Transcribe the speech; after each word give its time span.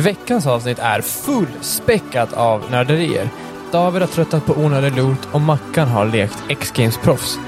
Veckans 0.00 0.46
avsnitt 0.46 0.78
är 0.78 1.00
fullspäckat 1.00 2.32
av 2.32 2.70
nörderier. 2.70 3.28
David 3.72 4.02
har 4.02 4.08
tröttat 4.08 4.46
på 4.46 4.52
onödig 4.52 4.96
loot 4.96 5.28
och 5.32 5.40
Mackan 5.40 5.88
har 5.88 6.06
lekt 6.06 6.44
X-Games-proffs. 6.48 7.38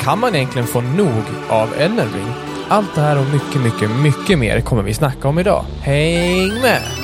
Kan 0.00 0.18
man 0.18 0.34
egentligen 0.34 0.66
få 0.66 0.80
nog 0.80 1.24
av 1.48 1.68
Elden 1.78 2.08
Ring? 2.14 2.32
Allt 2.68 2.94
det 2.94 3.00
här 3.00 3.18
och 3.18 3.26
mycket, 3.26 3.62
mycket, 3.62 3.90
mycket 3.90 4.38
mer 4.38 4.60
kommer 4.60 4.82
vi 4.82 4.94
snacka 4.94 5.28
om 5.28 5.38
idag. 5.38 5.64
Häng 5.80 6.60
med! 6.62 6.99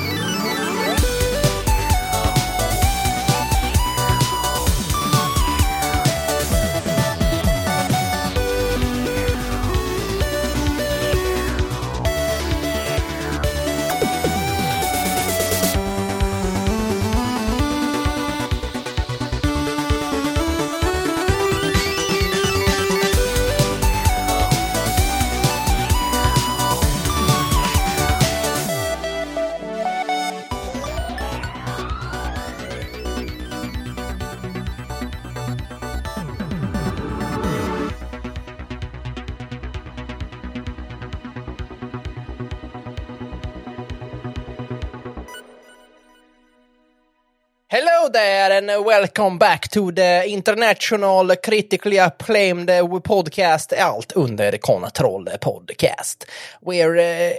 Back 49.67 49.71
to 49.71 49.91
the 49.91 50.23
international 50.29 51.35
critically 51.43 51.97
acclaimed 51.97 52.67
podcast 53.03 53.73
Allt 53.73 54.15
under 54.15 54.57
kontroll 54.59 55.25
podcast. 55.39 56.25
Where 56.61 56.95
uh, 56.97 57.33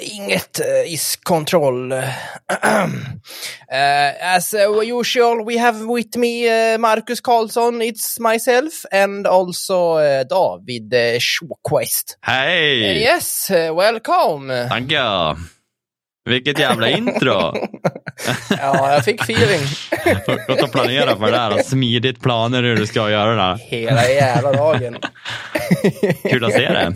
inget 0.00 0.60
uh, 0.60 0.84
is 0.86 1.16
control. 1.16 1.92
uh, 1.92 2.12
as 3.68 4.52
usual 4.52 5.44
we 5.44 5.58
have 5.58 5.86
with 5.86 6.16
me 6.16 6.48
uh, 6.48 6.78
Marcus 6.78 7.20
Karlsson, 7.20 7.80
it's 7.82 8.18
myself 8.18 8.84
and 8.90 9.26
also 9.26 9.92
uh, 9.92 10.24
David 10.24 10.92
uh, 10.94 11.18
Shawquest. 11.18 12.16
Hej! 12.22 13.00
yes, 13.00 13.50
uh, 13.50 13.72
welcome. 13.72 14.48
Tackar! 14.48 15.57
Vilket 16.28 16.58
jävla 16.58 16.90
intro! 16.90 17.32
ja, 18.50 18.92
jag 18.92 19.04
fick 19.04 19.20
feeling. 19.22 19.66
Gått 20.46 20.62
och 20.62 20.72
planera 20.72 21.16
för 21.16 21.30
det 21.30 21.38
här. 21.38 21.62
Smidigt 21.62 22.22
planer 22.22 22.62
hur 22.62 22.76
du 22.76 22.86
ska 22.86 23.10
göra 23.10 23.34
det 23.34 23.42
här. 23.42 23.56
Hela 23.56 24.08
jävla 24.08 24.52
dagen. 24.52 24.96
Kul 26.30 26.44
att 26.44 26.52
se 26.52 26.58
det. 26.72 26.94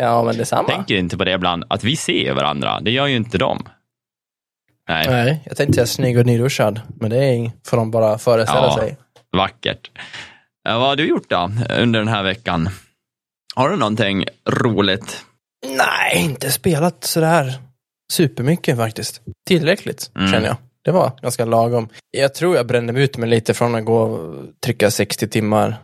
Ja, 0.00 0.22
men 0.24 0.36
detsamma. 0.36 0.68
Tänker 0.68 0.94
inte 0.96 1.16
på 1.16 1.24
det 1.24 1.32
ibland, 1.32 1.64
att 1.68 1.84
vi 1.84 1.96
ser 1.96 2.32
varandra. 2.34 2.80
Det 2.80 2.90
gör 2.90 3.06
ju 3.06 3.16
inte 3.16 3.38
de. 3.38 3.66
Nej, 4.88 5.06
Nej, 5.10 5.42
jag 5.46 5.56
tänkte 5.56 5.74
säga 5.74 5.86
snygg 5.86 6.18
och 6.18 6.26
nyduschad, 6.26 6.80
men 7.00 7.10
det 7.10 7.24
är, 7.24 7.50
får 7.66 7.76
de 7.76 7.90
bara 7.90 8.18
föreställa 8.18 8.60
Ja. 8.66 8.76
sig. 8.78 8.96
vackert. 9.36 9.90
Vad 10.64 10.74
har 10.80 10.96
du 10.96 11.06
gjort 11.08 11.30
då 11.30 11.50
under 11.78 11.98
den 11.98 12.08
här 12.08 12.22
veckan? 12.22 12.68
Har 13.54 13.70
du 13.70 13.76
någonting 13.76 14.24
roligt? 14.50 15.24
Nej, 15.66 16.24
inte 16.24 16.50
spelat 16.50 17.04
sådär 17.04 17.54
supermycket 18.12 18.76
faktiskt. 18.76 19.20
Tillräckligt, 19.46 20.10
Mm. 20.16 20.32
känner 20.32 20.46
jag. 20.46 20.56
Det 20.84 20.90
var 20.92 21.12
ganska 21.22 21.44
lagom. 21.44 21.88
Jag 22.10 22.34
tror 22.34 22.56
jag 22.56 22.66
brände 22.66 23.00
ut 23.02 23.16
mig 23.16 23.28
lite 23.28 23.54
från 23.54 23.74
att 23.74 23.84
gå 23.84 23.98
och 24.02 24.44
trycka 24.64 24.90
60 24.90 25.28
timmar 25.28 25.76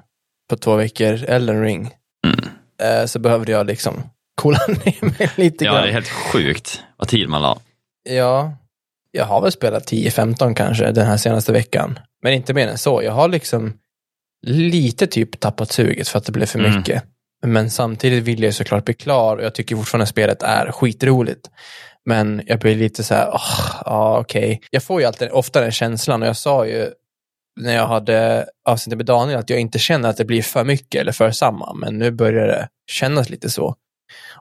på 0.51 0.57
två 0.57 0.77
veckor, 0.77 1.25
Elden 1.25 1.63
ring. 1.63 1.91
Mm. 2.27 2.39
Eh, 2.83 3.07
Så 3.07 3.19
behövde 3.19 3.53
jag 3.53 3.67
liksom 3.67 4.03
coola 4.35 4.59
ner 4.69 5.05
mig 5.19 5.31
lite 5.37 5.65
Ja, 5.65 5.73
grann. 5.73 5.83
det 5.83 5.89
är 5.89 5.93
helt 5.93 6.09
sjukt 6.09 6.83
vad 6.97 7.09
tid 7.09 7.29
man 7.29 7.43
la. 7.43 7.59
Ja, 8.11 8.53
jag 9.11 9.25
har 9.25 9.41
väl 9.41 9.53
spelat 9.53 9.87
10-15 9.93 10.55
kanske 10.55 10.93
den 10.93 11.07
här 11.07 11.17
senaste 11.17 11.53
veckan. 11.53 11.99
Men 12.23 12.33
inte 12.33 12.55
mer 12.55 12.69
än 12.69 12.79
så. 12.79 13.03
Jag 13.03 13.13
har 13.13 13.29
liksom 13.29 13.73
lite 14.47 15.07
typ 15.07 15.41
tappat 15.41 15.73
suget 15.73 16.09
för 16.09 16.19
att 16.19 16.25
det 16.25 16.33
blev 16.33 16.47
för 16.47 16.59
Mm. 16.59 16.77
mycket. 16.77 17.03
Men 17.47 17.71
samtidigt 17.71 18.25
vill 18.25 18.43
jag 18.43 18.55
såklart 18.55 18.85
bli 18.85 18.95
klar 18.95 19.37
och 19.37 19.45
jag 19.45 19.55
tycker 19.55 19.77
fortfarande 19.77 20.07
spelet 20.07 20.43
är 20.43 20.73
skitroligt. 20.73 21.51
Men 22.05 22.43
jag 22.47 22.59
blir 22.61 22.77
lite 22.77 23.05
så 23.05 23.15
här, 23.15 23.31
oh, 23.31 23.81
ja 23.85 24.19
okej. 24.19 24.61
Jag 24.71 24.83
får 24.83 25.01
ju 25.01 25.07
alltid 25.07 25.31
ofta 25.31 25.61
den 25.61 25.73
känslan 25.73 26.23
och 26.23 26.29
jag 26.29 26.37
sa 26.37 26.67
ju 26.67 26.91
när 27.61 27.75
jag 27.75 27.87
hade 27.87 28.47
avsnittet 28.69 28.97
med 28.97 29.07
Daniel 29.07 29.39
att 29.39 29.51
jag 29.51 29.61
inte 29.61 29.79
känner 29.79 30.09
att 30.09 30.17
det 30.17 30.25
blir 30.25 30.43
för 30.43 30.65
mycket 30.65 31.01
eller 31.01 31.13
för 31.13 31.31
samma. 31.31 31.73
Men 31.75 31.99
nu 31.99 32.11
börjar 32.11 32.47
det 32.47 32.69
kännas 32.91 33.31
lite 33.31 33.51
så. 33.51 33.77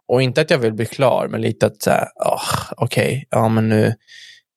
Och 0.08 0.22
inte 0.22 0.42
att 0.42 0.50
jag 0.50 0.58
vill 0.58 0.74
bli 0.74 0.86
klar, 0.86 1.28
men 1.28 1.42
lite 1.42 1.66
att 1.66 1.82
så 1.82 1.90
här, 1.90 2.08
åh, 2.26 2.44
okej, 2.78 3.28
ja 3.30 3.50
men 3.50 3.70
nu, 3.70 3.96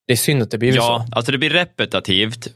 det 0.07 0.13
är 0.13 0.17
synd 0.17 0.43
att 0.43 0.51
det 0.51 0.59
blir 0.59 0.77
Ja, 0.77 1.07
så. 1.09 1.17
alltså 1.17 1.33
det 1.33 1.39
blir 1.39 1.51
repetitivt. 1.51 2.49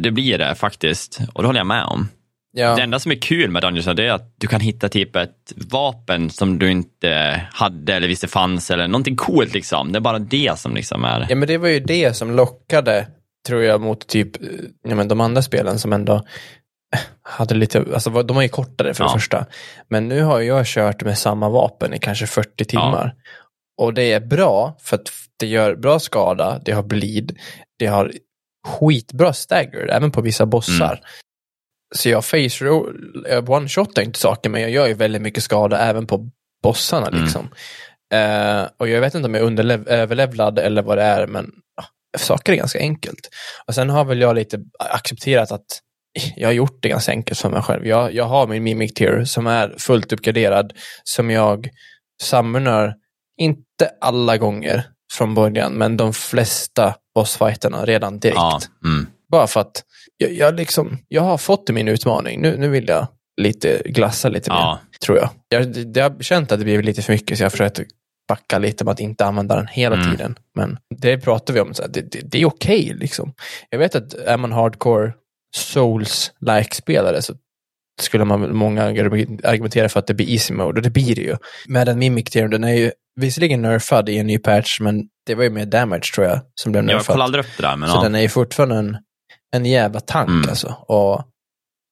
Det 0.00 0.10
blir 0.10 0.38
det 0.38 0.54
faktiskt. 0.54 1.18
Och 1.32 1.42
det 1.42 1.48
håller 1.48 1.60
jag 1.60 1.66
med 1.66 1.84
om. 1.84 2.08
Ja, 2.56 2.74
Det 2.76 2.82
enda 2.82 2.98
som 2.98 3.12
är 3.12 3.16
kul 3.16 3.50
med 3.50 3.62
Dungeons 3.62 3.86
det 3.96 4.06
är 4.06 4.12
att 4.12 4.34
du 4.40 4.46
kan 4.46 4.60
hitta 4.60 4.88
typ 4.88 5.16
ett 5.16 5.52
vapen 5.70 6.30
som 6.30 6.58
du 6.58 6.70
inte 6.70 7.40
hade 7.52 7.94
eller 7.94 8.08
visste 8.08 8.28
fanns 8.28 8.70
eller 8.70 8.88
någonting 8.88 9.16
coolt 9.16 9.54
liksom. 9.54 9.92
Det 9.92 9.98
är 9.98 10.00
bara 10.00 10.18
det 10.18 10.58
som 10.58 10.74
liksom 10.74 11.04
är... 11.04 11.26
ja, 11.28 11.36
men 11.36 11.48
det 11.48 11.58
var 11.58 11.68
ju 11.68 11.80
det 11.80 12.16
som 12.16 12.36
lockade, 12.36 13.06
tror 13.46 13.62
jag, 13.62 13.80
mot 13.80 14.06
typ 14.06 14.42
eh, 14.42 14.48
ja, 14.88 14.94
men 14.94 15.08
de 15.08 15.20
andra 15.20 15.42
spelen 15.42 15.78
som 15.78 15.92
ändå 15.92 16.14
eh, 16.14 17.00
hade 17.22 17.54
lite, 17.54 17.78
alltså 17.94 18.22
de 18.22 18.36
var 18.36 18.42
ju 18.42 18.48
kortare 18.48 18.94
för 18.94 19.04
det 19.04 19.10
Ja. 19.10 19.14
första. 19.18 19.46
Men 19.88 20.08
nu 20.08 20.22
har 20.22 20.40
jag 20.40 20.66
kört 20.66 21.04
med 21.04 21.18
samma 21.18 21.48
vapen 21.48 21.94
i 21.94 21.98
kanske 21.98 22.26
40 22.26 22.64
timmar. 22.64 23.14
Och 23.82 23.94
det 23.94 24.12
är 24.12 24.20
bra 24.20 24.76
för 24.82 24.96
att 24.96 25.12
det 25.40 25.46
gör 25.46 25.74
bra 25.76 25.98
skada, 25.98 26.60
det 26.64 26.72
har 26.72 26.82
bleed, 26.82 27.36
det 27.78 27.86
har 27.86 28.12
skitbra 28.66 29.32
stagger, 29.32 29.88
även 29.90 30.10
på 30.10 30.20
vissa 30.20 30.46
bossar. 30.46 30.92
Mm. 30.92 31.04
Så 31.96 32.08
jag 32.08 32.24
face 32.24 32.64
roll, 32.64 33.24
jag 33.28 33.50
one-shotar 33.50 34.02
inte 34.02 34.18
saker, 34.18 34.50
men 34.50 34.60
jag 34.60 34.70
gör 34.70 34.86
ju 34.86 34.94
väldigt 34.94 35.22
mycket 35.22 35.42
skada 35.42 35.78
även 35.78 36.06
på 36.06 36.30
bossarna 36.62 37.06
Mm. 37.08 37.22
liksom. 37.22 37.48
Eh, 38.14 38.68
och 38.76 38.88
jag 38.88 39.00
vet 39.00 39.14
inte 39.14 39.26
om 39.26 39.34
jag 39.34 39.58
är 39.60 39.88
överlevlad 39.88 40.58
eller 40.58 40.82
vad 40.82 40.98
det 40.98 41.02
är, 41.02 41.26
men 41.26 41.50
ah, 41.80 42.18
saker 42.18 42.52
är 42.52 42.56
ganska 42.56 42.78
enkelt. 42.78 43.28
Och 43.66 43.74
sen 43.74 43.90
har 43.90 44.04
väl 44.04 44.20
jag 44.20 44.34
lite 44.34 44.58
accepterat 44.78 45.52
att 45.52 45.66
jag 46.36 46.48
har 46.48 46.52
gjort 46.52 46.78
det 46.82 46.88
ganska 46.88 47.12
enkelt 47.12 47.38
för 47.38 47.48
mig 47.48 47.62
själv. 47.62 47.86
Jag, 47.86 48.14
jag 48.14 48.24
har 48.24 48.46
min 48.46 48.62
Mimic 48.62 48.94
Tier 48.94 49.24
som 49.24 49.46
är 49.46 49.74
fullt 49.78 50.12
uppgraderad, 50.12 50.72
som 51.04 51.30
jag 51.30 51.68
summonar, 52.22 52.94
inte 53.40 53.90
alla 54.00 54.36
gånger 54.36 54.84
från 55.12 55.34
början, 55.34 55.72
men 55.72 55.96
de 55.96 56.12
flesta 56.12 56.94
bossfighterna 57.14 57.84
redan 57.84 58.18
direkt. 58.18 58.36
Ja, 58.36 58.60
mm. 58.84 59.06
Bara 59.30 59.46
för 59.46 59.60
att 59.60 59.82
jag, 60.16 60.32
jag, 60.32 60.54
liksom, 60.54 60.98
jag 61.08 61.22
har 61.22 61.38
fått 61.38 61.70
min 61.70 61.88
utmaning. 61.88 62.40
Nu, 62.40 62.56
nu 62.58 62.68
vill 62.68 62.88
jag 62.88 63.06
lite 63.40 63.82
glassa 63.84 64.28
lite 64.28 64.50
mer, 64.50 64.56
ja. 64.56 64.78
tror 65.04 65.18
jag. 65.18 65.30
Jag, 65.48 65.76
jag 65.96 66.10
har 66.10 66.22
känt 66.22 66.52
att 66.52 66.58
det 66.58 66.64
blivit 66.64 66.86
lite 66.86 67.02
för 67.02 67.12
mycket, 67.12 67.38
så 67.38 67.42
jag 67.42 67.46
har 67.46 67.50
försökt 67.50 67.80
backa 68.28 68.58
lite 68.58 68.84
med 68.84 68.92
att 68.92 69.00
inte 69.00 69.24
använda 69.24 69.56
den 69.56 69.66
hela 69.66 69.96
Mm. 69.96 70.10
tiden. 70.10 70.38
Men 70.54 70.78
det 70.96 71.18
pratar 71.18 71.54
vi 71.54 71.60
om, 71.60 71.74
så 71.74 71.82
här, 71.82 71.88
det, 71.88 72.00
det, 72.12 72.20
det 72.24 72.40
är 72.40 72.46
okej 72.46 72.92
liksom. 72.94 73.32
Jag 73.70 73.78
vet 73.78 73.94
att 73.94 74.14
är 74.14 74.36
man 74.36 74.52
hardcore 74.52 75.12
souls-like-spelare 75.56 77.22
så 77.22 77.34
skulle 78.02 78.24
man 78.24 78.56
många 78.56 78.82
argumentera 78.84 79.88
för 79.88 79.98
att 80.00 80.06
det 80.06 80.14
blir 80.14 80.30
easy 80.30 80.54
mode, 80.54 80.78
och 80.78 80.82
det 80.82 80.90
blir 80.90 81.14
det 81.14 81.22
ju. 81.22 81.36
Med 81.68 81.86
den 81.86 81.98
Mimic 81.98 82.24
Tier, 82.30 82.48
den 82.48 82.64
är 82.64 82.72
ju 82.74 82.90
visserligen 83.20 83.62
nerfad 83.62 84.08
i 84.08 84.18
en 84.18 84.26
ny 84.26 84.38
patch, 84.38 84.80
men 84.80 85.02
det 85.26 85.34
var 85.34 85.44
ju 85.44 85.50
mer 85.50 85.66
damage 85.66 86.12
tror 86.14 86.26
jag, 86.26 86.40
som 86.54 86.72
blev 86.72 86.84
Jag 86.84 86.86
nerfad. 86.96 87.06
kollade 87.06 87.24
aldrig 87.24 87.44
upp 87.44 87.50
det 87.56 87.62
där, 87.62 87.76
men 87.76 87.88
Så 87.88 87.96
ja. 87.96 88.02
den 88.02 88.14
är 88.14 88.20
ju 88.20 88.28
fortfarande 88.28 88.76
en, 88.76 88.96
en 89.54 89.66
jävla 89.66 90.00
tank 90.00 90.28
Mm. 90.28 90.48
alltså. 90.48 90.68
Och 90.68 91.22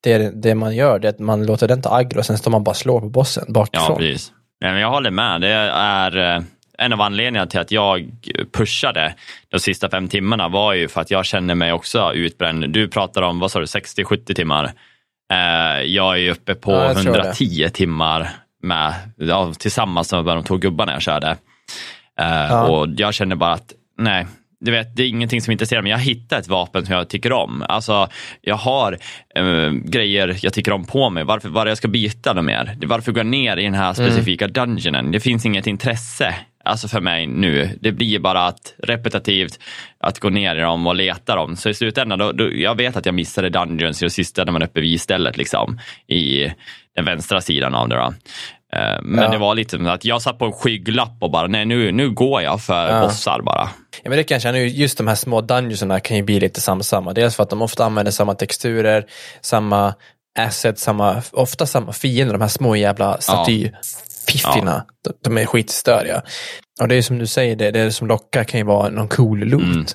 det, 0.02 0.42
det 0.42 0.54
man 0.54 0.74
gör 0.76 0.98
det 0.98 1.08
är 1.08 1.12
att 1.12 1.18
man 1.18 1.46
låter 1.46 1.68
den 1.68 1.82
ta 1.82 1.96
aggro 1.96 2.18
och 2.18 2.26
sen 2.26 2.38
står 2.38 2.50
man 2.50 2.64
bara 2.64 2.70
och 2.70 2.76
slår 2.76 3.00
på 3.00 3.08
bossen 3.08 3.44
Ja, 3.46 3.52
bakifrån. 3.52 3.96
precis. 3.98 4.32
Nej, 4.60 4.72
men 4.72 4.80
jag 4.80 4.90
håller 4.90 5.10
med. 5.10 5.40
Det 5.40 5.48
är 5.74 6.36
eh, 6.36 6.42
en 6.78 6.92
av 6.92 7.00
anledningarna 7.00 7.46
till 7.46 7.60
att 7.60 7.70
jag 7.70 8.10
pushade 8.52 9.14
de 9.48 9.58
sista 9.60 9.88
fem 9.90 10.08
timmarna 10.08 10.48
var 10.48 10.72
ju 10.72 10.88
för 10.88 11.00
att 11.00 11.10
jag 11.10 11.24
känner 11.24 11.54
mig 11.54 11.72
också 11.72 12.12
utbränd. 12.12 12.70
Du 12.70 12.88
pratar 12.88 13.22
om, 13.22 13.38
vad 13.40 13.50
sa 13.50 13.58
du, 13.58 13.64
60-70 13.64 14.34
timmar. 14.34 14.72
Eh, 15.32 15.82
jag 15.82 16.18
är 16.20 16.30
uppe 16.30 16.54
på 16.54 16.72
Ja, 16.72 16.84
jag 16.84 16.96
tror 17.02 17.16
110 17.16 17.68
timmar 17.72 18.30
med, 18.62 18.94
ja, 19.16 19.52
tillsammans 19.58 20.12
med 20.12 20.24
de 20.24 20.44
två 20.44 20.56
gubbarna 20.56 20.92
jag 20.92 21.02
körde. 21.02 21.28
Eh, 22.20 22.26
Ja. 22.50 22.66
Och 22.68 22.88
jag 22.96 23.14
känner 23.14 23.36
bara 23.36 23.52
att, 23.52 23.72
nej, 23.98 24.26
du 24.64 24.70
vet, 24.70 24.96
det 24.96 25.02
är 25.02 25.08
ingenting 25.08 25.40
som 25.40 25.52
intresserar 25.52 25.82
mig. 25.82 25.90
Jag 25.90 25.98
hittar 25.98 26.38
ett 26.38 26.48
vapen 26.48 26.86
som 26.86 26.94
jag 26.94 27.08
tycker 27.08 27.32
om. 27.32 27.64
Alltså, 27.68 28.08
jag 28.40 28.54
har 28.54 28.98
eh, 29.34 29.70
grejer 29.70 30.38
jag 30.42 30.52
tycker 30.52 30.72
om 30.72 30.84
på 30.84 31.10
mig. 31.10 31.24
Varför, 31.24 31.48
vad 31.48 31.70
jag 31.70 31.76
ska 31.76 31.88
byta 31.88 32.34
dem 32.34 32.46
mer? 32.46 32.76
Varför 32.82 33.12
gå 33.12 33.22
ner 33.22 33.56
i 33.56 33.64
den 33.64 33.74
här 33.74 33.92
specifika 33.92 34.48
dungeonen? 34.48 35.12
Det 35.12 35.20
finns 35.20 35.46
inget 35.46 35.66
intresse 35.66 36.34
alltså 36.64 36.88
för 36.88 37.00
mig 37.00 37.26
nu. 37.26 37.78
Det 37.80 37.92
blir 37.92 38.18
bara 38.18 38.46
att 38.46 38.74
repetitivt 38.78 39.58
att 40.00 40.18
gå 40.18 40.30
ner 40.30 40.56
i 40.56 40.60
dem 40.60 40.86
och 40.86 40.94
leta 40.94 41.36
dem. 41.36 41.56
Så 41.56 41.68
i 41.68 41.74
slutändan, 41.74 42.18
då, 42.18 42.32
då, 42.32 42.52
jag 42.52 42.76
vet 42.76 42.96
att 42.96 43.06
jag 43.06 43.14
missade 43.14 43.50
Dungeons 43.50 44.02
i 44.02 44.06
det 44.06 44.10
sista 44.10 44.44
när 44.44 44.52
man 44.52 44.62
är 44.62 44.66
uppe 44.66 44.80
vid 44.80 45.00
stället 45.00 45.36
liksom, 45.36 45.80
i 46.06 46.52
den 46.94 47.04
vänstra 47.04 47.40
sidan 47.40 47.74
av 47.74 47.88
det. 47.88 47.96
Då. 47.96 48.14
Eh, 48.76 49.02
men 49.02 49.24
ja. 49.24 49.30
det 49.30 49.38
var 49.38 49.54
lite 49.54 49.92
att 49.92 50.04
jag 50.04 50.22
satt 50.22 50.38
på 50.38 50.44
en 50.44 50.52
skygglapp 50.52 51.16
och 51.20 51.30
bara, 51.30 51.46
nej 51.46 51.64
nu, 51.64 51.92
nu 51.92 52.10
går 52.10 52.42
jag 52.42 52.60
för 52.60 52.88
ja. 52.88 53.00
bossar 53.00 53.42
bara. 53.42 53.70
Ja, 54.02 54.10
men 54.10 54.18
det 54.18 54.24
kan 54.24 54.34
jag 54.34 54.42
känna, 54.42 54.58
just 54.58 54.98
de 54.98 55.06
här 55.06 55.14
små 55.14 55.40
dungeonsarna 55.40 56.00
kan 56.00 56.16
ju 56.16 56.22
bli 56.22 56.40
lite 56.40 56.60
samma. 56.60 57.12
Dels 57.12 57.36
för 57.36 57.42
att 57.42 57.50
de 57.50 57.62
ofta 57.62 57.84
använder 57.84 58.12
samma 58.12 58.34
texturer, 58.34 59.06
samma 59.40 59.94
assets, 60.38 60.82
samma, 60.82 61.22
ofta 61.32 61.66
samma 61.66 61.92
fiender, 61.92 62.32
de 62.32 62.40
här 62.40 62.48
små 62.48 62.76
jävla 62.76 63.20
statyfiffina. 63.20 64.84
Ja. 64.86 64.94
De, 65.04 65.12
de 65.22 65.38
är 65.38 65.46
skitstöriga. 65.46 66.22
Och 66.80 66.88
det 66.88 66.94
är 66.94 67.02
som 67.02 67.18
du 67.18 67.26
säger, 67.26 67.56
det, 67.56 67.70
det 67.70 67.92
som 67.92 68.08
lockar 68.08 68.44
kan 68.44 68.60
ju 68.60 68.66
vara 68.66 68.88
någon 68.88 69.08
cool 69.08 69.38
loot. 69.38 69.62
Mm. 69.62 69.86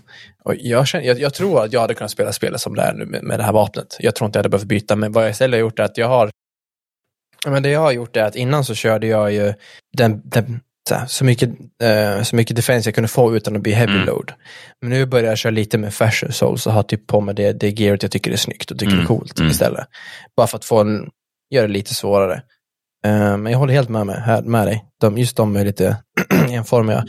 Och 0.43 0.55
jag, 0.57 0.87
känner, 0.87 1.05
jag, 1.05 1.19
jag, 1.19 1.33
tror 1.33 1.63
att 1.63 1.73
jag 1.73 1.81
hade 1.81 1.93
kunnat 1.93 2.11
spela 2.11 2.31
spelet 2.31 2.61
som 2.61 2.75
det 2.75 2.81
är 2.81 2.93
nu 2.93 3.05
med, 3.05 3.23
med 3.23 3.39
det 3.39 3.43
här 3.43 3.51
vapnet. 3.51 3.97
Jag 3.99 4.15
tror 4.15 4.25
inte 4.25 4.37
jag 4.37 4.43
hade 4.43 4.49
behövt 4.49 4.67
byta, 4.67 4.95
men 4.95 5.11
vad 5.11 5.23
jag 5.23 5.31
istället 5.31 5.57
har 5.57 5.61
gjort 5.61 5.79
är 5.79 5.83
att 5.83 5.97
jag 5.97 6.07
har 6.07 6.29
men 7.45 7.63
det 7.63 7.69
jag 7.69 7.79
har 7.79 7.91
gjort 7.91 8.17
är 8.17 8.23
att 8.23 8.35
innan 8.35 8.65
så 8.65 8.75
körde 8.75 9.07
jag 9.07 9.33
ju 9.33 9.53
den, 9.97 10.21
den 10.23 10.59
så, 11.07 11.25
mycket, 11.25 11.49
uh, 11.49 12.23
så 12.23 12.35
mycket 12.35 12.55
defense 12.55 12.87
jag 12.87 12.95
kunde 12.95 13.07
få 13.07 13.35
utan 13.35 13.55
att 13.55 13.61
bli 13.61 13.71
heavy 13.71 13.93
mm. 13.93 14.05
load. 14.05 14.33
Men 14.81 14.89
nu 14.89 15.05
börjar 15.05 15.29
jag 15.29 15.37
köra 15.37 15.51
lite 15.51 15.77
med 15.77 15.93
fashion 15.93 16.31
souls 16.31 16.67
och 16.67 16.73
ha 16.73 16.83
typ 16.83 17.07
på 17.07 17.21
mig 17.21 17.35
det, 17.35 17.53
det 17.53 17.79
gearet 17.79 18.03
jag 18.03 18.11
tycker 18.11 18.31
är 18.31 18.35
snyggt 18.35 18.71
och 18.71 18.79
tycker 18.79 18.93
mm. 18.93 19.03
är 19.03 19.07
coolt 19.07 19.39
mm. 19.39 19.51
istället. 19.51 19.87
Bara 20.37 20.47
för 20.47 20.57
att 20.57 20.65
få 20.65 20.81
en, 20.81 21.09
göra 21.53 21.67
det 21.67 21.73
lite 21.73 21.93
svårare. 21.93 22.41
Uh, 23.07 23.37
men 23.37 23.51
jag 23.51 23.59
håller 23.59 23.73
helt 23.73 23.89
med, 23.89 24.05
mig, 24.05 24.19
här, 24.19 24.41
med 24.41 24.67
dig. 24.67 24.85
De, 25.01 25.17
just 25.17 25.37
de 25.37 25.55
är 25.55 25.65
lite 25.65 25.97
enformiga. 26.49 27.05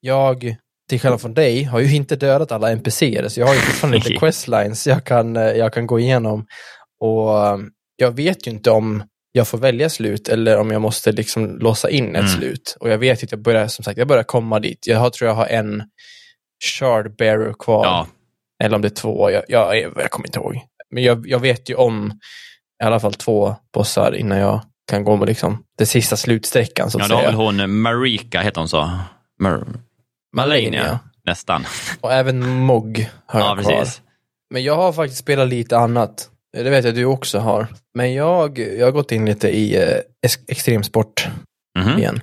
Jag, 0.00 0.56
till 0.88 1.00
skillnad 1.00 1.20
från 1.20 1.34
dig, 1.34 1.62
har 1.62 1.80
ju 1.80 1.96
inte 1.96 2.16
dödat 2.16 2.52
alla 2.52 2.70
NPCer, 2.70 3.28
så 3.28 3.40
jag 3.40 3.46
har 3.46 3.54
ju 3.54 3.60
fortfarande 3.60 3.98
lite 3.98 4.14
questlines 4.20 4.86
jag 4.86 5.04
kan, 5.04 5.36
eh, 5.36 5.42
jag 5.42 5.72
kan 5.72 5.86
gå 5.86 6.00
igenom. 6.00 6.46
Och 7.00 7.30
jag 7.96 8.16
vet 8.16 8.46
ju 8.46 8.50
inte 8.50 8.70
om 8.70 9.02
jag 9.32 9.48
får 9.48 9.58
välja 9.58 9.90
slut 9.90 10.28
eller 10.28 10.58
om 10.58 10.70
jag 10.70 10.82
måste 10.82 11.12
liksom 11.12 11.58
låsa 11.58 11.90
in 11.90 12.16
ett 12.16 12.20
mm. 12.20 12.28
slut. 12.28 12.76
Och 12.80 12.90
jag 12.90 12.98
vet 12.98 13.22
att 13.22 13.30
jag 13.30 13.42
börjar, 13.42 13.68
som 13.68 13.84
sagt, 13.84 13.98
jag 13.98 14.08
börjar 14.08 14.22
komma 14.22 14.60
dit. 14.60 14.86
Jag 14.86 14.98
har, 14.98 15.10
tror 15.10 15.28
jag 15.28 15.34
har 15.34 15.46
en 15.46 15.82
shard 16.64 17.16
bearer 17.16 17.52
kvar. 17.58 17.84
Ja. 17.86 18.06
Eller 18.64 18.76
om 18.76 18.82
det 18.82 18.88
är 18.88 18.94
två, 18.94 19.30
jag, 19.30 19.44
jag, 19.48 19.76
jag 19.76 20.10
kommer 20.10 20.28
inte 20.28 20.38
ihåg. 20.38 20.60
Men 20.90 21.02
jag, 21.02 21.26
jag 21.26 21.38
vet 21.38 21.70
ju 21.70 21.74
om 21.74 22.12
i 22.82 22.84
alla 22.84 23.00
fall 23.00 23.14
två 23.14 23.56
bossar 23.74 24.14
innan 24.14 24.38
jag 24.38 24.60
kan 24.90 25.04
gå 25.04 25.16
med 25.16 25.28
liksom 25.28 25.64
den 25.78 25.86
sista 25.86 26.16
slutsträckan. 26.16 26.90
Så 26.90 26.98
att 26.98 27.08
ja, 27.08 27.08
då 27.08 27.14
har 27.14 27.22
väl 27.22 27.34
hon 27.34 27.80
Marika, 27.80 28.40
heter 28.40 28.60
hon 28.60 28.68
så? 28.68 28.90
Mar 29.40 29.66
Malenia, 30.36 31.00
nästan. 31.24 31.64
Och 32.00 32.12
även 32.12 32.48
Mog 32.48 33.10
har 33.26 33.40
jag 33.40 33.58
ja, 33.58 33.62
kvar. 33.62 33.72
Precis. 33.72 34.02
Men 34.50 34.64
jag 34.64 34.76
har 34.76 34.92
faktiskt 34.92 35.20
spelat 35.20 35.48
lite 35.48 35.78
annat. 35.78 36.30
Det 36.52 36.70
vet 36.70 36.84
jag 36.84 36.94
du 36.94 37.04
också 37.04 37.38
har. 37.38 37.66
Men 37.94 38.14
jag, 38.14 38.58
jag 38.58 38.86
har 38.86 38.92
gått 38.92 39.12
in 39.12 39.26
lite 39.26 39.48
i 39.48 39.76
eh, 39.76 39.98
extremsport 40.48 41.28
mm 41.78 41.88
-hmm. 41.88 41.98
igen. 41.98 42.20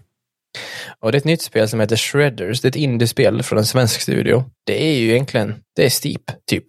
Och 0.99 1.11
det 1.11 1.15
är 1.15 1.19
ett 1.19 1.25
nytt 1.25 1.41
spel 1.41 1.69
som 1.69 1.79
heter 1.79 1.95
Shredders. 1.95 2.61
Det 2.61 2.65
är 2.65 2.69
ett 2.69 2.75
indiespel 2.75 3.43
från 3.43 3.59
en 3.59 3.65
svensk 3.65 4.01
studio. 4.01 4.43
Det 4.65 4.83
är 4.83 4.97
ju 4.97 5.11
egentligen, 5.11 5.55
det 5.75 5.85
är 5.85 5.89
Steep, 5.89 6.21
typ. 6.49 6.65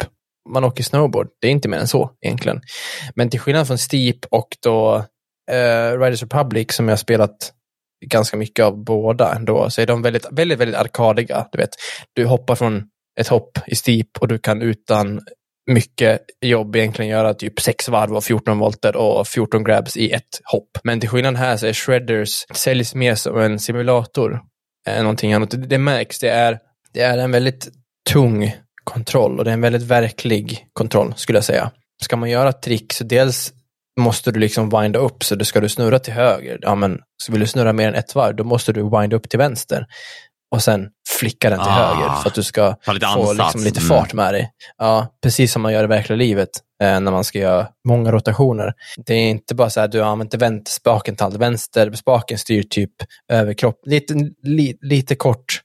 Man 0.49 0.65
åker 0.65 0.83
snowboard. 0.85 1.29
Det 1.41 1.47
är 1.49 1.51
inte 1.53 1.69
mer 1.69 1.79
än 1.79 1.89
så 1.89 2.11
egentligen. 2.21 2.61
Men 3.15 3.31
till 3.31 3.41
skillnad 3.41 3.67
från 3.67 3.79
Steep 3.79 4.19
och 4.31 4.49
då 4.63 4.97
uh, 5.53 6.01
Riders 6.01 6.23
Republic 6.23 6.73
som 6.73 6.89
jag 6.89 6.93
har 6.93 6.97
spelat 6.97 7.53
ganska 8.07 8.37
mycket 8.37 8.65
av 8.65 8.85
båda 8.85 9.35
ändå, 9.35 9.71
så 9.71 9.81
är 9.81 9.87
de 9.87 10.03
väldigt, 10.03 10.27
väldigt, 10.31 10.59
väldigt 10.59 10.77
arkadiga. 10.77 11.49
Du 11.53 11.59
vet, 11.59 11.71
du 12.13 12.27
hoppar 12.27 12.55
från 12.55 12.85
ett 13.21 13.29
hopp 13.29 13.59
i 13.67 13.75
Steep 13.75 14.09
och 14.21 14.29
du 14.29 14.39
kan 14.39 14.63
utan 14.63 15.21
mycket 15.67 16.21
jobb 16.41 16.77
egentligen 16.77 17.11
göra 17.11 17.35
typ 17.35 17.61
6 17.61 17.89
varv 17.89 18.17
och 18.17 18.25
14 18.25 18.59
volter 18.59 18.97
och 18.97 19.29
14 19.29 19.65
grabs 19.65 19.97
i 19.97 20.11
ett 20.11 20.41
hopp. 20.45 20.79
Men 20.85 21.01
till 21.01 21.09
skillnad 21.09 21.37
här 21.37 21.57
så 21.57 21.67
är 21.67 21.73
Shredders 21.73 22.45
säljs 22.55 22.95
mer 22.95 23.15
som 23.15 23.41
en 23.41 23.59
simulator 23.59 24.41
än 24.89 25.03
någonting 25.03 25.33
annat. 25.33 25.51
Det, 25.51 25.57
det 25.57 25.79
märks, 25.79 26.19
det 26.19 26.29
är, 26.29 26.59
det 26.93 27.01
är 27.01 27.19
en 27.19 27.31
väldigt 27.31 27.69
tung 28.11 28.57
kontroll 28.85 29.39
och 29.39 29.45
det 29.45 29.51
är 29.51 29.55
en 29.55 29.61
väldigt 29.61 29.83
verklig 29.83 30.67
kontroll 30.73 31.15
skulle 31.17 31.37
jag 31.37 31.45
säga. 31.45 31.71
Ska 32.03 32.17
man 32.17 32.31
göra 32.31 32.53
trick 32.53 32.93
så 32.93 33.05
dels 33.05 33.53
måste 34.01 34.33
du 34.33 34.41
liksom 34.41 34.71
winda 34.71 34.99
upp, 34.99 35.25
så 35.25 35.35
då 35.35 35.45
ska 35.45 35.61
du 35.61 35.69
snurra 35.69 35.99
till 35.99 36.13
höger. 36.13 36.59
Ja, 36.63 36.75
men 36.75 37.01
så 37.23 37.33
vill 37.33 37.41
du 37.41 37.47
snurra 37.47 37.73
mer 37.73 37.89
än 37.89 37.95
ett 37.95 38.15
varv, 38.15 38.37
då 38.37 38.45
måste 38.45 38.73
du 38.73 38.83
winda 38.83 39.17
upp 39.17 39.29
till 39.29 39.39
vänster 39.39 39.87
och 40.51 40.63
sen 40.63 40.89
flicka 41.09 41.51
den 41.51 41.59
till 41.59 41.69
ah, 41.69 41.95
höger 41.95 42.23
för 42.23 42.29
att 42.29 42.35
du 42.35 42.43
ska 42.43 42.77
få 43.15 43.33
liksom 43.33 43.65
lite 43.65 43.81
mm. 43.81 43.89
fart 43.89 44.13
med 44.13 44.35
dig. 44.35 44.51
Ja, 44.79 45.19
precis 45.23 45.53
som 45.53 45.63
man 45.63 45.73
gör 45.73 45.85
i 45.85 45.87
verkliga 45.87 46.17
livet 46.17 46.49
eh, 46.83 47.01
när 47.01 47.13
man 47.13 47.25
ska 47.25 47.39
göra 47.39 47.69
många 47.89 48.13
rotationer. 48.13 48.73
Det 48.97 49.15
är 49.15 49.31
inte 49.31 49.55
bara 49.55 49.71
så 49.71 49.81
att 49.81 49.93
du 49.93 50.03
använder 50.03 50.39
vänsterspaken 50.39 51.17
till 51.17 51.25
allt. 51.25 51.37
Vänsterspaken 51.37 52.39
styr 52.39 52.63
typ 52.63 52.93
överkropp. 53.33 53.81
Lite, 53.87 54.15
li, 54.43 54.79
lite 54.81 55.15
kort 55.15 55.61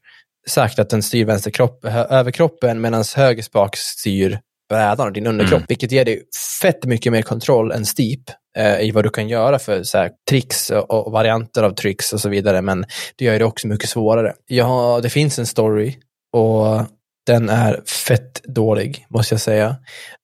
sagt 0.48 0.80
att 0.80 0.90
den 0.90 1.04
styr 1.04 1.26
vänsterkropp, 1.26 1.86
överkroppen 1.86 2.82
medan 2.82 3.04
höger 3.16 3.44
spak 3.44 3.76
styr 3.78 4.40
brädan 4.72 5.08
och 5.08 5.14
din 5.14 5.28
underkropp, 5.28 5.60
mm. 5.60 5.66
vilket 5.70 5.92
ger 5.92 6.06
dig 6.06 6.24
fett 6.62 6.86
mycket 6.86 7.12
mer 7.12 7.22
kontroll 7.22 7.72
än 7.72 7.86
Steep 7.86 8.20
eh, 8.58 8.80
i 8.80 8.92
vad 8.92 9.06
du 9.06 9.10
kan 9.10 9.30
göra 9.30 9.60
för 9.60 9.84
så 9.84 9.98
här, 9.98 10.12
tricks 10.30 10.70
och, 10.70 10.92
och, 10.92 11.12
varianter 11.12 11.64
av 11.64 11.72
tricks 11.72 12.14
och 12.14 12.20
så 12.22 12.30
vidare, 12.30 12.62
men 12.62 12.86
det 13.16 13.26
gör 13.26 13.40
det 13.40 13.46
också 13.46 13.68
mycket 13.68 13.90
svårare. 13.90 14.34
Ja, 14.48 15.00
det 15.04 15.10
finns 15.10 15.40
en 15.40 15.46
story 15.46 15.96
och 16.34 16.86
den 17.28 17.50
är 17.50 17.82
fett 18.08 18.44
dålig, 18.44 19.06
måste 19.10 19.34
jag 19.34 19.42
säga. 19.42 19.76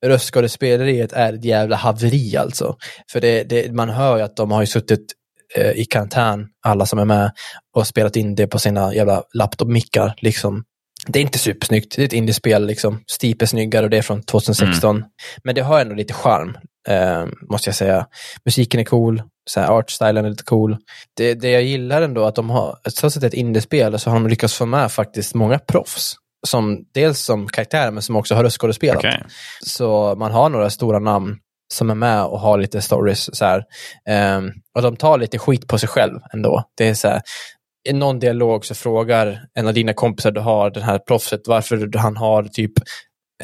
Röstskådespeleriet 0.05 1.13
är 1.13 1.33
ett 1.33 1.45
jävla 1.45 1.75
haveri 1.75 2.37
alltså. 2.37 2.75
För 3.11 3.21
det, 3.21 3.43
det, 3.43 3.73
man 3.73 3.89
hör 3.89 4.17
ju 4.17 4.23
att 4.23 4.35
de 4.35 4.51
har 4.51 4.61
ju 4.61 4.67
suttit 4.67 5.05
eh, 5.55 5.71
i 5.71 5.85
karantän, 5.85 6.47
alla 6.65 6.85
som 6.85 6.99
är 6.99 7.05
med, 7.05 7.31
och 7.75 7.87
spelat 7.87 8.15
in 8.15 8.35
det 8.35 8.47
på 8.47 8.59
sina 8.59 8.93
jävla 8.93 9.23
laptop-mickar. 9.33 10.13
Liksom 10.17 10.63
det 11.07 11.19
är 11.19 11.23
inte 11.23 11.39
supersnyggt, 11.39 11.95
det 11.95 12.01
är 12.01 12.05
ett 12.05 12.13
indiespel, 12.13 12.65
liksom. 12.65 13.03
Steep 13.07 13.41
är 13.41 13.45
snyggare 13.45 13.83
och 13.83 13.89
det 13.89 13.97
är 13.97 14.01
från 14.01 14.23
2016. 14.23 14.95
Mm. 14.95 15.07
Men 15.43 15.55
det 15.55 15.61
har 15.61 15.81
ändå 15.81 15.95
lite 15.95 16.13
charm, 16.13 16.57
eh, 16.89 17.25
måste 17.49 17.67
jag 17.67 17.75
säga. 17.75 18.07
Musiken 18.45 18.79
är 18.79 18.83
cool, 18.83 19.21
så 19.49 19.59
här, 19.59 19.67
artstylen 19.67 20.25
är 20.25 20.29
lite 20.29 20.43
cool. 20.43 20.77
Det, 21.17 21.33
det 21.33 21.49
jag 21.49 21.63
gillar 21.63 22.01
ändå 22.01 22.25
att 22.25 22.35
de 22.35 22.49
har, 22.49 22.77
trots 22.99 23.17
att 23.17 23.21
det 23.21 23.25
är 23.25 23.29
ett 23.29 23.33
indiespel, 23.33 23.99
så 23.99 24.09
har 24.09 24.15
de 24.19 24.27
lyckats 24.27 24.53
få 24.53 24.65
med 24.65 24.91
faktiskt 24.91 25.35
många 25.35 25.59
proffs. 25.59 26.13
Som, 26.47 26.85
dels 26.93 27.19
som 27.19 27.47
karaktärer, 27.47 27.91
men 27.91 28.03
som 28.03 28.15
också 28.15 28.35
har 28.35 28.43
röstskådespelat. 28.43 28.97
Okay. 28.97 29.19
Så 29.65 30.15
man 30.15 30.31
har 30.31 30.49
några 30.49 30.69
stora 30.69 30.99
namn 30.99 31.37
som 31.73 31.89
är 31.89 31.95
med 31.95 32.23
och 32.23 32.39
har 32.39 32.57
lite 32.57 32.81
stories. 32.81 33.37
Så 33.37 33.45
här. 33.45 33.63
Um, 34.37 34.53
och 34.75 34.81
de 34.81 34.95
tar 34.95 35.17
lite 35.17 35.39
skit 35.39 35.67
på 35.67 35.77
sig 35.77 35.89
själv 35.89 36.19
ändå. 36.33 36.63
Det 36.77 36.87
är 36.87 36.93
så 36.93 37.07
här, 37.07 37.21
i 37.89 37.93
någon 37.93 38.19
dialog 38.19 38.65
så 38.65 38.75
frågar 38.75 39.41
en 39.53 39.67
av 39.67 39.73
dina 39.73 39.93
kompisar 39.93 40.31
du 40.31 40.41
har, 40.41 40.69
den 40.69 40.83
här 40.83 40.99
proffset, 40.99 41.41
varför 41.47 41.97
han 41.97 42.17
har 42.17 42.43
typ 42.43 42.73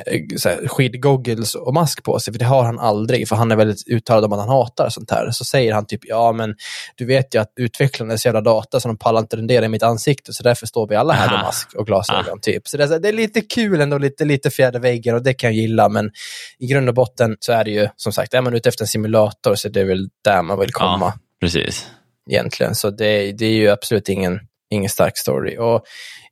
eh, 0.06 0.68
skidgoggles 0.68 1.56
och 1.56 1.74
mask 1.74 2.04
på 2.04 2.20
sig, 2.20 2.34
för 2.34 2.40
det 2.40 2.46
har 2.46 2.64
han 2.64 2.80
aldrig, 2.80 3.28
för 3.28 3.36
han 3.36 3.52
är 3.52 3.56
väldigt 3.56 3.88
uttalad 3.88 4.26
om 4.26 4.34
att 4.34 4.40
han 4.40 4.50
hatar 4.50 4.90
sånt 4.90 5.12
här. 5.12 5.32
Så 5.32 5.46
säger 5.46 5.74
han 5.74 5.86
typ, 5.86 6.00
ja 6.04 6.32
men 6.32 6.56
du 6.96 7.06
vet 7.06 7.36
ju 7.36 7.42
att 7.42 7.52
utvecklarna 7.56 8.14
är 8.14 8.18
så 8.18 8.28
jävla 8.28 8.42
data 8.42 8.80
så 8.80 8.88
de 8.88 8.98
pallar 8.98 9.20
inte 9.20 9.38
rendera 9.38 9.66
i 9.66 9.70
mitt 9.70 9.84
ansikte, 9.84 10.34
så 10.34 10.44
därför 10.44 10.66
står 10.66 10.88
vi 10.88 10.96
alla 10.96 11.14
här 11.14 11.32
med 11.32 11.40
mask 11.40 11.74
och 11.74 11.86
glasögon. 11.86 12.40
Typ. 12.42 12.68
Så 12.68 12.78
det 12.78 12.84
är, 12.84 13.00
det 13.00 13.10
är 13.10 13.14
lite 13.14 13.42
kul 13.42 13.82
ändå, 13.82 13.98
lite, 13.98 14.26
lite 14.26 14.50
fjärde 14.50 14.80
väggen 14.80 15.16
och 15.16 15.24
det 15.24 15.34
kan 15.34 15.50
jag 15.50 15.62
gilla, 15.62 15.90
men 15.90 16.12
i 16.60 16.68
grund 16.68 16.90
och 16.90 16.96
botten 16.96 17.38
så 17.40 17.52
är 17.52 17.64
det 17.64 17.72
ju 17.72 17.88
som 17.96 18.14
sagt, 18.14 18.34
är 18.34 18.42
man 18.42 18.54
ute 18.54 18.70
efter 18.70 18.84
en 18.84 18.88
simulator 18.88 19.56
så 19.56 19.68
är 19.68 19.72
det 19.72 19.84
väl 19.84 20.10
där 20.24 20.42
man 20.42 20.60
vill 20.60 20.74
komma. 20.74 21.06
Ja, 21.06 21.14
precis 21.42 21.88
egentligen. 22.30 22.76
Så 22.76 22.90
det, 22.90 23.32
det 23.32 23.46
är 23.46 23.54
ju 23.54 23.70
absolut 23.70 24.10
ingen, 24.10 24.40
ingen 24.70 24.90
stark 24.90 25.18
story. 25.18 25.58
Och 25.58 25.84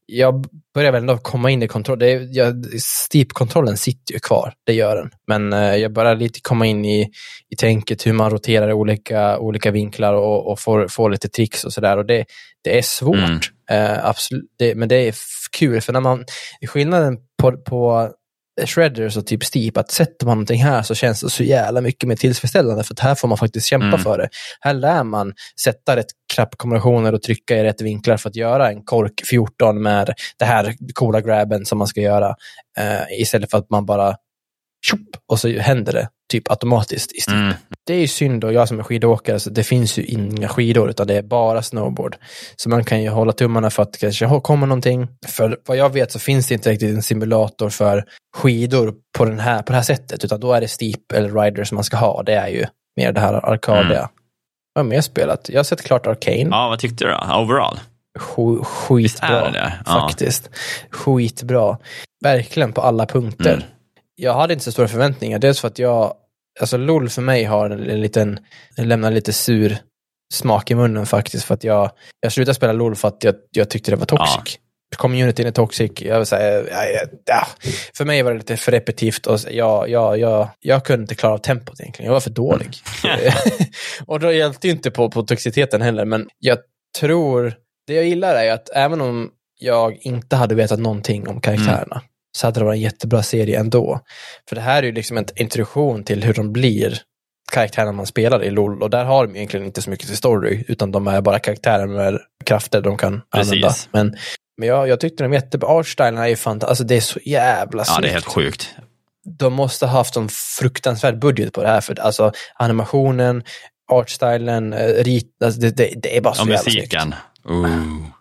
jag 0.06 0.46
börjar 0.74 0.92
väl 0.92 1.02
ändå 1.02 1.18
komma 1.18 1.52
in 1.52 1.64
i 1.64 1.68
kontroll. 1.68 2.00
Det 2.00 2.12
är, 2.12 2.28
jag, 2.32 2.66
Steep-kontrollen 2.82 3.78
sitter 3.78 4.14
ju 4.14 4.20
kvar, 4.20 4.54
det 4.64 4.74
gör 4.74 4.96
den. 4.96 5.12
Men 5.28 5.54
eh, 5.54 5.76
jag 5.76 5.94
börjar 5.94 6.16
lite 6.16 6.40
komma 6.42 6.66
in 6.66 6.86
i, 6.86 7.10
i 7.50 7.56
tänket 7.56 8.08
hur 8.08 8.14
man 8.14 8.32
roterar 8.32 8.70
i 8.70 8.74
olika, 8.74 9.40
olika 9.40 9.72
vinklar 9.72 10.14
och, 10.14 10.52
och 10.52 10.60
får, 10.60 10.88
får 10.88 11.10
lite 11.10 11.30
tricks 11.30 11.64
och 11.64 11.74
sådär. 11.74 11.98
Och 11.98 12.06
det, 12.06 12.26
det 12.64 12.78
är 12.78 12.82
svårt, 12.82 13.16
mm. 13.16 13.40
eh, 13.70 14.06
absolut. 14.06 14.46
Det, 14.58 14.76
men 14.76 14.90
det 14.90 14.96
är 14.96 15.16
kul, 15.58 15.82
för 15.82 15.94
när 15.94 16.02
man, 16.02 16.26
skillnaden 16.68 17.18
på, 17.42 17.52
på 17.52 18.12
shredders 18.66 19.18
och 19.18 19.28
typ 19.28 19.44
steep, 19.44 19.78
att 19.78 19.92
sätter 19.92 20.26
man 20.26 20.38
någonting 20.38 20.64
här 20.64 20.82
så 20.82 20.96
känns 20.96 21.22
det 21.22 21.30
så 21.30 21.44
jävla 21.44 21.82
mycket 21.82 22.10
mer 22.10 22.16
tillfredsställande 22.16 22.84
för 22.84 22.94
att 22.94 23.00
här 23.00 23.16
får 23.16 23.28
man 23.28 23.38
faktiskt 23.38 23.68
kämpa 23.68 23.88
mm. 23.88 24.00
för 24.00 24.18
det. 24.18 24.30
Här 24.60 24.74
lär 24.74 25.04
man 25.04 25.34
sätta 25.64 25.96
rätt 25.96 26.12
knappkombinationer 26.34 27.14
och 27.14 27.22
trycka 27.22 27.58
i 27.58 27.64
rätt 27.64 27.82
vinklar 27.82 28.18
för 28.18 28.30
att 28.30 28.36
göra 28.36 28.72
en 28.72 28.84
kork 28.84 29.22
14 29.30 29.82
med 29.82 30.14
det 30.38 30.46
här 30.46 30.76
coola 30.94 31.22
grabben 31.22 31.66
som 31.66 31.78
man 31.78 31.88
ska 31.88 32.02
göra. 32.02 32.30
Uh, 32.80 33.22
istället 33.22 33.52
för 33.52 33.58
att 33.58 33.70
man 33.70 33.86
bara 33.86 34.16
tjup, 34.86 35.10
och 35.28 35.40
så 35.40 35.50
händer 35.50 35.94
det. 35.94 36.10
Typ 36.32 36.52
automatiskt 36.52 37.12
i. 37.12 37.32
Mm. 37.32 37.54
Det 37.86 37.94
är 37.94 38.00
ju 38.00 38.08
synd 38.08 38.44
och 38.44 38.54
jag 38.54 38.68
som 38.68 38.80
är 38.80 38.84
skidåkare, 38.84 39.40
så 39.40 39.50
det 39.50 39.64
finns 39.64 40.00
ju 40.00 40.04
inga 40.04 40.48
skidor 40.48 40.90
utan 40.90 41.08
det 41.08 41.18
är 41.18 41.22
bara 41.22 41.62
snowboard. 41.62 42.16
Så 42.56 42.70
man 42.70 42.84
kan 42.84 43.04
ju 43.04 43.10
hålla 43.10 43.32
tummarna 43.32 43.70
för 43.70 43.84
att 43.84 43.94
det 43.94 44.00
kanske 44.00 44.40
kommer 44.44 44.68
någonting. 44.68 45.08
För 45.28 45.58
vad 45.66 45.78
jag 45.78 45.94
vet 45.94 46.12
så 46.12 46.20
finns 46.20 46.48
det 46.48 46.54
inte 46.54 46.72
riktigt 46.72 46.96
en 46.96 47.04
simulator 47.04 47.70
för 47.70 48.06
skidor 48.38 48.94
på, 49.18 49.26
den 49.26 49.40
här, 49.40 49.62
på 49.62 49.72
det 49.72 49.78
här 49.78 49.84
sättet, 49.84 50.26
utan 50.26 50.40
då 50.40 50.54
är 50.54 50.62
det 50.62 50.68
steep 50.68 51.12
eller 51.14 51.42
rider 51.42 51.64
som 51.64 51.76
man 51.76 51.84
ska 51.84 51.98
ha. 51.98 52.24
Det 52.24 52.34
är 52.34 52.48
ju 52.48 52.66
mer 52.98 53.12
det 53.12 53.20
här 53.20 53.34
arkadiga. 53.34 54.00
Mm. 54.00 54.10
Vad 54.74 54.86
har 54.86 54.90
mer 54.90 55.02
spelat? 55.02 55.50
Jag 55.50 55.60
har 55.60 55.64
sett 55.64 55.82
klart 55.82 56.08
Arcane. 56.08 56.48
Ja, 56.52 56.70
vad 56.70 56.80
tyckte 56.80 57.06
du 57.06 57.10
då? 57.12 57.36
Overall? 57.36 57.80
Sk- 58.20 58.64
skitbra, 58.64 59.46
det 59.46 59.52
det? 59.52 59.74
Ja. 59.86 59.92
faktiskt. 59.92 60.50
Skitbra. 60.90 61.78
Verkligen 62.24 62.74
på 62.74 62.82
alla 62.82 63.06
punkter. 63.06 63.54
Mm. 63.54 63.64
Jag 64.24 64.34
hade 64.34 64.54
inte 64.54 64.66
så 64.66 64.72
stora 64.72 64.88
förväntningar. 64.88 65.40
Dels 65.40 65.60
för 65.60 65.68
att 65.68 65.80
jag, 65.80 66.14
alltså 66.60 66.78
LOL 66.78 67.10
för 67.10 67.22
mig 67.22 67.44
har 67.44 67.70
en, 67.70 67.90
en 67.90 68.02
liten, 68.02 68.40
lämnar 68.78 69.12
lite 69.12 69.34
sur 69.34 69.78
smak 70.34 70.72
i 70.72 70.76
munnen 70.76 71.06
faktiskt. 71.06 71.46
För 71.46 71.54
att 71.54 71.64
jag, 71.64 71.92
jag 72.20 72.32
slutade 72.32 72.56
spela 72.56 72.74
LOL 72.74 72.96
för 72.96 73.08
att 73.08 73.24
jag, 73.24 73.36
jag 73.52 73.70
tyckte 73.70 73.92
det 73.92 73.98
var 73.98 74.06
toxic. 74.06 74.60
Communityn 74.96 75.48
är 75.48 75.52
toxic. 75.52 75.92
Jag 76.02 76.18
vill 76.18 76.26
säga, 76.26 76.58
ja, 76.58 76.86
ja, 76.86 77.06
ja. 77.26 77.48
För 77.98 78.06
mig 78.06 78.24
var 78.24 78.32
det 78.32 78.38
lite 78.38 78.58
för 78.58 78.72
repetitivt 78.72 79.28
och 79.28 79.40
jag, 79.52 79.90
jag, 79.90 80.20
jag, 80.20 80.50
jag 80.60 80.86
kunde 80.86 81.02
inte 81.02 81.16
klara 81.16 81.34
av 81.34 81.38
tempot 81.38 81.80
egentligen. 81.80 82.06
Jag 82.06 82.14
var 82.14 82.22
för 82.22 82.30
dålig. 82.30 82.76
och 84.06 84.20
då 84.20 84.32
hjälpte 84.32 84.68
ju 84.68 84.74
inte 84.74 84.92
på, 84.92 85.10
på 85.10 85.24
toxiciteten 85.24 85.82
heller. 85.82 86.06
Men 86.06 86.30
jag 86.40 86.58
tror, 87.00 87.54
det 87.88 87.94
jag 87.94 88.06
gillar 88.06 88.36
är 88.36 88.54
att 88.54 88.70
även 88.70 89.02
om 89.02 89.32
jag 89.60 89.98
inte 90.02 90.36
hade 90.36 90.56
vetat 90.56 90.80
någonting 90.80 91.28
om 91.28 91.42
karaktärerna 91.42 92.02
så 92.38 92.48
hade 92.48 92.60
det 92.60 92.64
varit 92.66 92.76
en 92.78 92.82
jättebra 92.82 93.24
serie 93.24 93.60
ändå. 93.60 94.00
För 94.50 94.56
det 94.56 94.62
här 94.62 94.78
är 94.78 94.84
ju 94.88 94.92
liksom 94.92 95.18
en 95.18 95.26
introduktion 95.36 96.04
till 96.04 96.24
hur 96.24 96.34
de 96.34 96.52
blir 96.54 96.98
karaktärerna 97.52 97.92
man 97.92 98.06
spelar 98.06 98.44
i 98.44 98.50
LOL 98.50 98.84
och 98.84 98.90
där 98.90 99.06
har 99.06 99.28
de 99.28 99.36
egentligen 99.36 99.66
inte 99.66 99.82
så 99.82 99.90
mycket 99.90 100.08
till 100.08 100.18
story 100.18 100.64
utan 100.68 100.92
de 100.92 101.08
är 101.08 101.22
bara 101.22 101.40
karaktärer 101.40 101.88
med 101.88 102.20
krafter 102.46 102.82
de 102.82 102.98
kan 102.98 103.22
Precis. 103.34 103.52
använda. 103.54 103.74
Men, 103.92 104.16
men 104.58 104.68
jag, 104.68 104.88
jag 104.88 105.00
tyckte 105.00 105.24
de 105.24 105.34
jättebra. 105.34 105.70
Artstylen 105.70 106.18
är 106.18 106.28
ju 106.28 106.36
fantastisk. 106.36 106.70
Alltså 106.70 106.84
det 106.84 106.96
är 106.96 107.02
så 107.02 107.20
jävla 107.26 107.84
Ja, 107.88 107.94
det 107.94 107.98
är 107.98 108.00
snyggt. 108.02 108.14
helt 108.14 108.26
sjukt. 108.26 108.70
De 109.40 109.54
måste 109.54 109.86
ha 109.86 109.98
haft 109.98 110.16
en 110.16 110.30
fruktansvärd 110.60 111.20
budget 111.20 111.54
på 111.54 111.62
det 111.62 111.68
här 111.68 111.82
för 111.82 112.00
alltså 112.00 112.32
animationen, 112.56 113.44
artstylen, 113.92 114.74
eh, 114.74 115.04
rit, 115.04 115.28
alltså 115.44 115.60
det, 115.62 115.70
det, 115.78 115.94
det 115.98 116.18
är 116.18 116.22
bara 116.22 116.34
så 116.34 116.42
Och 116.44 116.48
jävla 116.50 116.60
snyggt. 116.64 116.76
musiken. 116.78 117.16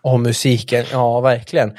Och 0.01 0.19
musiken, 0.19 0.85
ja 0.91 1.19
verkligen. 1.21 1.77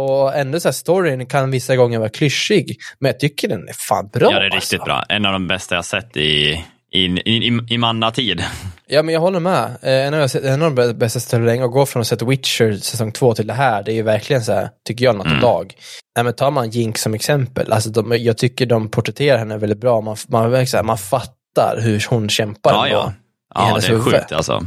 Och 0.00 0.34
ändå 0.36 0.60
så 0.60 0.68
här, 0.68 0.72
storyn 0.72 1.26
kan 1.26 1.50
vissa 1.50 1.76
gånger 1.76 1.98
vara 1.98 2.08
klyschig, 2.08 2.76
men 2.98 3.08
jag 3.08 3.20
tycker 3.20 3.48
den 3.48 3.68
är 3.68 3.72
fan 3.88 4.08
bra. 4.12 4.32
Ja, 4.32 4.38
det 4.38 4.46
är 4.46 4.50
riktigt 4.50 4.80
alltså. 4.80 4.84
bra. 4.84 5.04
En 5.08 5.26
av 5.26 5.32
de 5.32 5.46
bästa 5.48 5.74
jag 5.74 5.84
sett 5.84 6.16
i, 6.16 6.64
i, 6.92 7.04
i, 7.04 7.58
i, 7.70 7.78
manna-tid. 7.78 8.44
Ja, 8.86 9.02
men 9.02 9.14
jag 9.14 9.20
håller 9.20 9.40
med. 9.40 9.64
Eh, 9.82 10.06
En 10.06 10.14
av, 10.14 10.20
jag 10.20 10.30
sett- 10.30 10.44
en 10.44 10.62
av 10.62 10.74
de 10.74 10.92
bästa 10.92 11.20
ställena 11.20 11.50
länge, 11.50 11.64
att 11.64 11.72
gå 11.72 11.86
från 11.86 12.00
att 12.00 12.06
sett 12.06 12.22
Witcher 12.22 12.72
säsong 12.76 13.12
två 13.12 13.34
till 13.34 13.46
det 13.46 13.52
här, 13.52 13.82
det 13.82 13.92
är 13.92 13.94
ju 13.94 14.02
verkligen 14.02 14.42
så 14.44 14.52
här, 14.52 14.68
tycker 14.86 15.04
jag, 15.04 15.16
något 15.16 15.26
Mm. 15.26 15.40
lag. 15.40 15.74
Nej, 16.16 16.24
men 16.24 16.32
tar 16.34 16.50
man 16.50 16.70
Jinx 16.70 17.02
som 17.02 17.14
exempel, 17.14 17.72
alltså 17.72 17.90
de, 17.90 18.16
jag 18.18 18.38
tycker 18.38 18.66
de 18.66 18.90
porträtterar 18.90 19.38
henne 19.38 19.58
väldigt 19.58 19.80
bra. 19.80 20.00
Man, 20.00 20.16
man, 20.28 20.66
så 20.66 20.76
här, 20.76 20.84
man 20.84 20.98
fattar 20.98 21.80
hur 21.80 22.06
hon 22.10 22.28
kämpar. 22.28 22.72
Ja, 22.72 22.88
ja. 22.88 23.12
Ja, 23.54 23.78
det 23.80 23.86
är 23.86 23.90
huvud. 23.90 24.04
sjukt 24.04 24.32
alltså. 24.32 24.66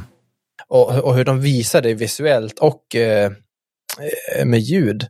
och, 0.68 0.90
och 1.04 1.16
hur 1.16 1.26
de 1.26 1.42
visar 1.42 1.82
det 1.82 1.94
visuellt 1.94 2.60
och 2.60 2.96
eh, 2.96 3.26
eh, 3.26 3.32
med 4.46 4.60
ljud. 4.60 5.08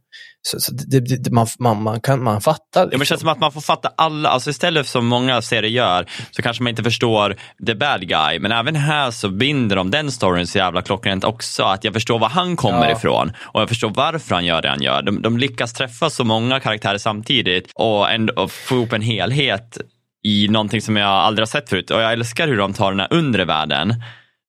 Så, 0.47 0.59
så 0.59 0.71
det, 0.73 0.99
det, 0.99 1.31
man, 1.31 1.47
man, 1.59 1.83
man, 1.83 2.01
kan, 2.01 2.23
man 2.23 2.41
fattar. 2.41 2.81
Ja, 2.81 2.81
men 2.81 2.89
det 2.89 2.97
liksom. 2.97 3.05
känns 3.05 3.21
som 3.21 3.29
att 3.29 3.39
man 3.39 3.51
får 3.51 3.61
fatta 3.61 3.91
alla, 3.97 4.29
alltså 4.29 4.49
istället 4.49 4.85
för 4.85 4.91
som 4.91 5.05
många 5.05 5.41
serier 5.41 5.71
gör 5.71 6.05
så 6.31 6.41
kanske 6.41 6.63
man 6.63 6.69
inte 6.69 6.83
förstår 6.83 7.35
the 7.67 7.75
bad 7.75 8.07
guy, 8.07 8.39
men 8.39 8.51
även 8.51 8.75
här 8.75 9.11
så 9.11 9.29
binder 9.29 9.75
de 9.75 9.91
den 9.91 10.11
storyn 10.11 10.47
så 10.47 10.57
jävla 10.57 10.81
klockrent 10.81 11.23
också, 11.23 11.63
att 11.63 11.83
jag 11.83 11.93
förstår 11.93 12.19
var 12.19 12.29
han 12.29 12.55
kommer 12.55 12.89
Ja. 12.89 12.97
ifrån 12.97 13.31
och 13.39 13.61
jag 13.61 13.69
förstår 13.69 13.89
varför 13.89 14.35
han 14.35 14.45
gör 14.45 14.61
det 14.61 14.69
han 14.69 14.81
gör. 14.81 15.01
De, 15.01 15.21
de 15.21 15.37
lyckas 15.37 15.73
träffa 15.73 16.09
så 16.09 16.23
många 16.23 16.59
karaktärer 16.59 16.97
samtidigt 16.97 17.71
och 17.75 18.11
ändå 18.11 18.33
och 18.33 18.51
få 18.51 18.75
ihop 18.75 18.93
en 18.93 19.01
helhet 19.01 19.77
i 20.25 20.47
någonting 20.47 20.81
som 20.81 20.97
jag 20.97 21.09
aldrig 21.09 21.41
har 21.41 21.47
sett 21.47 21.69
förut 21.69 21.91
och 21.91 22.01
jag 22.01 22.13
älskar 22.13 22.47
hur 22.47 22.57
de 22.57 22.73
tar 22.73 22.91
den 22.91 22.99
här 22.99 23.13
undre 23.13 23.45
världen 23.45 23.93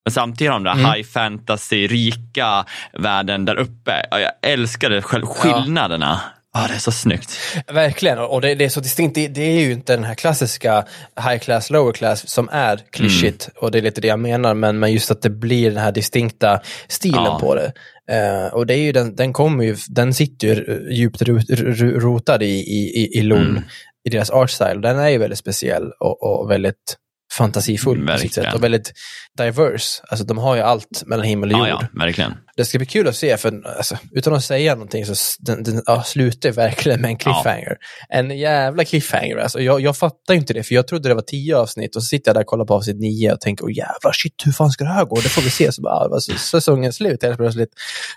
men 0.04 0.12
samtidigt 0.12 0.50
har 0.52 0.61
de 0.61 0.64
den 0.64 0.78
Mm. 0.78 0.92
high 0.92 1.06
fantasy, 1.06 1.87
rika 1.87 2.64
världen 2.99 3.44
där 3.44 3.56
uppe. 3.56 4.06
Och 4.11 4.20
jag 4.20 4.30
älskar 4.42 4.90
det, 4.90 5.02
själv, 5.02 5.26
skillnaderna. 5.26 6.20
Ja, 6.56 6.64
det 6.68 6.75
är 6.75 6.78
så 6.78 6.92
snyggt. 6.92 7.38
Verkligen, 7.73 8.18
och 8.18 8.40
det, 8.40 8.54
det 8.54 8.64
är 8.64 8.68
så 8.68 8.80
distinkt. 8.80 9.14
Det, 9.14 9.28
det 9.28 9.42
är 9.42 9.61
ju 9.61 9.73
inte 9.73 9.94
den 9.96 10.04
här 10.04 10.14
klassiska 10.14 10.84
high 11.28 11.38
class, 11.38 11.70
lower 11.70 11.92
class 11.92 12.28
som 12.28 12.49
är 12.52 12.80
klyschigt. 12.92 13.49
Mm. 13.49 13.56
Och 13.64 13.70
det 13.70 13.78
är 13.78 13.82
lite 13.82 14.00
det 14.00 14.08
jag 14.08 14.18
menar, 14.18 14.54
men, 14.54 14.78
men 14.78 14.92
just 14.92 15.11
att 15.11 15.23
det 15.23 15.30
blir 15.30 15.70
den 15.70 15.78
här 15.82 15.92
distinkta 15.92 16.61
stilen 16.88 17.25
Ja. 17.25 17.38
på 17.40 17.54
det. 17.54 17.73
Eh, 18.11 18.54
och 18.54 18.66
det 18.66 18.75
är 18.75 18.78
ju 18.82 18.92
den, 18.92 19.16
den 19.16 19.32
kommer 19.32 19.64
ju, 19.64 19.76
den 19.88 20.14
sitter 20.14 20.46
ju 20.49 20.87
djupt 20.92 21.23
rot, 21.23 21.44
ro- 21.50 22.00
rotad 22.00 22.42
i, 22.42 22.46
i, 22.46 23.02
i, 23.02 23.18
i 23.18 23.23
LOL, 23.23 23.38
Mm. 23.49 23.62
i 24.04 24.11
deras 24.11 24.30
art 24.30 24.50
style. 24.50 24.80
Den 24.80 24.99
är 24.99 25.08
ju 25.08 25.18
väldigt 25.18 25.38
speciell 25.38 25.84
och, 26.00 26.23
och 26.42 26.50
väldigt 26.50 26.96
fantasifull 27.38 28.06
på 28.06 28.12
sitt 28.12 28.24
Verkligen. 28.24 28.44
sätt. 28.44 28.54
Och 28.54 28.64
väldigt 28.64 28.92
diverse. 29.38 30.02
Alltså 30.08 30.24
de 30.26 30.38
har 30.38 30.56
ju 30.56 30.60
allt 30.62 31.02
mellan 31.06 31.26
himmel 31.26 31.52
och 31.52 31.58
jord. 31.58 31.68
Ja, 31.68 31.88
ja, 31.92 31.98
verkligen. 32.04 32.34
Det 32.56 32.64
ska 32.64 32.78
bli 32.78 32.86
kul 32.86 33.08
att 33.08 33.16
se, 33.16 33.36
för 33.36 33.62
alltså, 33.78 33.98
utan 34.12 34.34
att 34.34 34.44
säga 34.44 34.74
någonting 34.74 35.06
så 35.06 35.14
den, 35.38 35.62
den 35.62 35.82
ja, 35.86 36.02
slutar 36.02 36.50
verkligen 36.52 37.00
med 37.00 37.08
en 37.10 37.16
cliffhanger. 37.16 37.76
En 38.08 38.38
jävla 38.38 38.84
cliffhanger. 38.84 39.36
Alltså, 39.36 39.60
jag, 39.60 39.80
jag 39.80 39.96
fattar 39.96 40.34
inte 40.34 40.54
det, 40.54 40.62
för 40.62 40.74
jag 40.74 40.86
trodde 40.88 41.08
det 41.08 41.14
var 41.14 41.22
tio 41.22 41.56
avsnitt 41.56 41.96
och 41.96 42.02
så 42.02 42.06
sitter 42.06 42.28
jag 42.28 42.36
där 42.36 42.40
och 42.40 42.46
kollar 42.46 42.64
på 42.64 42.74
avsnitt 42.74 42.96
nio 43.00 43.32
och 43.32 43.40
tänker, 43.40 43.64
åh 43.64 43.72
jävlar, 43.72 44.12
shit, 44.12 44.34
hur 44.44 44.52
fan 44.52 44.70
ska 44.70 44.84
det 44.84 44.90
här 44.90 45.04
gå? 45.04 45.16
Det 45.16 45.28
får 45.28 45.42
vi 45.42 45.50
se. 45.50 45.72
Så 45.72 45.82
bara, 45.82 45.94
ah, 45.94 46.08
var 46.08 46.20
så- 46.20 46.38
säsongen 46.38 46.92
slut 46.92 47.22
helt 47.22 47.36
plötsligt. 47.36 47.70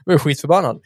Jag 0.06 0.14
var 0.14 0.20
skitförbannad. 0.20 0.78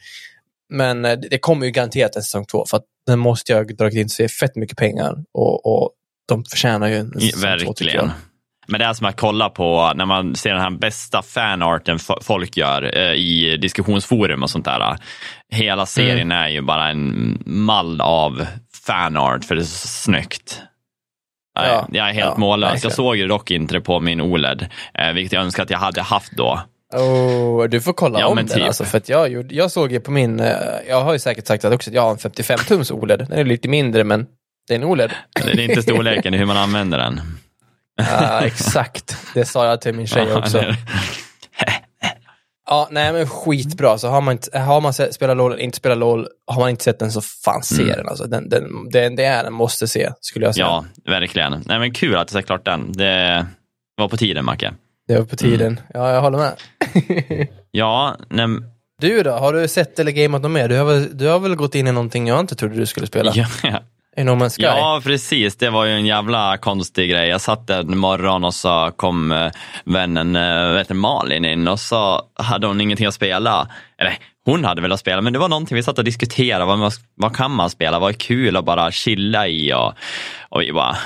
Men 0.74 1.04
eh, 1.04 1.18
det 1.30 1.38
kommer 1.38 1.66
ju 1.66 1.72
garanterat 1.72 2.16
en 2.16 2.22
säsong 2.22 2.44
två, 2.46 2.64
för 2.70 2.76
att 2.76 2.84
den 3.06 3.18
måste 3.18 3.52
jag 3.52 3.58
ha 3.58 3.64
dragit 3.64 3.98
in 3.98 4.08
sig 4.08 4.28
fett 4.28 4.56
mycket 4.56 4.78
pengar 4.78 5.14
och, 5.34 5.66
och 5.66 5.90
de 6.28 6.44
förtjänar 6.44 6.88
ju 6.88 6.96
en 6.96 7.12
jag. 7.18 7.38
Verkligen. 7.38 8.10
Men 8.66 8.80
det 8.80 8.86
är 8.86 8.92
som 8.92 9.06
att 9.06 9.16
kolla 9.20 9.48
på 9.48 9.92
när 9.96 10.04
man 10.06 10.34
ser 10.34 10.50
den 10.52 10.60
här 10.60 10.70
bästa 10.70 11.22
fanarten 11.22 11.98
folk 12.22 12.56
gör 12.56 12.96
eh, 12.98 13.12
i 13.12 13.56
diskussionsforum 13.56 14.42
och 14.42 14.50
sånt 14.50 14.64
där. 14.64 14.96
Hela 15.52 15.86
serien 15.86 16.32
är 16.32 16.48
ju 16.48 16.60
bara 16.60 16.88
en 16.90 17.38
mall 17.46 18.00
av 18.00 18.46
fanart 18.86 19.44
för 19.44 19.54
det 19.54 19.60
är 19.62 19.64
så 19.64 19.88
snyggt. 19.88 20.60
Ja, 21.54 21.88
jag 21.92 22.08
är 22.08 22.12
helt 22.12 22.26
ja, 22.26 22.38
mållös. 22.38 22.70
verkligen. 22.70 22.90
Jag 22.90 22.96
såg 22.96 23.16
ju 23.16 23.26
dock 23.28 23.50
inte 23.50 23.74
det 23.74 23.80
på 23.80 24.00
min 24.00 24.20
OLED, 24.20 24.66
eh, 24.94 25.12
vilket 25.12 25.32
jag 25.32 25.42
önskar 25.42 25.62
att 25.62 25.70
jag 25.70 25.78
hade 25.78 26.02
haft 26.02 26.32
då. 26.36 26.60
Oh, 26.94 27.64
du 27.68 27.80
får 27.80 27.92
kolla 27.92 28.20
Ja, 28.20 28.26
om 28.26 28.36
den 28.36 28.46
typ. 28.48 28.64
alltså, 28.66 28.84
för 28.84 28.98
att 28.98 29.08
jag, 29.08 29.28
gjorde- 29.32 29.54
jag 29.54 29.70
såg 29.70 29.92
ju 29.92 30.00
på 30.00 30.10
min, 30.10 30.40
eh, 30.40 30.52
jag 30.88 31.00
har 31.00 31.12
ju 31.12 31.18
säkert 31.18 31.46
sagt 31.46 31.64
att 31.64 31.72
också 31.74 31.90
jag 31.90 32.02
har 32.02 32.10
en 32.10 32.16
55-tums 32.18 32.92
OLED. 32.92 33.18
Den 33.18 33.32
är 33.38 33.44
lite 33.44 33.68
mindre 33.68 34.04
men 34.04 34.26
det 34.68 34.74
är 34.74 34.78
en 34.78 34.84
OLED. 34.84 35.12
Det 35.34 35.50
är 35.52 35.60
inte 35.60 35.82
storleken, 35.82 36.32
det 36.32 36.36
är 36.36 36.38
hur 36.38 36.46
man 36.46 36.56
använder 36.56 36.98
den. 36.98 37.20
Ja, 37.96 38.40
exakt. 38.40 39.16
Det 39.34 39.44
sa 39.44 39.66
jag 39.66 39.80
till 39.80 39.94
min 39.94 40.06
tjej 40.06 40.32
också. 40.34 40.64
Ja, 42.66 42.88
nej 42.90 43.12
men 43.12 43.26
skitbra. 43.28 43.98
Så 43.98 44.08
har 44.08 44.20
man, 44.20 44.32
inte, 44.32 44.58
har 44.58 44.80
man 44.80 44.92
se- 44.92 45.12
spelat 45.12 45.36
LOL 45.36 45.60
inte 45.60 45.76
spelat 45.76 45.98
LOL, 45.98 46.28
har 46.46 46.60
man 46.60 46.70
inte 46.70 46.84
sett 46.84 46.98
den 46.98 47.12
så 47.12 47.20
fan 47.20 47.62
se 47.62 47.82
Mm. 47.82 47.96
den. 47.96 48.08
Alltså. 48.08 48.24
Den, 48.26 48.48
den, 48.48 48.90
den, 48.90 49.16
det 49.16 49.24
är 49.24 49.44
en 49.44 49.52
måste 49.52 49.88
se, 49.88 50.10
skulle 50.20 50.44
jag 50.46 50.54
säga. 50.54 50.66
Ja, 50.66 50.84
verkligen. 51.04 51.62
Nej, 51.66 51.78
men 51.78 51.94
kul 51.94 52.16
att 52.16 52.28
du 52.28 52.32
sett 52.32 52.46
klart 52.46 52.64
den. 52.64 52.92
Det 52.92 53.46
var 53.96 54.08
på 54.08 54.16
tiden, 54.16 54.44
Macke. 54.44 54.72
Det 55.08 55.16
var 55.18 55.24
på 55.24 55.36
tiden. 55.36 55.66
Mm. 55.66 55.82
Ja, 55.94 56.12
jag 56.12 56.20
håller 56.20 56.38
med. 56.38 56.52
Ja, 57.74 58.16
nej, 58.30 58.46
du 59.00 59.22
då, 59.22 59.30
har 59.30 59.52
du 59.52 59.68
sett 59.68 59.98
eller 59.98 60.12
gameat 60.12 60.42
något 60.42 60.50
mer? 60.50 60.68
Du 60.68 60.76
har, 60.78 60.84
väl, 60.84 61.18
du 61.18 61.26
har 61.28 61.38
väl 61.38 61.54
gått 61.54 61.74
in 61.74 61.86
i 61.86 61.92
någonting 61.92 62.28
jag 62.28 62.40
inte 62.40 62.54
trodde 62.54 62.74
du 62.76 62.86
skulle 62.86 63.06
spela? 63.06 63.32
ja, 63.34 63.46
No 64.16 64.30
Man's 64.30 64.56
Sky? 64.56 64.62
ja, 64.62 65.00
precis. 65.04 65.56
Det 65.56 65.70
var 65.70 65.84
ju 65.84 65.92
en 65.92 66.06
jävla 66.06 66.56
konstig 66.58 67.10
grej. 67.10 67.28
Jag 67.28 67.40
satt 67.40 67.66
där 67.66 67.80
en 67.80 67.98
morgon 67.98 68.44
och 68.44 68.54
så 68.54 68.90
kom 68.96 69.32
eh, 69.32 69.50
vännen 69.84 70.36
eh, 70.36 70.68
vet 70.72 70.90
Malin 70.90 71.44
in 71.44 71.68
och 71.68 71.80
så 71.80 72.20
hade 72.34 72.66
hon 72.66 72.80
ingenting 72.80 73.06
att 73.06 73.14
spela. 73.14 73.68
Eller 73.98 74.16
hon 74.44 74.64
hade 74.64 74.82
väl 74.82 74.92
att 74.92 75.00
spela, 75.00 75.20
men 75.22 75.32
det 75.32 75.38
var 75.38 75.48
någonting 75.48 75.74
vi 75.76 75.82
satt 75.82 75.98
och 75.98 76.04
diskuterade. 76.04 76.64
Vad, 76.64 76.78
man- 76.78 76.90
vad 77.14 77.36
kan 77.36 77.50
man 77.50 77.70
spela? 77.70 77.98
Vad 77.98 78.10
är 78.10 78.14
kul 78.18 78.56
att 78.56 78.64
bara 78.64 78.90
chilla 78.90 79.48
i? 79.48 79.72
Och, 79.72 79.92
och 80.48 80.60
vi 80.60 80.72
bara, 80.72 80.96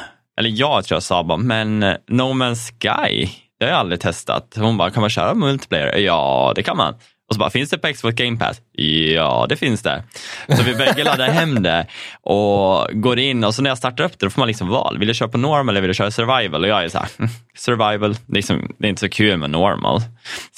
eller 0.40 0.50
jag 0.50 0.84
tror 0.84 0.96
jag 0.96 1.02
sa 1.02 1.22
bara, 1.22 1.38
men 1.38 1.82
eh, 1.82 1.94
No 2.08 2.22
Man's 2.32 2.70
Sky, 2.80 3.28
det 3.58 3.64
har 3.64 3.70
jag 3.72 3.80
aldrig 3.80 4.00
testat. 4.00 4.54
Hon 4.56 4.76
bara, 4.76 4.90
kan 4.90 5.00
man 5.00 5.10
köra 5.10 5.34
multiplayer? 5.34 5.96
Ja, 5.98 6.52
det 6.56 6.62
kan 6.62 6.76
man. 6.76 6.94
Och 7.28 7.34
så 7.34 7.38
bara, 7.38 7.50
finns 7.50 7.70
det 7.70 7.78
på 7.78 7.92
Xbox 7.92 8.14
Game 8.14 8.38
Pass? 8.38 8.60
Ja, 8.72 9.46
det 9.48 9.56
finns 9.56 9.82
det. 9.82 10.04
Så 10.48 10.62
vi 10.62 10.74
bägge 10.74 11.04
laddar 11.04 11.28
hem 11.28 11.62
det 11.62 11.86
och 12.20 12.88
går 12.92 13.18
in 13.18 13.44
och 13.44 13.54
så 13.54 13.62
när 13.62 13.70
jag 13.70 13.78
startar 13.78 14.04
upp 14.04 14.18
det 14.18 14.26
då 14.26 14.30
får 14.30 14.40
man 14.40 14.48
liksom 14.48 14.68
val. 14.68 14.98
Vill 14.98 15.08
jag 15.08 15.16
köra 15.16 15.28
på 15.28 15.38
normal 15.38 15.68
eller 15.68 15.80
vill 15.80 15.88
jag 15.88 15.96
köra 15.96 16.10
survival? 16.10 16.62
Och 16.62 16.68
jag 16.68 16.84
är 16.84 16.88
så 16.88 16.98
här, 16.98 17.08
mm, 17.18 17.30
survival, 17.56 18.16
liksom, 18.28 18.74
det 18.78 18.86
är 18.86 18.88
inte 18.88 19.00
så 19.00 19.08
kul 19.08 19.36
med 19.36 19.50
normal. 19.50 20.00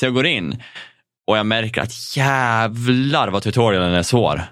Så 0.00 0.04
jag 0.06 0.14
går 0.14 0.26
in 0.26 0.62
och 1.26 1.38
jag 1.38 1.46
märker 1.46 1.80
att 1.80 2.16
jävlar 2.16 3.28
vad 3.28 3.42
tutorialen 3.42 3.94
är 3.94 4.02
svår. 4.02 4.42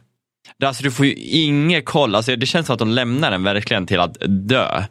Alltså, 0.65 0.83
du 0.83 0.91
får 0.91 1.07
ju 1.07 1.13
ingen 1.15 1.83
koll, 1.83 2.15
alltså, 2.15 2.37
det 2.37 2.47
känns 2.47 2.67
som 2.67 2.73
att 2.73 2.79
de 2.79 2.91
lämnar 2.91 3.31
den 3.31 3.43
verkligen 3.43 3.87
till 3.87 4.01
att 4.01 4.17
dö. 4.49 4.85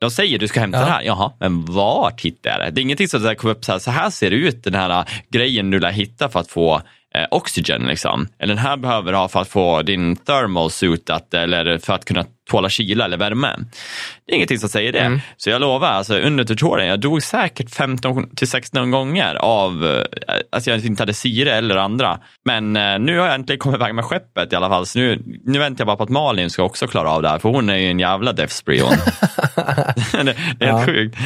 De 0.00 0.10
säger 0.10 0.38
du 0.38 0.48
ska 0.48 0.60
hämta 0.60 0.78
Ja. 0.78 0.84
det 0.84 0.90
här. 0.90 1.02
Jaha, 1.02 1.32
men 1.40 1.64
vart 1.64 2.20
hittar 2.20 2.50
jag 2.50 2.60
det? 2.60 2.70
Det 2.70 2.80
är 2.80 2.82
ingenting 2.82 3.08
som 3.08 3.34
kommer 3.36 3.54
upp 3.54 3.64
så 3.64 3.72
här, 3.72 3.78
så 3.78 3.90
här 3.90 4.10
ser 4.10 4.30
det 4.30 4.36
ut 4.36 4.64
den 4.64 4.74
här 4.74 4.90
äh, 4.90 5.04
grejen 5.30 5.70
du 5.70 5.80
lär 5.80 5.90
hitta 5.90 6.28
för 6.28 6.40
att 6.40 6.50
få 6.50 6.74
eh, 7.14 7.26
oxygen. 7.30 7.82
Liksom. 7.82 8.28
Eller 8.38 8.54
den 8.54 8.64
här 8.64 8.76
behöver 8.76 9.12
du 9.12 9.18
ha 9.18 9.28
för 9.28 9.40
att 9.40 9.48
få 9.48 9.82
din 9.82 10.16
thermal 10.16 10.70
suit 10.70 11.10
att, 11.10 11.34
eller 11.34 11.78
för 11.78 11.92
att 11.92 12.04
kunna 12.04 12.24
tåla 12.50 12.68
kyla 12.68 13.04
eller 13.04 13.16
värme. 13.16 13.48
Det 14.26 14.32
är 14.32 14.36
ingenting 14.36 14.58
som 14.58 14.68
säger 14.68 14.92
det. 14.92 14.98
Mm. 14.98 15.20
Så 15.36 15.50
jag 15.50 15.60
lovar, 15.60 15.88
alltså, 15.88 16.18
under 16.18 16.44
tutorialen, 16.44 16.86
jag 16.86 17.00
dog 17.00 17.22
säkert 17.22 17.70
15 17.70 18.36
till 18.36 18.48
16 18.48 18.90
gånger 18.90 19.34
av 19.34 19.86
eh, 19.86 20.34
att 20.52 20.66
jag 20.66 20.84
inte 20.84 21.02
hade 21.02 21.14
syre 21.14 21.52
eller 21.54 21.76
andra. 21.76 22.18
Men 22.44 22.76
eh, 22.76 22.98
nu 22.98 23.18
har 23.18 23.26
jag 23.26 23.34
äntligen 23.34 23.58
kommit 23.60 23.76
iväg 23.80 23.94
med 23.94 24.04
skeppet 24.04 24.52
i 24.52 24.56
alla 24.56 24.68
fall. 24.68 24.86
Så 24.86 24.98
nu, 24.98 25.22
nu 25.44 25.58
väntar 25.58 25.80
jag 25.82 25.86
bara 25.86 25.96
på 25.96 26.02
att 26.02 26.08
Malin 26.08 26.50
ska 26.50 26.62
också 26.62 26.86
klara 26.86 27.10
av 27.10 27.22
det 27.22 27.28
här, 27.28 27.38
för 27.38 27.48
hon 27.48 27.70
är 27.70 27.76
ju 27.76 27.90
en 27.90 27.98
jävla 28.00 28.32
death 28.32 28.52
spree 28.52 28.80
hon. 28.82 28.92
det 30.12 30.20
är 30.20 30.24
helt 30.24 30.58
Ja. 30.58 30.86
sjukt. 30.86 31.18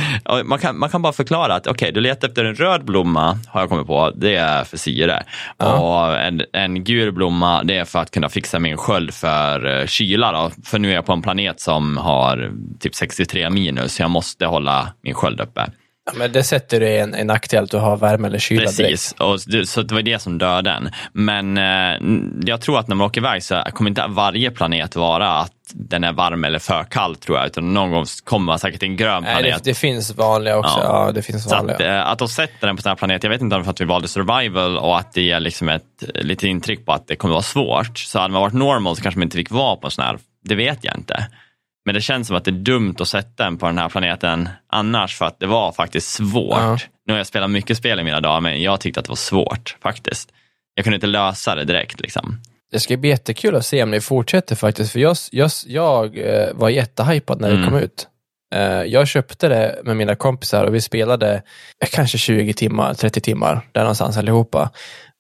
Man 0.44 0.58
kan, 0.58 0.78
man 0.78 0.88
kan 0.90 1.02
bara 1.02 1.12
förklara 1.12 1.54
att 1.54 1.66
okej, 1.66 1.92
du 1.92 2.00
letar 2.00 2.28
efter 2.28 2.44
en 2.44 2.54
röd 2.54 2.84
blomma, 2.84 3.38
har 3.48 3.60
jag 3.60 3.68
kommit 3.68 3.87
på, 3.87 4.12
det 4.16 4.34
är 4.37 4.64
för 4.64 4.76
syre. 4.76 5.22
Och 5.56 6.18
en, 6.20 6.42
en 6.52 6.84
gul 6.84 7.12
blomma, 7.12 7.62
det 7.62 7.76
är 7.76 7.84
för 7.84 7.98
att 7.98 8.10
kunna 8.10 8.28
fixa 8.28 8.58
min 8.58 8.76
sköld 8.76 9.14
för 9.14 9.80
eh, 9.80 9.87
kyla. 9.87 10.32
Då. 10.32 10.50
För 10.64 10.78
nu 10.78 10.90
är 10.90 10.94
jag 10.94 11.06
på 11.08 11.12
en 11.12 11.22
planet 11.22 11.60
som 11.60 11.96
har 11.96 12.52
typ 12.80 12.94
63 12.94 13.50
minus, 13.50 14.00
jag 14.00 14.10
måste 14.10 14.46
hålla 14.46 14.92
min 15.02 15.14
sköld 15.14 15.40
uppe. 15.40 15.66
Ja, 16.06 16.12
men 16.18 16.32
det 16.32 16.42
sätter 16.42 16.80
dig 16.80 16.94
i 16.94 16.98
en, 16.98 17.14
en 17.14 17.26
nackdel 17.26 17.64
att 17.64 17.70
du 17.70 17.76
har 17.76 17.96
värme 17.96 18.28
eller 18.28 18.38
kyla 18.38 18.60
direkt. 18.60 18.76
Precis, 18.76 19.12
och 19.18 19.38
det, 19.46 19.66
så 19.66 19.82
det 19.82 19.94
var 19.94 20.02
det 20.02 20.18
som 20.18 20.38
dödade 20.38 20.70
den. 20.70 20.90
Men 21.12 21.58
eh, 21.58 22.18
jag 22.46 22.60
tror 22.60 22.78
att 22.78 22.88
när 22.88 22.96
man 22.96 23.06
åker 23.06 23.20
iväg 23.20 23.42
så 23.42 23.62
kommer 23.72 23.90
inte 23.90 24.04
varje 24.08 24.50
planet 24.50 24.96
vara 24.96 25.30
att 25.30 25.52
den 25.72 26.04
är 26.04 26.12
varm 26.12 26.44
eller 26.44 26.58
för 26.58 26.84
kall 26.84 27.16
tror 27.16 27.38
jag, 27.38 27.46
utan 27.46 27.74
någon 27.74 27.90
gång 27.90 28.04
kommer 28.24 28.46
man 28.46 28.58
säkert 28.58 28.80
till 28.80 28.88
en 28.88 28.96
grön 28.96 29.22
Nej, 29.22 29.36
planet. 29.36 29.64
det, 29.64 29.70
det 29.70 29.74
finns 29.74 30.16
vanliga 30.16 30.58
också. 30.58 30.80
Ja. 30.82 31.06
Ja, 31.06 31.12
det 31.12 31.22
finns 31.22 31.50
vanliga. 31.50 31.76
att, 31.76 31.82
eh, 31.82 32.12
att 32.12 32.18
de 32.18 32.28
sätter 32.28 32.66
den 32.66 32.76
på 32.76 32.82
sån 32.82 32.90
här 32.90 32.96
planet, 32.96 33.22
jag 33.22 33.30
vet 33.30 33.40
inte 33.40 33.56
om 33.56 33.60
det 33.60 33.64
för 33.64 33.70
att 33.70 33.80
vi 33.80 33.84
valde 33.84 34.08
survival 34.08 34.78
och 34.78 34.98
att 34.98 35.12
det 35.12 35.22
ger 35.22 35.40
liksom 35.40 35.68
ett 35.68 36.04
litet 36.14 36.44
intryck 36.44 36.86
på 36.86 36.92
att 36.92 37.06
det 37.06 37.16
kommer 37.16 37.32
vara 37.32 37.42
svårt. 37.42 37.98
Så 37.98 38.18
hade 38.18 38.32
man 38.32 38.42
varit 38.42 38.54
normal 38.54 38.96
så 38.96 39.02
kanske 39.02 39.18
man 39.18 39.26
inte 39.26 39.36
fick 39.36 39.50
vara 39.50 39.76
på 39.76 39.86
en 39.86 39.90
sån 39.90 40.04
här, 40.04 40.18
det 40.48 40.54
vet 40.54 40.84
jag 40.84 40.96
inte. 40.96 41.26
Men 41.86 41.94
det 41.94 42.00
känns 42.00 42.26
som 42.26 42.36
att 42.36 42.44
det 42.44 42.50
är 42.50 42.52
dumt 42.52 42.94
att 43.00 43.08
sätta 43.08 43.44
den 43.44 43.58
på 43.58 43.66
den 43.66 43.78
här 43.78 43.88
planeten 43.88 44.48
annars 44.72 45.16
för 45.16 45.24
att 45.24 45.40
det 45.40 45.46
var 45.46 45.72
faktiskt 45.72 46.10
svårt. 46.10 46.58
Ja. 46.58 46.78
Nu 47.06 47.12
har 47.12 47.18
jag 47.18 47.26
spelat 47.26 47.50
mycket 47.50 47.76
spel 47.76 48.00
i 48.00 48.04
mina 48.04 48.20
dagar 48.20 48.40
men 48.40 48.62
jag 48.62 48.80
tyckte 48.80 49.00
att 49.00 49.06
det 49.06 49.10
var 49.10 49.16
svårt 49.16 49.76
faktiskt. 49.82 50.32
Jag 50.74 50.84
kunde 50.84 50.94
inte 50.94 51.06
lösa 51.06 51.54
det 51.54 51.64
direkt 51.64 52.00
liksom. 52.00 52.40
Det 52.72 52.80
ska 52.80 52.96
bli 52.96 53.08
jättekul 53.10 53.56
att 53.56 53.66
se 53.66 53.82
om 53.82 53.90
ni 53.90 54.00
fortsätter 54.00 54.56
faktiskt, 54.56 54.92
för 54.92 55.00
jag, 55.00 55.16
jag, 55.30 55.50
jag 55.66 56.18
eh, 56.18 56.48
var 56.54 56.68
jättehypad 56.68 57.40
när 57.40 57.48
det 57.48 57.54
Mm. 57.56 57.68
kom 57.70 57.78
ut. 57.78 58.08
Eh, 58.54 58.82
Jag 58.82 59.08
köpte 59.08 59.48
det 59.48 59.80
med 59.84 59.96
mina 59.96 60.14
kompisar 60.14 60.64
och 60.64 60.74
vi 60.74 60.80
spelade 60.80 61.34
eh, 61.84 61.88
kanske 61.92 62.18
20 62.18 62.52
timmar, 62.52 62.94
30 62.94 63.20
timmar, 63.20 63.60
där 63.72 63.80
någonstans 63.80 64.16
allihopa. 64.16 64.70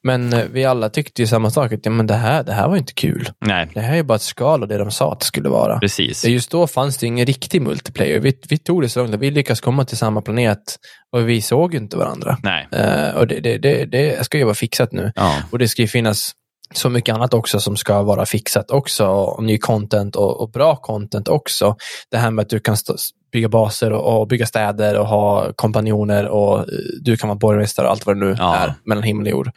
Men 0.08 0.32
eh, 0.32 0.44
vi 0.52 0.64
alla 0.64 0.88
tyckte 0.88 1.22
ju 1.22 1.26
samma 1.26 1.50
sak, 1.50 1.72
att 1.72 1.80
ja, 1.84 1.90
men 1.90 2.06
det, 2.06 2.14
här, 2.14 2.42
det 2.42 2.52
här 2.52 2.68
var 2.68 2.76
inte 2.76 2.92
kul. 2.92 3.28
Nej, 3.46 3.68
Det 3.74 3.80
här 3.80 3.96
är 3.96 4.02
bara 4.02 4.16
ett 4.16 4.22
skal 4.22 4.62
av 4.62 4.68
det 4.68 4.78
de 4.78 4.90
sa 4.90 5.12
att 5.12 5.20
det 5.20 5.26
skulle 5.26 5.48
vara. 5.48 5.78
precis. 5.78 6.22
Det 6.22 6.30
Just 6.30 6.50
då 6.50 6.66
fanns 6.66 6.96
det 6.96 7.06
ingen 7.06 7.26
riktig 7.26 7.62
multiplayer. 7.62 8.20
Vi, 8.20 8.38
vi 8.48 8.58
tog 8.58 8.82
det 8.82 8.88
så 8.88 9.00
långt 9.00 9.14
att 9.14 9.20
vi 9.20 9.30
lyckades 9.30 9.60
komma 9.60 9.84
till 9.84 9.96
samma 9.96 10.20
planet 10.22 10.76
och 11.12 11.28
vi 11.28 11.42
såg 11.42 11.74
inte 11.74 11.96
varandra. 11.96 12.38
Nej. 12.42 12.68
Eh, 12.72 13.10
och 13.16 13.26
det, 13.26 13.40
det, 13.40 13.58
det, 13.58 13.84
det 13.84 14.24
ska 14.24 14.38
ju 14.38 14.44
vara 14.44 14.54
fixat 14.54 14.92
nu. 14.92 15.12
Ja. 15.14 15.34
Och 15.50 15.58
det 15.58 15.68
ska 15.68 15.82
ju 15.82 15.88
finnas 15.88 16.32
så 16.74 16.90
mycket 16.90 17.14
annat 17.14 17.34
också 17.34 17.60
som 17.60 17.76
ska 17.76 18.02
vara 18.02 18.26
fixat 18.26 18.70
också. 18.70 19.06
Och 19.06 19.44
ny 19.44 19.58
content 19.58 20.16
och, 20.16 20.40
och 20.40 20.50
bra 20.50 20.76
content 20.76 21.28
också. 21.28 21.76
Det 22.10 22.16
här 22.18 22.30
med 22.30 22.42
att 22.42 22.48
du 22.50 22.60
kan 22.60 22.76
stå, 22.76 22.94
bygga 23.32 23.48
baser 23.48 23.92
och, 23.92 24.20
och 24.20 24.28
bygga 24.28 24.46
städer 24.46 24.98
och 24.98 25.06
ha 25.06 25.52
kompanjoner 25.56 26.26
och 26.28 26.58
eh, 26.58 26.64
du 27.00 27.16
kan 27.16 27.28
vara 27.28 27.38
borgmästare 27.38 27.86
och 27.86 27.92
allt 27.92 28.06
vad 28.06 28.16
det 28.16 28.20
nu 28.26 28.34
Ja. 28.38 28.56
är 28.56 28.74
mellan 28.84 29.02
himmel 29.04 29.26
och 29.26 29.30
jord. 29.30 29.50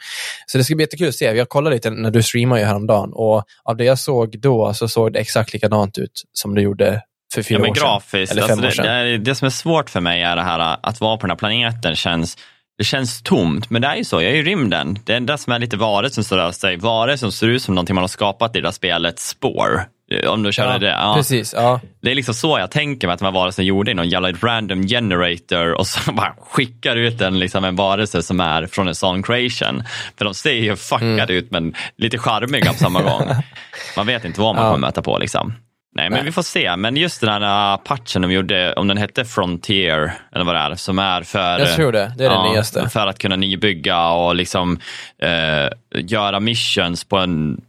Så 0.45 0.57
det 0.57 0.63
ska 0.63 0.75
bli 0.75 0.83
jättekul 0.83 1.07
att 1.09 1.15
se. 1.15 1.25
Jag 1.25 1.49
kollade 1.49 1.75
lite 1.75 1.89
när 1.89 2.11
du 2.11 2.23
streamade 2.23 2.61
ju 2.61 2.67
häromdagen 2.67 3.09
och 3.13 3.43
av 3.63 3.77
det 3.77 3.83
jag 3.83 3.99
såg 3.99 4.39
då 4.41 4.73
så 4.73 4.87
såg 4.87 5.13
det 5.13 5.19
exakt 5.19 5.53
likadant 5.53 5.97
ut 5.97 6.11
som 6.33 6.55
det 6.55 6.61
gjorde 6.61 7.01
för 7.33 7.43
fyra 7.43 7.57
Ja, 7.59 7.61
men 7.61 7.69
år 7.71 7.75
sedan. 7.75 7.83
grafiskt, 7.83 8.31
Eller 8.31 8.41
fem 8.41 8.51
alltså 8.51 8.65
år 8.65 8.69
det, 8.69 8.75
sedan. 8.75 8.85
det, 8.85 8.91
är, 9.13 9.17
det 9.17 9.35
som 9.35 9.45
är 9.45 9.49
svårt 9.49 9.89
för 9.89 10.01
mig 10.01 10.21
är 10.23 10.35
det 10.35 10.41
här 10.43 10.77
att 10.83 11.01
vara 11.01 11.17
på 11.17 11.21
den 11.21 11.29
här 11.31 11.37
planeten 11.37 11.95
känns 11.95 12.37
det 12.81 12.85
känns 12.85 13.21
tomt, 13.23 13.69
men 13.69 13.81
det 13.81 13.87
är 13.87 13.95
ju 13.95 14.03
så, 14.03 14.21
jag 14.21 14.31
är 14.31 14.35
i 14.35 14.43
rymden. 14.43 14.99
Det 15.05 15.13
enda 15.15 15.37
som 15.37 15.53
är 15.53 15.59
lite 15.59 15.77
varelsen 15.77 16.23
som 16.23 16.37
rör 16.37 16.51
sig, 16.51 16.77
varelser 16.77 17.17
som 17.27 17.31
ser 17.31 17.47
ut 17.47 17.61
som 17.63 17.75
någonting 17.75 17.95
man 17.95 18.03
har 18.03 18.07
skapat 18.07 18.55
i 18.55 18.59
det 18.59 18.67
där 18.67 18.71
spelet, 18.71 19.19
spår. 19.19 19.83
Om 20.27 20.43
du 20.43 20.51
känner 20.53 20.71
Ja, 20.73 20.77
det. 20.79 20.87
Ja. 20.89 21.13
Precis, 21.17 21.53
ja. 21.57 21.79
Det 22.01 22.11
är 22.11 22.15
liksom 22.15 22.33
så 22.33 22.59
jag 22.59 22.71
tänker 22.71 23.07
mig 23.07 23.13
att 23.13 23.19
de 23.19 23.25
här 23.25 23.31
varelserna 23.31 23.65
gjorde 23.65 23.91
i 23.91 23.93
någon 23.93 24.09
jävla 24.09 24.31
random 24.31 24.87
generator 24.87 25.71
och 25.73 25.87
så 25.87 26.11
bara 26.13 26.35
skickar 26.51 26.95
ut 26.95 27.21
en, 27.21 27.39
liksom 27.39 27.63
en 27.65 27.75
varelse 27.75 28.21
som 28.23 28.39
är 28.39 28.65
från 28.67 28.87
en 28.87 28.95
sån 28.95 29.23
creation. 29.23 29.83
För 30.17 30.25
de 30.25 30.33
ser 30.33 30.51
ju 30.53 30.75
fuckade 30.75 31.11
Mm. 31.23 31.35
ut 31.35 31.51
men 31.51 31.73
lite 31.97 32.17
charmiga 32.17 32.71
på 32.73 32.77
samma 32.77 33.01
gång. 33.01 33.23
Man 33.97 34.07
vet 34.07 34.25
inte 34.25 34.41
vad 34.41 34.55
man 34.55 34.63
Ja. 34.65 34.71
kommer 34.71 34.87
möta 34.87 35.01
på 35.01 35.17
liksom. 35.17 35.53
Nej, 35.93 36.09
men 36.09 36.17
Nej. 36.17 36.25
vi 36.25 36.31
får 36.31 36.41
se. 36.41 36.77
Men 36.77 36.95
just 36.95 37.21
den 37.21 37.29
här 37.29 37.77
patchen 37.77 38.21
de 38.21 38.31
gjorde, 38.31 38.73
om 38.73 38.87
den 38.87 38.97
hette 38.97 39.25
Frontier, 39.25 40.13
eller 40.31 40.45
vad 40.45 40.55
det 40.55 40.59
är, 40.59 40.75
som 40.75 40.99
är 40.99 41.23
för... 41.23 41.59
Jag 41.59 41.75
tror 41.75 41.91
det. 41.91 42.13
Det 42.17 42.25
är 42.25 42.29
det 42.29 42.51
nyaste. 42.51 42.89
För 42.89 43.07
att 43.07 43.19
kunna 43.19 43.35
nybygga 43.35 44.07
och 44.07 44.35
liksom 44.35 44.79
eh, 45.21 45.69
göra 45.93 46.39
missions 46.39 47.03
på 47.03 47.17
en 47.17 47.61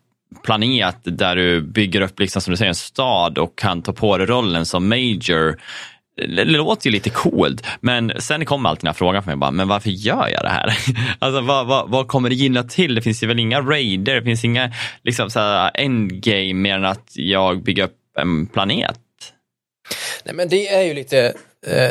planet 0.43 0.97
där 1.05 1.37
du 1.37 1.61
bygger 1.61 2.01
upp, 2.01 2.21
liksom, 2.21 2.43
som 2.43 2.51
du 2.51 2.57
säger, 2.57 2.69
en 2.69 2.75
stad 2.75 3.39
och 3.39 3.59
kan 3.59 3.83
ta 3.83 3.93
på 3.93 4.19
dig 4.19 4.27
rollen 4.27 4.67
som 4.67 4.89
major. 4.89 5.61
Det 6.17 6.45
låter 6.45 6.87
ju 6.87 6.93
lite 6.93 7.11
coolt, 7.11 7.67
men 7.81 8.13
sen 8.19 8.45
kommer 8.45 8.71
alltid 8.71 8.83
den 8.83 8.89
här 8.89 8.95
frågan 8.95 9.23
för 9.23 9.31
mig, 9.31 9.37
bara, 9.37 9.51
men 9.51 9.69
varför 9.69 9.91
gör 9.91 10.29
jag 10.29 10.43
det 10.43 10.49
här? 10.49 10.79
Alltså 11.19 11.41
vad, 11.41 11.67
vad, 11.67 11.91
vad 11.91 12.09
kommer 12.09 12.29
det 12.29 12.35
gynna 12.35 12.63
till? 12.63 12.95
Det 12.95 13.03
finns 13.03 13.23
ju 13.23 13.27
väl 13.27 13.39
inga 13.39 13.61
raider, 13.61 14.15
det 14.15 14.23
finns 14.23 14.45
inga 14.45 14.73
liksom, 15.03 15.31
så 15.31 15.41
här, 15.41 15.71
endgame 15.75 16.55
mer 16.55 16.75
än 16.75 16.85
att 16.85 17.13
jag 17.15 17.63
bygger 17.63 17.85
upp 17.85 17.97
en 18.17 18.47
planet. 18.47 19.01
Nej, 20.25 20.35
men 20.35 20.49
det 20.49 20.69
är 20.69 20.83
ju 20.83 20.95
lite, 20.95 21.35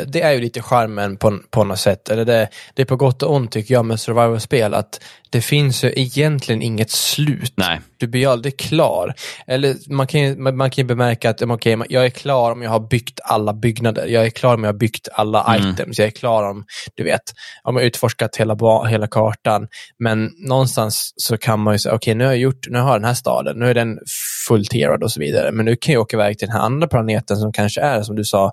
det 0.08 0.22
är 0.22 0.32
ju 0.32 0.42
lite 0.42 0.62
charmen 0.62 1.18
på, 1.18 1.40
på 1.50 1.64
något 1.64 1.80
sätt. 1.80 2.10
Eller 2.10 2.26
det, 2.26 2.50
det 2.74 2.82
är 2.82 2.86
på 2.86 2.96
gott 2.96 3.24
och 3.24 3.36
ont 3.36 3.52
tycker 3.52 3.74
jag 3.74 3.86
med 3.86 4.00
survival-spel 4.00 4.74
att 4.74 5.02
det 5.30 5.42
finns 5.42 5.84
ju 5.84 5.94
egentligen 5.96 6.62
inget 6.62 6.92
slut. 6.92 7.54
Nej, 7.56 7.80
Du 7.98 8.08
blir 8.08 8.22
ju 8.22 8.28
aldrig 8.28 8.60
klar. 8.60 9.14
Eller 9.48 9.76
man 9.94 10.08
kan 10.08 10.22
ju, 10.22 10.36
man 10.38 10.58
man 10.58 10.72
kan 10.72 10.88
bemärka 10.88 11.30
att 11.30 11.42
okej, 11.42 11.78
jag 11.90 12.06
är 12.06 12.10
klar 12.10 12.52
om 12.52 12.62
jag 12.62 12.70
har 12.72 12.80
byggt 12.80 13.20
alla 13.24 13.54
byggnader. 13.54 14.06
Jag 14.08 14.26
är 14.26 14.30
klar 14.30 14.54
om 14.54 14.64
jag 14.64 14.74
har 14.74 14.78
byggt 14.80 15.08
alla 15.14 15.56
Mm. 15.56 15.70
items. 15.74 16.00
Jag 16.00 16.08
är 16.08 16.12
klar 16.12 16.50
om, 16.50 16.66
du 16.96 17.04
vet, 17.04 17.22
om 17.64 17.76
jag 17.76 17.82
har 17.82 17.88
utforskat 17.88 18.36
hela, 18.36 18.86
hela 18.88 19.08
kartan. 19.08 19.68
Men 20.00 20.32
någonstans 20.48 21.14
så 21.16 21.38
kan 21.38 21.60
man 21.60 21.74
ju 21.74 21.80
säga, 21.80 21.96
okej 21.96 22.16
nu 22.16 22.24
har 22.24 22.32
jag 22.32 22.40
gjort, 22.40 22.68
nu 22.70 22.80
har 22.80 22.92
jag 22.92 23.02
den 23.02 23.06
här 23.08 23.14
staden, 23.14 23.60
nu 23.60 23.70
är 23.70 23.74
den 23.74 24.00
full-tierad 24.48 25.04
och 25.04 25.12
så 25.12 25.20
vidare. 25.20 25.52
Men 25.52 25.66
nu 25.66 25.76
kan 25.76 25.94
jag 25.94 26.02
åka 26.02 26.18
iväg 26.18 26.40
till 26.40 26.48
den 26.48 26.58
här 26.58 26.64
andra 26.64 26.88
planeten 26.88 27.38
som 27.38 27.54
kanske 27.54 27.82
är, 27.82 28.02
som 28.04 28.16
du 28.16 28.24
sa, 28.24 28.52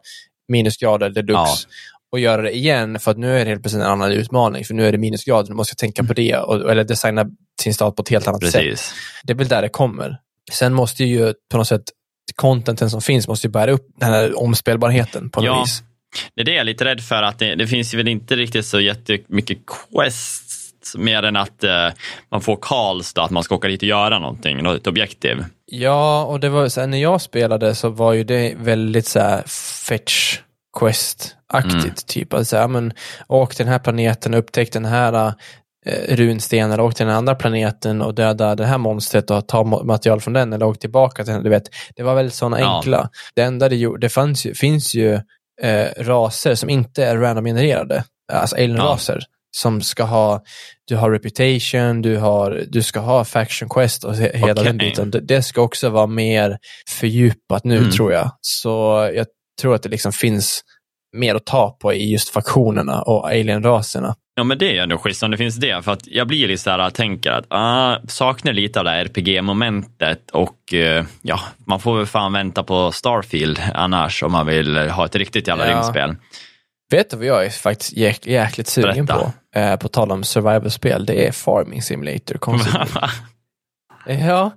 minusgrader 0.49 1.11
deluxe. 1.11 1.35
Ja. 1.69 1.75
Och 2.13 2.19
göra 2.21 2.43
det 2.43 2.57
igen 2.57 2.99
för 3.01 3.11
att 3.11 3.19
nu 3.19 3.39
är 3.39 3.45
det 3.45 3.51
helt 3.51 3.63
plötsligt 3.63 3.83
en 3.85 3.91
annan 3.91 4.13
utmaning. 4.13 4.65
För 4.65 4.75
nu 4.75 4.87
är 4.87 4.93
det 4.93 4.99
minusgrader, 4.99 5.49
nu 5.49 5.55
måste 5.55 5.73
jag 5.73 5.79
tänka 5.79 6.05
på 6.05 6.13
det. 6.13 6.37
Och, 6.37 6.71
eller 6.71 6.85
designa 6.85 7.27
sin 7.63 7.75
stad 7.75 7.97
på 7.97 8.03
ett 8.03 8.09
helt 8.09 8.29
annat 8.29 8.43
sätt. 8.43 8.53
precis. 8.53 8.95
Det 9.25 9.33
är 9.33 9.37
väl 9.37 9.49
där 9.49 9.63
det 9.63 9.69
kommer. 9.69 10.17
Sen 10.53 10.75
måste 10.75 11.05
ju 11.05 11.35
på 11.51 11.57
något 11.57 11.69
sätt 11.69 11.83
contenten 12.35 12.91
som 12.91 13.01
finns 13.03 13.29
måste 13.29 13.47
ju 13.47 13.51
bära 13.51 13.71
upp 13.71 13.87
den 14.01 14.13
här 14.13 14.39
omspelbarheten 14.43 15.31
på 15.31 15.41
något 15.41 15.47
Ja. 15.47 15.63
vis. 15.63 15.83
Det 16.35 16.41
är 16.41 16.45
det 16.45 16.53
jag 16.53 16.61
är 16.61 16.65
lite 16.65 16.85
rädd 16.85 17.01
för, 17.01 17.23
att 17.23 17.39
det, 17.39 17.55
det 17.55 17.67
finns 17.67 17.95
ju 17.95 17.99
väl 17.99 18.09
inte 18.09 18.37
riktigt 18.37 18.67
så 18.67 18.81
jättemycket 18.81 19.59
mer 20.97 21.23
än 21.23 21.37
att 21.37 21.65
eh, 21.65 21.89
man 22.31 22.41
får 22.41 22.59
då, 23.15 23.23
att 23.23 23.31
man 23.31 23.43
ska 23.43 23.55
åka 23.55 23.69
dit 23.69 23.83
och 23.83 23.89
göra 23.89 24.19
någonting, 24.19 24.63
något 24.63 24.87
objektiv. 24.87 25.45
Ja, 25.67 26.25
och 26.25 26.41
det 26.41 26.49
var 26.49 26.69
så 26.69 26.81
här, 26.81 26.87
när 26.87 26.99
jag 26.99 27.21
spelade 27.21 27.75
så 27.75 27.89
var 27.89 28.13
ju 28.13 28.25
det 28.25 28.55
väldigt 28.59 29.07
så 29.07 29.21
här 29.21 29.43
fetch 29.89 30.39
quest-aktigt. 30.79 31.85
Mm. 31.85 31.95
Typ 32.07 32.33
att 32.35 32.49
säga, 32.49 32.69
men 32.69 32.93
åk 33.29 33.55
till 33.55 33.65
den 33.65 33.73
här 33.73 33.79
planeten, 33.79 34.35
upptäck 34.35 34.73
den 34.73 34.85
här 34.85 35.33
eh, 35.87 36.17
runstenen, 36.17 36.73
eller 36.73 36.83
åk 36.83 36.95
till 36.95 37.07
den 37.07 37.15
andra 37.15 37.35
planeten 37.35 38.03
och 38.03 38.15
döda 38.15 38.55
det 38.55 38.67
här 38.67 38.79
monstret 38.79 39.31
och 39.31 39.49
ta 39.49 39.63
ma- 39.63 39.85
material 39.85 40.21
från 40.21 40.35
den, 40.35 40.53
eller 40.53 40.67
åk 40.67 40.79
tillbaka 40.79 41.25
till 41.25 41.33
den. 41.33 41.43
Du 41.43 41.51
vet, 41.51 41.63
det 41.97 42.03
var 42.03 42.15
väldigt 42.15 42.35
sådana 42.35 42.61
Ja. 42.61 42.77
enkla. 42.77 43.09
Det 43.35 43.43
enda 43.43 43.69
det 43.69 43.77
gjorde, 43.77 44.01
det 44.01 44.09
fanns 44.09 44.47
ju, 44.47 44.55
finns 44.55 44.95
ju 44.95 45.15
eh, 45.63 45.87
raser 45.99 46.55
som 46.55 46.71
inte 46.71 47.05
är 47.05 47.17
random 47.17 47.45
genererade, 47.45 48.05
alltså 48.33 48.57
alien-raser. 48.57 49.23
Som 49.57 49.81
ska 49.83 50.03
ha, 50.05 50.43
du 50.89 50.97
har 50.97 51.11
reputation, 51.11 52.03
du, 52.03 52.17
har, 52.17 52.65
du 52.69 52.83
ska 52.83 53.01
ha 53.01 53.25
faction 53.25 53.69
quest 53.69 54.05
och 54.05 54.15
he- 54.15 54.37
hela 54.37 54.53
Okej. 54.53 54.65
den 54.65 54.79
biten. 54.79 55.11
Det, 55.23 55.43
ska 55.43 55.61
också 55.63 55.89
vara 55.89 56.07
mer 56.07 56.59
fördjupat 56.89 57.65
nu 57.65 57.79
Mm. 57.79 57.91
tror 57.91 58.13
jag. 58.13 58.31
Så 58.41 58.69
jag 59.15 59.27
tror 59.61 59.75
att 59.75 59.83
det 59.83 59.89
liksom 59.89 60.13
finns 60.13 60.61
mer 61.17 61.35
att 61.35 61.47
ta 61.47 61.71
på 61.81 61.93
i 61.95 62.13
just 62.13 62.29
faktionerna 62.29 63.03
och 63.03 63.27
alien-raserna. 63.29 64.15
Ja 64.35 64.45
men 64.45 64.59
det 64.59 64.77
är 64.79 64.83
ändå 64.83 64.99
schysst 64.99 65.23
om 65.23 65.31
det 65.31 65.37
finns 65.37 65.57
det. 65.57 65.83
För 65.85 65.93
att 65.93 66.07
jag 66.07 66.27
blir 66.27 66.49
lite 66.49 66.63
så 66.63 66.71
här, 66.71 66.91
tänker 66.91 67.31
att 67.31 67.45
ah, 67.49 67.97
saknar 68.09 68.53
lite 68.53 68.79
av 68.79 68.85
det 68.85 68.91
här 68.91 69.05
RPG-momentet 69.05 70.31
och 70.31 70.75
eh, 70.75 71.05
ja, 71.23 71.41
man 71.67 71.81
får 71.81 71.97
väl 71.97 72.07
fan 72.07 72.33
vänta 72.33 72.63
på 72.63 72.93
Starfield 72.93 73.61
annars 73.75 74.23
om 74.23 74.33
man 74.33 74.47
vill 74.47 74.77
ha 74.77 75.05
ett 75.05 75.17
riktigt 75.17 75.49
jävla 75.49 75.67
Ja. 75.67 75.73
rymdspel. 75.75 76.17
Vet 76.91 77.11
du 77.11 77.17
vad 77.17 77.27
jag 77.27 77.45
är 77.45 77.51
faktiskt 77.51 77.93
jäk, 77.93 78.27
jäkligt 78.27 78.69
sugen 78.69 79.07
Berätta. 79.07 79.33
på? 79.53 79.59
Eh, 79.59 79.77
på 79.77 79.89
tal 79.89 80.13
om 80.13 80.25
survival-spel, 80.25 81.07
det 81.07 81.27
är 81.27 81.33
Farming 81.33 81.83
Simulator. 81.83 82.39
Ja, 84.09 84.51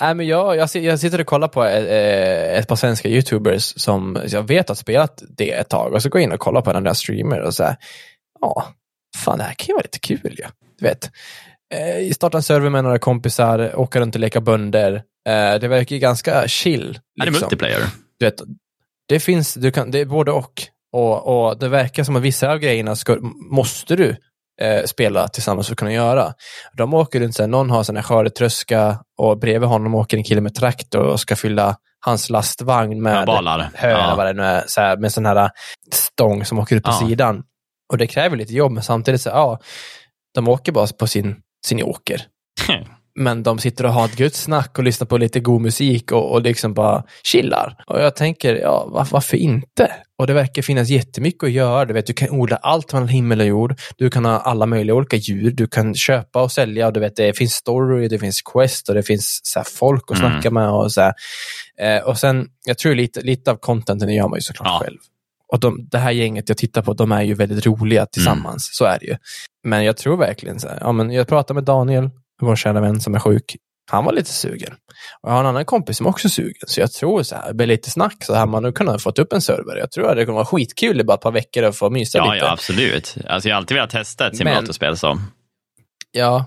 Nej, 0.00 0.14
men 0.14 0.26
jag, 0.26 0.56
jag, 0.56 0.68
jag 0.74 1.00
sitter 1.00 1.20
och 1.20 1.26
kollar 1.26 1.48
på 1.48 1.64
eh, 1.64 2.58
ett 2.58 2.68
par 2.68 2.76
svenska 2.76 3.08
YouTubers 3.08 3.74
som 3.76 4.18
jag 4.28 4.42
vet 4.42 4.68
har 4.68 4.74
spelat 4.74 5.22
det 5.28 5.50
ett 5.50 5.68
tag 5.68 5.92
och 5.92 6.02
så 6.02 6.08
går 6.08 6.20
jag 6.20 6.24
in 6.24 6.32
och 6.32 6.40
kollar 6.40 6.62
på 6.62 6.72
den 6.72 6.84
där 6.84 6.94
streamer 6.94 7.40
och 7.40 7.54
så 7.54 7.64
här, 7.64 7.76
ja, 8.40 8.66
fan 9.16 9.38
det 9.38 9.44
här 9.44 9.54
kan 9.54 9.66
ju 9.66 9.72
vara 9.72 9.82
lite 9.82 9.98
kul 9.98 10.34
ju. 10.38 10.44
Du 10.78 10.84
vet, 10.84 11.10
eh, 11.74 12.12
starta 12.12 12.38
en 12.38 12.42
server 12.42 12.70
med 12.70 12.84
några 12.84 12.98
kompisar, 12.98 13.78
åka 13.78 14.00
runt 14.00 14.14
och 14.14 14.20
leka 14.20 14.40
bönder. 14.40 14.94
Eh, 15.28 15.54
det 15.60 15.68
verkar 15.68 15.96
ju 15.96 16.00
ganska 16.00 16.48
chill. 16.48 16.98
Är 17.20 17.24
det 17.24 17.30
liksom. 17.30 17.46
multiplayer? 17.46 17.80
Du 18.18 18.26
vet, 18.26 18.42
det 19.08 19.20
finns, 19.20 19.54
du 19.54 19.70
kan, 19.70 19.90
det 19.90 19.98
är 19.98 20.04
både 20.04 20.32
och. 20.32 20.62
Och, 20.92 21.46
och 21.48 21.58
det 21.58 21.68
verkar 21.68 22.04
som 22.04 22.16
att 22.16 22.22
vissa 22.22 22.50
av 22.52 22.58
grejerna 22.58 22.96
ska, 22.96 23.16
måste 23.50 23.96
du 23.96 24.16
eh, 24.60 24.84
spela 24.84 25.28
tillsammans 25.28 25.66
för 25.66 25.74
att 25.74 25.78
kunna 25.78 25.92
göra. 25.92 26.32
De 26.76 26.94
åker 26.94 27.20
runt, 27.20 27.34
så 27.36 27.42
här, 27.42 27.48
någon 27.48 27.70
har 27.70 27.96
en 27.96 28.02
skördetröska 28.02 28.98
och 29.18 29.38
bredvid 29.38 29.68
honom 29.68 29.94
åker 29.94 30.16
en 30.16 30.24
kille 30.24 30.40
med 30.40 30.54
traktor 30.54 31.02
och 31.04 31.20
ska 31.20 31.36
fylla 31.36 31.76
hans 32.06 32.30
lastvagn 32.30 33.02
med 33.02 33.28
Ja, 33.28 33.42
hö 33.74 33.88
eller 33.88 34.08
Ja. 34.08 34.14
vad 34.16 34.26
det 34.26 34.32
nu 34.32 34.42
är, 34.42 34.64
så 34.66 34.80
här, 34.80 34.96
med 34.96 35.12
sån 35.12 35.26
här 35.26 35.50
stång 35.92 36.44
som 36.44 36.58
åker 36.58 36.76
ut 36.76 36.82
på 36.84 36.90
Ja. 36.90 37.08
sidan. 37.08 37.42
Och 37.92 37.98
det 37.98 38.06
kräver 38.06 38.36
lite 38.36 38.52
jobb, 38.54 38.72
men 38.72 38.82
samtidigt 38.82 39.20
så, 39.20 39.28
ja, 39.28 39.58
de 40.34 40.48
åker 40.48 40.72
bara 40.72 40.86
på 40.86 41.06
sin, 41.06 41.36
sin 41.66 41.82
åker. 41.82 42.22
Men 43.20 43.42
de 43.42 43.58
sitter 43.58 43.86
och 43.86 43.92
har 43.92 44.04
ett 44.04 44.20
gött 44.20 44.34
snack 44.34 44.78
och 44.78 44.84
lyssnar 44.84 45.06
på 45.06 45.18
lite 45.18 45.40
god 45.40 45.60
musik 45.60 46.12
och, 46.12 46.32
och 46.32 46.42
liksom 46.42 46.74
bara 46.74 47.04
chillar. 47.24 47.76
Och 47.86 48.00
jag 48.02 48.16
tänker, 48.16 48.54
ja, 48.56 48.86
var, 48.86 49.08
varför 49.10 49.36
inte? 49.36 49.92
Och 50.18 50.26
det 50.26 50.32
verkar 50.32 50.62
finnas 50.62 50.88
jättemycket 50.88 51.44
att 51.44 51.50
göra. 51.50 51.84
Du, 51.84 51.94
vet, 51.94 52.06
du 52.06 52.12
kan 52.12 52.30
odla 52.30 52.56
allt 52.56 52.92
mellan 52.92 53.08
himmel 53.08 53.40
och 53.40 53.46
jord. 53.46 53.74
Du 53.96 54.10
kan 54.10 54.24
ha 54.24 54.38
alla 54.38 54.66
möjliga 54.66 54.94
olika 54.96 55.16
djur. 55.16 55.50
Du 55.50 55.66
kan 55.66 55.94
köpa 55.94 56.42
och 56.42 56.52
sälja. 56.52 56.86
Och 56.86 56.92
du 56.92 57.00
vet, 57.00 57.16
det 57.16 57.36
finns 57.36 57.52
story, 57.54 58.08
det 58.08 58.18
finns 58.18 58.42
quest 58.42 58.88
och 58.88 58.94
det 58.94 59.02
finns 59.02 59.40
så 59.42 59.58
här, 59.58 59.66
folk 59.70 60.10
att 60.10 60.18
Mm. 60.18 60.30
snacka 60.32 60.50
med. 60.50 60.70
Och, 60.70 60.92
så. 60.92 61.00
Eh, 61.80 61.98
och 62.04 62.18
sen, 62.18 62.46
jag 62.66 62.78
tror 62.78 62.94
lite, 62.94 63.20
lite 63.20 63.50
av 63.50 63.56
contenten 63.56 64.08
gör 64.14 64.28
man 64.28 64.36
ju 64.36 64.42
såklart 64.42 64.68
Ja. 64.68 64.80
själv. 64.84 64.98
Och 65.52 65.60
de, 65.60 65.88
det 65.90 65.98
här 65.98 66.10
gänget 66.10 66.48
jag 66.48 66.58
tittar 66.58 66.82
på, 66.82 66.92
de 66.94 67.12
är 67.12 67.22
ju 67.22 67.34
väldigt 67.34 67.66
roliga 67.66 68.06
tillsammans. 68.06 68.68
Så 68.72 68.84
är 68.84 68.98
det 69.00 69.06
ju. 69.06 69.16
Men 69.64 69.84
jag 69.84 69.96
tror 69.96 70.16
verkligen 70.16 70.60
så 70.60 70.68
här, 70.68 70.78
ja, 70.80 70.92
men 70.92 71.10
jag 71.10 71.28
pratade 71.28 71.54
med 71.54 71.64
Daniel, 71.64 72.10
vår 72.46 72.56
kära 72.56 72.80
vän 72.80 73.00
som 73.00 73.14
är 73.14 73.18
sjuk. 73.18 73.56
Han 73.90 74.04
var 74.04 74.12
lite 74.12 74.30
sugen. 74.32 74.72
Och 75.22 75.28
jag 75.28 75.32
har 75.34 75.40
en 75.40 75.46
annan 75.46 75.64
kompis 75.64 75.96
som 75.96 76.06
också 76.06 76.28
är 76.28 76.30
sugen. 76.30 76.54
Så 76.66 76.80
jag 76.80 76.92
tror 76.92 77.22
så 77.22 77.34
här, 77.34 77.48
det 77.48 77.54
blir 77.54 77.66
lite 77.66 77.90
snack 77.90 78.24
så 78.24 78.34
här, 78.34 78.46
man 78.46 78.64
har 78.64 78.72
kunnat 78.72 79.02
fått 79.02 79.18
upp 79.18 79.32
en 79.32 79.40
server. 79.40 79.76
Jag 79.76 79.90
tror 79.90 80.10
att 80.10 80.16
det 80.16 80.24
kommer 80.24 80.36
vara 80.36 80.46
skitkul 80.46 81.00
i 81.00 81.04
bara 81.04 81.14
ett 81.14 81.20
par 81.20 81.32
veckor 81.32 81.62
att 81.64 81.76
få 81.76 81.90
mysa 81.90 82.18
Ja, 82.18 82.32
lite. 82.32 82.44
ja, 82.46 82.52
absolut. 82.52 83.16
Alltså, 83.28 83.48
jag 83.48 83.56
har 83.56 83.60
alltid 83.60 83.74
velat 83.74 83.90
testa 83.90 84.26
ett 84.26 84.36
simulatorspel 84.36 84.96
så. 84.96 85.18
Ja. 86.12 86.44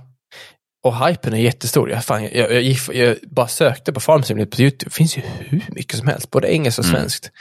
Och 0.84 1.08
hypen 1.08 1.34
är 1.34 1.38
jättestor. 1.38 1.89
Jag, 1.89 2.06
fan, 2.06 2.23
jag, 2.23 2.34
jag, 2.53 2.62
gick, 2.62 2.79
jag 2.93 3.17
bara 3.32 3.47
sökte 3.47 3.93
på 3.93 3.99
Farm 3.99 4.23
Simulator 4.23 4.51
på 4.56 4.62
YouTube. 4.62 4.86
Det 4.89 4.93
finns 4.95 5.17
ju 5.17 5.21
hur 5.39 5.62
mycket 5.69 5.97
som 5.97 6.08
helst, 6.08 6.32
både 6.32 6.53
engelskt 6.53 6.79
och 6.79 6.86
Mm. 6.86 6.99
svenskt. 6.99 7.32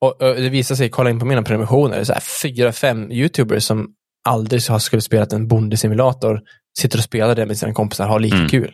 Och, 0.00 0.22
och 0.22 0.34
det 0.34 0.48
visar 0.48 0.74
sig, 0.74 0.90
kolla 0.90 1.10
in 1.10 1.18
på 1.20 1.26
mina 1.26 1.42
prenumerationer, 1.42 1.94
det 1.94 2.00
är 2.00 2.04
så 2.04 2.12
här 2.12 2.20
fyra, 2.42 2.72
fem 2.72 3.12
YouTubers 3.12 3.64
som 3.64 3.88
aldrig 4.28 4.62
har 4.68 4.78
skulle 4.78 5.02
spelat 5.02 5.32
en 5.32 5.48
bondesimulator, 5.48 6.40
sitter 6.78 6.98
och 6.98 7.04
spelar 7.04 7.34
det 7.34 7.46
med 7.46 7.58
sina 7.58 7.72
kompisar, 7.72 8.06
har 8.08 8.20
lika 8.20 8.36
Mm. 8.36 8.48
kul. 8.48 8.72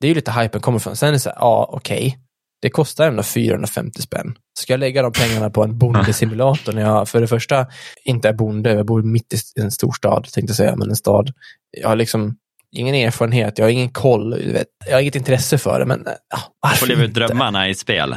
Det 0.00 0.06
är 0.06 0.08
ju 0.08 0.14
lite 0.14 0.32
hypen 0.32 0.60
kommer 0.60 0.78
från. 0.78 0.96
Sen 0.96 1.08
är 1.08 1.12
det 1.12 1.18
så 1.18 1.28
här, 1.30 1.36
ja 1.40 1.70
okej, 1.72 2.18
det 2.62 2.70
kostar 2.70 3.06
ändå 3.08 3.22
450 3.22 4.02
spänn. 4.02 4.34
Ska 4.58 4.72
jag 4.72 4.80
lägga 4.80 5.02
de 5.02 5.12
pengarna 5.12 5.50
på 5.50 5.64
en 5.64 5.78
bondesimulator 5.78 6.72
när 6.72 6.82
jag 6.82 7.08
för 7.08 7.20
det 7.20 7.26
första 7.26 7.66
inte 8.04 8.28
är 8.28 8.32
bonde, 8.32 8.72
jag 8.72 8.86
bor 8.86 9.02
mitt 9.02 9.32
i 9.56 9.60
en 9.60 9.70
stor 9.70 9.92
stad, 9.92 10.24
tänkte 10.32 10.50
jag 10.50 10.56
säga, 10.56 10.76
men 10.76 10.88
en 10.90 10.96
stad. 10.96 11.32
Jag 11.80 11.88
har 11.88 11.96
liksom 11.96 12.36
ingen 12.76 12.94
erfarenhet, 12.94 13.58
jag 13.58 13.64
har 13.64 13.70
ingen 13.70 13.88
koll, 13.90 14.34
vet, 14.52 14.66
jag 14.86 14.92
har 14.92 15.00
inget 15.00 15.14
intresse 15.16 15.58
för 15.58 15.78
det, 15.80 15.86
men 15.86 16.06
ja, 16.62 16.68
Får 16.68 16.86
leva 16.86 17.02
ut 17.02 17.14
drömmarna 17.14 17.68
i 17.68 17.74
spel. 17.74 18.16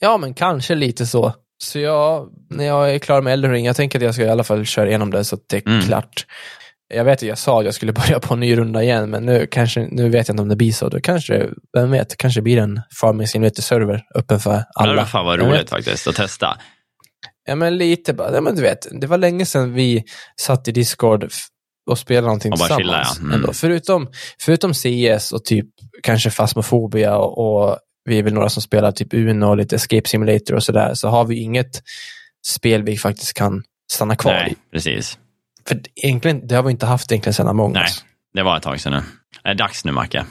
Ja, 0.00 0.16
men 0.16 0.34
kanske 0.34 0.74
lite 0.74 1.06
så. 1.06 1.34
Så 1.62 1.78
jag, 1.78 2.28
när 2.50 2.64
jag 2.64 2.94
är 2.94 2.98
klar 2.98 3.20
med 3.22 3.32
Elden 3.32 3.50
Ring, 3.50 3.64
jag 3.66 3.76
tänker 3.76 3.98
att 3.98 4.02
jag 4.04 4.14
ska 4.14 4.22
i 4.24 4.28
alla 4.28 4.44
fall 4.44 4.64
köra 4.66 4.88
igenom 4.88 5.10
det 5.10 5.24
så 5.24 5.34
att 5.34 5.48
det 5.48 5.56
är 5.56 5.68
Mm. 5.70 5.82
klart. 5.82 6.26
Jag 6.94 7.04
vet 7.04 7.18
att 7.18 7.22
jag 7.22 7.38
sa 7.38 7.58
att 7.58 7.64
jag 7.64 7.74
skulle 7.74 7.92
börja 8.00 8.20
på 8.20 8.34
en 8.34 8.40
ny 8.40 8.56
runda 8.56 8.82
igen, 8.82 9.10
men 9.10 9.26
nu, 9.26 9.46
kanske, 9.50 9.88
nu 9.90 10.08
vet 10.08 10.28
jag 10.28 10.32
inte 10.34 10.42
om 10.42 10.48
det 10.48 10.56
blir 10.56 10.72
så. 10.72 10.88
Då 10.88 11.00
kanske, 11.00 11.48
vem 11.76 11.90
vet, 11.90 12.16
kanske 12.16 12.42
blir 12.42 12.58
en 12.58 12.80
Farming 13.00 13.26
Simulator-server 13.26 14.02
öppen 14.14 14.40
för 14.40 14.64
alla. 14.74 14.92
det 14.92 14.98
var 14.98 15.04
fan 15.04 15.24
vad 15.24 15.38
roligt 15.38 15.70
faktiskt 15.70 16.06
att 16.06 16.16
testa. 16.16 16.58
Ja, 17.44 17.54
men 17.54 17.78
lite 17.78 18.14
bara. 18.14 18.34
Ja, 18.34 18.40
men 18.40 18.56
du 18.56 18.62
vet, 18.62 18.86
det 19.00 19.06
var 19.06 19.18
länge 19.18 19.46
sedan 19.46 19.72
vi 19.74 20.04
satt 20.40 20.68
i 20.68 20.72
Discord 20.72 21.30
och 21.90 21.98
spelade 21.98 22.26
någonting 22.26 22.52
Och 22.52 22.58
tillsammans. 22.58 22.82
chilla, 22.82 23.02
ja. 23.14 23.20
Mm. 23.20 23.32
ändå. 23.34 23.52
Förutom, 23.52 24.08
förutom 24.40 24.74
CS 24.74 25.32
och 25.32 25.44
typ 25.44 25.66
kanske 26.02 26.30
Phasmophobia 26.30 27.16
och, 27.16 27.38
och 27.38 27.78
vi 28.04 28.18
är 28.18 28.22
väl 28.22 28.34
några 28.34 28.48
som 28.48 28.62
spelar 28.62 28.92
typ 28.92 29.14
Uno 29.14 29.46
och 29.46 29.56
lite 29.56 29.76
Escape 29.76 30.08
Simulator 30.08 30.54
och 30.54 30.62
sådär, 30.62 30.94
så 30.94 31.08
har 31.08 31.24
vi 31.24 31.40
inget 31.40 31.82
spel 32.46 32.82
vi 32.82 32.96
faktiskt 32.98 33.34
kan 33.34 33.62
stanna 33.92 34.16
kvar 34.16 34.32
Nej, 34.32 34.52
i. 34.52 34.72
precis. 34.72 35.18
För 35.70 35.80
egentligen, 35.96 36.46
det 36.46 36.54
har 36.54 36.62
vi 36.62 36.70
inte 36.70 36.86
haft 36.86 37.12
egentligen 37.12 37.34
sedan 37.34 37.48
Among 37.48 37.72
Nej. 37.72 37.82
us. 37.82 38.04
Det 38.34 38.42
var 38.42 38.56
ett 38.56 38.62
tag 38.62 38.80
sedan 38.80 38.92
nu. 38.92 39.00
Det 39.42 39.48
är 39.48 39.54
dags 39.54 39.84
nu, 39.84 39.92
Macke. 39.92 40.24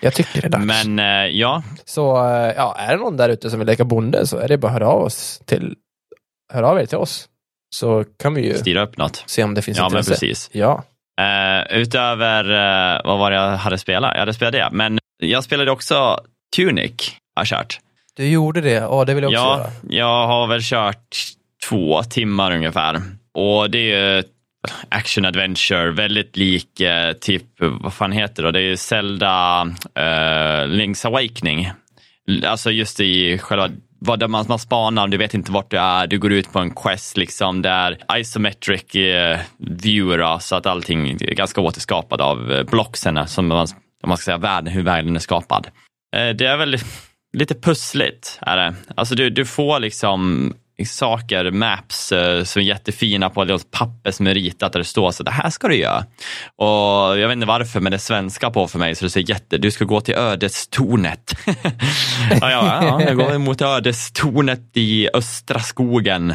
Jag 0.00 0.14
tycker 0.14 0.40
det 0.40 0.46
är 0.46 0.50
dags. 0.50 0.86
Men 0.86 0.98
eh, 0.98 1.30
ja, 1.36 1.62
Så 1.84 2.16
eh, 2.16 2.52
ja, 2.56 2.76
är 2.78 2.90
det 2.96 2.96
någon 3.02 3.16
där 3.16 3.28
ute 3.28 3.50
som 3.50 3.58
vill 3.58 3.66
leka 3.68 3.84
bonde 3.84 4.26
så 4.26 4.38
är 4.38 4.48
det 4.48 4.58
bara 4.58 4.66
att 4.66 4.72
höra 4.72 4.88
av 4.88 5.02
oss 5.02 5.40
till, 5.44 5.74
hör 6.52 6.62
av 6.62 6.80
er 6.80 6.86
till 6.86 6.98
oss. 6.98 7.28
Så 7.74 8.04
kan 8.22 8.34
vi 8.34 8.46
ju 8.48 8.54
styra 8.54 8.82
upp 8.82 8.96
något. 8.96 9.24
se 9.26 9.44
om 9.44 9.54
det 9.54 9.62
finns 9.62 9.78
Ja, 9.78 9.84
men 9.88 9.98
intresse. 9.98 10.10
precis. 10.10 10.50
Ja. 10.52 10.82
Eh, 11.20 11.76
utöver, 11.78 12.44
eh, 12.44 13.00
vad 13.04 13.18
var 13.18 13.30
det 13.30 13.36
jag 13.36 13.56
hade 13.56 13.78
spelat? 13.78 14.10
Jag 14.14 14.20
hade 14.20 14.34
spelat 14.34 14.52
det, 14.52 14.68
men 14.72 14.98
jag 15.18 15.44
spelade 15.44 15.70
också 15.70 16.18
Tunic, 16.56 16.92
har 17.36 17.44
kört. 17.44 17.80
Du 18.16 18.28
gjorde 18.28 18.60
det, 18.60 18.70
ja 18.72 19.04
det 19.04 19.14
vill 19.14 19.24
jag 19.24 19.30
också 19.32 19.40
Ja, 19.42 19.58
göra. 19.58 19.70
jag 19.88 20.26
har 20.26 20.46
väl 20.46 20.60
kört 20.62 21.16
två 21.68 22.02
timmar 22.02 22.52
ungefär. 22.52 23.02
Och 23.34 23.70
det 23.70 23.78
är 23.78 24.16
ju 24.16 24.22
action 24.88 25.24
adventure, 25.24 25.90
väldigt 25.90 26.36
lik 26.36 26.80
eh, 26.80 27.12
typ, 27.12 27.42
vad 27.58 27.94
fan 27.94 28.12
heter 28.12 28.42
det? 28.42 28.52
Det 28.52 28.58
är 28.58 28.62
ju 28.62 28.76
Zelda 28.76 29.60
eh, 29.94 30.66
Link's 30.66 31.06
Awakening. 31.06 31.70
Alltså 32.46 32.70
just 32.70 33.00
i 33.00 33.38
själva 33.38 33.70
vad 34.06 34.30
man, 34.30 34.44
man 34.48 34.58
spanar, 34.58 35.08
du 35.08 35.16
vet 35.16 35.34
inte 35.34 35.52
vart 35.52 35.70
du 35.70 35.78
är, 35.78 36.06
du 36.06 36.18
går 36.18 36.32
ut 36.32 36.52
på 36.52 36.58
en 36.58 36.70
quest 36.70 37.16
liksom 37.16 37.62
där 37.62 37.98
isometric 38.16 38.94
eh, 38.94 39.40
view 39.58 40.22
då, 40.22 40.38
så 40.40 40.56
att 40.56 40.66
allting 40.66 41.10
är 41.10 41.34
ganska 41.34 41.60
återskapad 41.60 42.20
av 42.20 42.52
eh, 42.52 42.62
blocksen 42.64 43.28
som 43.28 43.46
man, 43.46 43.66
om 44.02 44.08
man 44.08 44.16
ska 44.16 44.24
säga 44.24 44.38
världen, 44.38 44.72
hur 44.72 44.82
världen 44.82 45.16
är 45.16 45.20
skapad. 45.20 45.66
Eh, 46.16 46.28
det 46.28 46.46
är 46.46 46.56
väl 46.56 46.76
lite 47.36 47.54
pussligt 47.54 48.38
är 48.40 48.56
det. 48.56 48.74
Alltså 48.94 49.14
du, 49.14 49.30
du 49.30 49.44
får 49.44 49.80
liksom 49.80 50.52
saker, 50.86 51.50
maps 51.50 52.12
eh, 52.12 52.44
som 52.44 52.62
är 52.62 52.66
jättefina 52.66 53.30
på 53.30 53.42
ett 53.42 53.70
papper 53.70 54.10
som 54.10 54.26
är 54.26 54.34
ritat 54.34 54.72
där 54.72 54.80
det 54.80 54.84
står 54.84 55.10
så 55.10 55.22
det 55.22 55.30
här 55.30 55.50
ska 55.50 55.68
du 55.68 55.76
göra. 55.76 56.04
Och 56.56 57.18
jag 57.18 57.28
vet 57.28 57.32
inte 57.32 57.46
varför 57.46 57.80
men 57.80 57.92
det 57.92 57.96
är 57.96 57.98
svenska 57.98 58.50
på 58.50 58.66
för 58.66 58.78
mig 58.78 58.94
så 58.94 59.04
det 59.04 59.10
säger 59.10 59.30
jätte, 59.30 59.58
du 59.58 59.70
ska 59.70 59.84
gå 59.84 60.00
till 60.00 60.14
ödestornet. 60.14 61.34
ja, 62.40 62.50
ja, 62.50 62.84
ja, 62.84 63.02
jag 63.02 63.16
går 63.16 63.38
mot 63.38 63.62
ödestornet 63.62 64.70
i 64.74 65.08
östra 65.14 65.60
skogen 65.60 66.34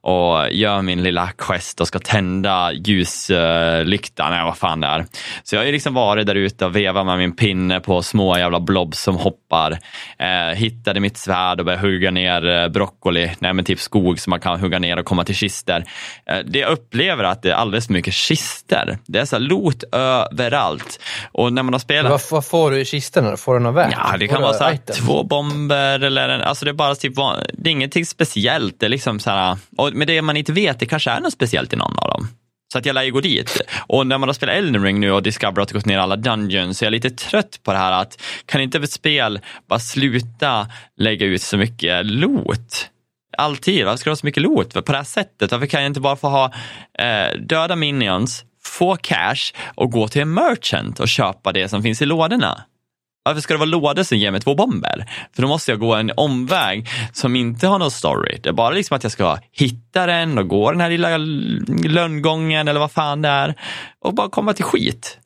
och 0.00 0.52
gör 0.52 0.82
min 0.82 1.02
lilla 1.02 1.28
quest 1.38 1.80
och 1.80 1.86
ska 1.86 1.98
tända 1.98 2.72
ljuslyktan, 2.72 4.32
eller 4.32 4.44
vad 4.44 4.58
fan 4.58 4.80
det 4.80 4.86
är. 4.86 5.06
Så 5.42 5.54
jag 5.54 5.60
har 5.60 5.66
ju 5.66 5.72
liksom 5.72 5.94
varit 5.94 6.26
där 6.26 6.34
ute 6.34 6.66
och 6.66 6.76
vevat 6.76 7.06
med 7.06 7.18
min 7.18 7.36
pinne 7.36 7.80
på 7.80 8.02
små 8.02 8.38
jävla 8.38 8.60
blobs 8.60 9.02
som 9.02 9.16
hoppar. 9.16 9.78
Eh, 10.18 10.56
hittade 10.56 11.00
mitt 11.00 11.16
svärd 11.16 11.60
och 11.60 11.66
började 11.66 11.86
hugga 11.86 12.10
ner 12.10 12.48
eh, 12.48 12.68
broccoli, 12.68 13.30
nej 13.38 13.52
men 13.52 13.64
typ 13.70 13.80
skog 13.80 14.20
som 14.20 14.30
man 14.30 14.40
kan 14.40 14.60
hugga 14.60 14.78
ner 14.78 14.98
och 14.98 15.04
komma 15.04 15.24
till 15.24 15.34
kister. 15.34 15.84
Eh, 16.26 16.38
det 16.44 16.58
jag 16.58 16.72
upplever 16.72 17.24
att 17.24 17.42
det 17.42 17.50
är 17.50 17.54
alldeles 17.54 17.86
för 17.86 17.92
mycket 17.92 18.14
kister. 18.14 18.98
Det 19.06 19.18
är 19.18 19.24
så 19.24 19.36
här 19.36 19.40
lot 19.40 19.84
överallt. 19.92 21.00
Och 21.32 21.52
när 21.52 21.62
man 21.62 21.74
har 21.74 21.78
spelat 21.78 22.10
Vad, 22.10 22.20
vad 22.30 22.44
får 22.44 22.70
du 22.70 22.80
i 22.80 22.84
kistorna? 22.84 23.36
Får 23.36 23.54
du 23.54 23.60
något 23.60 23.74
värt? 23.74 23.92
Ja, 23.92 24.16
det 24.18 24.28
kan 24.28 24.42
vara 24.42 24.52
så 24.52 24.64
här, 24.64 24.76
två 24.76 25.22
bomber 25.24 26.00
eller 26.00 26.28
en, 26.28 26.40
alltså 26.40 26.64
det 26.64 26.70
är 26.70 26.72
bara 26.72 26.94
typ, 26.94 27.14
det 27.52 27.70
är 27.70 27.72
ingenting 27.72 28.06
speciellt. 28.06 28.80
Det 28.80 28.86
är 28.86 28.90
liksom 28.90 29.20
så 29.20 29.30
här, 29.30 29.56
och 29.76 29.92
med 29.92 30.06
det 30.06 30.22
man 30.22 30.36
inte 30.36 30.52
vet, 30.52 30.80
det 30.80 30.86
kanske 30.86 31.10
är 31.10 31.20
något 31.20 31.32
speciellt 31.32 31.72
i 31.72 31.76
någon 31.76 31.98
av 31.98 32.10
dem. 32.10 32.28
Så 32.72 32.78
att 32.78 32.86
jag 32.86 32.94
lär 32.94 33.02
ju 33.02 33.12
gå 33.12 33.20
dit. 33.20 33.60
Och 33.86 34.06
när 34.06 34.18
man 34.18 34.28
har 34.28 34.34
spelat 34.34 34.54
Elden 34.54 34.84
Ring 34.84 35.00
nu 35.00 35.12
och 35.12 35.22
Discover 35.22 35.62
att 35.62 35.72
gått 35.72 35.86
ner 35.86 35.98
alla 35.98 36.16
dungeons 36.16 36.78
så 36.78 36.84
är 36.84 36.86
jag 36.86 36.92
lite 36.92 37.10
trött 37.10 37.60
på 37.62 37.72
det 37.72 37.78
här 37.78 37.92
att 37.92 38.22
kan 38.46 38.60
inte 38.60 38.78
ett 38.78 38.92
spel 38.92 39.40
bara 39.68 39.78
sluta 39.78 40.68
lägga 40.96 41.26
ut 41.26 41.42
så 41.42 41.56
mycket 41.56 42.06
loot? 42.06 42.90
Alltid, 43.40 43.84
varför 43.84 43.96
ska 43.96 44.10
det 44.10 44.12
vara 44.12 44.16
så 44.16 44.26
mycket 44.26 44.42
loot 44.42 44.74
på 44.74 44.92
det 44.92 44.96
här 44.96 45.04
sättet? 45.04 45.52
Varför 45.52 45.66
kan 45.66 45.82
jag 45.82 45.90
inte 45.90 46.00
bara 46.00 46.16
få 46.16 46.28
ha 46.28 46.52
eh, 46.98 47.38
döda 47.38 47.76
minions, 47.76 48.44
få 48.62 48.96
cash 48.96 49.52
och 49.74 49.90
gå 49.90 50.08
till 50.08 50.22
en 50.22 50.34
merchant 50.34 51.00
och 51.00 51.08
köpa 51.08 51.52
det 51.52 51.68
som 51.68 51.82
finns 51.82 52.02
i 52.02 52.06
lådorna. 52.06 52.64
Varför 53.22 53.40
ska 53.40 53.54
det 53.54 53.58
vara 53.58 53.68
lådor 53.68 54.02
som 54.02 54.18
ger 54.18 54.30
mig 54.30 54.40
två 54.40 54.54
bomber? 54.54 55.10
För 55.34 55.42
då 55.42 55.48
måste 55.48 55.70
jag 55.70 55.80
gå 55.80 55.94
en 55.94 56.10
omväg 56.16 56.88
som 57.12 57.36
inte 57.36 57.66
har 57.66 57.78
någon 57.78 57.90
story. 57.90 58.38
Det 58.42 58.48
är 58.48 58.52
bara 58.52 58.70
liksom 58.70 58.96
att 58.96 59.02
jag 59.02 59.12
ska 59.12 59.38
hitta 59.52 60.06
den 60.06 60.38
och 60.38 60.48
gå 60.48 60.70
den 60.70 60.80
här 60.80 60.90
lilla 60.90 61.16
lönngången 61.88 62.68
eller 62.68 62.80
vad 62.80 62.92
fan 62.92 63.22
det 63.22 63.28
är 63.28 63.54
och 64.00 64.14
bara 64.14 64.28
komma 64.28 64.52
till 64.52 64.64
skit. 64.64 65.18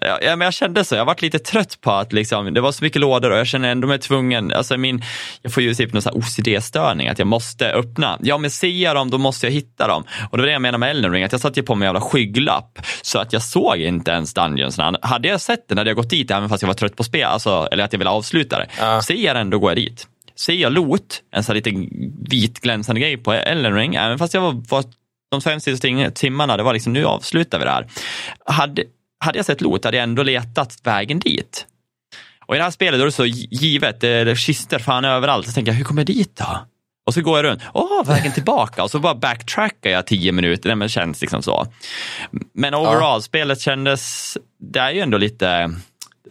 Ja, 0.00 0.36
men 0.36 0.40
jag 0.40 0.54
kände 0.54 0.84
så, 0.84 0.94
jag 0.94 1.04
varit 1.04 1.22
lite 1.22 1.38
trött 1.38 1.80
på 1.80 1.92
att 1.92 2.12
liksom, 2.12 2.54
det 2.54 2.60
var 2.60 2.72
så 2.72 2.84
mycket 2.84 3.00
lådor 3.00 3.30
och 3.30 3.38
jag 3.38 3.46
känner 3.46 3.68
ändå 3.68 3.88
mig 3.88 3.98
tvungen, 3.98 4.52
alltså 4.52 4.76
min, 4.76 5.02
jag 5.42 5.52
får 5.52 5.62
ju 5.62 5.74
typ 5.74 5.92
någon 5.92 6.02
OCD-störning, 6.12 7.08
att 7.08 7.18
jag 7.18 7.28
måste 7.28 7.72
öppna. 7.72 8.18
Ja 8.22 8.38
men 8.38 8.50
ser 8.50 8.68
jag 8.68 8.96
dem 8.96 9.10
då 9.10 9.18
måste 9.18 9.46
jag 9.46 9.52
hitta 9.52 9.88
dem. 9.88 10.04
Och 10.30 10.38
det 10.38 10.42
var 10.42 10.46
det 10.46 10.52
jag 10.52 10.62
menade 10.62 10.78
med 10.78 10.90
Elden 10.90 11.12
Ring, 11.12 11.24
att 11.24 11.32
jag 11.32 11.40
satte 11.40 11.62
på 11.62 11.74
mig 11.74 11.86
en 11.86 11.94
jävla 11.94 12.08
skygglapp 12.08 12.78
så 13.02 13.18
att 13.18 13.32
jag 13.32 13.42
såg 13.42 13.76
inte 13.76 14.10
ens 14.10 14.34
Dungeonsna. 14.34 14.96
Hade 15.02 15.28
jag 15.28 15.40
sett 15.40 15.68
den 15.68 15.78
hade 15.78 15.90
jag 15.90 15.96
gått 15.96 16.10
dit 16.10 16.30
även 16.30 16.48
fast 16.48 16.62
jag 16.62 16.66
var 16.66 16.74
trött 16.74 16.96
på 16.96 17.04
spel, 17.04 17.24
alltså, 17.24 17.68
eller 17.72 17.84
att 17.84 17.92
jag 17.92 17.98
ville 17.98 18.10
avsluta 18.10 18.58
det. 18.58 18.66
Ja. 18.80 19.02
Ser 19.02 19.14
jag 19.14 19.36
den 19.36 19.50
då 19.50 19.58
går 19.58 19.70
jag 19.70 19.76
dit. 19.76 20.06
Ser 20.36 20.54
jag 20.54 20.72
lot, 20.72 21.22
en 21.32 21.44
sån 21.44 21.52
här 21.52 21.62
liten 21.62 21.88
vit 22.30 22.60
glänsande 22.60 23.00
grej 23.00 23.16
på 23.16 23.32
Elden 23.32 23.74
Ring, 23.74 23.94
även 23.94 24.18
fast 24.18 24.34
jag 24.34 24.40
var, 24.40 24.62
var 24.68 24.84
de 25.30 25.40
fem 25.40 25.60
sista 25.60 26.10
timmarna, 26.14 26.56
det 26.56 26.62
var 26.62 26.72
liksom 26.72 26.92
nu 26.92 27.04
avslutar 27.04 27.58
vi 27.58 27.64
det 27.64 27.70
här. 27.70 27.86
Hade, 28.46 28.84
hade 29.24 29.38
jag 29.38 29.46
sett 29.46 29.60
lot 29.60 29.84
hade 29.84 29.96
jag 29.96 30.04
ändå 30.04 30.22
letat 30.22 30.78
vägen 30.82 31.18
dit. 31.18 31.66
Och 32.46 32.54
i 32.54 32.58
det 32.58 32.64
här 32.64 32.70
spelet 32.70 33.00
då 33.00 33.02
är 33.02 33.06
det 33.06 33.12
så 33.12 33.26
givet, 33.26 34.00
det 34.00 34.08
är 34.08 34.34
kister 34.34 34.78
fan 34.78 35.04
överallt. 35.04 35.46
Så 35.46 35.52
tänker 35.52 35.72
jag, 35.72 35.76
hur 35.76 35.84
kommer 35.84 36.00
jag 36.00 36.06
dit 36.06 36.36
då? 36.36 36.66
Och 37.06 37.14
så 37.14 37.20
går 37.20 37.38
jag 37.38 37.44
runt, 37.44 37.62
åh, 37.74 38.04
vägen 38.06 38.32
tillbaka 38.34 38.82
och 38.82 38.90
så 38.90 38.98
bara 38.98 39.14
backtrackar 39.14 39.90
jag 39.90 40.06
tio 40.06 40.32
minuter, 40.32 40.68
nej 40.68 40.76
men 40.76 40.88
känns 40.88 41.20
liksom 41.20 41.42
så. 41.42 41.66
Men 42.54 42.74
overall, 42.74 43.18
ja. 43.18 43.20
spelet 43.20 43.60
kändes, 43.60 44.36
det 44.60 44.78
är 44.78 44.90
ju 44.90 45.00
ändå 45.00 45.18
lite 45.18 45.74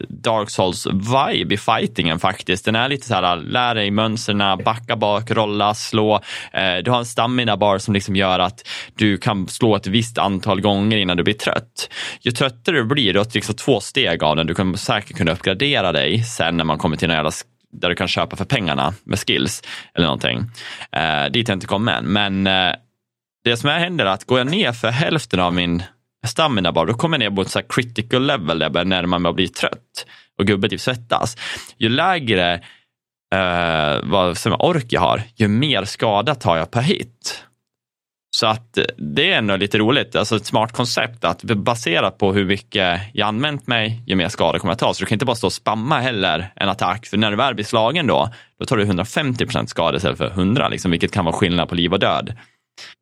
Dark 0.08 0.50
Souls-vibe 0.50 1.54
i 1.54 1.56
fightingen 1.56 2.18
faktiskt. 2.18 2.64
Den 2.64 2.76
är 2.76 2.88
lite 2.88 3.06
så 3.06 3.14
här, 3.14 3.36
lär 3.36 3.74
dig 3.74 3.90
mönstren, 3.90 4.38
backa 4.64 4.96
bak, 4.96 5.30
rolla, 5.30 5.74
slå. 5.74 6.20
Eh, 6.52 6.76
du 6.84 6.90
har 6.90 6.98
en 6.98 7.06
stamina 7.06 7.56
bar 7.56 7.78
som 7.78 7.94
liksom 7.94 8.16
gör 8.16 8.38
att 8.38 8.68
du 8.94 9.18
kan 9.18 9.48
slå 9.48 9.76
ett 9.76 9.86
visst 9.86 10.18
antal 10.18 10.60
gånger 10.60 10.96
innan 10.96 11.16
du 11.16 11.22
blir 11.22 11.34
trött. 11.34 11.90
Ju 12.20 12.30
tröttare 12.30 12.76
du 12.76 12.84
blir, 12.84 13.12
du 13.12 13.18
har 13.18 13.26
liksom 13.34 13.54
två 13.54 13.80
steg 13.80 14.24
av 14.24 14.36
den. 14.36 14.46
Du 14.46 14.54
kommer 14.54 14.76
säkert 14.76 15.16
kunna 15.16 15.32
uppgradera 15.32 15.92
dig 15.92 16.22
sen 16.22 16.56
när 16.56 16.64
man 16.64 16.78
kommer 16.78 16.96
till 16.96 17.10
en 17.10 17.16
jävla 17.16 17.32
där 17.80 17.88
du 17.88 17.94
kan 17.94 18.08
köpa 18.08 18.36
för 18.36 18.44
pengarna 18.44 18.94
med 19.04 19.18
skills 19.18 19.62
eller 19.94 20.06
någonting. 20.06 20.38
Eh, 20.92 21.30
dit 21.30 21.48
har 21.48 21.52
jag 21.52 21.56
inte 21.56 21.66
kommit 21.66 21.94
än, 21.94 22.04
men 22.04 22.46
eh, 22.46 22.74
det 23.44 23.56
som 23.56 23.70
händer 23.70 24.06
är 24.06 24.10
att 24.10 24.24
går 24.24 24.38
jag 24.38 24.50
ner 24.50 24.72
för 24.72 24.88
hälften 24.88 25.40
av 25.40 25.54
min 25.54 25.82
stamina 26.28 26.72
bara, 26.72 26.84
då 26.84 26.94
kommer 26.94 27.18
jag 27.18 27.30
ner 27.30 27.36
på 27.36 27.42
ett 27.42 27.50
så 27.50 27.62
critical 27.62 28.26
level 28.26 28.58
där 28.58 28.66
jag 28.66 28.72
börjar 28.72 28.84
närma 28.84 29.18
mig 29.18 29.30
att 29.30 29.36
bli 29.36 29.48
trött 29.48 30.06
och 30.38 30.46
gubben 30.46 30.70
typ 30.70 30.80
svettas. 30.80 31.36
Ju 31.78 31.88
lägre 31.88 32.54
eh, 33.34 33.98
vad 34.02 34.38
som 34.38 34.52
ork 34.52 34.86
jag 34.88 35.00
har, 35.00 35.22
ju 35.34 35.48
mer 35.48 35.84
skada 35.84 36.34
tar 36.34 36.56
jag 36.56 36.70
per 36.70 36.80
hit. 36.80 37.44
Så 38.36 38.46
att 38.46 38.78
eh, 38.78 38.84
det 38.96 39.32
är 39.32 39.38
ändå 39.38 39.56
lite 39.56 39.78
roligt, 39.78 40.16
alltså 40.16 40.36
ett 40.36 40.46
smart 40.46 40.72
koncept 40.72 41.24
att 41.24 41.42
baserat 41.42 42.18
på 42.18 42.32
hur 42.32 42.44
mycket 42.44 43.00
jag 43.12 43.28
använt 43.28 43.66
mig, 43.66 44.02
ju 44.06 44.16
mer 44.16 44.28
skada 44.28 44.58
kommer 44.58 44.72
jag 44.72 44.78
ta. 44.78 44.94
Så 44.94 45.00
du 45.00 45.06
kan 45.06 45.16
inte 45.16 45.24
bara 45.24 45.36
stå 45.36 45.46
och 45.46 45.52
spamma 45.52 46.00
heller 46.00 46.52
en 46.56 46.68
attack, 46.68 47.06
för 47.06 47.16
när 47.16 47.30
du 47.30 47.36
väl 47.36 47.54
blir 47.54 47.64
slagen 47.64 48.06
då, 48.06 48.28
då 48.58 48.64
tar 48.64 48.76
du 48.76 48.82
150 48.82 49.44
procent 49.44 49.70
skada 49.70 49.96
istället 49.96 50.18
för 50.18 50.26
100, 50.26 50.68
liksom, 50.68 50.90
vilket 50.90 51.12
kan 51.12 51.24
vara 51.24 51.34
skillnad 51.34 51.68
på 51.68 51.74
liv 51.74 51.92
och 51.92 51.98
död. 51.98 52.36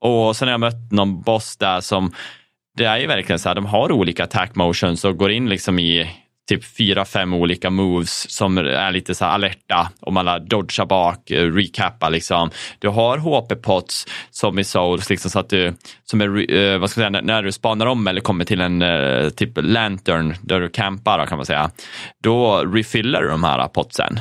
Och 0.00 0.36
sen 0.36 0.48
har 0.48 0.52
jag 0.52 0.60
mött 0.60 0.92
någon 0.92 1.22
boss 1.22 1.56
där 1.56 1.80
som 1.80 2.12
det 2.76 2.84
är 2.84 2.98
ju 2.98 3.06
verkligen 3.06 3.38
så 3.38 3.48
här, 3.48 3.54
de 3.54 3.66
har 3.66 3.92
olika 3.92 4.24
attack 4.24 4.54
motions 4.54 5.04
och 5.04 5.16
går 5.16 5.30
in 5.30 5.48
liksom 5.48 5.78
i 5.78 6.10
typ 6.48 6.64
fyra, 6.64 7.04
fem 7.04 7.34
olika 7.34 7.70
moves 7.70 8.30
som 8.30 8.58
är 8.58 8.90
lite 8.90 9.14
så 9.14 9.24
här 9.24 9.32
alerta 9.32 9.90
och 10.00 10.12
man 10.12 10.48
dodgar 10.48 10.86
bak, 10.86 11.30
eh, 11.30 11.52
recappa 11.52 12.08
liksom. 12.08 12.50
Du 12.78 12.88
har 12.88 13.18
HP-pots 13.18 14.08
som 14.30 14.58
i 14.58 14.64
Souls, 14.64 15.10
liksom, 15.10 15.30
så 15.30 15.38
att 15.38 15.48
du, 15.48 15.74
som 16.04 16.20
är, 16.20 16.54
eh, 16.54 16.78
vad 16.78 16.90
ska 16.90 17.02
jag 17.02 17.12
säga, 17.12 17.22
när 17.22 17.42
du 17.42 17.52
spanar 17.52 17.86
om 17.86 18.06
eller 18.06 18.20
kommer 18.20 18.44
till 18.44 18.60
en 18.60 18.82
eh, 18.82 19.28
typ 19.28 19.50
lantern 19.54 20.34
där 20.42 20.60
du 20.60 20.68
campar 20.68 21.26
kan 21.26 21.38
man 21.38 21.46
säga, 21.46 21.70
då 22.22 22.64
refillar 22.64 23.22
du 23.22 23.28
de 23.28 23.44
här 23.44 23.68
potsen. 23.68 24.20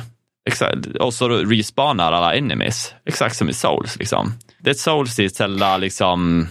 Och 1.00 1.14
så 1.14 1.28
respanar 1.28 2.12
alla 2.12 2.34
enemies, 2.34 2.94
exakt 3.06 3.36
som 3.36 3.48
i 3.48 3.52
Souls. 3.52 3.98
Liksom. 3.98 4.34
Det 4.58 4.70
är 4.70 4.72
ett 4.72 4.78
Souls 4.78 5.18
i 5.18 5.28
Zelda, 5.28 5.76
liksom, 5.76 6.48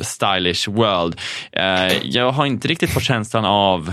stylish 0.00 0.68
world. 0.68 1.20
Eh, 1.52 2.06
jag 2.06 2.32
har 2.32 2.46
inte 2.46 2.68
riktigt 2.68 2.90
fått 2.90 3.02
känslan 3.04 3.44
av 3.44 3.92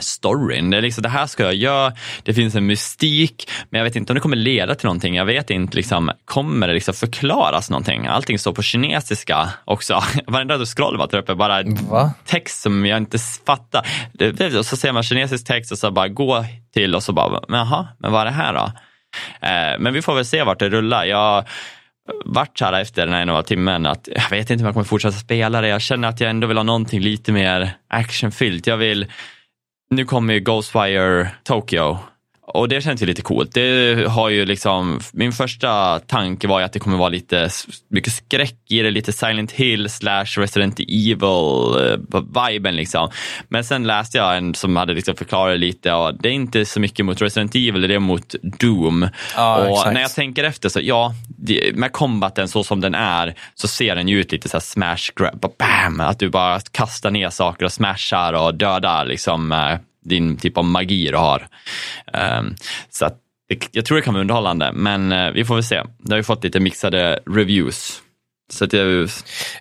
storyn. 0.00 0.70
Det, 0.70 0.76
är 0.76 0.82
liksom, 0.82 1.02
det 1.02 1.08
här 1.08 1.26
ska 1.26 1.42
jag 1.42 1.54
göra, 1.54 1.92
det 2.22 2.34
finns 2.34 2.54
en 2.54 2.66
mystik, 2.66 3.50
men 3.70 3.78
jag 3.78 3.84
vet 3.84 3.96
inte 3.96 4.12
om 4.12 4.14
det 4.14 4.20
kommer 4.20 4.36
leda 4.36 4.74
till 4.74 4.86
någonting. 4.86 5.14
Jag 5.14 5.24
vet 5.24 5.50
inte, 5.50 5.76
liksom, 5.76 6.10
kommer 6.24 6.68
det 6.68 6.74
liksom 6.74 6.94
förklaras 6.94 7.70
någonting? 7.70 8.06
Allting 8.06 8.38
står 8.38 8.52
på 8.52 8.62
kinesiska 8.62 9.48
också. 9.64 10.02
Varenda 10.26 10.66
scroll 10.66 10.98
var 10.98 11.14
uppe, 11.14 11.34
bara 11.34 11.62
Va? 11.90 12.12
text 12.24 12.62
som 12.62 12.86
jag 12.86 12.96
inte 12.96 13.18
fattar. 13.46 13.86
Och 14.58 14.66
så 14.66 14.76
ser 14.76 14.92
man 14.92 15.02
kinesisk 15.02 15.46
text 15.46 15.72
och 15.72 15.78
så 15.78 15.90
bara 15.90 16.08
gå 16.08 16.44
till 16.74 16.94
och 16.94 17.02
så 17.02 17.12
bara, 17.12 17.40
men 17.48 17.58
jaha, 17.58 17.88
men 17.98 18.12
vad 18.12 18.20
är 18.20 18.24
det 18.24 18.30
här 18.30 18.54
då? 18.54 18.72
Eh, 19.46 19.78
men 19.78 19.92
vi 19.92 20.02
får 20.02 20.14
väl 20.14 20.24
se 20.24 20.42
vart 20.42 20.58
det 20.58 20.68
rullar. 20.68 21.04
Jag 21.04 21.44
varit 22.24 22.58
så 22.58 22.64
här 22.64 22.80
efter 22.80 23.06
den 23.06 23.14
här 23.14 23.22
en 23.22 23.30
och 23.30 23.46
timmen 23.46 23.86
att 23.86 24.08
jag 24.14 24.30
vet 24.30 24.50
inte 24.50 24.62
om 24.62 24.66
jag 24.66 24.74
kommer 24.74 24.84
fortsätta 24.84 25.16
spela 25.16 25.60
det. 25.60 25.68
Jag 25.68 25.80
känner 25.80 26.08
att 26.08 26.20
jag 26.20 26.30
ändå 26.30 26.46
vill 26.46 26.56
ha 26.56 26.64
någonting 26.64 27.00
lite 27.00 27.32
mer 27.32 27.70
actionfyllt. 27.88 28.66
Jag 28.66 28.76
vill, 28.76 29.06
nu 29.90 30.04
kommer 30.04 30.34
ju 30.34 30.40
Ghostwire 30.40 31.30
Tokyo 31.44 31.98
och 32.54 32.68
det 32.68 32.80
känns 32.80 33.02
ju 33.02 33.06
lite 33.06 33.22
coolt. 33.22 33.54
Det 33.54 34.08
har 34.08 34.28
ju 34.28 34.44
liksom, 34.44 35.00
min 35.12 35.32
första 35.32 35.98
tanke 35.98 36.48
var 36.48 36.58
ju 36.58 36.64
att 36.64 36.72
det 36.72 36.78
kommer 36.78 36.96
vara 36.96 37.08
lite 37.08 37.50
mycket 37.90 38.12
skräck 38.12 38.56
i 38.68 38.82
det, 38.82 38.90
lite 38.90 39.12
Silent 39.12 39.52
Hill 39.52 39.88
slash 39.88 40.24
Resident 40.24 40.80
Evil-viben. 40.80 42.74
Eh, 42.74 42.76
liksom. 42.76 43.10
Men 43.48 43.64
sen 43.64 43.86
läste 43.86 44.18
jag 44.18 44.36
en 44.36 44.54
som 44.54 44.76
hade 44.76 44.94
liksom 44.94 45.14
förklarat 45.14 45.60
lite 45.60 45.92
och 45.92 46.14
det 46.22 46.28
är 46.28 46.32
inte 46.32 46.64
så 46.64 46.80
mycket 46.80 47.06
mot 47.06 47.22
Resident 47.22 47.54
Evil, 47.54 47.88
det 47.88 47.94
är 47.94 47.98
mot 47.98 48.34
Doom. 48.42 49.08
Ah, 49.36 49.56
och 49.56 49.70
exakt. 49.70 49.94
när 49.94 50.00
jag 50.00 50.14
tänker 50.14 50.44
efter 50.44 50.68
så, 50.68 50.80
ja, 50.82 51.14
med 51.74 51.92
combaten 51.92 52.48
så 52.48 52.64
som 52.64 52.80
den 52.80 52.94
är 52.94 53.34
så 53.54 53.68
ser 53.68 53.96
den 53.96 54.08
ju 54.08 54.20
ut 54.20 54.32
lite 54.32 54.48
så 54.48 54.56
här 54.56 54.62
smash 54.62 55.12
grab, 55.16 55.52
bam, 55.58 56.00
att 56.00 56.18
du 56.18 56.28
bara 56.30 56.60
kastar 56.60 57.10
ner 57.10 57.30
saker 57.30 57.64
och 57.64 57.72
smashar 57.72 58.32
och 58.32 58.54
dödar 58.54 59.04
liksom 59.04 59.52
eh, 59.52 59.78
din 60.04 60.36
typ 60.36 60.58
av 60.58 60.64
magi 60.64 61.08
du 61.10 61.16
har. 61.16 61.48
Um, 62.38 62.54
så 62.90 63.04
att, 63.04 63.18
jag 63.70 63.84
tror 63.84 63.96
det 63.96 64.02
kan 64.02 64.14
vara 64.14 64.20
underhållande, 64.20 64.72
men 64.72 65.12
uh, 65.12 65.32
vi 65.32 65.44
får 65.44 65.54
väl 65.54 65.64
se. 65.64 65.82
Det 65.98 66.12
har 66.12 66.16
ju 66.16 66.22
fått 66.22 66.44
lite 66.44 66.60
mixade 66.60 67.20
reviews. 67.26 68.02
Så 68.52 68.64
att 68.64 68.72
jag... 68.72 69.08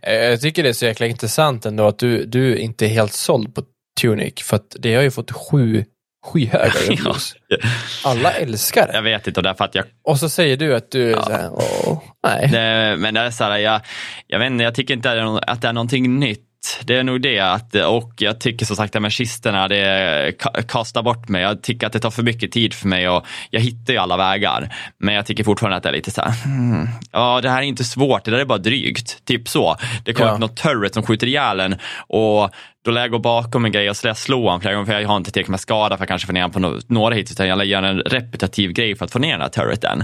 Eh, 0.02 0.14
jag 0.14 0.42
tycker 0.42 0.64
det 0.64 0.70
är 0.70 0.74
så 0.74 0.86
jäkla 0.86 1.06
intressant 1.06 1.66
ändå 1.66 1.88
att 1.88 2.00
du, 2.00 2.26
du 2.26 2.58
inte 2.58 2.86
är 2.86 2.90
helt 2.90 3.14
såld 3.14 3.56
på 3.56 3.64
Tunic, 4.02 4.42
för 4.44 4.56
att 4.56 4.76
det 4.80 4.96
har 4.96 5.04
ju 5.04 5.12
fått 5.12 5.32
sju 5.32 5.86
skyhöga 6.26 6.66
reviews. 6.90 7.36
ja. 7.48 7.58
Alla 8.04 8.32
älskar 8.32 8.88
det. 8.88 8.94
Jag 8.94 9.02
vet 9.02 9.28
inte, 9.28 9.40
och 9.40 9.44
därför 9.44 9.66
att 9.66 9.76
jag... 9.76 9.86
Och 10.04 10.20
så 10.20 10.30
säger 10.30 10.58
du 10.58 10.76
att 10.76 10.92
du 10.92 11.10
ja. 11.10 11.28
här, 11.32 11.50
åh, 11.54 12.04
nej. 12.24 12.50
Det, 12.52 12.96
men 13.00 13.14
det 13.14 13.20
är 13.20 13.32
så 13.32 13.44
här, 13.44 13.58
jag, 13.58 13.82
jag 14.28 14.40
vet 14.40 14.52
inte, 14.52 14.64
jag 14.64 14.76
tycker 14.76 14.94
inte 14.94 15.40
att 15.48 15.62
det 15.62 15.68
är 15.68 15.74
någonting 15.74 16.20
nytt 16.20 16.47
det 16.84 16.96
är 16.96 17.04
nog 17.04 17.22
det. 17.22 17.40
Att, 17.40 17.76
och 17.76 18.14
jag 18.18 18.40
tycker 18.40 18.66
som 18.66 18.76
sagt 18.76 18.96
att 18.96 19.02
med 19.02 19.12
kisterna, 19.12 19.68
det 19.68 20.34
kastar 20.68 21.04
bort 21.04 21.30
mig. 21.30 21.42
Jag 21.42 21.64
tycker 21.64 21.88
att 21.88 21.94
det 21.94 22.00
tar 22.00 22.12
för 22.12 22.24
mycket 22.24 22.52
tid 22.52 22.74
för 22.74 22.88
mig 22.88 23.10
och 23.10 23.26
jag 23.50 23.62
hittar 23.62 23.94
ju 23.94 24.00
alla 24.00 24.18
vägar. 24.18 24.76
Men 24.98 25.16
jag 25.16 25.26
tycker 25.26 25.44
fortfarande 25.44 25.78
att 25.78 25.84
det 25.84 25.90
är 25.90 25.94
lite 25.94 26.12
så 26.12 26.22
här, 26.22 26.44
hmm, 26.44 26.88
ja 27.12 27.42
det 27.42 27.50
här 27.50 27.58
är 27.58 27.66
inte 27.66 27.84
svårt, 27.84 28.26
det 28.26 28.32
där 28.32 28.40
är 28.40 28.46
bara 28.46 28.58
drygt. 28.58 29.26
Typ 29.26 29.48
så. 29.48 29.78
Det 30.06 30.14
kommer 30.14 30.30
ja. 30.30 30.34
upp 30.34 30.40
något 30.40 30.58
turret 30.58 30.94
som 30.94 31.04
skjuter 31.04 31.28
ihjäl 31.28 31.60
en 31.60 31.76
och 32.08 32.50
då 32.86 32.92
lär 32.92 33.02
jag 33.02 33.12
gå 33.12 33.20
bakom 33.20 33.66
en 33.66 33.72
grej 33.72 33.90
och 33.90 33.98
slå 33.98 34.44
honom 34.44 34.62
flera 34.62 34.74
gånger 34.74 34.86
för 34.86 35.00
jag 35.00 35.08
har 35.08 35.18
inte 35.18 35.32
tillräckligt 35.32 35.52
med 35.52 35.60
skada 35.60 35.98
för 35.98 36.04
att 36.04 36.08
kanske 36.08 36.26
få 36.26 36.34
ner 36.34 36.42
honom 36.42 36.82
på 36.88 36.94
några 36.94 37.16
hit 37.16 37.32
utan 37.32 37.48
jag 37.48 37.66
gör 37.66 37.84
en 37.84 38.00
repetitiv 38.00 38.72
grej 38.72 38.96
för 38.96 39.06
att 39.06 39.12
få 39.12 39.20
ner 39.20 39.32
den 39.32 39.42
här 39.42 39.50
turreten. 39.50 40.00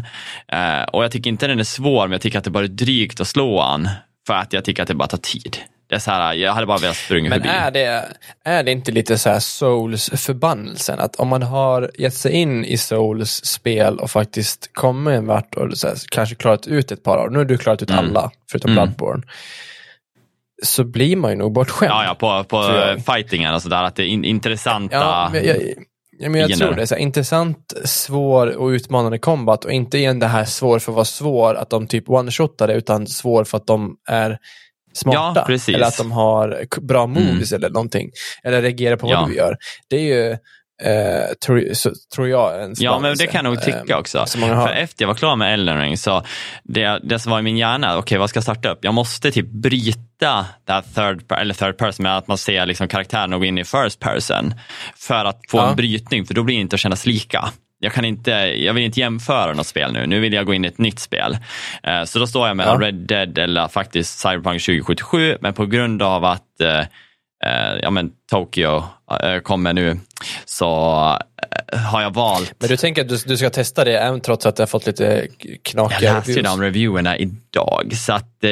Uh, 0.53 0.83
och 0.93 1.03
jag 1.03 1.11
tycker 1.11 1.29
inte 1.29 1.47
den 1.47 1.59
är 1.59 1.63
svår 1.63 2.07
men 2.07 2.11
jag 2.11 2.21
tycker 2.21 2.37
att 2.37 2.43
det 2.43 2.51
bara 2.51 2.63
är 2.63 2.67
drygt 2.67 3.19
att 3.19 3.27
slå 3.27 3.61
han 3.61 3.89
för 4.27 4.33
att 4.33 4.53
jag 4.53 4.65
tycker 4.65 4.81
att 4.81 4.87
det 4.87 4.95
bara 4.95 5.07
tar 5.07 5.17
tid. 5.17 5.57
Är 5.93 5.99
så 5.99 6.11
här, 6.11 6.33
jag 6.33 6.53
hade 6.53 6.65
bara 6.65 6.77
velat 6.77 6.95
springa 6.95 7.29
Men 7.29 7.41
förbi. 7.41 7.53
är 7.55 7.71
det, 7.71 8.05
är 8.43 8.63
det 8.63 8.71
inte 8.71 8.91
lite 8.91 9.17
så 9.17 9.29
här 9.29 9.39
Souls 9.39 10.09
förbannelsen? 10.09 10.99
Att 10.99 11.15
om 11.15 11.27
man 11.27 11.41
har 11.41 11.91
gett 11.97 12.13
sig 12.13 12.31
in 12.31 12.65
i 12.65 12.77
Souls 12.77 13.45
spel 13.45 13.99
och 13.99 14.11
faktiskt 14.11 14.73
kommit 14.73 15.13
en 15.13 15.27
vart 15.27 15.55
och 15.55 15.61
här, 15.61 16.09
kanske 16.11 16.35
klarat 16.35 16.67
ut 16.67 16.91
ett 16.91 17.03
par 17.03 17.17
år, 17.17 17.29
nu 17.29 17.37
har 17.37 17.45
du 17.45 17.57
klarat 17.57 17.81
ut 17.81 17.89
mm. 17.89 18.05
alla 18.05 18.31
förutom 18.51 18.71
mm. 18.71 18.83
Bloodborne, 18.83 19.23
så 20.63 20.83
blir 20.83 21.15
man 21.15 21.31
ju 21.31 21.37
nog 21.37 21.53
bortskämd. 21.53 21.91
Ja, 21.91 22.05
ja 22.05 22.15
på, 22.15 22.43
på 22.43 22.63
fightingen 23.13 23.53
och 23.53 23.61
sådär, 23.61 23.83
att 23.83 23.95
det 23.95 24.03
är 24.03 24.07
in, 24.07 24.25
intressanta 24.25 24.95
ja, 24.95 25.29
men 25.33 25.45
jag, 25.45 25.57
Ja, 26.19 26.29
men 26.29 26.41
jag 26.41 26.57
tror 26.57 26.73
det. 26.73 26.87
Så 26.87 26.95
här, 26.95 27.01
intressant, 27.01 27.73
svår 27.83 28.47
och 28.47 28.67
utmanande 28.67 29.17
combat 29.17 29.65
och 29.65 29.71
inte 29.71 29.97
igen 29.97 30.19
det 30.19 30.27
här 30.27 30.45
svår 30.45 30.79
för 30.79 30.91
att 30.91 30.95
vara 30.95 31.05
svår, 31.05 31.55
att 31.55 31.69
de 31.69 31.87
typ 31.87 32.09
one-shotar 32.09 32.67
det, 32.67 32.73
utan 32.73 33.07
svår 33.07 33.43
för 33.43 33.57
att 33.57 33.67
de 33.67 33.97
är 34.07 34.37
smarta. 34.95 35.33
Ja, 35.39 35.43
precis. 35.47 35.75
eller 35.75 35.85
att 35.87 35.97
de 35.97 36.11
har 36.11 36.65
bra 36.81 37.07
moves 37.07 37.51
eller 37.51 37.69
någonting. 37.69 38.09
Eller 38.43 38.61
reagerar 38.61 38.95
på 38.95 39.07
vad 39.07 39.15
Ja. 39.15 39.25
du 39.27 39.35
gör. 39.35 39.57
Det 39.89 39.95
är 39.95 40.01
ju, 40.01 40.31
eh, 40.83 41.25
tror, 41.45 41.73
så, 41.73 41.91
tror 42.15 42.27
jag, 42.29 42.63
en 42.63 42.73
Ja, 42.77 42.99
men 42.99 43.15
det 43.17 43.27
kan 43.27 43.45
jag 43.45 43.53
nog 43.53 43.61
tycka 43.63 43.83
Eh, 43.93 43.97
också. 43.97 44.23
Så 44.27 44.37
många 44.39 44.55
har. 44.55 44.67
För 44.67 44.73
efter 44.73 45.03
jag 45.03 45.07
var 45.07 45.15
klar 45.15 45.35
med 45.35 45.53
Elden 45.53 45.79
Ring 45.81 45.97
så 45.97 46.23
det, 46.63 46.99
det 47.03 47.19
som 47.19 47.31
var 47.31 47.39
i 47.39 47.41
min 47.41 47.57
hjärna, 47.57 47.97
okej 47.97 48.17
vad 48.17 48.29
ska 48.29 48.37
jag 48.37 48.43
starta 48.43 48.69
upp? 48.69 48.79
Jag 48.81 48.93
måste 48.93 49.31
typ 49.31 49.47
bryta 49.51 50.45
det 50.65 50.73
här 50.73 50.81
third, 50.95 51.31
eller 51.31 51.53
third 51.53 51.77
person 51.77 52.03
med 52.03 52.17
att 52.17 52.27
man 52.27 52.37
ser 52.37 52.65
liksom 52.65 52.87
karaktären 52.87 53.33
och 53.33 53.39
gå 53.39 53.45
in 53.45 53.57
i 53.57 53.63
first 53.63 53.99
person. 53.99 54.53
För 54.95 55.25
att 55.25 55.39
få 55.49 55.57
Ja. 55.57 55.69
en 55.69 55.75
brytning, 55.75 56.25
för 56.25 56.33
då 56.33 56.43
blir 56.43 56.55
det 56.55 56.61
inte 56.61 56.73
att 56.75 56.79
kännas 56.79 57.05
lika. 57.05 57.49
Jag, 57.83 57.93
kan 57.93 58.05
inte, 58.05 58.31
jag 58.57 58.73
vill 58.73 58.83
inte 58.83 58.99
jämföra 58.99 59.53
något 59.53 59.67
spel 59.67 59.93
nu, 59.93 60.07
nu 60.07 60.19
vill 60.19 60.33
jag 60.33 60.45
gå 60.45 60.53
in 60.53 60.65
i 60.65 60.67
ett 60.67 60.77
nytt 60.77 60.99
spel. 60.99 61.37
Eh, 61.83 62.03
Så 62.03 62.19
då 62.19 62.27
står 62.27 62.47
jag 62.47 62.57
mellan 62.57 62.81
Ja. 62.81 62.87
Red 62.87 62.95
Dead 62.95 63.37
eller 63.37 63.67
faktiskt 63.67 64.19
Cyberpunk 64.19 64.61
2077, 64.61 65.37
men 65.41 65.53
på 65.53 65.65
grund 65.65 66.01
av 66.01 66.25
att 66.25 66.61
eh, 66.61 66.79
eh, 67.45 67.77
ja, 67.81 67.89
men 67.89 68.11
Tokyo 68.31 68.83
kommer 69.43 69.73
nu 69.73 69.99
så 70.45 70.65
eh, 71.73 71.79
har 71.79 72.01
jag 72.01 72.13
valt 72.13 72.53
Men 72.59 72.69
du 72.69 72.77
tänker 72.77 73.01
att 73.01 73.09
du, 73.09 73.17
du 73.25 73.37
ska 73.37 73.49
testa 73.49 73.83
det 73.83 73.97
även 73.97 74.21
trots 74.21 74.45
att 74.45 74.55
det 74.55 74.61
har 74.63 74.67
fått 74.67 74.85
lite 74.85 75.27
knakiga 75.63 76.09
jag 76.09 76.15
läste 76.15 76.31
ju 76.31 76.41
de 76.41 76.61
reviewerna 76.61 77.17
idag, 77.17 77.93
så 77.95 78.13
att 78.13 78.43
eh, 78.43 78.51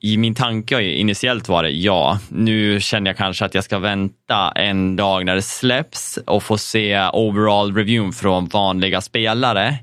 i 0.00 0.16
min 0.18 0.34
tanke 0.34 0.82
initiellt 0.82 1.48
var 1.48 1.62
det 1.62 1.70
ja. 1.70 2.18
Nu 2.28 2.80
känner 2.80 3.10
jag 3.10 3.16
kanske 3.16 3.44
att 3.44 3.54
jag 3.54 3.64
ska 3.64 3.78
vänta 3.78 4.52
en 4.54 4.96
dag 4.96 5.26
när 5.26 5.34
det 5.34 5.42
släpps 5.42 6.18
och 6.26 6.42
få 6.42 6.58
se 6.58 7.08
overall 7.12 7.74
review 7.74 8.16
från 8.16 8.46
vanliga 8.46 9.00
spelare 9.00 9.78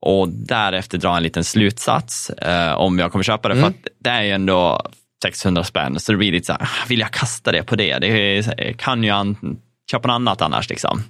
och 0.00 0.28
därefter 0.28 0.98
dra 0.98 1.16
en 1.16 1.22
liten 1.22 1.44
slutsats 1.44 2.30
eh, 2.30 2.72
om 2.72 2.98
jag 2.98 3.12
kommer 3.12 3.22
köpa 3.22 3.48
det. 3.48 3.54
Mm. 3.54 3.62
För 3.62 3.70
att 3.70 3.86
det 3.98 4.10
är 4.10 4.22
ju 4.22 4.30
ändå 4.30 4.82
600 5.22 5.64
spänn, 5.64 6.00
så 6.00 6.12
det 6.12 6.18
blir 6.18 6.32
lite 6.32 6.46
så 6.46 6.52
här, 6.52 6.68
vill 6.88 7.00
jag 7.00 7.10
kasta 7.10 7.52
det 7.52 7.62
på 7.62 7.76
det? 7.76 7.98
Det 7.98 8.74
kan 8.78 9.04
ju 9.04 9.10
an- 9.10 9.58
köpa 9.90 10.08
något 10.08 10.14
annat 10.14 10.42
annars 10.42 10.68
liksom 10.70 11.02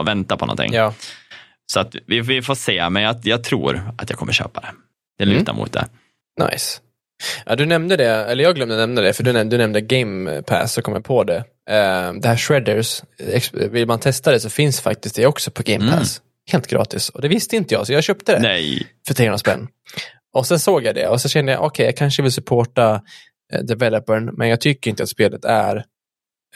och 0.00 0.08
vänta 0.08 0.36
på 0.36 0.46
någonting. 0.46 0.72
Ja. 0.72 0.94
Så 1.72 1.80
att 1.80 1.94
vi, 2.06 2.20
vi 2.20 2.42
får 2.42 2.54
se, 2.54 2.90
men 2.90 3.02
jag, 3.02 3.16
jag 3.22 3.44
tror 3.44 3.92
att 3.98 4.10
jag 4.10 4.18
kommer 4.18 4.32
köpa 4.32 4.60
det. 4.60 4.70
Det 5.18 5.24
Mm. 5.24 5.36
lutar 5.38 5.52
mot 5.52 5.72
det. 5.72 5.86
Nice. 6.50 6.80
Ja, 7.46 7.56
du 7.56 7.66
nämnde 7.66 7.96
det, 7.96 8.06
eller 8.10 8.44
jag 8.44 8.54
glömde 8.54 8.76
nämna 8.76 9.00
det, 9.00 9.12
för 9.12 9.22
du 9.24 9.32
nämnde, 9.32 9.56
du 9.56 9.60
nämnde 9.60 9.80
Game 9.80 10.42
Pass 10.42 10.72
så 10.72 10.82
kom 10.82 10.94
jag 10.94 11.04
på 11.04 11.24
det. 11.24 11.36
Eh, 11.70 12.12
det 12.12 12.28
här 12.28 12.36
Shredders, 12.36 13.02
vill 13.52 13.86
man 13.86 14.00
testa 14.00 14.30
det 14.30 14.40
så 14.40 14.50
finns 14.50 14.80
faktiskt 14.80 15.14
det 15.16 15.26
också 15.26 15.50
på 15.50 15.62
Game 15.62 15.84
Mm. 15.84 15.98
Pass. 15.98 16.20
Helt 16.52 16.66
gratis. 16.66 17.08
Och 17.08 17.22
det 17.22 17.28
visste 17.28 17.56
inte 17.56 17.74
jag, 17.74 17.86
så 17.86 17.92
jag 17.92 18.04
köpte 18.04 18.32
det 18.32 18.38
Nej. 18.40 18.86
för 19.06 19.14
300 19.14 19.38
spänn. 19.38 19.68
Och 20.34 20.46
sen 20.46 20.58
såg 20.58 20.84
jag 20.84 20.94
det 20.94 21.08
och 21.08 21.20
så 21.20 21.28
kände 21.28 21.52
jag, 21.52 21.62
okej, 21.62 21.86
jag 21.86 21.96
kanske 21.96 22.22
vill 22.22 22.32
supporta 22.32 23.02
developern, 23.62 24.30
men 24.36 24.48
jag 24.48 24.60
tycker 24.60 24.90
inte 24.90 25.02
att 25.02 25.08
spelet 25.08 25.44
är 25.44 25.84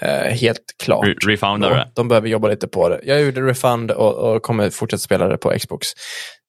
eh, 0.00 0.08
helt 0.34 0.64
klart. 0.82 1.06
Re- 1.06 1.26
Refoundar 1.26 1.70
det. 1.70 1.90
De 1.94 2.08
behöver 2.08 2.28
jobba 2.28 2.48
lite 2.48 2.68
på 2.68 2.88
det. 2.88 3.00
Jag 3.04 3.20
gjorde 3.22 3.40
refund 3.40 3.90
och, 3.90 4.14
och 4.14 4.42
kommer 4.42 4.70
fortsätta 4.70 5.00
spela 5.00 5.28
det 5.28 5.36
på 5.38 5.50
Xbox. 5.58 5.88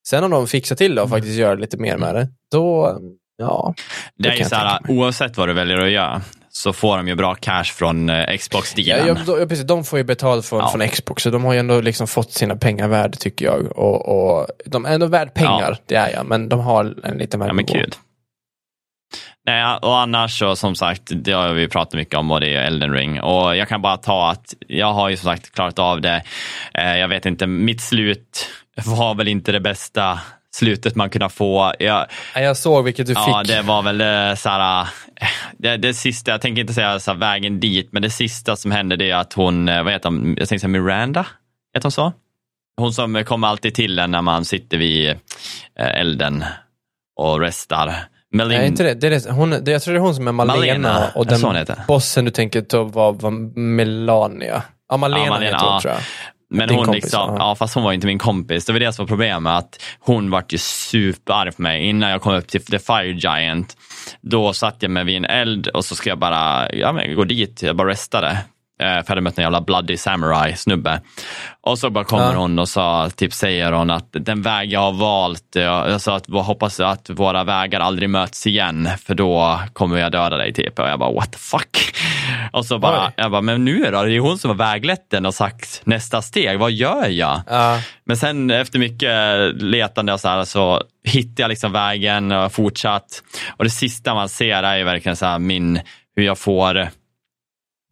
Sen 0.10 0.24
om 0.24 0.32
de 0.32 0.48
fixar 0.48 0.76
till 0.76 0.96
det 0.96 1.02
och 1.02 1.10
faktiskt 1.10 1.36
gör 1.36 1.58
lite 1.58 1.78
mer 1.78 1.98
med 1.98 2.16
det, 2.16 2.28
då, 2.52 2.98
ja. 3.38 3.74
Det 4.18 4.28
är 4.28 4.32
kan 4.32 4.40
ju 4.40 4.46
så 4.46 4.56
här, 4.56 4.80
oavsett 4.90 5.38
vad 5.38 5.48
du 5.50 5.54
väljer 5.54 5.78
att 5.78 5.92
göra 5.92 6.22
så 6.52 6.74
får 6.74 6.98
de 6.98 7.08
ju 7.08 7.16
bra 7.16 7.36
cash 7.36 7.64
från 7.64 8.10
eh, 8.10 8.16
Ja, 8.18 8.38
Xbox-dealen. 8.38 9.18
ja, 9.28 9.40
ja, 9.40 9.46
precis, 9.46 9.66
de 9.66 9.84
får 9.84 10.00
ju 10.00 10.04
betalt 10.04 10.46
från, 10.46 10.60
Ja. 10.60 10.70
från 10.70 10.88
Xbox, 10.88 11.24
så 11.24 11.30
de 11.30 11.44
har 11.46 11.54
ju 11.54 11.60
ändå 11.60 11.82
liksom 11.82 12.08
fått 12.08 12.32
sina 12.32 12.56
pengar 12.56 12.88
värde 12.88 13.18
tycker 13.18 13.46
jag. 13.46 13.78
Och, 13.78 14.38
och 14.40 14.48
de 14.66 14.86
är 14.86 14.94
ändå 14.94 15.06
värd 15.06 15.34
pengar, 15.34 15.78
det 15.86 15.96
är 15.96 16.10
jag, 16.14 16.26
men 16.26 16.50
de 16.50 16.60
har 16.60 16.84
en 17.04 17.18
liten 17.18 17.42
Ja, 17.42 17.48
men 17.48 17.56
värdenivå. 17.58 17.74
kul. 17.84 17.94
Nej, 19.46 19.78
och 19.82 20.00
annars 20.00 20.40
så 20.40 20.56
som 20.56 20.76
sagt, 20.76 21.02
det 21.12 21.32
har 21.32 21.54
vi 21.54 21.68
pratat 21.68 21.94
mycket 21.94 22.16
om 22.16 22.32
och 22.32 22.42
det 22.42 22.56
är 22.56 22.66
Elden 22.66 22.94
Ring. 22.94 23.22
Och 23.22 23.56
jag 23.58 23.68
kan 23.70 23.82
bara 23.82 23.98
ta 23.98 24.30
att 24.32 24.54
jag 24.68 24.94
har 24.94 25.10
ju 25.10 25.18
som 25.18 25.26
sagt 25.26 25.52
klarat 25.56 25.80
av 25.80 26.02
det. 26.02 26.24
Eh, 26.74 26.98
Jag 26.98 27.08
vet 27.08 27.26
inte, 27.26 27.48
mitt 27.48 27.82
slut 27.82 28.50
var 28.86 29.16
väl 29.16 29.28
inte 29.28 29.52
det 29.52 29.60
bästa 29.60 30.20
slutet 30.56 30.96
man 30.96 31.10
kunde 31.10 31.30
få. 31.30 31.74
Jag, 31.80 32.06
Ja, 32.36 32.42
Jag 32.42 32.58
såg 32.58 32.84
vilket 32.86 33.08
du 33.08 33.14
Ja, 33.14 33.40
fick. 33.44 33.56
det 33.56 33.62
var 33.62 33.82
väl 33.82 34.02
eh, 34.02 34.36
så 34.36 34.50
här, 34.50 34.82
eh, 35.22 35.28
det, 35.58 35.78
det 35.78 35.94
sista, 35.94 36.32
jag 36.32 36.42
tänker 36.42 36.62
inte 36.62 36.74
säga 36.74 37.00
så 37.00 37.12
här, 37.12 37.18
vägen 37.18 37.60
dit, 37.60 37.90
men 37.92 38.02
det 38.02 38.10
sista 38.10 38.56
som 38.56 38.72
hände 38.72 38.96
det 38.96 39.12
är 39.12 39.16
att 39.16 39.34
hon, 39.34 39.66
vad 39.66 39.92
heter 39.92 40.10
hon, 40.10 40.28
jag 40.38 40.50
tänkte 40.50 40.60
säga 40.60 40.68
Miranda, 40.82 41.26
heter 41.74 41.86
hon 41.86 41.92
så? 41.92 42.14
Hon 42.78 42.94
som 42.94 43.24
kommer 43.24 43.48
alltid 43.48 43.74
till 43.76 44.00
en 44.00 44.12
när 44.12 44.22
man 44.22 44.46
sitter 44.46 44.78
vid 44.78 45.20
elden 45.76 46.44
och 47.16 47.40
restar. 47.40 47.94
Melin, 48.32 48.58
Nej, 48.58 48.68
inte 48.68 48.84
det. 48.84 48.94
det, 48.94 49.08
är 49.08 49.12
det. 49.12 49.32
Hon, 49.32 49.50
det. 49.50 49.72
Jag 49.72 49.82
tror 49.82 49.94
det 49.94 50.00
är 50.00 50.02
hon 50.02 50.16
som 50.16 50.28
är 50.28 50.32
Malena, 50.32 50.58
Malena, 50.58 51.12
och 51.16 51.26
den 51.26 51.66
bossen 51.88 52.26
du 52.26 52.32
tänker 52.32 52.62
ta 52.62 52.84
var, 52.84 53.14
var 53.14 53.32
Melania. 53.60 54.64
Ja, 54.90 54.98
Malena, 54.98 55.26
Ja, 55.26 55.30
Malena, 55.30 55.46
heter 55.46 55.66
hon 55.66 55.74
ja. 55.74 55.82
tror 55.82 55.94
jag. 55.94 56.02
Men 56.50 56.68
Din 56.68 56.78
hon 56.78 56.86
kompis, 56.86 57.04
liksom, 57.04 57.30
ja. 57.30 57.36
ja 57.40 57.56
fast 57.56 57.76
hon 57.76 57.84
var 57.84 57.94
inte 57.94 58.08
min 58.08 58.20
kompis. 58.20 58.66
Det 58.66 58.74
var 58.74 58.80
det 58.80 58.94
som 58.94 59.06
var 59.06 59.08
problemet. 59.08 59.54
Att 59.54 59.82
hon 60.00 60.30
vart 60.30 60.54
ju 60.54 60.58
superarg 60.58 61.52
på 61.52 61.62
mig 61.62 61.86
innan 61.86 62.10
jag 62.10 62.22
kom 62.22 62.34
upp 62.34 62.48
till 62.48 62.62
The 62.62 62.80
Fire 62.80 63.12
Giant. 63.12 63.78
Då 64.22 64.54
satt 64.54 64.76
jag 64.80 64.92
mig 64.92 65.04
vid 65.04 65.18
en 65.18 65.26
eld 65.26 65.68
och 65.68 65.86
så 65.86 65.96
ska 65.96 66.10
jag 66.10 66.20
bara 66.20 66.74
ja, 66.74 66.92
men 66.92 67.16
gå 67.16 67.24
dit. 67.24 67.62
Jag 67.64 67.76
bara 67.76 67.90
restade. 67.90 68.38
Eh, 68.80 68.86
För 68.86 68.96
jag 68.98 69.06
hade 69.08 69.22
mött 69.22 69.38
en 69.38 69.42
jävla 69.44 69.62
bloody 69.62 69.98
samurai 69.98 70.56
snubbe. 70.56 71.02
Och 71.62 71.80
så 71.80 71.90
bara 71.90 72.04
kommer 72.04 72.34
Ja. 72.34 72.38
hon 72.40 72.60
och 72.60 72.70
så 72.70 73.10
typ 73.16 73.34
säger 73.34 73.72
hon 73.72 73.90
att 73.90 74.08
den 74.12 74.42
väg 74.42 74.72
jag 74.72 74.80
har 74.80 74.92
valt, 74.92 75.56
eh, 75.56 75.64
jag 75.64 76.02
sa 76.02 76.16
att 76.16 76.24
jag 76.28 76.40
hoppas 76.44 76.80
att 76.80 77.10
våra 77.10 77.44
vägar 77.44 77.80
aldrig 77.80 78.10
möts 78.10 78.48
igen 78.48 78.90
för 79.06 79.16
då 79.16 79.60
kommer 79.74 79.98
jag 79.98 80.12
döda 80.12 80.38
dig 80.38 80.54
typ. 80.54 80.80
Och 80.80 80.88
jag 80.88 81.00
bara 81.00 81.12
what 81.12 81.32
the 81.32 81.38
fuck. 81.38 81.96
Och 82.52 82.66
så 82.66 82.80
bara, 82.80 83.06
Oj. 83.08 83.14
jag 83.18 83.32
bara, 83.32 83.42
men 83.42 83.66
nu 83.66 83.84
då? 83.84 83.92
Det 83.92 83.98
är 83.98 84.06
ju 84.08 84.20
hon 84.20 84.38
som 84.38 84.50
har 84.50 84.56
väglett 84.58 85.10
den 85.12 85.26
och 85.26 85.34
sagt 85.34 85.82
nästa 85.84 86.22
steg, 86.22 86.60
vad 86.60 86.72
gör 86.72 87.08
jag? 87.08 87.42
Ja, 87.50 87.82
Men 88.06 88.18
sen 88.18 88.52
efter 88.52 88.80
mycket 88.80 89.12
letande 89.64 90.14
och 90.14 90.20
så 90.20 90.28
här 90.28 90.44
så 90.44 90.82
hittade 91.04 91.42
jag 91.42 91.50
liksom 91.50 91.72
vägen 91.72 92.32
och 92.32 92.52
fortsatt. 92.54 93.24
Och 93.58 93.64
det 93.64 93.70
sista 93.70 94.14
man 94.14 94.30
ser 94.30 94.64
är 94.64 94.78
ju 94.78 94.84
verkligen 94.84 95.16
så 95.16 95.26
här 95.26 95.40
min, 95.40 95.82
hur 96.16 96.24
jag 96.24 96.38
får 96.38 96.90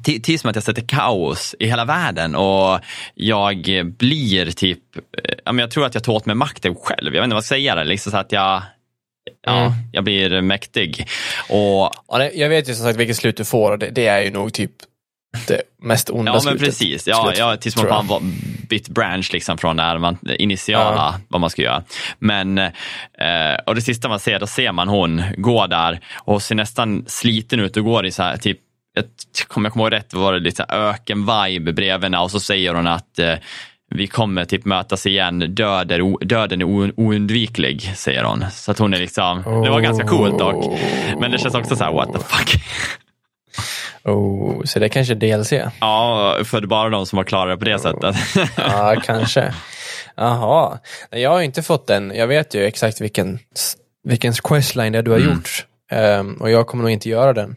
till, 0.03 0.39
som 0.39 0.49
att 0.49 0.55
jag 0.55 0.63
sätter 0.63 0.81
kaos 0.87 1.55
i 1.59 1.67
hela 1.67 1.85
världen 1.85 2.35
och 2.35 2.79
jag 3.15 3.63
blir 3.97 4.51
typ, 4.51 4.79
eh, 4.97 5.33
ja, 5.45 5.53
jag 5.59 5.71
tror 5.71 5.85
att 5.85 5.93
jag 5.93 6.03
tar 6.03 6.13
åt 6.13 6.25
mig 6.25 6.35
makten 6.35 6.75
själv. 6.75 7.15
Jag 7.15 7.21
vet 7.21 7.23
inte 7.23 7.33
vad 7.33 7.37
jag 7.37 7.43
ska 7.45 7.55
säga, 7.55 7.75
det, 7.75 7.83
liksom 7.83 8.11
så 8.11 8.17
att 8.17 8.31
jag, 8.31 8.61
ja, 9.45 9.57
Mm. 9.61 9.71
jag 9.91 10.03
blir 10.03 10.41
mäktig. 10.41 11.07
Och 11.49 11.91
Ja, 12.07 12.23
jag 12.33 12.49
vet 12.49 12.69
ju 12.69 12.75
som 12.75 12.85
sagt 12.85 12.99
vilket 12.99 13.17
slut 13.17 13.37
du 13.37 13.45
får 13.45 13.71
och 13.71 13.79
det, 13.79 13.89
det 13.89 14.07
är 14.07 14.21
ju 14.21 14.31
nog 14.31 14.53
typ 14.53 14.71
det 15.47 15.61
mest 15.81 16.09
onda 16.09 16.29
Ja, 16.29 16.33
men 16.33 16.41
slutet. 16.41 16.61
precis. 16.65 17.07
Ja, 17.07 17.23
Slut, 17.25 17.37
ja, 17.37 17.57
tills 17.57 17.77
man 17.77 17.91
har 17.91 18.21
bytt 18.69 18.89
branch 18.89 19.29
liksom 19.33 19.57
från 19.57 19.75
där 19.75 19.97
man, 19.97 20.17
det 20.21 20.41
initiala, 20.41 21.19
vad 21.27 21.41
man 21.41 21.49
ska 21.49 21.61
göra. 21.61 21.83
Men, 22.19 22.57
eh, 22.57 23.55
och 23.65 23.75
det 23.75 23.81
sista 23.81 24.09
man 24.09 24.19
ser, 24.19 24.39
då 24.39 24.47
ser 24.47 24.71
man 24.71 24.87
hon 24.87 25.23
gå 25.37 25.67
där 25.67 25.99
och 26.15 26.41
ser 26.41 26.55
nästan 26.55 27.05
sliten 27.07 27.59
ut 27.59 27.77
och 27.77 27.83
går 27.83 28.05
i 28.05 28.11
så 28.11 28.23
här, 28.23 28.37
typ, 28.37 28.59
kommer 29.47 29.65
jag 29.67 29.73
kommer 29.73 29.85
ihåg 29.85 29.91
rätt, 29.93 30.13
var 30.13 30.33
det 30.33 30.39
lite 30.39 30.65
öken-vibe 30.69 31.73
bredvid 31.73 32.15
och 32.15 32.31
så 32.31 32.39
säger 32.39 32.73
hon 32.73 32.87
att 32.87 33.19
eh, 33.19 33.33
vi 33.95 34.07
kommer 34.07 34.45
typ 34.45 34.65
mötas 34.65 35.05
igen, 35.05 35.39
Död 35.55 35.91
är 35.91 36.25
döden 36.25 36.61
är 36.61 36.65
oundviklig, 36.99 37.91
säger 37.95 38.23
hon. 38.23 38.45
Så 38.51 38.71
att 38.71 38.79
hon 38.79 38.93
är 38.93 38.97
liksom, 38.97 39.37
det 39.63 39.69
var 39.69 39.79
ganska 39.81 40.07
coolt 40.07 40.39
dock. 40.39 40.79
Men 41.19 41.31
det 41.31 41.37
känns 41.37 41.55
också 41.55 41.75
så 41.75 41.83
här, 41.83 41.93
what 41.93 42.13
the 42.13 42.19
fuck. 42.19 42.61
Oh, 44.03 44.63
så 44.63 44.79
det 44.79 44.85
är 44.85 44.89
kanske 44.89 45.15
DLC? 45.15 45.51
Ja, 45.79 46.37
för 46.45 46.61
bara 46.65 46.89
de 46.89 47.05
som 47.05 47.17
har 47.17 47.23
klarat 47.23 47.53
det 47.53 47.65
på 47.65 47.65
det 47.65 47.79
sättet. 47.79 48.15
Ja, 48.57 48.95
kanske. 49.03 49.53
Jaha. 50.15 50.79
Jag 51.11 51.29
har 51.29 51.41
inte 51.41 51.63
fått 51.63 51.87
den. 51.87 52.11
Jag 52.15 52.27
vet 52.27 52.55
ju 52.55 52.65
exakt 52.65 53.01
vilken, 53.01 53.39
vilken 54.03 54.33
questline 54.33 54.91
det 54.93 54.99
är 54.99 55.03
du 55.03 55.11
har 55.11 55.17
Mm. 55.17 55.29
gjort. 55.29 55.65
Ehm, 55.91 56.33
och 56.33 56.49
jag 56.51 56.67
kommer 56.67 56.83
nog 56.83 56.91
inte 56.91 57.09
göra 57.09 57.33
den. 57.33 57.55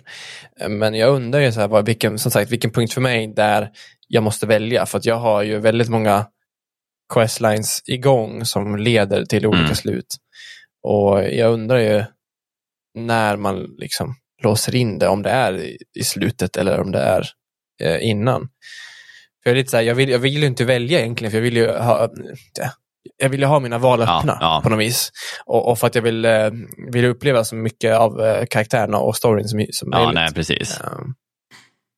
Ehm, 0.60 0.78
Men 0.78 0.94
jag 0.94 1.14
undrar 1.14 1.40
ju 1.40 1.52
så 1.52 1.60
här, 1.60 1.82
vilken, 1.82 2.18
som 2.18 2.30
sagt, 2.30 2.50
vilken 2.50 2.70
punkt 2.72 2.92
för 2.92 3.00
mig 3.00 3.26
där 3.26 3.70
jag 4.08 4.22
måste 4.22 4.46
välja. 4.46 4.86
För 4.86 4.98
att 4.98 5.04
jag 5.04 5.16
har 5.16 5.42
ju 5.42 5.58
väldigt 5.58 5.88
många 5.88 6.26
questlines 7.14 7.82
igång 7.86 8.44
som 8.44 8.76
leder 8.76 9.24
till 9.24 9.46
olika 9.46 9.62
Mm. 9.64 9.74
slut. 9.74 10.16
Och 10.82 11.22
jag 11.24 11.52
undrar 11.52 11.78
ju 11.78 12.04
när 12.94 13.36
man 13.36 13.66
liksom 13.78 14.14
låser 14.42 14.74
in 14.74 14.98
det, 14.98 15.08
om 15.08 15.22
det 15.22 15.30
är 15.30 15.58
i, 15.58 15.78
i 15.94 16.04
slutet 16.04 16.56
eller 16.56 16.80
om 16.80 16.92
det 16.92 16.98
är 16.98 17.26
eh, 17.82 18.08
innan. 18.08 18.48
För 19.42 19.50
jag, 19.50 19.52
är 19.52 19.56
lite 19.56 19.70
så 19.70 19.76
här, 19.76 19.84
jag, 19.84 19.94
vill, 19.94 20.08
jag 20.08 20.18
vill 20.18 20.36
ju 20.40 20.46
inte 20.46 20.64
välja 20.64 21.00
egentligen, 21.00 21.30
för 21.30 21.38
jag 21.38 21.42
vill 21.42 21.56
ju 21.56 21.66
ha, 21.68 22.10
ja, 22.58 22.70
jag 23.20 23.28
vill 23.28 23.40
ju 23.40 23.46
ha 23.46 23.60
mina 23.60 23.78
val 23.78 24.00
Ja, 24.06 24.18
öppna 24.18 24.38
ja. 24.40 24.60
på 24.62 24.68
något 24.68 24.80
vis. 24.80 25.10
Och, 25.46 25.68
och 25.70 25.78
för 25.78 25.86
att 25.86 25.94
jag 25.94 26.02
vill, 26.02 26.24
eh, 26.24 26.50
vill 26.92 27.04
uppleva 27.04 27.44
så 27.44 27.54
mycket 27.54 27.96
av 27.96 28.20
eh, 28.20 28.44
karaktärerna 28.50 28.98
och 28.98 29.16
storyn 29.16 29.48
som, 29.48 29.66
som 29.70 29.88
ja, 29.92 29.98
möjligt. 29.98 30.14
nej, 30.14 30.34
precis. 30.34 30.80
Um, 30.84 31.14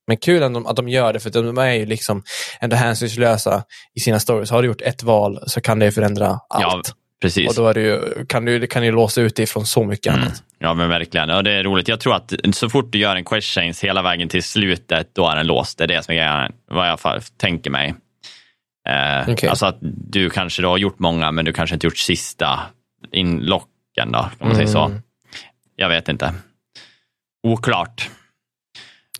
Men 0.07 0.17
kul 0.17 0.43
att 0.43 0.53
de, 0.53 0.65
att 0.67 0.75
de 0.75 0.89
gör 0.89 1.13
det, 1.13 1.19
för 1.19 1.29
de 1.29 1.57
är 1.57 1.71
ju 1.73 1.85
liksom 1.85 2.23
ändå 2.59 2.75
hänsynslösa 2.75 3.63
i 3.95 3.99
sina 3.99 4.19
stories. 4.19 4.51
Har 4.51 4.61
du 4.61 4.67
gjort 4.67 4.81
ett 4.81 5.03
val 5.03 5.39
så 5.47 5.61
kan 5.61 5.79
det 5.79 5.85
ju 5.85 5.91
förändra 5.91 6.27
allt. 6.49 6.87
Ja, 6.87 6.93
precis. 7.21 7.49
och 7.49 7.55
då 7.55 7.67
är 7.69 7.73
det 7.73 7.81
ju, 7.81 8.25
kan 8.25 8.45
du 8.45 8.67
kan 8.67 8.83
du 8.83 8.91
låsa 8.91 9.21
ut 9.21 9.35
det 9.35 9.45
från 9.45 9.65
så 9.65 9.83
mycket 9.83 10.07
Mm. 10.13 10.21
annat. 10.23 10.43
Ja 10.59 10.73
men 10.73 10.89
verkligen, 10.89 11.29
och 11.29 11.43
det 11.43 11.51
är 11.53 11.63
roligt. 11.63 11.87
Jag 11.87 11.99
tror 11.99 12.15
att 12.15 12.33
så 12.53 12.69
fort 12.69 12.91
du 12.91 12.97
gör 12.99 13.15
en 13.15 13.25
quest 13.25 13.47
change 13.47 13.73
hela 13.81 14.01
vägen 14.01 14.29
till 14.29 14.43
slutet, 14.43 15.09
då 15.15 15.27
är 15.29 15.35
den 15.35 15.47
låst. 15.47 15.77
Det 15.77 15.83
är 15.83 15.87
det 15.87 16.03
som 16.03 16.11
är 16.11 16.15
grejen, 16.15 16.51
vad 16.71 16.87
jag 16.89 16.99
tänker 17.41 17.69
mig. 17.69 17.95
Eh, 18.89 19.29
okay. 19.29 19.49
Alltså 19.49 19.65
att 19.65 19.77
du 19.81 20.29
kanske 20.29 20.61
då 20.61 20.69
har 20.69 20.77
gjort 20.77 20.99
många, 20.99 21.31
men 21.31 21.45
du 21.45 21.53
kanske 21.53 21.73
inte 21.73 21.87
gjort 21.87 21.97
sista 21.97 22.59
inlocken 23.11 24.11
då, 24.11 24.19
om 24.19 24.29
man 24.39 24.51
mm. 24.51 24.55
säger 24.55 24.67
så. 24.67 24.91
Jag 25.75 25.89
vet 25.89 26.09
inte. 26.09 26.33
Oklart. 27.47 28.09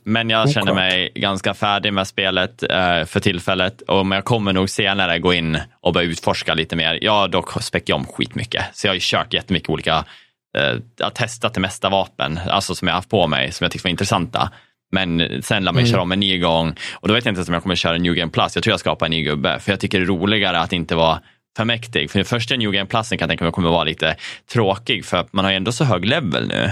Men 0.03 0.29
jag 0.29 0.41
Oklart. 0.41 0.53
känner 0.53 0.73
mig 0.73 1.11
ganska 1.15 1.53
färdig 1.53 1.93
med 1.93 2.07
spelet 2.07 2.63
eh, 2.63 3.05
för 3.05 3.19
tillfället. 3.19 3.81
Och 3.81 4.07
jag 4.07 4.25
kommer 4.25 4.53
nog 4.53 4.69
senare 4.69 5.19
gå 5.19 5.33
in 5.33 5.59
och 5.81 5.93
börja 5.93 6.07
utforska 6.07 6.53
lite 6.53 6.75
mer. 6.75 6.99
Jag 7.01 7.11
har 7.11 7.27
dock 7.27 7.63
späckat 7.63 7.95
om 7.95 8.05
skitmycket. 8.05 8.65
Så 8.73 8.87
jag 8.87 8.91
har 8.91 8.95
ju 8.95 9.01
kört 9.03 9.33
jättemycket 9.33 9.69
olika 9.69 10.05
jag 10.53 10.73
eh, 10.75 10.79
har 10.99 11.09
testat 11.09 11.53
det 11.53 11.59
mesta 11.59 11.89
vapen, 11.89 12.39
alltså 12.47 12.75
som 12.75 12.87
jag 12.87 12.95
haft 12.95 13.09
på 13.09 13.27
mig, 13.27 13.51
som 13.51 13.65
jag 13.65 13.71
tyckte 13.71 13.85
var 13.85 13.91
intressanta. 13.91 14.51
Men 14.93 15.41
sen 15.43 15.63
lär 15.63 15.71
man 15.71 15.79
mm. 15.79 15.91
köra 15.91 16.01
om 16.01 16.11
en 16.11 16.19
ny 16.19 16.39
gång 16.39 16.75
och 16.93 17.07
då 17.07 17.13
vet 17.13 17.25
jag 17.25 17.31
inte 17.31 17.39
ens 17.39 17.47
om 17.47 17.53
jag 17.53 17.63
kommer 17.63 17.75
köra 17.75 17.97
New 17.97 18.13
Game 18.13 18.31
Plus. 18.31 18.55
Jag 18.55 18.63
tror 18.63 18.71
jag 18.71 18.79
skapar 18.79 19.05
en 19.05 19.11
ny 19.11 19.23
gubbe, 19.23 19.59
för 19.59 19.71
jag 19.71 19.79
tycker 19.79 19.99
det 19.99 20.05
är 20.05 20.07
roligare 20.07 20.59
att 20.59 20.73
inte 20.73 20.95
vara 20.95 21.21
för 21.57 21.65
mäktig. 21.65 22.11
För 22.11 22.19
den 22.19 22.25
första 22.25 22.55
New 22.55 22.71
Game 22.71 22.85
Plus 22.85 23.09
kan 23.09 23.17
jag 23.19 23.29
tänka 23.29 23.43
mig 23.43 23.53
kommer 23.53 23.69
vara 23.69 23.83
lite 23.83 24.15
tråkig, 24.53 25.05
för 25.05 25.25
man 25.31 25.45
har 25.45 25.51
ju 25.51 25.57
ändå 25.57 25.71
så 25.71 25.83
hög 25.83 26.05
level 26.05 26.47
nu. 26.47 26.71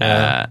Mm. 0.00 0.22
Uh, 0.22 0.48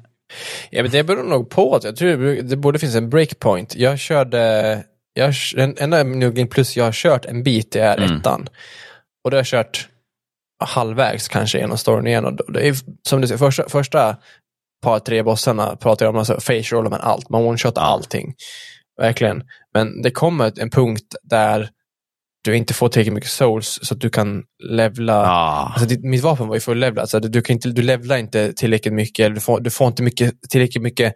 ja, 0.69 0.81
men 0.83 0.91
det 0.91 1.03
beror 1.03 1.23
nog 1.23 1.49
på. 1.49 1.75
Att 1.75 1.83
jag 1.83 1.95
tror 1.95 2.41
det 2.41 2.57
borde 2.57 2.79
finnas 2.79 2.95
en 2.95 3.09
breakpoint. 3.09 3.75
Jag 3.75 3.99
körde, 3.99 4.83
jag, 5.13 5.33
den 5.55 5.75
enda 5.77 6.03
New 6.03 6.33
Game 6.33 6.47
Plus 6.47 6.77
jag 6.77 6.85
har 6.85 6.91
kört 6.91 7.25
en 7.25 7.43
bit 7.43 7.75
är 7.75 7.97
mm. 7.97 8.17
ettan. 8.17 8.47
Och 9.23 9.31
då 9.31 9.35
har 9.35 9.39
jag 9.39 9.45
kört 9.45 9.87
halvvägs 10.63 11.27
kanske 11.27 11.57
genom 11.57 11.77
storyn 11.77 12.07
igen. 12.07 12.25
Och 12.25 12.53
det 12.53 12.67
är, 12.67 12.75
som 13.07 13.21
du 13.21 13.27
säger, 13.27 13.37
första, 13.37 13.69
första 13.69 14.17
par 14.81 14.99
tre 14.99 15.23
bossarna 15.23 15.75
pratar 15.75 16.05
jag 16.05 16.15
om 16.15 16.19
alltså 16.19 16.39
face 16.41 16.81
men 16.81 16.93
allt. 16.93 17.29
Man 17.29 17.43
one-shotar 17.43 17.81
allting. 17.81 18.33
Verkligen. 19.01 19.43
Men 19.73 20.01
det 20.01 20.11
kommer 20.11 20.61
en 20.61 20.69
punkt 20.69 21.15
där 21.23 21.69
du 22.43 22.57
inte 22.57 22.73
får 22.73 22.89
tillräckligt 22.89 23.13
mycket 23.13 23.29
souls 23.29 23.79
så 23.81 23.93
att 23.93 24.01
du 24.01 24.09
kan 24.09 24.43
levla. 24.63 25.25
Ah. 25.27 25.71
Alltså, 25.73 25.85
ditt, 25.85 26.03
mitt 26.03 26.23
vapen 26.23 26.47
var 26.47 26.55
ju 26.55 26.61
full-levlat. 26.61 27.01
Alltså, 27.01 27.19
du, 27.19 27.41
kan 27.41 27.53
inte, 27.53 27.69
du 27.69 27.81
levlar 27.81 28.17
inte 28.17 28.53
tillräckligt 28.53 28.93
mycket. 28.93 29.35
Du 29.35 29.41
får, 29.41 29.59
du 29.59 29.69
får 29.69 29.87
inte 29.87 30.03
mycket, 30.03 30.33
tillräckligt 30.49 30.83
mycket 30.83 31.13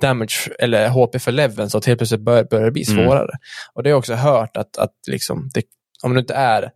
damage 0.00 0.50
eller 0.58 0.88
HP 0.88 1.22
för 1.22 1.32
leveln 1.32 1.70
så 1.70 1.78
att 1.78 1.84
helt 1.84 1.98
plötsligt 1.98 2.20
börjar, 2.20 2.44
börjar 2.44 2.64
det 2.64 2.72
bli 2.72 2.84
mm. 2.88 3.04
svårare. 3.04 3.22
Mm. 3.22 3.38
Och 3.74 3.82
det 3.82 3.88
har 3.88 3.92
jag 3.92 3.98
också 3.98 4.14
hört 4.14 4.56
att, 4.56 4.76
att 4.76 4.92
liksom, 5.10 5.50
det, 5.54 5.62
om 6.02 6.14
du 6.14 6.20
inte 6.20 6.34
är 6.34 6.70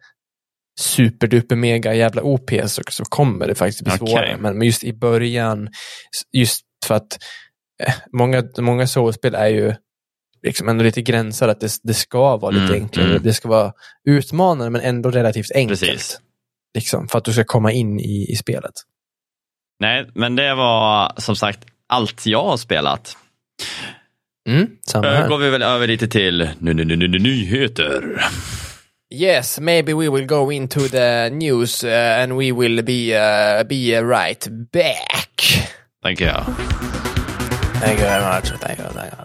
superduper 0.80 1.56
mega 1.56 1.94
jävla 1.94 2.22
OP 2.22 2.50
så, 2.66 2.82
så 2.90 3.04
kommer 3.04 3.46
det 3.46 3.54
faktiskt 3.54 3.84
bli 3.84 3.94
okay. 3.94 4.06
svårare. 4.06 4.36
Men, 4.40 4.58
men 4.58 4.66
just 4.66 4.84
i 4.84 4.92
början, 4.92 5.68
just 6.32 6.64
för 6.86 6.94
att 6.94 7.18
eh, 7.82 7.94
många, 8.12 8.44
många 8.58 8.86
soulspel 8.86 9.34
är 9.34 9.48
ju 9.48 9.74
liksom 10.42 10.68
ändå 10.68 10.84
lite 10.84 11.02
gränsar 11.02 11.48
att 11.48 11.60
det, 11.60 11.72
det 11.82 11.94
ska 11.94 12.36
vara 12.36 12.50
lite 12.50 12.64
mm, 12.64 12.82
enklare. 12.82 13.10
Mm. 13.10 13.22
Det 13.22 13.34
ska 13.34 13.48
vara 13.48 13.72
utmanande 14.04 14.70
men 14.70 14.80
ändå 14.80 15.10
relativt 15.10 15.50
enkelt. 15.54 15.80
Precis. 15.80 16.20
Liksom, 16.74 17.08
för 17.08 17.18
att 17.18 17.24
du 17.24 17.32
ska 17.32 17.44
komma 17.44 17.72
in 17.72 18.00
i, 18.00 18.26
i 18.32 18.36
spelet. 18.36 18.74
Nej, 19.80 20.10
men 20.14 20.36
det 20.36 20.54
var 20.54 21.12
som 21.16 21.36
sagt 21.36 21.58
allt 21.86 22.26
jag 22.26 22.44
har 22.44 22.56
spelat. 22.56 23.16
Mm, 24.48 24.68
samma 24.86 25.08
här. 25.08 25.28
går 25.28 25.38
vi 25.38 25.50
väl 25.50 25.62
över 25.62 25.86
lite 25.86 26.08
till 26.08 26.48
nyheter. 26.58 28.24
Yes, 29.10 29.58
maybe 29.58 29.92
we 29.92 30.08
will 30.08 30.24
go 30.24 30.50
into 30.50 30.86
the 30.88 31.30
news 31.32 31.82
uh, 31.82 31.88
and 31.88 32.36
we 32.36 32.52
will 32.52 32.82
be 32.82 33.12
uh, 33.12 33.64
be 33.64 33.96
uh, 33.96 34.02
right 34.02 34.46
back. 34.70 35.40
Thank 36.00 36.20
you. 36.20 36.30
Thank 37.80 37.98
you 37.98 38.04
very 38.06 38.22
much. 38.22 38.50
Thank 38.50 38.52
you, 38.52 38.58
thank 38.58 38.78
you, 38.78 38.84
thank 38.84 39.12
you. 39.12 39.19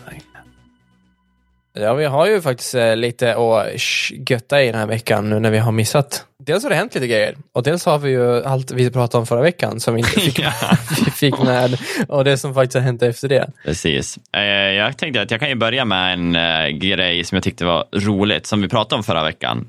Ja, 1.75 1.93
vi 1.93 2.05
har 2.05 2.27
ju 2.27 2.41
faktiskt 2.41 2.75
uh, 2.75 2.95
lite 2.95 3.35
att 3.35 3.81
götta 4.29 4.63
i 4.63 4.65
den 4.65 4.75
här 4.75 4.87
veckan 4.87 5.29
nu 5.29 5.39
när 5.39 5.51
vi 5.51 5.57
har 5.57 5.71
missat 5.71 6.25
dels 6.45 6.63
har 6.63 6.69
det 6.69 6.75
hänt 6.75 6.95
lite 6.95 7.07
grejer 7.07 7.35
och 7.51 7.63
dels 7.63 7.85
har 7.85 7.99
vi 7.99 8.09
ju 8.09 8.43
allt 8.43 8.71
vi 8.71 8.91
pratade 8.91 9.19
om 9.19 9.27
förra 9.27 9.41
veckan 9.41 9.79
som 9.79 9.93
vi 9.93 9.99
inte 9.99 10.11
fick, 10.19 10.39
vi 11.05 11.11
fick 11.11 11.39
med 11.39 11.79
och 12.07 12.23
det 12.23 12.37
som 12.37 12.53
faktiskt 12.53 12.73
har 12.73 12.81
hänt 12.81 13.03
efter 13.03 13.29
det. 13.29 13.49
Precis. 13.65 14.19
Eh, 14.37 14.43
jag 14.43 14.97
tänkte 14.97 15.21
att 15.21 15.31
jag 15.31 15.39
kan 15.39 15.49
ju 15.49 15.55
börja 15.55 15.85
med 15.85 16.13
en 16.13 16.35
uh, 16.35 16.77
grej 16.77 17.23
som 17.23 17.35
jag 17.35 17.43
tyckte 17.43 17.65
var 17.65 17.85
roligt 17.91 18.45
som 18.45 18.61
vi 18.61 18.67
pratade 18.67 18.97
om 18.97 19.03
förra 19.03 19.23
veckan. 19.23 19.67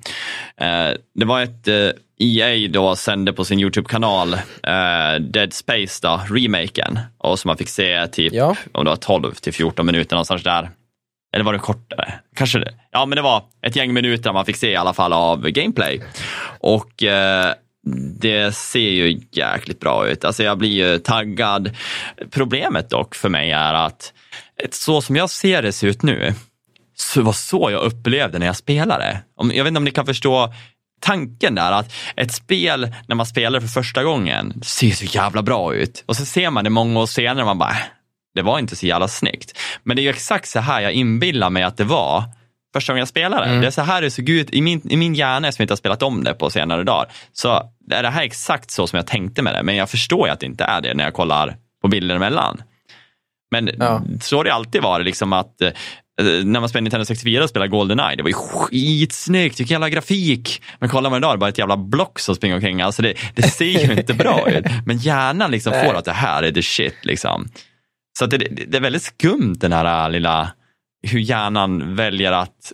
Det 1.15 1.25
var 1.25 1.43
ett 1.43 1.69
EA 2.19 2.55
e 2.55 2.69
då 2.69 2.97
sände 2.97 3.33
på 3.33 3.45
sin 3.45 3.61
YouTube-kanal 3.61 4.37
Dead 5.21 5.53
Space, 5.53 6.01
då, 6.03 6.21
remaken, 6.31 6.99
och 7.19 7.39
som 7.39 7.49
man 7.49 7.57
fick 7.57 7.69
se 7.69 8.07
typ 8.07 8.33
ja. 8.33 8.57
om 8.73 8.85
det 8.85 8.91
var 8.91 8.97
12 8.97 9.35
till 9.35 9.53
14 9.53 9.87
minuter 9.87 10.17
någonstans 10.17 10.43
där. 10.43 10.71
Eller 11.37 11.45
var 11.45 11.53
det 11.53 11.59
kortare? 11.59 12.14
Kanske 12.37 12.59
det. 12.59 12.74
Ja, 12.91 13.07
men 13.07 13.16
det 13.16 13.22
var 13.22 13.43
ett 13.62 13.76
gäng 13.76 13.93
minuter 13.93 14.32
man 14.32 14.47
fick 14.47 14.57
se 14.57 14.70
i 14.70 14.76
alla 14.76 14.93
fall 14.93 15.12
av 15.12 15.49
gameplay. 15.49 16.03
Och 16.61 17.03
eh, 17.03 17.53
det 18.20 18.55
ser 18.55 18.91
ju 18.91 19.20
jäkligt 19.32 19.80
bra 19.80 20.09
ut. 20.09 20.24
Alltså 20.24 20.43
jag 20.43 20.59
blir 20.59 20.70
ju 20.70 20.99
taggad. 20.99 21.70
Problemet 22.30 22.91
dock 22.91 23.14
för 23.14 23.28
mig 23.28 23.51
är 23.51 23.74
att 23.74 24.12
eh, 24.62 24.68
så 24.70 25.01
som 25.01 25.16
jag 25.16 25.30
ser 25.30 25.62
det 25.62 25.72
se 25.72 25.87
ut 25.87 26.03
nu, 26.03 26.34
så 26.95 27.22
var 27.22 27.32
så 27.32 27.70
jag 27.70 27.82
upplevde 27.82 28.39
när 28.39 28.47
jag 28.47 28.57
spelade. 28.57 29.20
Jag 29.37 29.64
vet 29.64 29.66
inte 29.66 29.78
om 29.78 29.84
ni 29.84 29.91
kan 29.91 30.07
förstå 30.07 30.55
tanken 31.01 31.55
där 31.55 31.72
att 31.72 31.93
ett 32.16 32.32
spel 32.32 32.95
när 33.07 33.16
man 33.16 33.26
spelar 33.26 33.61
för 33.61 33.68
första 33.68 34.05
gången 34.05 34.62
ser 34.62 34.91
så 34.91 35.05
jävla 35.05 35.43
bra 35.43 35.74
ut 35.74 36.05
och 36.07 36.16
så 36.16 36.24
ser 36.24 36.51
man 36.51 36.64
det 36.64 36.70
många 36.70 37.01
år 37.01 37.07
senare 37.07 37.41
och 37.41 37.47
man 37.47 37.59
bara, 37.59 37.70
äh, 37.70 37.76
det 38.37 38.43
var 38.43 38.59
inte 38.59 38.76
så 38.76 38.87
jävla 38.87 39.09
snyggt. 39.09 39.59
Men 39.82 39.97
det 39.97 40.01
är 40.01 40.05
ju 40.05 40.11
exakt 40.11 40.49
så 40.49 40.61
här 40.61 40.80
jag 40.80 40.93
inbillar 40.93 41.51
mig 41.51 41.62
att 41.62 41.76
det 41.76 41.84
var 41.84 42.24
första 42.72 42.93
gången 42.93 43.01
jag 43.01 43.09
spelade. 43.09 43.47
Mm. 43.47 43.61
Det 43.61 43.66
är 43.66 43.70
så 43.70 43.82
här 43.82 44.03
det 44.03 44.11
såg 44.11 44.28
ut 44.28 44.55
i 44.55 44.61
min, 44.61 44.91
i 44.91 44.97
min 44.97 45.14
hjärna 45.14 45.53
som 45.53 45.62
inte 45.62 45.72
har 45.72 45.76
spelat 45.76 46.03
om 46.03 46.24
det 46.24 46.34
på 46.34 46.51
senare 46.51 46.84
dagar. 46.84 47.09
Så 47.32 47.70
är 47.91 48.03
det 48.03 48.11
här 48.11 48.22
exakt 48.22 48.70
så 48.70 48.87
som 48.87 48.97
jag 48.97 49.07
tänkte 49.07 49.43
med 49.43 49.55
det. 49.55 49.62
Men 49.62 49.76
jag 49.76 49.91
förstår 49.91 50.26
ju 50.26 50.32
att 50.32 50.41
det 50.41 50.47
inte 50.47 50.64
är 50.64 50.80
det 50.80 50.95
när 50.95 51.05
jag 51.05 51.14
kollar 51.14 51.57
på 51.82 51.89
bilder 51.89 52.16
emellan. 52.16 52.62
Men 53.51 53.70
ja. 53.78 54.03
så 54.20 54.37
har 54.37 54.45
det 54.45 54.55
alltid 54.55 54.82
varit, 54.82 55.07
liksom 55.07 55.32
att 55.32 55.62
eh, 55.62 55.70
när 56.45 56.61
man 56.61 56.68
spelade 56.68 56.82
Nintendo 56.82 57.05
64 57.05 57.43
och 57.43 57.51
spelade 57.51 57.70
Goldeneye, 57.70 58.16
det 58.16 58.22
var 58.22 58.30
ju 58.30 58.34
skitsnyggt, 58.34 59.61
vilken 59.61 59.74
jävla 59.74 59.89
grafik. 59.89 60.62
Men 60.78 60.89
kollar 60.89 61.11
man 61.11 61.18
idag, 61.18 61.32
det 61.32 61.37
är 61.37 61.39
bara 61.39 61.51
ett 61.51 61.59
jävla 61.59 61.76
block 61.76 62.18
som 62.18 62.34
springer 62.34 62.55
omkring. 62.55 62.80
Alltså 62.80 63.03
det, 63.03 63.14
det 63.34 63.43
ser 63.43 63.87
ju 63.87 63.93
inte 63.93 64.14
bra 64.14 64.51
ut. 64.51 64.64
Men 64.87 64.99
hjärnan 64.99 65.51
liksom 65.51 65.72
får 65.72 65.95
att 65.95 66.05
det 66.05 66.12
här 66.12 66.43
är 66.43 66.53
the 66.53 66.62
shit. 66.62 66.97
Liksom. 67.03 67.49
Så 68.19 68.27
det, 68.27 68.39
det, 68.39 68.77
är 68.77 68.81
väldigt 68.81 69.03
skumt 69.03 69.57
den 69.61 69.73
här 69.73 70.05
äh, 70.05 70.11
lilla, 70.11 70.53
hur 71.03 71.19
hjärnan 71.19 71.95
väljer 71.95 72.33
att 72.33 72.73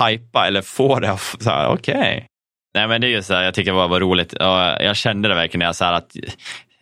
hypa 0.00 0.46
eller 0.46 0.62
få 0.62 1.00
det 1.00 1.12
att, 1.12 1.36
okej. 1.46 1.94
Okay. 1.94 2.22
Nej 2.74 2.88
men 2.88 3.00
det 3.00 3.06
är 3.06 3.08
ju 3.08 3.22
så 3.22 3.34
här, 3.34 3.42
jag 3.42 3.54
tycker 3.54 3.70
det 3.70 3.76
var, 3.76 3.88
var 3.88 4.00
roligt 4.00 4.32
och 4.32 4.84
jag 4.84 4.96
kände 4.96 5.28
det 5.28 5.34
verkligen 5.34 5.58
när 5.58 5.66
jag 5.66 5.76
sa 5.76 5.94
att 5.94 6.16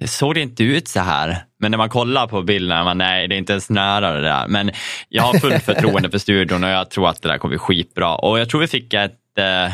såg 0.05 0.35
det 0.35 0.41
inte 0.41 0.65
ut 0.65 0.89
så 0.89 1.01
här. 1.01 1.45
Men 1.59 1.71
när 1.71 1.79
man 1.79 1.89
kollar 1.89 2.27
på 2.27 2.43
bilderna, 2.43 2.85
man, 2.85 2.99
nej 2.99 3.29
det 3.29 3.35
är 3.35 3.39
inte 3.39 3.53
ens 3.53 3.71
nära 3.71 4.13
det 4.13 4.23
där. 4.23 4.49
Men 4.49 4.71
jag 5.09 5.23
har 5.23 5.39
fullt 5.39 5.63
förtroende 5.65 6.11
för 6.11 6.19
studion 6.19 6.65
och 6.65 6.71
jag 6.71 6.91
tror 6.91 7.09
att 7.09 7.23
det 7.23 7.29
där 7.29 7.39
kommer 7.39 7.51
bli 7.51 7.59
skitbra. 7.59 8.15
Och 8.15 8.41
jag 8.41 8.49
tror 8.49 8.61
vi 8.61 8.67
fick 8.67 8.95
ett, 8.95 9.39
äh, 9.39 9.73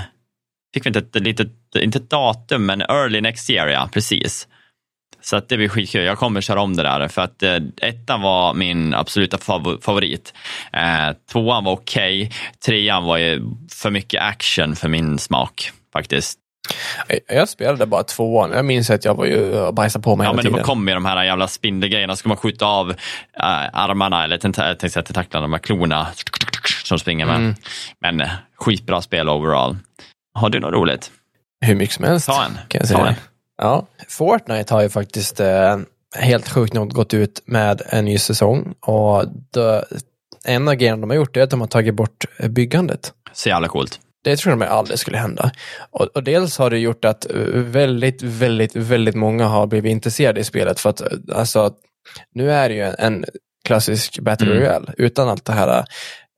fick 0.75 0.87
vi 0.87 0.89
inte 0.89 0.99
ett 0.99 1.15
litet, 1.15 1.53
inte 1.81 1.99
ett 1.99 2.11
datum, 2.11 2.67
men 2.67 2.81
early 2.81 3.21
next 3.21 3.51
year 3.51 3.69
ja, 3.69 3.89
precis. 3.93 4.49
Så 5.21 5.37
att 5.37 5.49
det 5.49 5.57
blir 5.57 5.69
skitkul. 5.69 6.05
Jag 6.05 6.19
kommer 6.19 6.41
köra 6.41 6.61
om 6.61 6.77
det 6.77 6.83
där 6.83 7.09
för 7.09 7.23
att 7.23 7.43
eh, 7.43 7.57
ettan 7.83 8.23
var 8.23 8.55
min 8.55 8.95
absoluta 8.95 9.39
favorit. 9.81 10.35
Eh, 10.73 11.17
tvåan 11.33 11.65
var 11.65 11.73
okej. 11.73 12.23
Okay. 12.23 12.39
Trean 12.67 13.05
var 13.05 13.17
ju 13.17 13.43
för 13.73 13.91
mycket 13.91 14.23
action 14.23 14.77
för 14.77 14.89
min 14.89 15.19
smak 15.19 15.71
faktiskt. 15.93 16.39
Jag 17.29 17.49
spelade 17.49 17.87
bara 17.87 18.03
tvåan. 18.03 18.51
Jag 18.53 18.65
minns 18.65 18.91
att 18.91 19.05
jag 19.05 19.15
var 19.15 19.25
ju 19.25 19.73
bajsade 19.73 20.03
på 20.03 20.17
mig 20.17 20.25
Ja, 20.27 20.33
men 20.33 20.45
tiden. 20.45 20.59
det 20.59 20.65
kom 20.65 20.89
ju 20.89 20.95
de 20.95 21.05
här 21.05 21.25
jävla 21.25 21.49
spindelgrejerna. 21.49 22.17
Ska 22.17 22.29
man 22.29 22.37
skjuta 22.37 22.67
av 22.67 22.91
äh, 22.91 22.97
armarna 23.73 24.25
eller 24.25 24.39
tentaklarna, 24.39 25.47
de 25.47 25.53
här 25.53 25.61
klorna 25.61 26.07
som 26.85 26.99
springer 26.99 27.27
med. 27.27 27.37
Mm. 27.37 27.55
Men 28.01 28.29
skitbra 28.57 29.03
spel 29.03 29.29
overall. 29.29 29.77
Har 30.35 30.51
du 30.51 30.61
något 30.61 30.73
roligt? 30.73 31.11
Hur 31.61 31.75
mycket 31.75 31.95
som 31.95 32.05
helst. 32.05 32.27
Ta 32.27 32.45
en. 32.45 32.59
Kan 32.69 32.79
jag 32.79 32.89
säga. 32.89 32.99
Ta 32.99 33.07
en. 33.07 33.15
Ja, 33.59 33.87
Fortnite 34.09 34.75
har 34.75 34.83
ju 34.83 34.89
faktiskt 34.89 35.41
eh, 35.41 35.79
helt 36.17 36.49
sjukt 36.49 36.75
nog 36.75 36.93
gått 36.93 37.15
ut 37.15 37.43
med 37.47 37.83
en 37.87 38.05
ny 38.05 38.19
säsong 38.19 38.75
och 38.81 39.25
då, 39.51 39.85
en 40.45 40.69
av 40.69 40.75
grejerna 40.75 41.01
de 41.01 41.11
har 41.11 41.17
gjort 41.17 41.37
är 41.37 41.41
att 41.41 41.51
de 41.51 41.61
har 41.61 41.69
tagit 41.69 41.95
bort 41.95 42.25
byggandet. 42.49 43.13
Så 43.33 43.49
jävla 43.49 43.69
coolt. 43.69 44.01
Det 44.25 44.37
tror 44.37 44.57
de 44.57 44.63
aldrig 44.63 44.99
skulle 44.99 45.19
hända. 45.19 45.51
Och, 45.91 46.07
och, 46.07 46.23
dels 46.23 46.59
har 46.59 46.71
det 46.71 46.79
gjort 46.79 47.05
att 47.05 47.27
väldigt, 47.53 48.23
väldigt, 48.23 48.77
väldigt 48.77 49.15
många 49.15 49.47
har 49.47 49.67
blivit 49.67 49.91
intresserade 49.91 50.41
i 50.41 50.45
spelet 50.45 50.81
för 50.81 50.91
att 50.91 51.03
alltså, 51.33 51.71
nu 52.35 52.53
är 52.53 52.69
det 52.69 52.75
ju 52.75 52.83
en, 52.99 53.25
klassisk 53.69 54.19
Battle 54.21 54.47
mm. 54.47 54.59
Royale 54.59 54.93
utan 54.97 55.29
allt 55.29 55.45
det 55.45 55.53
här 55.53 55.85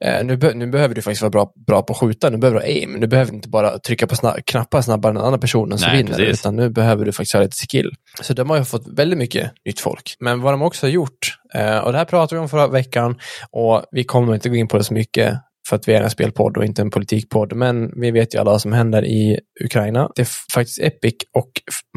Eh, 0.05 0.25
nu, 0.25 0.37
be 0.37 0.55
nu 0.55 0.67
behöver 0.67 0.95
du 0.95 1.03
faktiskt 1.03 1.23
vara 1.23 1.31
bra, 1.31 1.53
bra 1.67 1.83
på 1.83 1.93
att 1.93 1.99
skjuta, 1.99 2.31
nu 2.31 2.37
behöver 2.39 2.61
du 2.61 2.67
ha 2.67 2.73
aim. 2.73 2.93
Nu 2.93 3.07
behöver 3.07 3.31
du 3.31 3.37
inte 3.37 3.49
bara 3.49 3.79
trycka 3.79 4.07
på 4.07 4.17
snabb 4.17 4.37
knappar 4.47 4.83
snabbare 4.83 5.11
än 5.11 5.15
den 5.17 5.25
andra 5.25 5.39
personen 5.39 5.79
som 5.79 5.89
Nej, 5.89 5.97
vinner, 6.03 6.17
precis. 6.17 6.41
utan 6.41 6.57
nu 6.57 6.71
behöver 6.71 7.05
du 7.05 7.13
faktiskt 7.13 7.33
ha 7.35 7.41
lite 7.43 7.57
skill. 7.57 7.91
Så 8.21 8.33
de 8.35 8.51
har 8.51 8.57
ju 8.57 8.65
fått 8.65 8.89
väldigt 8.89 9.19
mycket 9.19 9.53
nytt 9.65 9.81
folk. 9.81 10.17
Men 10.21 10.41
vad 10.41 10.53
de 10.53 10.63
också 10.63 10.87
har 10.87 10.91
gjort, 10.91 11.39
eh, 11.55 11.79
och 11.79 11.93
det 11.93 11.99
här 11.99 12.05
pratade 12.05 12.39
vi 12.39 12.43
om 12.43 12.49
förra 12.49 12.67
veckan, 12.67 13.19
och 13.51 13.85
vi 13.91 14.05
kommer 14.05 14.35
inte 14.35 14.49
gå 14.49 14.57
in 14.57 14.69
på 14.69 14.79
det 14.79 14.85
så 14.85 14.95
mycket, 14.95 15.35
för 15.69 15.77
att 15.77 15.89
vi 15.89 15.95
är 15.95 16.03
en 16.03 16.11
spelpodd 16.11 16.57
och 16.57 16.65
inte 16.65 16.83
en 16.83 16.91
politikpodd, 16.91 17.53
men 17.57 18.01
vi 18.01 18.11
vet 18.11 18.35
ju 18.35 18.39
alla 18.39 18.51
vad 18.51 18.61
som 18.61 18.73
händer 18.73 19.05
i 19.05 19.41
Ukraina. 19.65 20.11
Det 20.15 20.29
faktiskt 20.55 20.79
Epic 20.81 21.15
och 21.33 21.51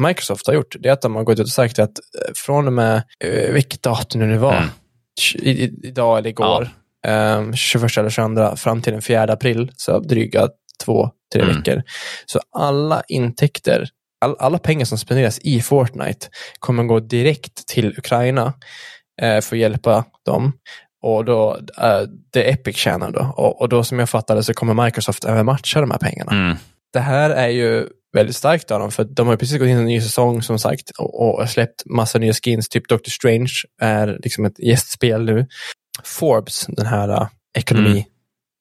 Microsoft 0.06 0.46
har 0.46 0.54
gjort, 0.54 0.76
det 0.80 0.88
är 0.88 0.92
att 0.92 1.02
de 1.02 1.14
har 1.16 1.24
gått 1.24 1.38
ut 1.40 1.46
och 1.46 1.48
sagt 1.48 1.78
att 1.78 1.88
eh, 1.98 2.32
från 2.46 2.66
och 2.66 2.72
med, 2.72 3.02
eh, 3.24 3.52
vilket 3.52 3.82
datum 3.82 4.20
nu 4.20 4.32
det 4.32 4.38
var, 4.38 4.54
Mm. 4.56 4.68
i, 5.42 5.72
idag 5.88 6.18
eller 6.18 6.30
igår, 6.30 6.68
eh, 7.04 7.52
21 7.52 7.98
eller 7.98 8.10
22, 8.10 8.56
fram 8.56 8.82
till 8.82 8.92
den 8.92 9.02
4 9.02 9.22
april, 9.22 9.70
så 9.76 9.98
dryga 9.98 10.48
två, 10.84 11.10
tre 11.32 11.42
Mm. 11.42 11.56
veckor. 11.56 11.82
Så 12.26 12.40
alla 12.56 13.02
intäkter, 13.08 13.88
all, 14.20 14.36
alla 14.38 14.58
pengar 14.58 14.84
som 14.84 14.98
spenderas 14.98 15.38
i 15.38 15.60
Fortnite 15.60 16.26
kommer 16.58 16.84
gå 16.84 17.00
direkt 17.00 17.66
till 17.66 17.94
Ukraina 17.98 18.52
eh, 19.22 19.40
för 19.40 19.56
att 19.56 19.60
hjälpa 19.60 20.04
dem. 20.26 20.52
Och 21.02 21.24
då, 21.24 21.58
eh, 21.82 22.00
det 22.32 22.50
Epic 22.50 22.76
tjänar 22.76 23.10
då. 23.10 23.34
Och, 23.36 23.60
och 23.60 23.68
då 23.68 23.84
som 23.84 23.98
jag 23.98 24.08
fattade 24.10 24.42
så 24.42 24.54
kommer 24.54 24.84
Microsoft 24.84 25.24
även 25.24 25.46
matcha 25.46 25.80
de 25.80 25.90
här 25.90 25.98
pengarna. 25.98 26.32
Mm. 26.32 26.56
Det 26.92 27.00
här 27.00 27.30
är 27.30 27.48
ju 27.48 27.88
väldigt 28.16 28.36
starkt 28.36 28.70
av 28.70 28.80
dem, 28.80 28.90
för 28.90 29.04
de 29.04 29.28
har 29.28 29.36
precis 29.36 29.58
gått 29.58 29.68
in 29.68 29.76
i 29.76 29.80
en 29.80 29.84
ny 29.84 30.00
säsong 30.00 30.42
som 30.42 30.58
sagt 30.58 30.90
och, 30.98 31.40
och 31.40 31.50
släppt 31.50 31.82
massa 31.86 32.18
nya 32.18 32.32
skins, 32.32 32.68
typ 32.68 32.88
Doctor 32.88 33.10
Strange 33.10 33.52
är 33.82 34.18
liksom 34.22 34.44
ett 34.44 34.58
gästspel 34.58 35.24
nu. 35.24 35.46
Forbes, 36.04 36.66
den 36.68 36.86
här 36.86 37.08
uh, 37.10 37.28
ekonomi 37.58 38.06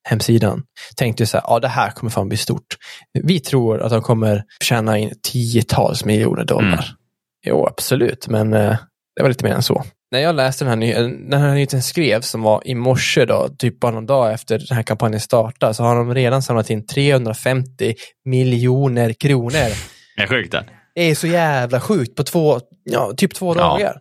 hemsidan, 0.09 0.63
tänkte 0.95 1.23
ju 1.23 1.27
så 1.27 1.37
här, 1.37 1.45
ja 1.47 1.59
det 1.59 1.67
här 1.67 1.91
kommer 1.91 2.09
fan 2.09 2.27
bli 2.29 2.37
stort. 2.37 2.77
Vi 3.23 3.39
tror 3.39 3.81
att 3.81 3.91
de 3.91 4.01
kommer 4.01 4.43
tjäna 4.63 4.97
in 4.97 5.13
tiotals 5.31 6.05
miljoner 6.05 6.43
dollar. 6.45 6.67
Mm. 6.67 6.83
Jo, 7.45 7.67
absolut, 7.67 8.27
men 8.27 8.53
eh, 8.53 8.77
det 9.15 9.21
var 9.21 9.29
lite 9.29 9.45
mer 9.45 9.53
än 9.53 9.63
så. 9.63 9.83
När 10.11 10.19
jag 10.19 10.35
läste 10.35 10.65
den 10.65 10.69
här, 10.69 10.75
ny- 10.75 10.93
den 11.29 11.41
här 11.41 11.53
nyheten 11.53 11.81
skrevs, 11.83 12.29
som 12.29 12.41
var 12.41 12.61
i 12.67 12.75
morse 12.75 13.25
då, 13.25 13.49
typ 13.57 13.79
bara 13.79 13.91
någon 13.91 14.05
dag 14.05 14.33
efter 14.33 14.57
den 14.67 14.75
här 14.75 14.83
kampanjen 14.83 15.19
startade, 15.19 15.73
så 15.73 15.83
har 15.83 15.95
de 15.95 16.13
redan 16.15 16.41
samlat 16.41 16.69
in 16.69 16.85
350 16.85 17.95
miljoner 18.25 19.13
kronor. 19.13 19.51
Det 20.15 20.23
är 20.23 20.27
sjukt. 20.27 20.55
Det 20.95 21.01
är 21.01 21.15
så 21.15 21.27
jävla 21.27 21.79
sjukt 21.81 22.15
på 22.15 22.23
två, 22.23 22.59
ja, 22.83 23.11
typ 23.17 23.33
två 23.35 23.55
Ja. 23.55 23.61
dagar. 23.61 23.97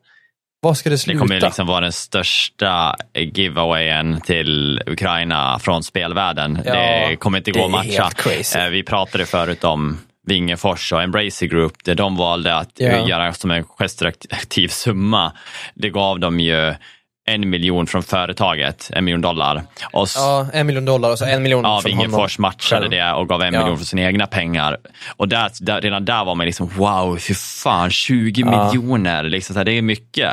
Vad 0.64 0.76
ska 0.76 0.90
det 0.90 0.94
Det 0.94 0.98
sluta? 0.98 1.18
kommer 1.18 1.34
ju 1.34 1.40
liksom 1.40 1.66
vara 1.66 1.80
den 1.80 1.92
största 1.92 2.96
giveawayen 3.14 4.20
till 4.20 4.82
Ukraina 4.86 5.58
från 5.58 5.82
spelvärlden. 5.82 6.58
Ja, 6.64 6.72
det 7.08 7.16
kommer 7.16 7.38
inte 7.38 7.50
gå 7.50 7.58
det 7.58 7.64
att 7.64 7.70
matcha. 7.70 8.10
Eh, 8.58 8.68
Vi 8.68 8.82
pratade 8.82 9.26
förut 9.26 9.64
om 9.64 9.98
Vingefors 10.26 10.92
och 10.92 11.02
Embracer 11.02 11.46
Group, 11.46 11.72
där 11.84 11.94
de 11.94 12.16
valde 12.16 12.54
att 12.56 12.80
eh, 12.80 13.08
göra 13.08 13.32
som 13.32 13.50
en 13.50 13.64
gestraktiv 13.64 14.68
summa. 14.68 15.32
Det 15.74 15.90
gav 15.90 16.20
dem 16.20 16.40
ju 16.40 16.74
en 17.28 17.50
miljon 17.50 17.86
från 17.86 18.02
företaget, 18.02 18.90
en 18.92 19.04
miljon 19.04 19.20
dollar. 19.20 19.62
Och 19.92 20.08
Ja, 20.16 20.46
en 20.52 20.66
miljon 20.66 20.84
dollar 20.84 21.10
och 21.10 21.18
så 21.18 21.24
en 21.24 21.42
miljon 21.42 21.64
Ja, 21.64 21.80
från 21.82 21.92
honom 21.92 22.06
Wingefors 22.10 22.38
matchade 22.38 22.88
det 22.88 23.12
och 23.12 23.28
gav 23.28 23.42
en 23.42 23.54
Ja. 23.54 23.60
miljon 23.60 23.78
för 23.78 23.84
sina 23.84 24.02
egna 24.02 24.26
pengar. 24.26 24.76
Och 25.16 25.28
där, 25.28 25.50
där, 25.60 25.80
redan 25.80 26.04
där 26.04 26.24
var 26.24 26.34
man 26.34 26.46
liksom, 26.46 26.68
wow, 26.68 27.16
fy 27.18 27.34
fan, 27.34 27.90
20 27.90 28.40
Ja. 28.40 28.64
miljoner, 28.66 29.22
liksom, 29.22 29.54
så 29.54 29.60
här, 29.60 29.64
det 29.64 29.72
är 29.72 29.82
mycket. 29.82 30.32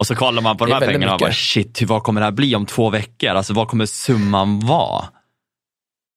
Och 0.00 0.06
så 0.06 0.14
kollar 0.14 0.42
man 0.42 0.56
på 0.56 0.64
Det 0.66 0.70
de 0.72 0.76
är 0.76 0.80
här 0.80 0.86
pengarna 0.92 1.12
och 1.14 1.20
bara, 1.20 1.28
mycket. 1.28 1.40
shit, 1.42 1.82
hur, 1.82 1.86
vad 1.86 2.02
kommer 2.02 2.20
det 2.20 2.24
här 2.24 2.32
bli 2.32 2.54
om 2.54 2.66
två 2.66 2.90
veckor? 2.90 3.28
Alltså 3.30 3.54
vad 3.54 3.68
kommer 3.68 3.86
summan 3.86 4.60
vara? 4.60 5.04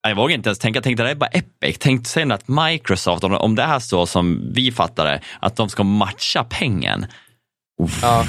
Jag 0.07 0.15
vågar 0.15 0.35
inte 0.35 0.49
ens 0.49 0.59
tänka, 0.59 0.77
jag 0.77 0.83
tänkte 0.83 1.03
det 1.03 1.11
är 1.11 1.15
bara 1.15 1.29
Epic. 1.29 1.77
Tänk 1.79 2.07
sen 2.07 2.31
att 2.31 2.47
Microsoft, 2.47 3.23
om- 3.23 3.33
om 3.33 3.55
det 3.55 3.63
är 3.63 3.79
så 3.79 4.05
som 4.05 4.51
vi 4.53 4.71
fattar 4.71 5.05
det, 5.05 5.21
att 5.39 5.55
de 5.55 5.69
ska 5.69 5.83
matcha 5.83 6.43
pengen. 6.49 7.05
Ja. 8.01 8.25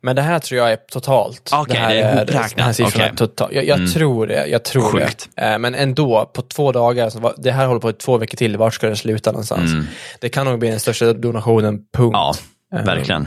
Men 0.00 0.16
det 0.16 0.22
här 0.22 0.38
tror 0.38 0.58
jag 0.58 0.72
är 0.72 0.76
totalt. 0.76 1.50
Okej, 1.54 1.76
här 1.76 1.88
det 1.94 2.00
är. 2.00 2.24
Den 2.24 2.64
här 2.64 2.72
siffran 2.72 3.02
är 3.02 3.06
Okej. 3.06 3.16
total. 3.16 3.54
Jag, 3.54 3.64
jag 3.64 3.78
Mm. 3.78 3.90
tror 3.92 4.26
det. 4.26 4.46
Jag 4.46 4.64
tror 4.64 4.90
Sjukt. 4.90 5.28
det. 5.34 5.42
Eh, 5.52 5.58
Men 5.58 5.74
ändå, 5.74 6.30
på 6.34 6.42
två 6.42 6.72
dagar, 6.72 7.12
det 7.42 7.52
här 7.52 7.66
håller 7.66 7.80
på 7.80 7.90
i 7.90 7.92
två 7.92 8.18
veckor 8.18 8.36
till, 8.36 8.56
vart 8.56 8.74
ska 8.74 8.88
det 8.88 8.96
sluta 8.96 9.32
någonstans? 9.32 9.72
Mm. 9.72 9.86
Det 10.20 10.28
kan 10.28 10.46
nog 10.46 10.58
bli 10.58 10.70
den 10.70 10.80
största 10.80 11.12
donationen, 11.12 11.78
punkt. 11.96 12.12
Ja, 12.12 12.34
verkligen. 12.82 13.26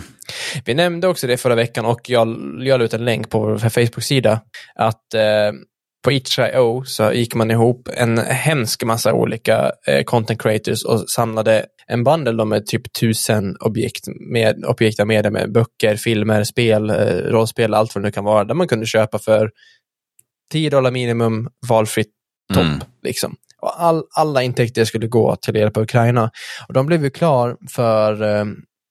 Vi 0.66 0.74
nämnde 0.74 1.08
också 1.08 1.28
det 1.28 1.38
förra 1.38 1.56
veckan 1.56 1.86
och 1.86 2.10
jag, 2.10 2.28
jag 2.60 2.80
la 2.80 2.86
ut 2.86 2.94
en 2.94 3.06
länk 3.06 3.30
på 3.30 3.40
vår 3.40 3.58
Facebook-sida 3.70 4.42
att 4.76 5.14
eh, 5.14 5.52
på 6.04 6.12
itch.io 6.12 6.84
så 6.86 7.14
gick 7.14 7.36
man 7.36 7.52
ihop 7.52 7.90
en 7.94 8.18
hemsk 8.18 8.84
massa 8.84 9.14
olika 9.14 9.72
eh, 9.88 10.04
content 10.04 10.42
creators 10.42 10.84
och 10.84 11.10
samlade 11.10 11.66
en 11.88 12.04
bundle 12.04 12.46
med 12.46 12.66
typ 12.66 12.94
tusen 12.94 13.58
objekt, 13.60 14.04
med, 14.32 14.66
objekt 14.66 15.00
av 15.00 15.08
media 15.08 15.32
med 15.32 15.52
böcker, 15.52 15.96
filmer, 15.96 16.44
spel, 16.44 16.90
eh, 16.90 16.96
rollspel, 17.06 17.74
allt 17.74 17.96
vad 17.96 18.04
det 18.04 18.08
nu 18.08 18.12
kan 18.12 18.24
vara, 18.24 18.44
där 18.44 18.56
man 18.56 18.68
kunde 18.68 18.86
köpa 18.86 19.20
för 19.20 19.52
10 20.52 20.70
dollar 20.70 20.92
minimum, 20.92 21.50
valfritt 21.68 22.12
topp. 22.54 22.64
Mm. 22.64 22.80
Liksom. 23.04 23.36
Och 23.62 23.82
all, 23.84 24.04
alla 24.16 24.44
intäkter 24.44 24.86
skulle 24.86 25.08
gå 25.08 25.36
till 25.36 25.56
att 25.56 25.60
hjälpa 25.60 25.82
Ukraina. 25.82 26.32
Och 26.68 26.74
de 26.74 26.86
blev 26.86 27.04
ju 27.04 27.10
klar 27.10 27.58
för 27.70 28.22
eh, 28.24 28.46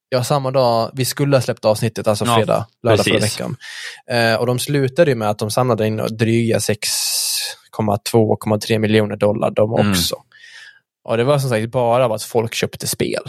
Ja, 0.09 0.25
samma 0.25 0.51
dag, 0.51 0.91
vi 0.95 1.05
skulle 1.05 1.37
ha 1.37 1.41
släppt 1.41 1.65
avsnittet, 1.65 2.09
alltså 2.09 2.25
Ja, 2.25 2.35
fredag, 2.37 2.67
lördag 2.83 3.05
förra 3.05 3.19
veckan. 3.19 3.57
Eh, 4.11 4.35
och 4.35 4.47
de 4.47 4.59
slutade 4.59 5.11
ju 5.11 5.15
med 5.15 5.31
att 5.31 5.39
de 5.39 5.51
samlade 5.51 5.87
in 5.87 5.97
dryga 5.97 6.59
6,2-3 6.59 8.79
miljoner 8.79 9.17
dollar 9.17 9.51
de 9.51 9.75
Mm. 9.75 9.91
också. 9.91 10.17
Och 11.09 11.17
det 11.17 11.25
var 11.25 11.39
som 11.39 11.51
sagt 11.51 11.71
bara 11.71 12.05
av 12.05 12.13
att 12.13 12.23
folk 12.23 12.55
köpte 12.55 12.87
spel. 12.87 13.23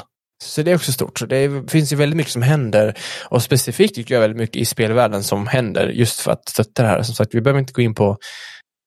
Så 0.44 0.62
det 0.62 0.72
är 0.72 0.76
också 0.76 0.92
stort. 0.92 1.22
Det 1.30 1.38
är, 1.38 1.70
finns 1.70 1.92
ju 1.94 1.96
väldigt 1.96 2.18
mycket 2.18 2.34
som 2.34 2.42
händer. 2.42 2.94
Och 3.30 3.44
specifikt 3.44 3.96
tycker 3.96 4.14
jag 4.14 4.22
väldigt 4.22 4.38
mycket 4.38 4.56
i 4.56 4.66
spelvärlden 4.66 5.24
som 5.24 5.48
händer 5.48 5.88
just 5.88 6.20
för 6.20 6.32
att 6.32 6.50
stötta 6.50 6.84
det 6.84 6.90
här. 6.90 7.04
Som 7.04 7.16
sagt, 7.16 7.36
vi 7.36 7.42
behöver 7.42 7.60
inte 7.60 7.74
gå 7.74 7.82
in 7.82 7.96
på 7.96 8.18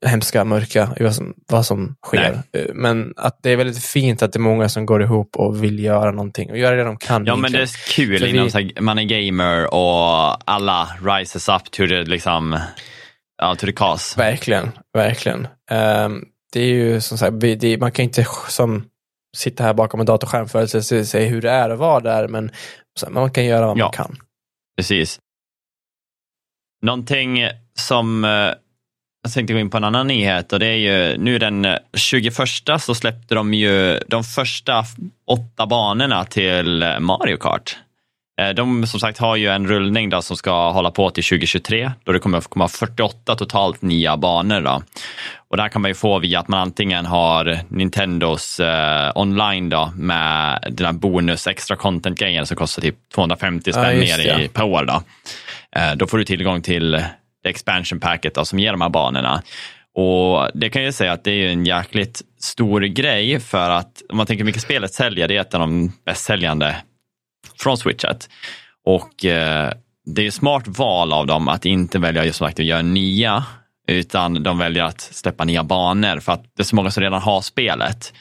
hemska, 0.07 0.45
mörka, 0.45 0.95
i 1.01 1.03
vad 1.03 1.15
som, 1.15 1.35
vad 1.49 1.67
som 1.67 1.97
sker. 2.07 2.43
Eh, 2.53 2.65
Men 2.75 3.15
att 3.17 3.39
det 3.43 3.51
är 3.51 3.57
väldigt 3.57 3.85
fint 3.85 4.23
att 4.23 4.33
det 4.33 4.37
är 4.37 4.41
många 4.41 4.69
som 4.69 4.87
går 4.87 5.03
ihop 5.03 5.37
och 5.37 5.65
vill 5.65 5.79
göra 5.85 6.11
någonting 6.11 6.51
och 6.51 6.59
göra 6.59 6.77
det 6.77 6.85
de 6.85 6.97
kan. 6.97 7.27
Ja, 7.27 7.37
men 7.37 7.53
det 7.53 7.63
är 7.63 7.95
kul 7.95 8.19
För 8.19 8.27
inom 8.27 8.49
vi- 8.55 8.81
man 8.81 8.99
är 8.99 9.03
gamer 9.05 9.75
och 9.75 10.51
alla 10.51 10.85
rises 11.05 11.49
up 11.49 11.71
to 11.71 11.87
the, 11.87 12.03
liksom, 12.05 12.59
ja, 13.43 13.55
to 13.55 13.67
the 13.67 13.73
cause. 13.73 14.19
Verkligen, 14.19 14.71
verkligen. 14.95 15.49
Ehm, 15.71 16.25
det 16.53 16.61
är 16.61 16.67
ju 16.69 17.01
som 17.01 17.19
sagt, 17.19 17.41
det, 17.41 17.79
man 17.81 17.93
kan 17.93 18.03
inte 18.05 18.27
som 18.49 18.85
sitta 19.37 19.65
här 19.65 19.75
bakom 19.75 20.01
en 20.01 20.07
datorskärm 20.07 20.49
för 20.49 20.63
att 20.63 20.85
se, 20.85 21.05
se 21.05 21.25
hur 21.27 21.43
det 21.43 21.51
är 21.51 21.71
att 21.71 21.79
vara 21.79 22.01
där, 22.01 22.29
men 22.29 22.51
så, 23.01 23.11
man 23.11 23.31
kan 23.31 23.45
göra 23.45 23.67
vad 23.67 23.79
Ja. 23.79 23.85
man 23.85 23.93
kan. 23.93 24.17
Precis. 24.77 25.19
Någonting 26.83 27.39
som 27.79 28.25
eh, 28.25 28.53
jag 29.23 29.33
tänkte 29.33 29.53
gå 29.53 29.59
in 29.61 29.71
på 29.71 29.77
en 29.77 29.85
annan 29.85 30.07
nyhet 30.07 30.53
och 30.53 30.59
det 30.59 30.67
är 30.67 30.77
ju 30.77 31.19
nu 31.19 31.39
den 31.39 31.67
21 31.97 32.35
så 32.81 32.95
släppte 32.95 33.35
de 33.35 33.55
ju 33.55 33.99
de 34.09 34.25
första 34.25 34.85
åtta 35.27 35.67
banorna 35.67 36.25
till 36.25 36.85
Mario 37.01 37.37
Kart. 37.37 37.77
Eh, 38.41 38.49
De 38.49 38.87
som 38.87 39.01
sagt 39.01 39.19
har 39.19 39.37
ju 39.37 39.49
en 39.49 39.67
rullning 39.69 40.11
då 40.11 40.23
som 40.23 40.37
ska 40.37 40.71
hålla 40.71 40.91
på 40.91 41.11
till 41.11 41.25
2023 41.25 41.93
då 42.05 42.13
det 42.13 42.19
kommer 42.19 42.41
komma 42.41 42.69
48 42.69 43.35
totalt 43.37 43.83
nya 43.83 44.17
banor. 44.17 44.61
Då. 44.61 44.83
Och 45.49 45.57
där 45.57 45.69
kan 45.69 45.83
man 45.83 45.91
ju 45.91 45.95
få 45.95 46.19
via 46.19 46.41
att 46.41 46.49
man 46.49 46.61
antingen 46.61 47.07
har 47.07 47.59
Nintendos 47.69 48.61
eh, 48.61 49.13
online 49.15 49.69
då 49.69 49.93
med 49.97 50.65
den 50.71 50.87
här 50.87 50.93
bonus 50.93 51.47
extra 51.47 51.77
content-grejen 51.77 52.47
som 52.47 52.57
kostar 52.57 52.83
typ 52.83 52.97
250 53.15 53.73
spänn 53.73 54.03
Ja, 54.07 54.17
det. 54.17 54.43
i, 54.45 54.49
per 54.49 54.65
år. 54.65 54.85
Då. 54.85 55.03
Eh, 55.81 55.93
då 55.97 56.07
får 56.07 56.19
du 56.19 56.25
tillgång 56.25 56.63
till 56.63 56.91
det 56.91 57.11
expansion 57.45 58.01
packet 58.01 58.35
då, 58.35 58.45
som 58.45 58.59
ger 58.59 58.73
de 58.73 58.81
här 58.81 58.89
banorna. 58.89 59.43
Och 59.95 60.51
Det 60.55 60.71
kan 60.71 60.83
jag 60.83 60.95
säga 60.95 61.13
att 61.13 61.25
det 61.25 61.31
är 61.31 61.49
en 61.49 61.67
jäkligt 61.67 62.23
stor 62.41 62.81
grej 62.81 63.41
för 63.41 63.71
att 63.71 64.03
om 64.11 64.17
man 64.17 64.27
tänker 64.27 64.39
hur 64.45 64.47
mycket 64.47 64.63
spelet 64.63 64.95
säljer, 64.95 65.29
det 65.29 65.37
är 65.37 65.41
ett 65.41 65.55
av 65.55 65.61
de 65.61 65.93
bäst 66.07 66.25
säljande 66.25 66.77
från 67.59 67.77
switchet. 67.79 68.29
Och 68.87 69.25
eh, 69.25 69.73
det 70.07 70.27
är 70.27 70.31
smart 70.31 70.69
val 70.69 71.13
av 71.13 71.27
dem 71.27 71.49
att 71.49 71.65
inte 71.67 71.99
välja 71.99 72.25
just 72.25 72.39
sagt 72.39 72.59
att 72.61 72.65
göra 72.65 72.83
nya, 72.83 73.45
utan 73.89 74.43
de 74.43 74.59
väljer 74.59 74.85
att 74.85 75.01
släppa 75.01 75.45
nya 75.45 75.65
banor 75.65 76.21
för 76.21 76.33
att 76.33 76.45
det 76.57 76.63
är 76.63 76.65
så 76.65 76.77
många 76.77 76.91
som 76.91 77.03
redan 77.03 77.23
har 77.23 77.41
spelet. 77.41 78.13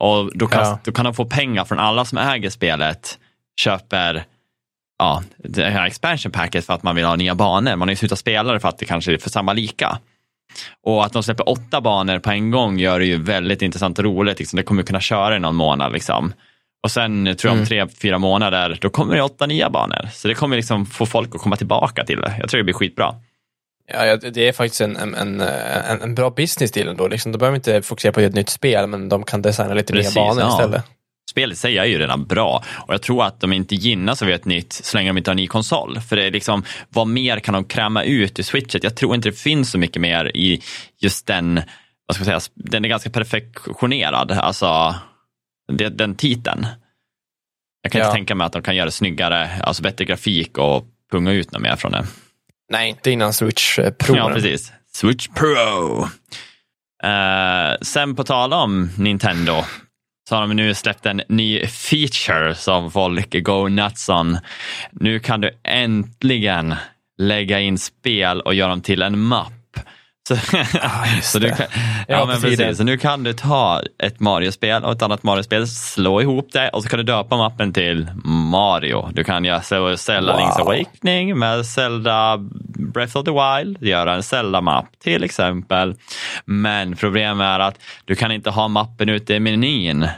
Och 0.00 0.38
då 0.38 0.46
kan, 0.46 0.62
Ja. 0.62 0.78
då 0.84 0.92
kan 0.92 1.04
de 1.04 1.14
få 1.14 1.24
pengar 1.24 1.64
från 1.64 1.78
alla 1.78 2.04
som 2.04 2.18
äger 2.18 2.50
spelet, 2.50 3.18
köper 3.60 4.24
ja, 5.00 5.22
det 5.36 5.64
här 5.64 5.86
expansion 5.86 6.32
packet 6.32 6.66
för 6.66 6.74
att 6.74 6.82
man 6.82 6.96
vill 6.96 7.04
ha 7.04 7.16
nya 7.16 7.34
banor. 7.34 7.76
Man 7.76 7.88
har 7.88 7.92
ju 7.92 7.96
slutat 7.96 8.18
spela 8.18 8.52
det 8.52 8.60
för 8.60 8.68
att 8.68 8.78
det 8.78 8.84
kanske 8.84 9.12
är 9.12 9.18
för 9.18 9.30
samma 9.30 9.52
lika. 9.52 9.98
Och 10.86 11.04
att 11.04 11.12
de 11.12 11.22
släpper 11.22 11.48
åtta 11.48 11.80
banor 11.80 12.18
på 12.18 12.30
en 12.30 12.50
gång 12.50 12.78
gör 12.78 12.98
det 12.98 13.06
ju 13.06 13.22
väldigt 13.22 13.62
intressant 13.62 13.98
och 13.98 14.04
roligt. 14.04 14.38
Liksom. 14.38 14.56
Det 14.56 14.62
kommer 14.62 14.82
kunna 14.82 15.00
köra 15.00 15.36
i 15.36 15.38
någon 15.38 15.54
månad. 15.54 15.92
Liksom. 15.92 16.32
Och 16.82 16.90
sen 16.90 17.24
tror 17.24 17.48
jag 17.48 17.52
om 17.52 17.58
Mm. 17.58 17.66
tre, 17.66 17.88
fyra 18.02 18.18
månader, 18.18 18.78
då 18.80 18.90
kommer 18.90 19.14
det 19.16 19.22
åtta 19.22 19.46
nya 19.46 19.70
banor. 19.70 20.08
Så 20.12 20.28
det 20.28 20.34
kommer 20.34 20.56
liksom 20.56 20.86
få 20.86 21.06
folk 21.06 21.34
att 21.34 21.40
komma 21.40 21.56
tillbaka 21.56 22.04
till 22.04 22.20
det. 22.20 22.34
Jag 22.40 22.48
tror 22.48 22.58
det 22.58 22.64
blir 22.64 22.74
skitbra. 22.74 23.14
Ja, 23.92 24.16
det 24.16 24.48
är 24.48 24.52
faktiskt 24.52 24.80
en, 24.80 24.96
en, 24.96 25.14
en, 25.14 25.40
en 26.02 26.14
bra 26.14 26.30
business 26.30 26.72
deal 26.72 26.88
ändå. 26.88 27.08
Liksom. 27.08 27.32
De 27.32 27.38
behöver 27.38 27.56
inte 27.56 27.82
fokusera 27.82 28.12
på 28.12 28.20
ett 28.20 28.34
nytt 28.34 28.48
spel, 28.48 28.86
men 28.86 29.08
de 29.08 29.22
kan 29.24 29.42
designa 29.42 29.74
lite 29.74 29.92
Precis, 29.92 30.14
nya 30.16 30.24
banor 30.24 30.42
ja. 30.42 30.50
istället. 30.50 30.84
Spelet 31.30 31.54
i 31.54 31.56
sig 31.56 31.78
är 31.78 31.84
ju 31.84 31.98
redan 31.98 32.24
bra 32.24 32.64
och 32.86 32.94
jag 32.94 33.02
tror 33.02 33.24
att 33.24 33.40
de 33.40 33.52
inte 33.52 33.74
gynnas 33.74 34.22
av 34.22 34.28
ett 34.28 34.44
nytt 34.44 34.72
så 34.72 34.96
länge 34.96 35.10
de 35.10 35.18
inte 35.18 35.30
har 35.30 35.32
en 35.32 35.36
ny 35.36 35.46
konsol. 35.46 36.00
För 36.00 36.16
det 36.16 36.24
är 36.24 36.30
liksom, 36.30 36.64
vad 36.88 37.06
mer 37.06 37.40
kan 37.40 37.54
de 37.54 37.64
kräma 37.64 38.04
ut 38.04 38.38
i 38.38 38.42
switchet? 38.42 38.84
Jag 38.84 38.96
tror 38.96 39.14
inte 39.14 39.28
det 39.28 39.36
finns 39.36 39.70
så 39.70 39.78
mycket 39.78 40.02
mer 40.02 40.36
i 40.36 40.62
just 40.98 41.26
den, 41.26 41.60
vad 42.06 42.14
ska 42.16 42.30
jag 42.30 42.42
säga, 42.42 42.52
den 42.54 42.84
är 42.84 42.88
ganska 42.88 43.10
perfektionerad, 43.10 44.32
alltså 44.32 44.94
den 45.90 46.14
titeln. 46.14 46.66
Jag 47.82 47.92
kan 47.92 48.00
ja. 48.00 48.06
inte 48.06 48.14
tänka 48.14 48.34
mig 48.34 48.44
att 48.44 48.52
de 48.52 48.62
kan 48.62 48.76
göra 48.76 48.86
det 48.86 48.92
snyggare, 48.92 49.50
alltså 49.62 49.82
bättre 49.82 50.04
grafik 50.04 50.58
och 50.58 50.84
punga 51.12 51.32
ut 51.32 51.52
något 51.52 51.62
mer 51.62 51.76
från 51.76 51.92
det. 51.92 52.06
Nej, 52.70 52.88
inte 52.88 53.10
innan 53.10 53.32
Switch 53.32 53.78
eh, 53.78 53.90
Pro. 53.90 54.16
Ja, 54.16 54.30
precis. 54.34 54.72
Switch 54.92 55.28
Pro. 55.28 56.08
Uh, 57.04 57.76
sen 57.82 58.16
på 58.16 58.24
tal 58.24 58.52
om 58.52 58.90
Nintendo 58.98 59.64
så 60.30 60.36
har 60.36 60.40
de 60.40 60.54
nu 60.54 60.74
släppt 60.74 61.06
en 61.06 61.22
ny 61.28 61.66
feature 61.66 62.54
som 62.54 62.90
folk 62.90 63.44
go 63.44 63.68
nuts 63.68 64.08
on. 64.08 64.38
Nu 64.92 65.20
kan 65.20 65.40
du 65.40 65.50
äntligen 65.64 66.74
lägga 67.18 67.60
in 67.60 67.78
spel 67.78 68.40
och 68.40 68.54
göra 68.54 68.70
dem 68.70 68.80
till 68.80 69.02
en 69.02 69.18
mapp. 69.18 69.59
Så, 70.36 70.78
ah, 70.82 71.20
så, 71.22 71.38
du 71.38 71.48
kan, 71.48 71.66
ja, 72.08 72.26
men 72.26 72.40
precis, 72.40 72.76
så 72.76 72.84
nu 72.84 72.98
kan 72.98 73.22
du 73.22 73.32
ta 73.32 73.82
ett 74.02 74.20
Mario-spel 74.20 74.84
och 74.84 74.92
ett 74.92 75.02
annat 75.02 75.22
Mario-spel, 75.22 75.68
slå 75.68 76.20
ihop 76.20 76.48
det 76.52 76.68
och 76.68 76.82
så 76.82 76.88
kan 76.88 76.96
du 76.96 77.02
döpa 77.02 77.36
mappen 77.36 77.72
till 77.72 78.10
Mario. 78.24 79.08
Du 79.12 79.24
kan 79.24 79.44
göra 79.44 79.96
Zelda 79.96 80.32
wow. 80.32 80.40
Link's 80.40 80.60
Awakening 80.60 81.38
med 81.38 81.66
Zelda 81.66 82.36
Breath 82.92 83.16
of 83.16 83.24
the 83.24 83.30
Wild, 83.30 83.82
göra 83.82 84.14
en 84.14 84.22
Zelda-mapp 84.22 84.86
till 85.02 85.24
exempel. 85.24 85.94
Men 86.44 86.96
problemet 86.96 87.44
är 87.44 87.60
att 87.60 87.78
du 88.04 88.14
kan 88.14 88.32
inte 88.32 88.50
ha 88.50 88.68
mappen 88.68 89.08
ute 89.08 89.34
i 89.34 89.40
menyn. 89.40 90.08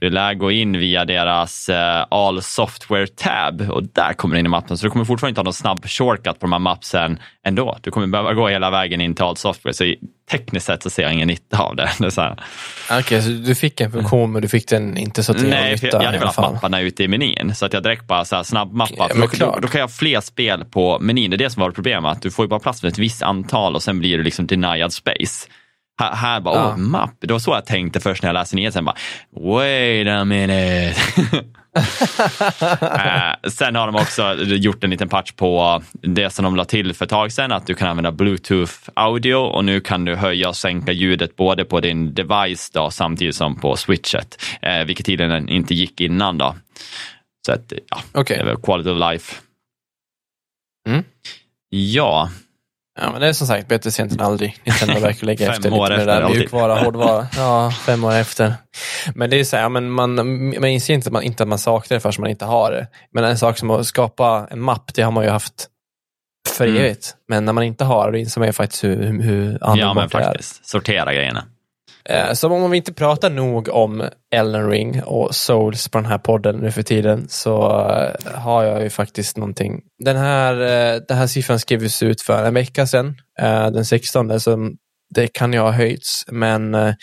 Du 0.00 0.10
lär 0.10 0.34
gå 0.34 0.50
in 0.50 0.78
via 0.78 1.04
deras 1.04 1.68
uh, 1.68 1.76
All 2.10 2.42
Software 2.42 3.06
Tab 3.06 3.70
och 3.70 3.82
där 3.82 4.12
kommer 4.12 4.34
du 4.34 4.40
in 4.40 4.46
i 4.46 4.48
mappen. 4.48 4.78
Så 4.78 4.86
du 4.86 4.90
kommer 4.90 5.04
fortfarande 5.04 5.30
inte 5.30 5.40
ha 5.40 5.44
någon 5.44 5.52
snabb 5.52 5.86
shortcut 5.86 6.40
på 6.40 6.46
de 6.46 6.52
här 6.52 6.58
mapsen 6.58 7.18
ändå. 7.46 7.78
Du 7.82 7.90
kommer 7.90 8.06
behöva 8.06 8.34
gå 8.34 8.48
hela 8.48 8.70
vägen 8.70 9.00
in 9.00 9.14
till 9.14 9.24
All 9.24 9.36
Software. 9.36 9.74
Så 9.74 9.94
tekniskt 10.30 10.66
sett 10.66 10.82
så 10.82 10.90
ser 10.90 11.02
jag 11.02 11.12
ingen 11.12 11.28
nytta 11.28 11.58
av 11.58 11.76
det. 11.76 11.90
det 11.98 12.06
Okej, 12.06 12.98
okay, 13.00 13.22
så 13.22 13.28
du 13.28 13.54
fick 13.54 13.80
en 13.80 13.92
funktion 13.92 14.32
men 14.32 14.42
du 14.42 14.48
fick 14.48 14.68
den 14.68 14.96
inte 14.96 15.22
så 15.22 15.34
till 15.34 15.48
Nej, 15.48 15.72
nytta? 15.72 15.86
Nej, 15.86 15.90
jag 15.92 16.02
hade 16.02 16.18
velat 16.18 16.38
mapparna 16.38 16.80
ute 16.80 17.04
i 17.04 17.08
menyn 17.08 17.54
så 17.54 17.66
att 17.66 17.72
jag 17.72 17.82
direkt 17.82 18.06
bara 18.06 18.24
så 18.24 18.36
här 18.36 18.42
snabbmappar. 18.42 19.10
Ja, 19.14 19.28
då, 19.38 19.58
då, 19.62 19.68
kan 19.68 19.78
jag 19.78 19.88
ha 19.88 19.94
fler 19.94 20.20
spel 20.20 20.64
på 20.64 20.98
menyn. 20.98 21.30
Det 21.30 21.36
är 21.36 21.38
det 21.38 21.50
som 21.50 21.60
var 21.60 21.70
problemet. 21.70 22.22
Du 22.22 22.30
får 22.30 22.44
ju 22.44 22.48
bara 22.48 22.60
plats 22.60 22.82
med 22.82 22.92
ett 22.92 22.98
visst 22.98 23.22
antal 23.22 23.74
och 23.74 23.82
sen 23.82 23.98
blir 23.98 24.18
du 24.18 24.24
liksom 24.24 24.46
denied 24.46 24.92
space. 24.92 25.48
Här, 25.98 26.14
här 26.14 26.40
bara, 26.40 26.54
ja. 26.54 26.68
åh, 26.68 26.76
mapp. 26.76 27.14
Det 27.20 27.32
var 27.32 27.38
så 27.38 27.50
jag 27.50 27.66
tänkte 27.66 28.00
först 28.00 28.22
när 28.22 28.28
jag 28.28 28.34
läste 28.34 28.56
nyheten. 28.56 28.84
Bara, 28.84 28.96
Wait 29.30 30.08
a 30.08 30.24
minute. 30.24 30.94
uh, 31.76 33.34
sen 33.50 33.74
har 33.74 33.86
de 33.86 33.94
också 33.94 34.34
gjort 34.34 34.84
en 34.84 34.90
liten 34.90 35.08
patch 35.08 35.32
på 35.32 35.82
det 35.92 36.30
som 36.30 36.44
de 36.44 36.56
la 36.56 36.64
till 36.64 36.94
för 36.94 37.04
ett 37.04 37.10
tag 37.10 37.32
sedan, 37.32 37.52
att 37.52 37.66
du 37.66 37.74
kan 37.74 37.88
använda 37.88 38.12
bluetooth 38.12 38.72
audio 38.94 39.34
och 39.34 39.64
nu 39.64 39.80
kan 39.80 40.04
du 40.04 40.14
höja 40.14 40.48
och 40.48 40.56
sänka 40.56 40.92
ljudet 40.92 41.36
både 41.36 41.64
på 41.64 41.80
din 41.80 42.14
device 42.14 42.70
då, 42.70 42.90
samtidigt 42.90 43.36
som 43.36 43.60
på 43.60 43.76
switchet, 43.76 44.42
uh, 44.66 44.84
vilket 44.86 45.06
tiden 45.06 45.48
inte 45.48 45.74
gick 45.74 46.00
innan. 46.00 46.38
då. 46.38 46.56
Så 47.46 47.52
att, 47.52 47.72
ja, 47.88 48.20
okay. 48.20 48.36
det 48.36 48.44
var 48.44 48.56
quality 48.56 48.90
of 48.90 49.12
life. 49.12 49.36
Mm. 50.88 51.04
Ja, 51.68 52.30
Ja, 52.96 53.12
men 53.12 53.20
det 53.20 53.28
är 53.28 53.32
som 53.32 53.46
sagt 53.46 53.68
bättre 53.68 53.90
sent 53.90 54.12
än 54.12 54.20
aldrig. 54.20 54.58
Nintendo 54.64 55.00
verkar 55.00 55.26
lägga 55.26 55.46
efter 55.50 55.70
lite 55.70 55.88
med 55.88 55.98
det 55.98 56.04
där 56.04 56.28
mjukvara, 56.28 56.74
hårdvara. 56.74 57.26
Ja, 57.36 57.70
fem 57.70 58.04
år 58.04 58.14
efter. 58.14 58.54
Men 59.14 59.30
det 59.30 59.40
är 59.40 59.44
så 59.44 59.56
här, 59.56 59.68
men 59.68 59.90
man, 59.90 60.14
man 60.60 60.64
inser 60.64 60.94
inte 60.94 61.08
att 61.08 61.12
man, 61.12 61.22
inte 61.22 61.42
att 61.42 61.48
man 61.48 61.58
saknar 61.58 61.94
det 61.94 62.00
förrän 62.00 62.14
man 62.18 62.30
inte 62.30 62.44
har 62.44 62.72
det. 62.72 62.86
Men 63.12 63.24
en 63.24 63.38
sak 63.38 63.58
som 63.58 63.70
att 63.70 63.86
skapa 63.86 64.48
en 64.50 64.60
mapp, 64.60 64.94
det 64.94 65.02
har 65.02 65.12
man 65.12 65.24
ju 65.24 65.30
haft 65.30 65.68
för 66.48 66.66
mm. 66.66 66.80
evigt. 66.80 67.14
Men 67.28 67.44
när 67.44 67.52
man 67.52 67.64
inte 67.64 67.84
har 67.84 68.12
det, 68.12 68.18
inser 68.18 68.40
man 68.40 68.48
ju 68.48 68.52
faktiskt 68.52 68.84
hur, 68.84 69.22
hur 69.22 69.64
användbart 69.64 69.78
ja, 69.78 69.94
men 69.94 70.08
faktiskt. 70.10 70.62
det 70.62 70.66
är. 70.66 70.68
Sortera 70.68 71.14
grejerna. 71.14 71.44
Eh, 72.08 72.32
som 72.32 72.52
om 72.52 72.70
vi 72.70 72.76
inte 72.76 72.92
pratar 72.92 73.30
nog 73.30 73.68
om 73.68 74.08
Elden 74.34 74.70
Ring 74.70 75.02
och 75.02 75.34
Souls 75.34 75.88
på 75.88 75.98
den 75.98 76.06
här 76.06 76.18
podden 76.18 76.56
nu 76.56 76.70
för 76.70 76.82
tiden 76.82 77.28
så 77.28 77.80
eh, 77.90 78.32
har 78.34 78.64
jag 78.64 78.82
ju 78.82 78.90
faktiskt 78.90 79.36
någonting. 79.36 79.80
Den 80.04 80.16
här, 80.16 80.52
eh, 80.52 81.00
den 81.08 81.16
här 81.16 81.26
siffran 81.26 81.58
skrevs 81.58 82.02
ut 82.02 82.22
för 82.22 82.44
en 82.44 82.54
vecka 82.54 82.86
sedan, 82.86 83.16
eh, 83.40 83.70
den 83.70 83.84
16, 83.84 84.40
så 84.40 84.70
det 85.14 85.28
kan 85.28 85.52
ju 85.52 85.58
ha 85.58 85.70
höjts, 85.70 86.24
men 86.28 86.74
eh, 86.74 86.94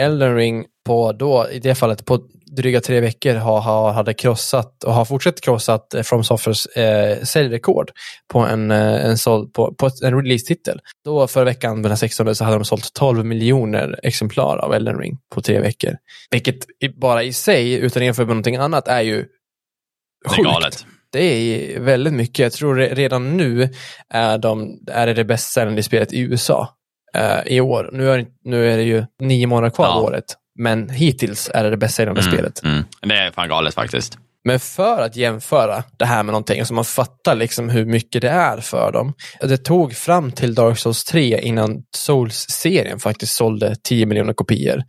Elden 0.00 0.36
Ring 0.36 0.64
på 0.86 1.12
då, 1.12 1.46
i 1.50 1.58
det 1.58 1.74
fallet, 1.74 2.04
på 2.04 2.20
dryga 2.56 2.80
tre 2.80 3.00
veckor 3.00 3.34
ha, 3.34 3.60
ha, 3.60 3.90
hade 3.92 4.14
krossat 4.14 4.84
och 4.84 4.94
har 4.94 5.04
fortsatt 5.04 5.40
krossat 5.40 5.94
eh, 5.94 6.02
From 6.02 6.24
Softwares 6.24 6.66
eh, 6.66 7.22
säljrekord 7.22 7.90
på 8.32 8.38
en, 8.38 8.70
eh, 8.70 9.04
en, 9.04 9.18
såld, 9.18 9.52
på, 9.52 9.74
på 9.74 9.90
en 10.04 10.22
release-titel. 10.22 10.80
Då 11.04 11.26
förra 11.26 11.44
veckan, 11.44 11.82
den 11.82 11.96
16, 11.96 12.34
så 12.34 12.44
hade 12.44 12.56
de 12.56 12.64
sålt 12.64 12.94
12 12.94 13.24
miljoner 13.24 14.00
exemplar 14.02 14.56
av 14.56 14.74
Elden 14.74 14.98
Ring 14.98 15.18
på 15.34 15.40
tre 15.40 15.60
veckor. 15.60 15.96
Vilket 16.30 16.66
bara 17.00 17.22
i 17.22 17.32
sig, 17.32 17.72
utan 17.72 18.02
att 18.02 18.06
jämföra 18.06 18.26
med 18.26 18.34
någonting 18.34 18.56
annat, 18.56 18.88
är 18.88 19.00
ju 19.00 19.16
sjukt. 19.16 20.36
Det 20.36 20.40
är 20.40 20.44
galet. 20.44 20.86
Det 21.12 21.20
är 21.20 21.80
väldigt 21.80 22.12
mycket. 22.12 22.38
Jag 22.38 22.52
tror 22.52 22.76
redan 22.76 23.36
nu 23.36 23.68
är, 24.08 24.38
de, 24.38 24.78
är 24.86 25.06
det 25.06 25.14
det 25.14 25.24
bäst 25.24 25.52
säljande 25.52 25.82
spelet 25.82 26.12
i 26.12 26.20
USA 26.20 26.68
uh, 27.16 27.52
i 27.52 27.60
år. 27.60 27.90
Nu 27.92 28.10
är, 28.10 28.26
nu 28.44 28.72
är 28.72 28.76
det 28.76 28.82
ju 28.82 29.04
nio 29.20 29.46
månader 29.46 29.70
kvar 29.70 29.86
ja. 29.86 30.00
året. 30.00 30.24
Men 30.58 30.90
hittills 30.90 31.50
är 31.54 31.64
det 31.64 31.70
det 31.70 31.76
bäst 31.76 31.94
säljande 31.94 32.20
mm, 32.20 32.32
spelet. 32.32 32.64
Mm. 32.64 32.84
Det 33.00 33.14
är 33.14 33.30
fan 33.30 33.48
galet 33.48 33.74
faktiskt. 33.74 34.18
Men 34.44 34.60
för 34.60 35.02
att 35.02 35.16
jämföra 35.16 35.84
det 35.96 36.04
här 36.04 36.22
med 36.22 36.32
någonting 36.32 36.64
så 36.64 36.74
man 36.74 36.84
fattar 36.84 37.34
liksom 37.34 37.68
hur 37.68 37.84
mycket 37.84 38.22
det 38.22 38.28
är 38.28 38.60
för 38.60 38.92
dem. 38.92 39.12
Det 39.40 39.56
tog 39.56 39.94
fram 39.94 40.32
till 40.32 40.54
Dark 40.54 40.78
Souls 40.78 41.04
3 41.04 41.40
innan 41.40 41.82
Souls-serien 41.96 42.98
faktiskt 42.98 43.36
sålde 43.36 43.76
10 43.82 44.06
miljoner 44.06 44.32
kopior. 44.32 44.82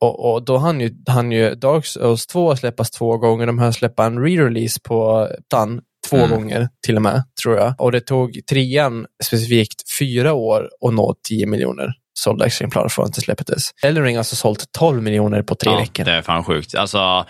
Och, 0.00 0.32
och, 0.32 0.44
då 0.44 0.56
hann 0.56 0.80
ju, 0.80 0.90
hann 1.06 1.32
ju 1.32 1.54
Dark 1.54 1.86
Souls 1.86 2.26
2 2.26 2.56
släppas 2.56 2.90
två 2.90 3.16
gånger, 3.16 3.46
de 3.46 3.58
här 3.58 3.72
släppa 3.72 4.04
en 4.04 4.18
re-release 4.18 4.78
på 4.84 5.28
TAN 5.50 5.80
två 6.10 6.16
mm. 6.16 6.30
gånger 6.30 6.68
till 6.86 6.96
och 6.96 7.02
med, 7.02 7.22
tror 7.42 7.56
jag. 7.56 7.74
Och 7.78 7.92
det 7.92 8.00
tog 8.00 8.40
trean 8.50 9.06
specifikt 9.24 9.82
fyra 9.98 10.32
år 10.32 10.68
att 10.86 10.94
nå 10.94 11.14
10 11.28 11.46
miljoner 11.46 11.92
sålda 12.14 12.46
exemplar 12.46 12.88
från 12.88 13.04
att 13.04 13.14
det 13.14 13.20
släpptes. 13.20 13.70
Elden 13.82 14.04
Ring 14.04 14.16
har 14.16 14.20
alltså 14.20 14.36
sålt 14.36 14.72
12 14.72 15.02
miljoner 15.02 15.42
på 15.42 15.54
tre 15.54 15.72
ja, 15.72 15.78
veckor. 15.78 16.04
Det 16.04 16.12
är 16.12 16.22
fan 16.22 16.44
sjukt. 16.44 16.74
Alltså, 16.74 17.26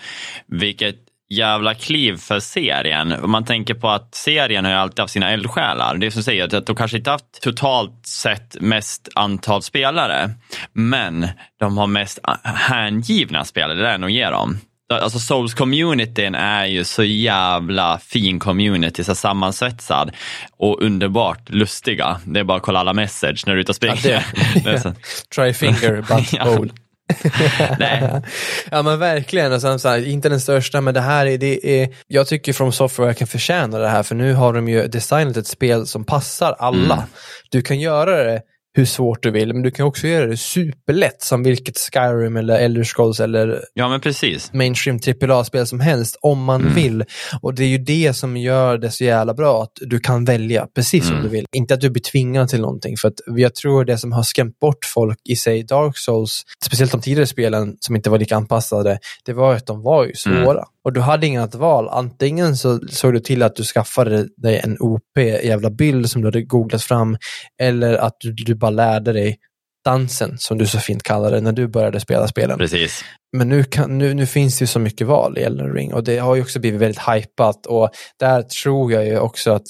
vilket 0.47 0.95
jävla 1.31 1.73
kliv 1.73 2.17
för 2.17 2.39
serien. 2.39 3.11
Om 3.11 3.31
man 3.31 3.45
tänker 3.45 3.73
på 3.73 3.89
att 3.89 4.15
serien 4.15 4.65
har 4.65 4.71
ju 4.71 4.77
alltid 4.77 4.99
haft 4.99 5.13
sina 5.13 5.31
eldsjälar. 5.31 5.97
Det 5.97 6.05
är 6.05 6.11
som 6.11 6.23
säger 6.23 6.57
att 6.57 6.65
de 6.65 6.75
kanske 6.75 6.97
inte 6.97 7.09
haft 7.09 7.41
totalt 7.41 8.05
sett 8.05 8.61
mest 8.61 9.09
antal 9.15 9.61
spelare, 9.61 10.31
men 10.73 11.27
de 11.59 11.77
har 11.77 11.87
mest 11.87 12.19
hängivna 12.43 13.45
spelare. 13.45 13.81
Det 13.81 13.89
är 13.89 13.97
nog 13.97 14.09
ger 14.09 14.31
dem. 14.31 14.57
Alltså 14.99 15.19
Souls-communityn 15.19 16.35
är 16.35 16.65
ju 16.65 16.83
så 16.83 17.03
jävla 17.03 17.99
fin 17.99 18.39
community, 18.39 19.03
så 19.03 19.15
sammansvetsad 19.15 20.11
och 20.57 20.81
underbart 20.81 21.49
lustiga. 21.49 22.21
Det 22.25 22.39
är 22.39 22.43
bara 22.43 22.57
att 22.57 22.63
kolla 22.63 22.79
alla 22.79 22.93
message 22.93 23.43
när 23.45 23.53
du 23.53 23.59
är 23.59 23.61
ute 23.61 23.71
och 23.71 23.75
springer. 23.75 24.25
Ja. 24.65 24.93
Try 25.35 25.53
finger, 25.53 25.95
but 26.15 26.33
ja. 26.33 26.65
Nej. 27.79 28.21
ja 28.71 28.81
men 28.81 28.99
verkligen, 28.99 29.53
och 29.53 29.61
sen, 29.61 29.79
så 29.79 29.89
här, 29.89 30.07
inte 30.07 30.29
den 30.29 30.41
största 30.41 30.81
men 30.81 30.93
det 30.93 31.01
här 31.01 31.25
är, 31.25 31.37
det 31.37 31.81
är, 31.81 31.89
jag 32.07 32.27
tycker 32.27 32.53
From 32.53 32.71
Software 32.71 33.13
kan 33.13 33.27
förtjäna 33.27 33.77
det 33.77 33.87
här 33.87 34.03
för 34.03 34.15
nu 34.15 34.33
har 34.33 34.53
de 34.53 34.67
ju 34.67 34.87
designat 34.87 35.37
ett 35.37 35.47
spel 35.47 35.87
som 35.87 36.05
passar 36.05 36.55
alla. 36.59 36.95
Mm. 36.95 37.05
Du 37.49 37.61
kan 37.61 37.79
göra 37.79 38.23
det 38.23 38.41
hur 38.73 38.85
svårt 38.85 39.23
du 39.23 39.31
vill, 39.31 39.53
men 39.53 39.63
du 39.63 39.71
kan 39.71 39.85
också 39.85 40.07
göra 40.07 40.25
det 40.25 40.37
superlätt 40.37 41.21
som 41.21 41.43
vilket 41.43 41.77
Skyrim 41.77 42.37
eller 42.37 42.59
Elder 42.59 42.83
Scrolls 42.83 43.19
eller 43.19 43.63
ja, 43.73 43.89
men 43.89 44.01
precis. 44.01 44.53
mainstream 44.53 44.99
AAA-spel 45.21 45.67
som 45.67 45.79
helst 45.79 46.17
om 46.21 46.43
man 46.43 46.61
mm. 46.61 46.73
vill. 46.73 47.03
Och 47.41 47.55
det 47.55 47.63
är 47.63 47.67
ju 47.67 47.77
det 47.77 48.13
som 48.13 48.37
gör 48.37 48.77
det 48.77 48.91
så 48.91 49.03
jävla 49.03 49.33
bra, 49.33 49.63
att 49.63 49.71
du 49.81 49.99
kan 49.99 50.25
välja 50.25 50.67
precis 50.75 51.03
mm. 51.03 51.15
som 51.15 51.23
du 51.23 51.29
vill. 51.29 51.45
Inte 51.55 51.73
att 51.73 51.81
du 51.81 51.89
blir 51.89 52.03
tvingad 52.03 52.49
till 52.49 52.61
någonting, 52.61 52.97
för 52.97 53.07
att 53.07 53.15
jag 53.25 53.55
tror 53.55 53.85
det 53.85 53.97
som 53.97 54.11
har 54.11 54.23
skrämt 54.23 54.59
bort 54.59 54.85
folk 54.85 55.17
i 55.29 55.35
sig 55.35 55.63
Dark 55.63 55.97
Souls, 55.97 56.43
speciellt 56.65 56.91
de 56.91 57.01
tidigare 57.01 57.27
spelen 57.27 57.77
som 57.79 57.95
inte 57.95 58.09
var 58.09 58.19
lika 58.19 58.35
anpassade, 58.35 58.99
det 59.25 59.33
var 59.33 59.55
att 59.55 59.67
de 59.67 59.81
var 59.81 60.05
ju 60.05 60.13
svåra. 60.13 60.51
Mm. 60.51 60.65
Och 60.83 60.93
du 60.93 61.01
hade 61.01 61.27
inget 61.27 61.55
val. 61.55 61.89
Antingen 61.89 62.57
så 62.57 62.79
såg 62.89 63.13
du 63.13 63.19
till 63.19 63.43
att 63.43 63.55
du 63.55 63.63
skaffade 63.63 64.27
dig 64.37 64.61
en 64.63 64.77
OP 64.79 65.17
jävla 65.43 65.69
bild 65.69 66.09
som 66.09 66.21
du 66.21 66.27
hade 66.27 66.41
googlat 66.41 66.83
fram, 66.83 67.17
eller 67.61 67.93
att 67.93 68.15
du, 68.19 68.33
du 68.33 68.55
bara 68.55 68.71
lärde 68.71 69.13
dig 69.13 69.37
dansen, 69.85 70.37
som 70.37 70.57
du 70.57 70.67
så 70.67 70.79
fint 70.79 71.03
kallade 71.03 71.35
det, 71.35 71.41
när 71.41 71.51
du 71.51 71.67
började 71.67 71.99
spela 71.99 72.27
spelen. 72.27 72.57
Precis. 72.57 73.03
Men 73.37 73.49
nu, 73.49 73.63
kan, 73.63 73.97
nu, 73.97 74.13
nu 74.13 74.25
finns 74.25 74.59
det 74.59 74.63
ju 74.63 74.67
så 74.67 74.79
mycket 74.79 75.07
val 75.07 75.37
i 75.37 75.41
Elden 75.41 75.73
Ring 75.73 75.93
och 75.93 76.03
det 76.03 76.17
har 76.17 76.35
ju 76.35 76.41
också 76.41 76.59
blivit 76.59 76.81
väldigt 76.81 77.01
hypat 77.09 77.65
och 77.65 77.89
där 78.19 78.41
tror 78.41 78.91
jag 78.91 79.05
ju 79.05 79.19
också 79.19 79.51
att 79.51 79.65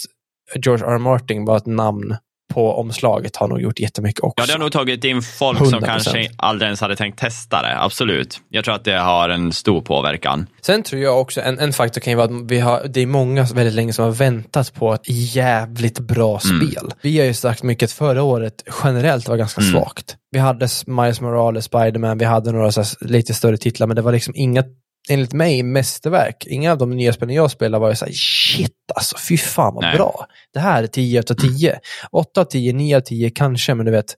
George 0.55 0.85
R. 0.85 0.91
R. 0.91 0.97
Martin 0.97 1.45
var 1.45 1.57
ett 1.57 1.65
namn 1.65 2.15
på 2.53 2.73
omslaget 2.79 3.35
har 3.35 3.47
nog 3.47 3.61
gjort 3.61 3.79
jättemycket 3.79 4.23
också. 4.23 4.33
Ja, 4.37 4.45
det 4.45 4.51
har 4.53 4.59
nog 4.59 4.71
tagit 4.71 5.03
in 5.03 5.21
folk 5.21 5.59
100%. 5.59 5.65
som 5.69 5.81
kanske 5.81 6.29
aldrig 6.37 6.65
ens 6.67 6.81
hade 6.81 6.95
tänkt 6.95 7.19
testa 7.19 7.61
det. 7.61 7.81
Absolut. 7.81 8.41
Jag 8.49 8.65
tror 8.65 8.75
att 8.75 8.83
det 8.83 8.99
har 8.99 9.29
en 9.29 9.53
stor 9.53 9.81
påverkan. 9.81 10.47
Sen 10.61 10.83
tror 10.83 11.01
jag 11.01 11.21
också, 11.21 11.41
en, 11.41 11.59
en 11.59 11.73
faktor 11.73 12.01
kan 12.01 12.11
ju 12.11 12.17
vara 12.17 12.25
att 12.35 12.51
vi 12.51 12.59
har, 12.59 12.81
det 12.89 13.01
är 13.01 13.05
många 13.05 13.43
väldigt 13.43 13.73
länge 13.75 13.93
som 13.93 14.05
har 14.05 14.11
väntat 14.11 14.73
på 14.73 14.93
ett 14.93 15.01
jävligt 15.35 15.99
bra 15.99 16.39
Mm. 16.45 16.67
spel. 16.69 16.89
Vi 17.01 17.19
har 17.19 17.25
ju 17.25 17.33
sagt 17.33 17.63
mycket 17.63 17.87
att 17.87 17.91
förra 17.93 18.23
året 18.23 18.63
generellt 18.83 19.27
var 19.27 19.37
ganska 19.37 19.61
Mm. 19.61 19.73
svagt. 19.73 20.15
Vi 20.31 20.39
hade 20.39 20.67
Miles 20.85 21.21
Morales, 21.21 21.65
Spiderman, 21.65 22.17
vi 22.17 22.25
hade 22.25 22.51
några 22.51 22.71
lite 23.01 23.33
större 23.33 23.57
titlar, 23.57 23.87
men 23.87 23.95
det 23.95 24.01
var 24.01 24.11
liksom 24.11 24.33
inga, 24.37 24.63
enligt 25.11 25.33
mig, 25.33 25.63
mästerverk. 25.63 26.45
Inga 26.47 26.71
av 26.71 26.77
de 26.77 26.89
nya 26.89 27.13
spelen 27.13 27.35
jag 27.35 27.51
spelade 27.51 27.81
var 27.81 27.89
ju 27.89 27.95
såhär, 27.95 28.13
shit 28.13 28.75
alltså, 28.95 29.17
fy 29.29 29.37
fan 29.37 29.73
vad 29.73 29.83
Nej. 29.83 29.95
bra. 29.95 30.25
Det 30.53 30.59
här 30.59 30.83
är 30.83 30.87
10 30.87 31.19
av 31.19 31.23
10. 31.23 31.79
8 32.11 32.41
av 32.41 32.45
10, 32.45 32.73
9 32.73 32.97
av 32.97 33.01
10 33.01 33.29
kanske, 33.29 33.75
men 33.75 33.85
du 33.85 33.91
vet, 33.91 34.15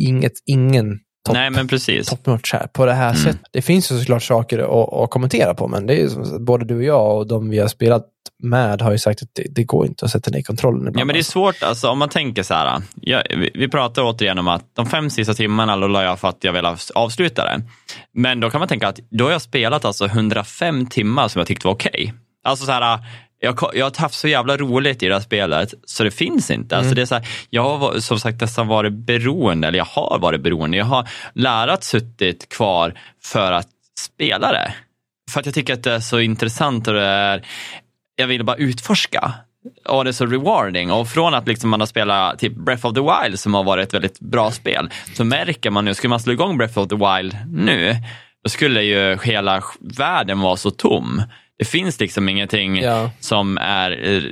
inget, 0.00 0.32
ingen 0.46 0.98
topp 1.26 1.34
Nej, 1.34 1.50
men 1.50 1.68
precis. 1.68 2.06
top 2.08 2.26
notch 2.26 2.52
här 2.52 2.66
på 2.72 2.86
det 2.86 2.92
här 2.94 3.10
Mm. 3.10 3.16
sättet. 3.22 3.40
Det 3.50 3.62
finns 3.62 3.92
ju 3.92 3.98
såklart 3.98 4.22
saker 4.22 4.58
att, 4.58 4.92
att 5.04 5.10
kommentera 5.10 5.54
på, 5.54 5.68
men 5.68 5.86
det 5.86 5.94
är 5.94 5.98
ju 5.98 6.08
som, 6.08 6.44
både 6.44 6.64
du 6.64 6.76
och 6.76 6.84
jag 6.84 7.16
och 7.16 7.26
de 7.26 7.50
vi 7.50 7.58
har 7.58 7.68
spelat 7.68 8.06
med 8.42 8.82
har 8.82 8.92
ju 8.92 8.98
sagt 8.98 9.22
att 9.22 9.28
det, 9.32 9.46
det 9.50 9.64
går 9.64 9.86
inte 9.86 10.04
att 10.04 10.10
sätta 10.10 10.30
ner 10.30 10.42
kontrollen 10.42 10.80
ibland. 10.80 10.96
Ja, 11.00 11.04
men 11.04 11.14
det 11.14 11.16
är 11.16 11.20
alltså. 11.20 11.32
svårt 11.32 11.62
alltså, 11.62 11.88
om 11.88 11.98
man 11.98 12.08
tänker 12.08 12.42
så 12.42 12.54
här. 12.54 12.82
Jag, 13.00 13.22
vi, 13.30 13.50
vi 13.54 13.68
pratar 13.68 14.02
återigen 14.02 14.38
om 14.38 14.48
att 14.48 14.64
de 14.74 14.86
fem 14.86 15.10
sista 15.10 15.34
timmarna 15.34 15.76
la 15.76 16.02
jag 16.02 16.18
för 16.18 16.28
att 16.28 16.44
jag 16.44 16.52
ville 16.52 16.76
avsluta 16.94 17.44
det. 17.44 17.62
Men 18.14 18.40
då 18.40 18.50
kan 18.50 18.58
man 18.58 18.68
tänka 18.68 18.88
att 18.88 19.00
då 19.10 19.24
har 19.24 19.32
jag 19.32 19.42
spelat 19.42 19.84
alltså 19.84 20.04
105 20.06 20.86
timmar 20.86 21.28
som 21.28 21.38
jag 21.40 21.46
tyckte 21.46 21.66
var 21.66 21.74
okej. 21.74 22.14
Alltså 22.44 22.64
så 22.66 22.72
här, 22.72 22.98
jag, 23.40 23.70
jag 23.74 23.84
har 23.84 24.00
haft 24.00 24.14
så 24.14 24.28
jävla 24.28 24.56
roligt 24.56 25.02
i 25.02 25.06
det 25.06 25.14
här 25.14 25.20
spelet 25.20 25.74
så 25.84 26.04
det 26.04 26.10
finns 26.10 26.50
inte. 26.50 26.76
Alltså 26.76 26.94
det 26.94 27.02
är 27.02 27.06
så 27.06 27.14
här, 27.14 27.28
jag 27.50 27.78
har 27.78 28.00
som 28.00 28.20
sagt 28.20 28.40
nästan 28.40 28.66
varit 28.66 28.92
beroende, 28.92 29.68
eller 29.68 29.78
jag 29.78 29.84
har 29.84 30.18
varit 30.18 30.40
beroende. 30.40 30.76
Jag 30.76 30.84
har 30.84 31.08
lärat 31.32 31.84
suttit 31.84 32.48
kvar 32.48 32.94
för 33.24 33.52
att 33.52 33.68
spela 33.98 34.52
det. 34.52 34.74
För 35.30 35.40
att 35.40 35.46
jag 35.46 35.54
tycker 35.54 35.74
att 35.74 35.82
det 35.82 35.92
är 35.92 36.00
så 36.00 36.20
intressant 36.20 36.88
och 36.88 36.94
det 36.94 37.04
är, 37.04 37.46
jag 38.16 38.26
vill 38.26 38.44
bara 38.44 38.56
utforska. 38.56 39.32
Och 39.88 40.04
det 40.04 40.10
är 40.10 40.12
så 40.12 40.26
rewarding. 40.26 40.92
Och 40.92 41.08
från 41.08 41.34
att 41.34 41.48
liksom 41.48 41.70
man 41.70 41.80
har 41.80 41.86
spelat 41.86 42.38
typ 42.38 42.52
Breath 42.52 42.86
of 42.86 42.94
the 42.94 43.00
Wild 43.00 43.40
som 43.40 43.54
har 43.54 43.64
varit 43.64 43.88
ett 43.88 43.94
väldigt 43.94 44.20
bra 44.20 44.50
spel, 44.50 44.90
så 45.14 45.24
märker 45.24 45.70
man 45.70 45.84
nu, 45.84 45.94
skulle 45.94 46.08
man 46.08 46.20
slå 46.20 46.32
igång 46.32 46.58
Breath 46.58 46.78
of 46.78 46.88
the 46.88 46.96
Wild 46.96 47.36
nu, 47.48 47.96
då 48.44 48.50
skulle 48.50 48.82
ju 48.82 49.18
hela 49.24 49.62
världen 49.80 50.40
vara 50.40 50.56
så 50.56 50.70
tom. 50.70 51.22
Det 51.58 51.64
finns 51.64 52.00
liksom 52.00 52.28
ingenting 52.28 52.76
Ja. 52.80 53.10
som 53.20 53.58
är 53.58 54.14
eh, 54.14 54.22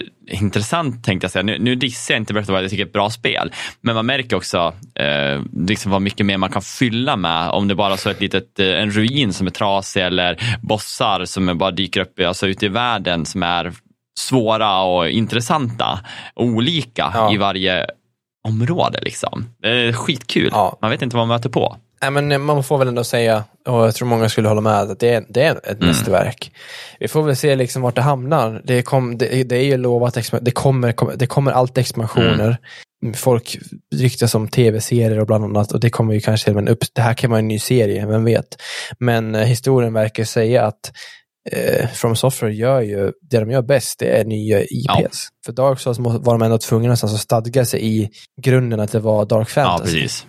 intressant 0.40 1.04
tänkte 1.04 1.24
jag 1.24 1.32
säga. 1.32 1.42
Nu, 1.42 1.58
nu 1.58 1.74
dissar 1.74 2.14
jag 2.14 2.20
inte 2.20 2.32
Breath 2.32 2.50
of 2.50 2.54
Wild, 2.56 2.64
jag 2.64 2.70
tycker 2.70 2.84
det 2.84 2.86
är 2.86 2.90
ett 2.90 2.92
bra 2.92 3.10
spel. 3.10 3.52
Men 3.80 3.94
man 3.94 4.06
märker 4.06 4.36
också 4.36 4.74
eh, 4.94 5.42
liksom 5.66 5.92
vad 5.92 6.02
mycket 6.02 6.26
mer 6.26 6.36
man 6.36 6.50
kan 6.50 6.62
fylla 6.62 7.16
med 7.16 7.48
om 7.50 7.68
det 7.68 7.74
bara 7.74 7.96
så 7.96 8.08
är 8.08 8.14
ett 8.14 8.20
litet, 8.20 8.60
eh, 8.60 8.66
en 8.66 8.90
ruin 8.90 9.32
som 9.32 9.46
är 9.46 9.50
trasig 9.50 10.02
eller 10.02 10.58
bossar 10.62 11.24
som 11.24 11.58
bara 11.58 11.70
dyker 11.70 12.00
upp 12.00 12.20
alltså, 12.20 12.46
ute 12.46 12.66
i 12.66 12.68
världen 12.68 13.26
som 13.26 13.42
är 13.42 13.72
svåra 14.18 14.80
och 14.82 15.08
intressanta 15.08 16.00
olika 16.34 17.10
Ja. 17.14 17.34
i 17.34 17.36
varje 17.36 17.86
område. 18.48 18.98
Liksom. 19.02 19.46
Är 19.62 19.92
skitkul. 19.92 20.48
Ja. 20.52 20.78
Man 20.82 20.90
vet 20.90 21.02
inte 21.02 21.16
vad 21.16 21.28
man 21.28 21.36
möter 21.36 21.48
på. 21.50 21.76
Nej, 22.10 22.22
men 22.22 22.42
man 22.42 22.64
får 22.64 22.78
väl 22.78 22.88
ändå 22.88 23.04
säga, 23.04 23.44
och 23.66 23.86
jag 23.86 23.94
tror 23.94 24.08
många 24.08 24.28
skulle 24.28 24.48
hålla 24.48 24.60
med, 24.60 24.74
att 24.74 25.00
det 25.00 25.14
är, 25.14 25.24
det 25.28 25.42
är 25.42 25.70
ett 25.70 25.80
mästerverk. 25.80 26.52
Vi 27.00 27.08
får 27.08 27.22
väl 27.22 27.36
se 27.36 27.56
liksom 27.56 27.82
vart 27.82 27.94
det 27.94 28.02
hamnar. 28.02 28.62
Det, 28.64 28.82
kom, 28.82 29.18
det, 29.18 29.44
det 29.44 29.56
är 29.56 29.64
ju 29.64 29.76
lovat, 29.76 30.14
det 30.40 30.50
kommer, 30.50 31.16
det 31.16 31.26
kommer 31.26 31.52
alltid 31.52 31.78
expansioner. 31.78 32.56
Folk 33.14 33.58
ryktas 33.94 34.34
om 34.34 34.48
tv-serier 34.48 35.20
och 35.20 35.26
bland 35.26 35.44
annat 35.44 35.72
och 35.72 35.80
det 35.80 35.90
kommer 35.90 36.14
ju 36.14 36.20
kanske, 36.20 36.52
men 36.52 36.68
upp, 36.68 36.78
det 36.92 37.02
här 37.02 37.14
kan 37.14 37.30
vara 37.30 37.38
en 37.38 37.48
ny 37.48 37.58
serie, 37.58 38.06
vem 38.06 38.24
vet. 38.24 38.56
Men 38.98 39.34
eh, 39.34 39.44
historien 39.44 39.92
verkar 39.92 40.24
säga 40.24 40.66
att 40.66 40.92
eh, 41.50 41.88
From 41.88 42.16
Software 42.16 42.54
gör 42.54 42.80
ju, 42.80 43.12
det 43.30 43.40
de 43.40 43.50
gör 43.50 43.62
bäst, 43.62 43.98
det 43.98 44.20
är 44.20 44.24
nya 44.24 44.60
IPs. 44.62 44.68
Ja. 44.70 45.08
För 45.46 45.52
Dark 45.52 45.80
Souls 45.80 45.98
var 45.98 46.38
de 46.38 46.42
ändå 46.42 46.58
tvungna 46.58 46.92
att 46.92 47.20
stadga 47.20 47.64
sig 47.64 47.86
i 47.86 48.10
grunden 48.42 48.80
att 48.80 48.92
det 48.92 49.00
var 49.00 49.24
Dark 49.24 49.48
Ja, 49.56 49.62
Fantasy 49.62 50.00
precis. 50.00 50.26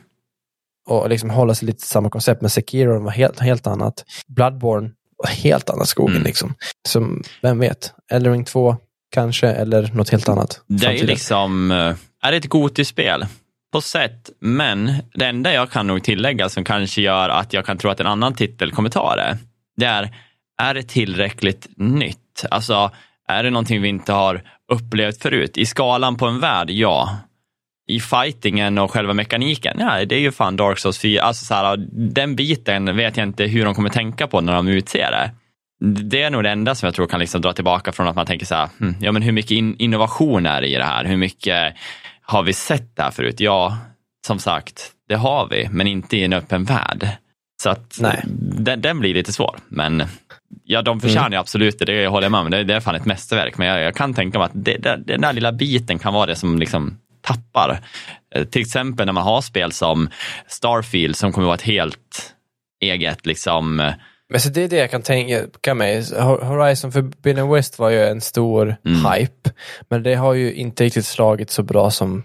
Och 0.86 1.09
liksom 1.09 1.29
hålla 1.29 1.55
sig 1.55 1.65
lite 1.65 1.79
till 1.79 1.88
samma 1.88 2.09
koncept. 2.09 2.41
Men 2.41 2.49
Sekiro 2.49 2.99
var 3.03 3.11
helt, 3.11 3.39
helt 3.39 3.67
annat. 3.67 4.05
Bloodborne 4.27 4.89
var 5.17 5.29
helt 5.29 5.69
annat 5.69 5.88
skogen 5.88 6.15
Mm. 6.15 6.23
liksom. 6.27 6.53
Som, 6.88 7.23
vem 7.41 7.59
vet? 7.59 7.93
Elden 8.11 8.33
Ring 8.33 8.45
2 8.45 8.77
kanske, 9.11 9.47
eller 9.47 9.91
något 9.93 10.09
helt 10.09 10.29
annat. 10.29 10.61
Det 10.67 10.86
är 10.86 11.03
liksom, 11.07 11.71
eh, 11.71 11.95
är 12.23 12.31
det 12.31 12.38
ett 12.38 12.49
Goti-spel? 12.49 13.25
På 13.73 13.81
sätt, 13.81 14.29
men 14.39 14.93
det 15.13 15.25
enda 15.25 15.53
jag 15.53 15.71
kan 15.71 15.88
nog 15.88 16.03
tillägga 16.03 16.49
som 16.49 16.63
kanske 16.63 17.01
gör 17.01 17.29
att 17.29 17.53
jag 17.53 17.65
kan 17.65 17.77
tro 17.77 17.89
att 17.89 17.99
en 17.99 18.07
annan 18.07 18.33
titel 18.33 18.71
kommer 18.71 18.89
ta 18.89 19.15
det, 19.15 19.38
det 19.77 19.86
är, 19.86 20.15
är 20.61 20.73
det 20.73 20.83
tillräckligt 20.83 21.67
nytt? 21.77 22.45
Alltså, 22.51 22.91
är 23.27 23.43
det 23.43 23.49
någonting 23.49 23.81
vi 23.81 23.88
inte 23.88 24.13
har 24.13 24.41
upplevt 24.71 25.21
förut? 25.21 25.57
I 25.57 25.65
skalan 25.65 26.15
på 26.15 26.25
en 26.25 26.39
värld, 26.39 26.69
ja. 26.69 27.17
I 27.88 27.99
fightingen 27.99 28.77
och 28.77 28.91
själva 28.91 29.13
mekaniken, 29.13 29.77
ja, 29.79 30.05
det 30.05 30.15
är 30.15 30.19
ju 30.19 30.31
fan 30.31 30.55
Dark 30.55 30.79
Souls 30.79 30.99
4. 30.99 31.21
Alltså, 31.21 31.45
så 31.45 31.53
här, 31.53 31.77
den 32.13 32.36
biten 32.36 32.97
vet 32.97 33.17
jag 33.17 33.27
inte 33.27 33.43
hur 33.43 33.65
de 33.65 33.75
kommer 33.75 33.89
tänka 33.89 34.27
på 34.27 34.41
när 34.41 34.53
de 34.53 34.67
utser 34.67 35.11
det. 35.11 35.31
Det 36.01 36.21
är 36.21 36.29
nog 36.29 36.43
det 36.43 36.49
enda 36.49 36.75
som 36.75 36.88
jag 36.88 36.95
tror 36.95 37.07
kan 37.07 37.19
liksom 37.19 37.41
dra 37.41 37.53
tillbaka 37.53 37.91
från 37.91 38.07
att 38.07 38.15
man 38.15 38.25
tänker 38.25 38.45
så 38.45 38.55
här, 38.55 38.69
hm, 38.79 38.95
ja 39.01 39.11
men 39.11 39.21
hur 39.21 39.31
mycket 39.31 39.51
in 39.51 39.75
innovation 39.77 40.45
är 40.45 40.61
det 40.61 40.67
i 40.67 40.75
det 40.75 40.83
här? 40.83 41.05
Hur 41.05 41.17
mycket 41.17 41.75
har 42.21 42.43
vi 42.43 42.53
sett 42.53 42.95
det 42.95 43.03
här 43.03 43.11
förut? 43.11 43.39
Ja, 43.39 43.77
som 44.27 44.39
sagt, 44.39 44.91
det 45.09 45.15
har 45.15 45.47
vi, 45.47 45.69
men 45.71 45.88
inte 45.88 46.17
i 46.17 46.23
en 46.23 46.33
öppen 46.33 46.63
värld. 46.63 47.07
Så 47.63 47.69
att 47.69 47.99
den, 48.57 48.81
den 48.81 48.99
blir 48.99 49.13
lite 49.13 49.33
svår. 49.33 49.57
Men 49.67 50.03
ja, 50.63 50.81
de 50.81 50.99
förtjänar 51.01 51.31
ju 51.31 51.38
absolut 51.38 51.79
det, 51.79 51.86
det 51.86 52.07
håller 52.07 52.25
jag 52.25 52.31
med 52.31 52.41
om. 52.41 52.51
Det, 52.51 52.63
det 52.63 52.75
är 52.75 52.79
fan 52.79 52.95
ett 52.95 53.05
mästerverk. 53.05 53.57
Men 53.57 53.67
jag, 53.67 53.81
jag 53.81 53.95
kan 53.95 54.13
tänka 54.13 54.39
mig 54.39 54.45
att 54.45 54.51
det, 54.53 54.77
det, 54.77 55.03
den 55.07 55.21
där 55.21 55.33
lilla 55.33 55.51
biten 55.51 55.99
kan 55.99 56.13
vara 56.13 56.25
det 56.25 56.36
som 56.36 56.59
liksom 56.59 56.97
tappar. 57.26 57.80
Eh, 58.36 58.43
Till 58.43 58.61
exempel 58.61 59.05
när 59.05 59.13
man 59.13 59.23
har 59.23 59.41
spel 59.41 59.71
som 59.71 60.09
Starfield 60.47 61.15
som 61.15 61.32
kommer 61.34 61.45
vara 61.45 61.55
ett 61.55 61.61
helt 61.61 62.34
eget 62.82 63.26
liksom 63.26 63.80
eh, 63.80 63.93
Men 64.30 64.39
så 64.41 64.49
det 64.49 64.61
är 64.63 64.67
det 64.69 64.78
jag 64.78 64.91
kan 64.91 65.01
tänka 65.01 65.73
mig. 65.73 66.03
Horizon 66.19 66.91
Forbidden 66.91 67.49
West 67.49 67.80
var 67.80 67.89
ju 67.89 68.03
en 68.05 68.21
stor 68.21 68.76
Mm. 68.86 69.11
hype. 69.11 69.51
Men 69.89 70.03
det 70.03 70.15
har 70.15 70.34
ju 70.34 70.53
inte 70.53 70.84
riktigt 70.84 71.05
slagit 71.05 71.49
så 71.51 71.63
bra 71.63 71.91
som 71.91 72.23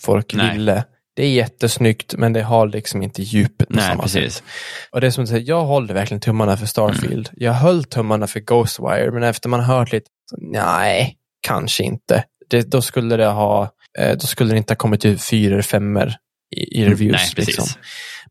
folk 0.00 0.34
Nej. 0.34 0.52
ville. 0.52 0.84
Det 1.16 1.24
är 1.24 1.30
jättesnyggt, 1.30 2.14
men 2.18 2.32
det 2.32 2.42
har 2.42 2.66
liksom 2.66 3.02
inte 3.02 3.22
djupet 3.22 3.68
på 3.68 3.74
Nej, 3.76 3.84
samma 3.88 4.02
precis. 4.02 4.34
sätt. 4.34 4.44
Och 4.92 5.00
det 5.00 5.06
är 5.06 5.10
som 5.10 5.24
du 5.24 5.28
säger, 5.28 5.48
jag 5.48 5.64
håller 5.64 5.94
verkligen 5.94 6.20
tummarna 6.20 6.56
för 6.56 6.66
Starfield. 6.66 7.28
Mm. 7.28 7.36
Jag 7.44 7.52
höll 7.52 7.84
tummarna 7.84 8.26
för 8.26 8.40
Ghostwire, 8.40 9.10
men 9.10 9.22
efter 9.22 9.48
man 9.48 9.60
hört 9.60 9.92
lite, 9.92 10.06
nej, 10.38 11.16
kanske 11.46 11.82
inte. 11.82 12.24
Det, 12.50 12.70
då 12.70 12.82
skulle 12.82 13.16
det 13.16 13.26
ha, 13.26 13.68
då 13.98 14.26
skulle 14.26 14.54
det 14.54 14.58
inte 14.58 14.72
ha 14.72 14.76
kommit 14.76 15.04
ut 15.04 15.22
fyra 15.22 15.62
femmor 15.62 16.12
i, 16.56 16.80
i 16.80 16.84
reviews. 16.84 17.00
Mm. 17.00 17.34
Nej, 17.36 17.46
liksom. 17.46 17.66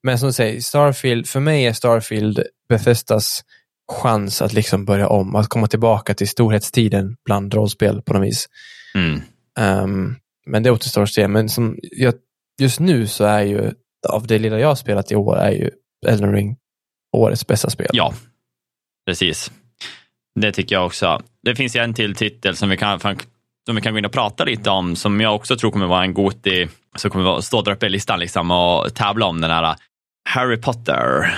Men 0.03 0.19
som 0.19 0.27
du 0.27 0.33
säger, 0.33 0.61
Starfield, 0.61 1.27
för 1.27 1.39
mig 1.39 1.65
är 1.65 1.73
Starfield 1.73 2.43
Bethesdas 2.69 3.43
chans 3.91 4.41
att 4.41 4.53
liksom 4.53 4.85
börja 4.85 5.07
om, 5.07 5.35
att 5.35 5.47
komma 5.47 5.67
tillbaka 5.67 6.13
till 6.13 6.29
storhetstiden 6.29 7.15
bland 7.25 7.53
rollspel 7.53 8.01
på 8.01 8.13
något 8.13 8.27
vis. 8.27 8.47
Mm. 8.95 9.21
Ehm, 9.59 10.15
men 10.45 10.63
det 10.63 10.71
återstår 10.71 11.03
att 11.03 11.09
se. 11.09 11.27
Men 11.27 11.49
som, 11.49 11.77
jag, 11.81 12.13
just 12.61 12.79
nu 12.79 13.07
så 13.07 13.23
är 13.23 13.41
ju, 13.41 13.71
av 14.09 14.27
det 14.27 14.39
lilla 14.39 14.59
jag 14.59 14.67
har 14.67 14.75
spelat 14.75 15.11
i 15.11 15.15
år, 15.15 15.37
är 15.37 15.51
ju 15.51 15.69
Elden 16.07 16.33
Ring 16.33 16.57
årets 17.17 17.47
bästa 17.47 17.69
spel. 17.69 17.89
Ja, 17.93 18.13
precis. 19.05 19.51
Det 20.39 20.51
tycker 20.51 20.75
jag 20.75 20.85
också. 20.85 21.21
Det 21.43 21.55
finns 21.55 21.75
ju 21.75 21.79
en 21.79 21.93
till 21.93 22.15
titel 22.15 22.55
som 22.55 22.69
vi 22.69 22.77
kan, 22.77 22.99
som 23.65 23.75
vi 23.75 23.81
kan 23.81 23.93
gå 23.93 23.99
in 23.99 24.05
och 24.05 24.11
prata 24.11 24.43
lite 24.43 24.69
om, 24.69 24.95
som 24.95 25.21
jag 25.21 25.35
också 25.35 25.55
tror 25.57 25.71
kommer 25.71 25.87
vara 25.87 26.03
en 26.03 26.13
goti, 26.13 26.67
som 26.95 27.11
kommer 27.11 27.25
vara- 27.25 27.41
stå 27.41 27.61
där 27.61 27.71
uppe 27.71 27.85
i 27.85 27.89
listan 27.89 28.19
liksom 28.19 28.51
och 28.51 28.93
tävla 28.95 29.25
om 29.25 29.41
den 29.41 29.51
här 29.51 29.75
Harry 30.29 30.57
Potter, 30.57 31.33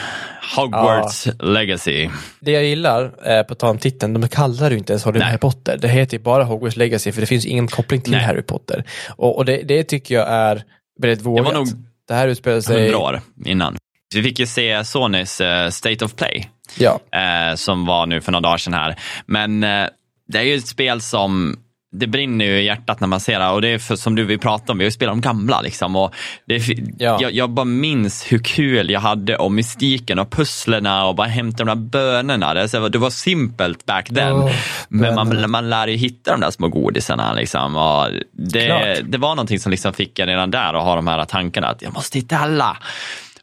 Hogwarts 0.55 1.27
Legacy. 1.39 2.09
Det 2.39 2.51
jag 2.51 2.63
gillar, 2.63 3.11
eh, 3.31 3.43
på 3.43 3.55
tal 3.55 3.69
om 3.69 3.77
titeln, 3.77 4.13
de 4.21 4.27
kallar 4.27 4.69
det 4.69 4.73
ju 4.73 4.77
inte 4.77 4.93
ens 4.93 5.05
Harry. 5.05 5.37
Potter. 5.37 5.77
Det 5.77 5.87
heter 5.87 6.17
ju 6.17 6.23
bara 6.23 6.43
Hogwarts 6.43 6.75
Legacy, 6.77 7.11
för 7.11 7.21
det 7.21 7.27
finns 7.27 7.45
ingen 7.45 7.67
koppling 7.67 8.01
till 8.01 8.11
Nej. 8.11 8.21
Harry 8.23 8.41
Potter. 8.41 8.83
Och, 9.09 9.37
och 9.37 9.45
det, 9.45 9.61
det 9.63 9.83
tycker 9.83 10.15
jag 10.15 10.27
är 10.29 10.63
väldigt 11.01 11.19
Det 11.19 11.25
vågat. 11.25 11.45
var 11.45 11.53
nog 11.53 11.67
det 12.07 12.13
här 12.13 12.27
utspelar 12.27 12.61
sig... 12.61 12.81
hundra 12.83 12.97
år 12.97 13.21
innan. 13.45 13.77
Vi 14.15 14.23
fick 14.23 14.39
ju 14.39 14.45
se 14.45 14.83
Sonys 14.85 15.41
eh, 15.41 15.69
State 15.69 16.05
of 16.05 16.15
Play 16.15 16.49
Ja, 16.77 16.99
eh, 17.19 17.55
som 17.55 17.85
var 17.85 18.05
nu 18.05 18.21
för 18.21 18.31
några 18.31 18.41
dagar 18.41 18.57
sedan 18.57 18.73
här. 18.73 18.95
Men 19.25 19.63
eh, 19.63 19.87
det 20.27 20.37
är 20.39 20.43
ju 20.43 20.55
ett 20.55 20.67
spel 20.67 21.01
som 21.01 21.59
det 21.93 22.07
brinner 22.07 22.45
ju 22.45 22.51
i 22.59 22.65
hjärtat 22.65 22.99
när 22.99 23.07
man 23.07 23.19
ser 23.19 23.39
det 23.39 23.47
och 23.49 23.61
det 23.61 23.67
är 23.67 23.79
för, 23.79 23.95
som 23.95 24.15
du 24.15 24.23
vill 24.25 24.39
prata 24.39 24.71
om, 24.71 24.77
vi 24.77 24.83
har 24.83 24.87
ju 24.87 24.91
spelat 24.91 25.13
om 25.13 25.21
gamla 25.21 25.61
liksom. 25.61 25.95
Och 25.95 26.13
det 26.45 26.63
Ja. 26.99 27.17
jag, 27.21 27.31
jag 27.31 27.49
bara 27.49 27.65
minns 27.65 28.31
hur 28.31 28.39
kul 28.39 28.89
jag 28.89 28.99
hade 28.99 29.35
och 29.37 29.51
mystiken 29.51 30.19
och 30.19 30.29
pusslerna 30.31 31.05
och 31.05 31.15
bara 31.15 31.27
hämta 31.27 31.63
de 31.63 31.67
där 31.67 31.75
bönorna. 31.89 32.53
Det, 32.53 32.69
så- 32.69 32.89
det 32.89 32.97
var 32.97 33.09
simpelt 33.09 33.85
back 33.85 34.07
then. 34.07 34.33
Åh, 34.33 34.51
men 34.89 35.15
man, 35.15 35.51
man 35.51 35.69
lär 35.69 35.87
ju 35.87 35.95
hitta 35.97 36.31
de 36.31 36.39
där 36.41 36.51
små 36.51 36.67
godisarna. 36.67 37.33
Liksom. 37.33 37.75
Och 37.75 38.07
det, 38.31 38.65
Klart. 38.65 38.97
det 39.03 39.17
var 39.17 39.29
någonting 39.35 39.59
som 39.59 39.71
liksom 39.71 39.93
fick 39.93 40.19
en 40.19 40.27
redan 40.27 40.51
där 40.51 40.73
att 40.73 40.83
ha 40.83 40.95
de 40.95 41.07
här 41.07 41.25
tankarna 41.25 41.67
att 41.67 41.81
jag 41.81 41.93
måste 41.93 42.17
hitta 42.17 42.37
alla. 42.37 42.77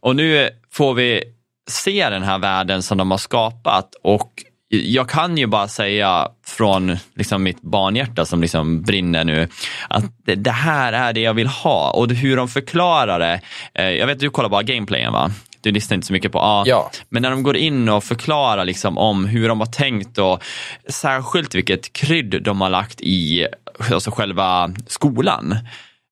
Och 0.00 0.16
nu 0.16 0.48
får 0.72 0.94
vi 0.94 1.22
se 1.70 2.10
den 2.10 2.22
här 2.22 2.38
världen 2.38 2.82
som 2.82 2.98
de 2.98 3.10
har 3.10 3.18
skapat 3.18 3.94
och 4.02 4.30
jag 4.68 5.08
kan 5.08 5.38
ju 5.38 5.46
bara 5.46 5.68
säga 5.68 6.28
från 6.46 6.96
liksom 7.14 7.42
mitt 7.42 7.62
barnhjärta 7.62 8.24
som 8.24 8.40
liksom 8.40 8.82
brinner 8.82 9.24
nu, 9.24 9.48
att 9.88 10.04
det, 10.36 10.50
här 10.50 10.92
är 10.92 11.12
det 11.12 11.20
jag 11.20 11.34
vill 11.34 11.46
ha 11.46 11.90
och 11.90 12.10
hur 12.10 12.36
de 12.36 12.48
förklarar 12.48 13.18
det. 13.18 13.40
Eh, 13.74 13.90
jag 13.90 14.06
vet 14.06 14.14
att 14.14 14.20
du 14.20 14.30
kollar 14.30 14.48
bara 14.48 14.62
gameplayen 14.62 15.12
va? 15.12 15.30
Du 15.60 15.72
lyssnar 15.72 15.94
inte 15.94 16.06
så 16.06 16.12
mycket 16.12 16.32
på 16.32 16.40
A. 16.42 16.64
Ja. 16.66 16.90
Men 17.08 17.22
när 17.22 17.30
de 17.30 17.42
går 17.42 17.56
in 17.56 17.88
och 17.88 18.04
förklarar 18.04 18.64
liksom 18.64 18.98
om 18.98 19.24
hur 19.24 19.48
de 19.48 19.60
har 19.60 19.66
tänkt 19.66 20.18
och 20.18 20.42
särskilt 20.88 21.54
vilket 21.54 21.92
krydd 21.92 22.42
de 22.42 22.60
har 22.60 22.70
lagt 22.70 23.00
i 23.00 23.46
alltså 23.92 24.10
själva 24.10 24.70
skolan. 24.86 25.58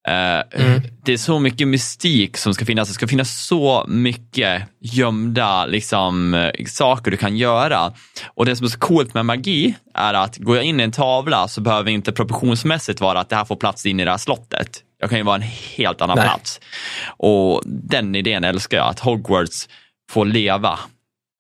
Eh, 0.07 0.80
Det 1.04 1.12
är 1.12 1.16
så 1.16 1.38
mycket 1.38 1.68
mystik 1.68 2.36
som 2.36 2.54
ska 2.54 2.64
finnas. 2.64 2.88
Det 2.88 2.94
ska 2.94 3.09
finnas 3.09 3.46
så 3.46 3.84
mycket 3.88 4.62
gömda 4.80 5.66
liksom, 5.66 6.34
eh, 6.34 6.50
saker 6.66 7.11
du 7.11 7.16
kan 7.16 7.36
göra. 7.36 7.92
Och 8.34 8.46
det 8.46 8.57
som 8.57 8.64
är 8.66 8.70
så 8.70 8.78
coolt 8.78 9.14
med 9.14 9.26
magi 9.26 9.74
är 9.94 10.14
att 10.14 10.36
går 10.36 10.57
jag 10.57 10.64
in 10.64 10.80
i 10.80 10.82
en 10.82 10.92
tavla 10.92 11.48
så 11.48 11.61
behöver 11.61 11.90
inte 11.90 12.12
proportionsmässigt 12.12 13.00
vara 13.00 13.20
att 13.20 13.28
det 13.28 13.36
här 13.36 13.44
får 13.44 13.57
plats 13.57 13.86
in 13.86 14.00
i 14.00 14.04
det 14.04 14.11
här 14.11 14.18
slottet. 14.18 14.82
Jag 15.00 15.11
kan 15.11 15.18
ju 15.18 15.24
vara 15.24 15.36
en 15.36 15.48
helt 15.76 16.00
annan 16.00 16.16
Nej. 16.16 16.26
plats. 16.26 16.61
Och 17.07 17.62
den 17.66 18.14
idén 18.14 18.44
älskar 18.44 18.76
jag, 18.76 18.88
att 18.88 19.00
Hogwarts 19.00 19.68
får 20.11 20.24
leva. 20.24 20.78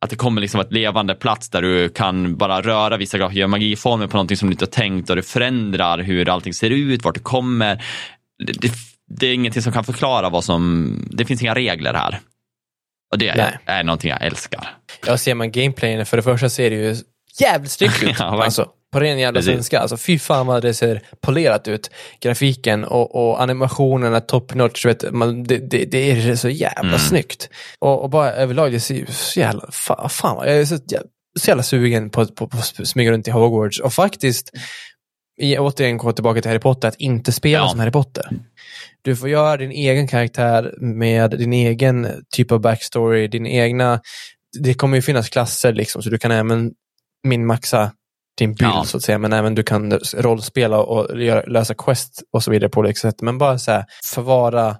Att 0.04 0.10
det 0.10 0.16
kommer 0.16 0.40
liksom 0.40 0.60
ett 0.60 0.72
levande 0.72 1.14
plats 1.14 1.48
där 1.50 1.62
du 1.62 1.88
kan 1.88 2.36
bara 2.36 2.62
röra 2.62 2.96
vissa 2.96 3.18
grejer, 3.18 3.32
göra 3.32 3.48
magiformer 3.48 4.06
på 4.06 4.16
någonting 4.16 4.36
som 4.36 4.48
du 4.48 4.52
inte 4.52 4.64
har 4.64 4.70
tänkt 4.70 5.10
och 5.10 5.16
det 5.16 5.22
förändrar 5.22 5.98
hur 5.98 6.28
allting 6.28 6.54
ser 6.54 6.70
ut, 6.70 7.04
vart 7.04 7.14
det 7.14 7.20
kommer. 7.20 7.84
Det, 8.44 8.52
det, 8.52 8.72
det 9.20 9.26
är 9.26 9.34
ingenting 9.34 9.62
som 9.62 9.72
kan 9.72 9.84
förklara 9.84 10.28
vad 10.28 10.44
som, 10.44 10.92
det 11.12 11.24
finns 11.24 11.42
inga 11.42 11.54
regler 11.54 11.94
här. 11.94 12.20
Och 13.12 13.18
det 13.18 13.34
Nej. 13.34 13.58
är 13.66 13.84
någonting 13.84 14.10
jag 14.10 14.22
älskar. 14.24 14.68
Jag 15.06 15.20
ser 15.20 15.34
man 15.34 15.52
gameplayen, 15.52 16.06
för 16.06 16.16
det 16.16 16.22
första 16.22 16.48
ser 16.48 16.70
det 16.70 16.76
ju 16.76 16.96
jävligt 17.40 17.70
snyggt 17.70 18.02
ut. 18.02 18.16
Ja, 18.18 18.44
alltså, 18.44 18.68
på 18.92 19.00
ren 19.00 19.18
jävla 19.18 19.38
Precis. 19.38 19.52
svenska. 19.52 19.80
Alltså, 19.80 19.96
fy 19.96 20.18
fan 20.18 20.46
vad 20.46 20.62
det 20.62 20.74
ser 20.74 21.02
polerat 21.20 21.68
ut. 21.68 21.90
Grafiken 22.20 22.84
och, 22.84 23.14
och 23.28 23.42
animationerna 23.42 24.20
top 24.20 24.54
notch. 24.54 24.86
Vet, 24.86 25.12
man, 25.12 25.44
det, 25.44 25.58
det, 25.58 25.84
det 25.84 26.10
är 26.10 26.36
så 26.36 26.48
jävla 26.48 26.80
Mm. 26.88 26.98
snyggt. 26.98 27.48
Och, 27.78 28.02
och 28.02 28.10
bara 28.10 28.32
överlag, 28.32 28.72
det 28.72 28.80
ser 28.80 28.94
ju 28.94 29.06
så 29.06 29.40
jävla, 29.40 29.70
fan, 29.72 30.10
fan 30.10 30.46
jag 30.48 30.56
är 30.58 30.64
så 30.64 30.74
jävla, 30.74 31.08
så 31.38 31.50
jävla 31.50 31.62
sugen 31.62 32.10
på 32.10 32.20
att 32.20 32.86
smyga 32.88 33.10
runt 33.10 33.28
i 33.28 33.30
Hogwarts. 33.30 33.80
Och 33.80 33.92
faktiskt, 33.92 34.50
i, 35.40 35.58
återigen 35.58 35.96
gå 35.96 36.12
tillbaka 36.12 36.40
till 36.42 36.50
Harry 36.50 36.60
Potter, 36.60 36.88
att 36.88 36.96
inte 36.96 37.32
spela 37.32 37.58
Ja. 37.64 37.68
som 37.68 37.80
Harry 37.80 37.90
Potter. 37.92 38.24
Du 39.02 39.16
får 39.16 39.28
göra 39.28 39.56
din 39.56 39.70
egen 39.70 40.08
karaktär 40.08 40.74
med 40.80 41.30
din 41.30 41.52
egen 41.52 42.08
typ 42.34 42.52
av 42.52 42.60
backstory, 42.60 43.28
din 43.28 43.46
egna... 43.46 44.00
Det 44.62 44.74
kommer 44.74 44.96
ju 44.96 45.02
finnas 45.02 45.28
klasser 45.28 45.72
liksom, 45.72 46.02
så 46.02 46.10
du 46.10 46.18
kan 46.18 46.30
även 46.30 46.72
minmaxa 47.26 47.92
din 48.38 48.54
bild 48.54 48.70
Ja. 48.70 48.84
så 48.84 48.96
att 48.96 49.02
säga, 49.02 49.18
men 49.18 49.32
även 49.32 49.54
du 49.54 49.62
kan 49.62 49.92
rollspela 50.16 50.78
och 50.78 51.16
lösa 51.48 51.74
quest 51.74 52.22
och 52.32 52.42
så 52.42 52.50
vidare 52.50 52.70
på 52.70 52.80
olika 52.80 52.94
sätt. 52.96 53.22
Men 53.22 53.38
bara 53.38 53.58
så 53.58 53.70
här, 53.70 53.84
förvara 54.04 54.76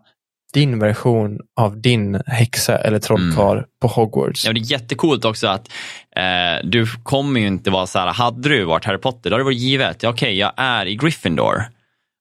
din 0.57 0.79
version 0.79 1.39
av 1.61 1.81
din 1.81 2.21
häxa 2.27 2.79
eller 2.79 2.99
trollkarl 2.99 3.63
på 3.83 3.89
Hogwarts. 3.89 4.45
Ja, 4.47 4.53
det 4.53 4.61
är 4.61 4.73
jättecoolt 4.73 5.25
också 5.25 5.47
att 5.49 5.69
eh, 6.17 6.67
du 6.69 6.87
kommer 7.03 7.41
ju 7.41 7.47
inte 7.47 7.71
vara 7.71 7.87
så 7.87 7.99
här, 7.99 8.07
hade 8.13 8.49
du 8.49 8.65
varit 8.65 8.85
Harry 8.85 8.99
Potter, 8.99 9.31
då 9.31 9.35
hade 9.35 9.41
det 9.41 9.45
varit 9.45 9.59
givet, 9.59 10.03
ja, 10.03 10.09
okej, 10.11 10.39
jag 10.39 10.53
är 10.57 10.87
i 10.87 10.97
Gryffindor. 10.97 11.63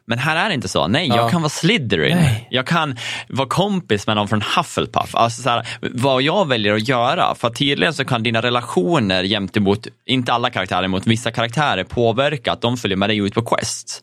Men 0.08 0.20
här 0.20 0.46
är 0.46 0.50
det 0.50 0.56
inte 0.56 0.68
så. 0.68 0.88
Nej, 0.88 1.08
Ja. 1.08 1.16
jag 1.16 1.32
kan 1.32 1.42
vara 1.42 1.50
Slytherin. 1.50 2.18
Nej. 2.18 2.48
Jag 2.52 2.68
kan 2.68 2.96
vara 3.30 3.48
kompis 3.48 4.08
med 4.08 4.16
någon 4.16 4.28
från 4.28 4.42
Hufflepuff. 4.58 5.16
Alltså 5.16 5.42
så 5.42 5.50
här, 5.50 5.68
vad 5.82 6.22
jag 6.22 6.48
väljer 6.48 6.74
att 6.74 6.88
göra. 6.88 7.36
För 7.36 7.50
tydligen 7.50 7.94
så 7.94 8.06
kan 8.06 8.24
dina 8.24 8.42
relationer 8.42 9.24
jämt 9.24 9.58
emot, 9.58 9.88
inte 10.06 10.34
alla 10.34 10.50
karaktärer, 10.50 10.88
mot 10.88 11.08
vissa 11.08 11.32
karaktärer 11.32 11.84
påverka 11.84 12.52
att 12.52 12.62
de 12.62 12.78
följer 12.78 12.98
med 12.98 13.10
dig 13.10 13.18
ut 13.18 13.34
på 13.34 13.42
quest. 13.42 14.02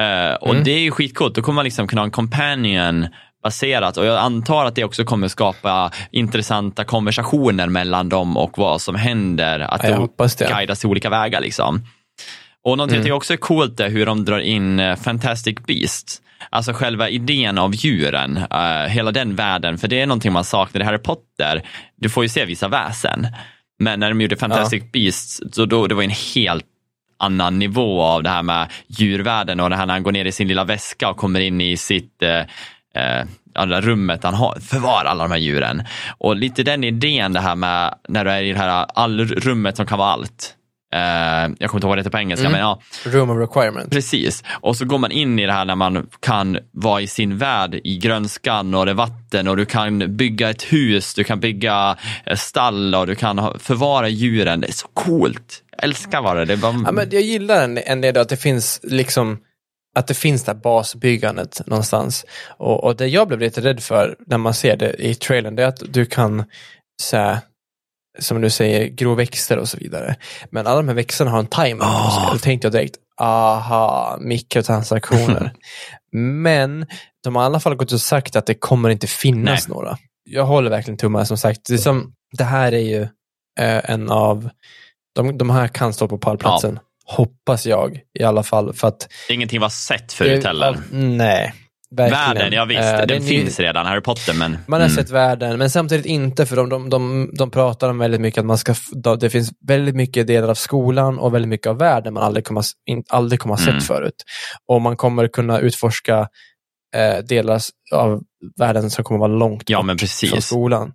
Eh, 0.00 0.34
och 0.34 0.50
Mm. 0.50 0.64
det 0.64 0.70
är 0.70 0.80
ju 0.80 0.90
skitcoolt. 0.90 1.34
Då 1.34 1.42
kommer 1.42 1.54
man 1.56 1.64
liksom 1.64 1.88
kunna 1.88 2.00
ha 2.00 2.06
en 2.06 2.10
companion 2.10 3.06
baserat 3.42 3.96
och 3.96 4.06
jag 4.06 4.18
antar 4.18 4.64
att 4.64 4.74
det 4.74 4.84
också 4.84 5.04
kommer 5.04 5.28
skapa 5.28 5.90
intressanta 6.10 6.84
konversationer 6.84 7.66
mellan 7.68 8.08
dem 8.08 8.36
och 8.36 8.58
vad 8.58 8.80
som 8.80 8.94
händer. 8.94 9.60
Att 9.60 9.84
Ja, 9.84 9.88
de 9.90 10.54
guidas 10.54 10.84
i 10.84 10.86
olika 10.86 11.10
vägar. 11.10 11.40
Liksom. 11.40 11.84
Och 12.64 12.76
någonting 12.76 12.94
Mm. 12.96 13.00
jag 13.00 13.04
tycker 13.04 13.16
också 13.16 13.32
är 13.32 13.36
coolt 13.36 13.80
är 13.80 13.88
hur 13.90 14.06
de 14.06 14.24
drar 14.24 14.38
in 14.38 14.80
eh, 14.80 14.96
Fantastic 14.96 15.58
Beasts. 15.66 16.22
Alltså 16.50 16.72
själva 16.72 17.08
idén 17.08 17.58
av 17.58 17.74
djuren, 17.74 18.36
eh, 18.36 18.88
hela 18.88 19.10
den 19.12 19.36
världen. 19.36 19.78
För 19.78 19.88
det 19.88 20.00
är 20.00 20.06
någonting 20.06 20.32
man 20.32 20.44
saknar 20.44 20.80
i 20.80 20.84
Harry 20.84 20.98
Potter. 20.98 21.62
Du 21.96 22.08
får 22.08 22.22
ju 22.24 22.28
se 22.28 22.44
vissa 22.44 22.68
väsen. 22.68 23.26
Men 23.78 24.00
när 24.00 24.08
de 24.08 24.20
gjorde 24.20 24.36
Fantastic 24.36 24.82
Beasts, 24.92 25.40
så 25.52 25.64
då, 25.66 25.86
det 25.86 25.94
var 25.94 26.02
en 26.02 26.10
helt 26.34 26.64
annan 27.18 27.58
nivå 27.58 28.02
av 28.02 28.22
det 28.22 28.28
här 28.30 28.42
med 28.42 28.70
djurvärlden 28.86 29.60
och 29.60 29.70
det 29.70 29.76
här 29.76 29.86
när 29.86 29.94
han 29.94 30.02
går 30.02 30.12
ner 30.12 30.24
i 30.24 30.32
sin 30.32 30.48
lilla 30.48 30.64
väska 30.64 31.08
och 31.08 31.16
kommer 31.16 31.40
in 31.40 31.60
i 31.60 31.76
sitt 31.76 32.22
eh, 32.22 32.40
eh, 32.94 33.26
där 33.66 33.80
rummet 33.80 34.24
han 34.24 34.34
har, 34.34 34.58
förvarar 34.60 35.04
alla 35.04 35.24
de 35.24 35.30
här 35.32 35.38
djuren. 35.38 35.82
Och 36.18 36.36
lite 36.36 36.62
den 36.62 36.84
idén 36.84 37.32
det 37.32 37.40
här 37.40 37.54
med 37.54 37.94
när 38.08 38.24
du 38.24 38.30
är 38.30 38.42
i 38.42 38.52
det 38.52 38.58
här 38.58 38.86
allrummet 38.94 39.76
som 39.76 39.86
kan 39.86 39.98
vara 39.98 40.10
allt. 40.10 40.54
Eh, 40.94 41.00
jag 41.00 41.42
kommer 41.42 41.62
inte 41.62 41.76
ihåg 41.76 41.82
vad 41.88 41.98
det 41.98 42.00
heter 42.00 42.10
på 42.10 42.18
engelska, 42.18 42.46
Mm. 42.46 42.52
men 42.52 42.60
ja, 42.60 42.80
Room 43.04 43.30
of 43.30 43.38
requirement. 43.38 43.90
Precis, 43.90 44.44
och 44.60 44.76
så 44.76 44.84
går 44.84 44.98
man 44.98 45.10
in 45.12 45.38
i 45.38 45.46
det 45.46 45.52
här 45.52 45.64
när 45.64 45.74
man 45.74 46.06
kan 46.20 46.58
vara 46.70 47.00
i 47.00 47.06
sin 47.06 47.38
värld 47.38 47.80
i 47.84 47.98
grönskan 47.98 48.74
och 48.74 48.84
det 48.86 48.92
är 48.92 48.94
vatten 48.94 49.48
och 49.48 49.56
du 49.56 49.64
kan 49.64 50.16
bygga 50.16 50.50
ett 50.50 50.62
hus, 50.62 51.14
du 51.14 51.24
kan 51.24 51.40
bygga 51.40 51.96
eh, 52.26 52.36
stall 52.36 52.94
och 52.94 53.06
du 53.06 53.14
kan 53.14 53.58
förvara 53.58 54.08
djuren. 54.08 54.60
Det 54.60 54.68
är 54.68 54.72
så 54.72 54.88
coolt. 54.94 55.62
Jag 55.76 55.84
älskar 55.84 56.22
vad 56.22 56.36
det 56.36 56.44
det. 56.44 56.56
Bara... 56.56 56.74
Ja, 56.84 56.92
men 56.92 57.08
jag 57.10 57.22
gillar 57.22 57.64
en, 57.64 57.78
en 57.78 58.00
del 58.00 58.16
att 58.18 58.28
det 58.28 58.36
finns 58.36 58.80
liksom 58.82 59.38
att 59.94 60.06
det 60.06 60.14
finns 60.14 60.44
det 60.44 60.52
här 60.52 60.58
basbyggandet 60.58 61.66
någonstans. 61.66 62.26
Och, 62.58 62.84
och 62.84 62.96
det 62.96 63.06
jag 63.06 63.28
blev 63.28 63.40
lite 63.40 63.60
rädd 63.60 63.82
för 63.82 64.16
när 64.26 64.38
man 64.38 64.54
ser 64.54 64.76
det 64.76 65.06
i 65.06 65.14
trailern, 65.14 65.56
det 65.56 65.62
är 65.62 65.66
att 65.66 65.82
du 65.88 66.06
kan 66.06 66.44
så 67.02 67.16
här, 67.16 67.38
som 68.18 68.40
du 68.40 68.50
säger, 68.50 68.88
gro 68.88 69.14
växter 69.14 69.58
och 69.58 69.68
så 69.68 69.76
vidare. 69.76 70.16
Men 70.50 70.66
alla 70.66 70.76
de 70.76 70.88
här 70.88 70.94
växterna 70.94 71.30
har 71.30 71.38
en 71.38 71.46
timer. 71.46 71.84
Ah. 71.84 72.30
Då 72.32 72.38
tänkte 72.38 72.66
jag 72.66 72.72
direkt, 72.72 72.96
aha, 73.20 74.18
mikrotransaktioner. 74.20 75.52
Men 76.12 76.86
de 77.24 77.36
har 77.36 77.42
i 77.42 77.46
alla 77.46 77.60
fall 77.60 77.74
gått 77.74 77.92
och 77.92 78.00
sagt 78.00 78.36
att 78.36 78.46
det 78.46 78.54
kommer 78.54 78.90
inte 78.90 79.06
finnas 79.06 79.68
några. 79.68 79.98
Jag 80.24 80.44
håller 80.44 80.70
verkligen 80.70 80.98
tummarna 80.98 81.24
som 81.24 81.38
sagt. 81.38 81.60
Det, 81.68 81.78
som, 81.78 82.12
det 82.38 82.44
här 82.44 82.72
är 82.72 82.78
ju 82.78 83.02
eh, 83.60 83.90
en 83.90 84.10
av, 84.10 84.50
de, 85.14 85.38
de 85.38 85.50
här 85.50 85.68
kan 85.68 85.92
stå 85.92 86.08
på 86.08 86.18
pallplatsen. 86.18 86.78
Hoppas 87.04 87.66
jag 87.66 88.00
i 88.18 88.24
alla 88.24 88.42
fall. 88.42 88.72
För 88.72 88.88
att, 88.88 89.08
Ingenting 89.28 89.60
var 89.60 89.68
sett 89.68 90.12
förut 90.12 90.44
heller. 90.44 90.78
Nej, 90.90 91.54
verkligen. 91.96 92.24
Världen, 92.24 92.52
ja 92.52 92.64
visst, 92.64 92.80
är 92.80 93.06
den 93.06 93.22
ny- 93.22 93.28
finns 93.28 93.60
redan, 93.60 93.86
Harry 93.86 94.00
Potter, 94.00 94.34
men... 94.34 94.58
Man 94.66 94.80
har 94.80 94.88
mm. 94.88 94.96
sett 94.96 95.10
världen, 95.10 95.58
men 95.58 95.70
samtidigt 95.70 96.06
inte 96.06 96.46
för 96.46 96.56
de, 96.56 96.68
de, 96.68 96.90
de, 96.90 97.30
de 97.38 97.50
pratar 97.50 97.90
om 97.90 97.98
väldigt 97.98 98.20
mycket 98.20 98.40
att 98.40 98.46
man 98.46 98.58
ska, 98.58 98.74
det 99.20 99.30
finns 99.30 99.50
väldigt 99.68 99.94
mycket 99.94 100.26
delar 100.26 100.48
av 100.48 100.54
skolan 100.54 101.18
och 101.18 101.34
väldigt 101.34 101.48
mycket 101.48 101.66
av 101.66 101.78
världen 101.78 102.14
man 102.14 102.22
aldrig 102.22 102.44
kommer, 102.46 102.64
in, 102.86 103.04
aldrig 103.08 103.40
kommer 103.40 103.54
ha 103.54 103.58
sett 103.58 103.68
Mm. 103.68 103.80
förut. 103.80 104.24
Och 104.68 104.82
man 104.82 104.96
kommer 104.96 105.28
kunna 105.28 105.58
utforska 105.58 106.28
eh, 106.96 107.24
delar 107.24 107.60
av 107.94 108.22
världen 108.58 108.90
som 108.90 109.04
kommer 109.04 109.18
vara 109.20 109.32
långt 109.32 109.70
Ja, 109.70 109.82
bort 109.82 110.00
från 110.30 110.42
skolan. 110.42 110.92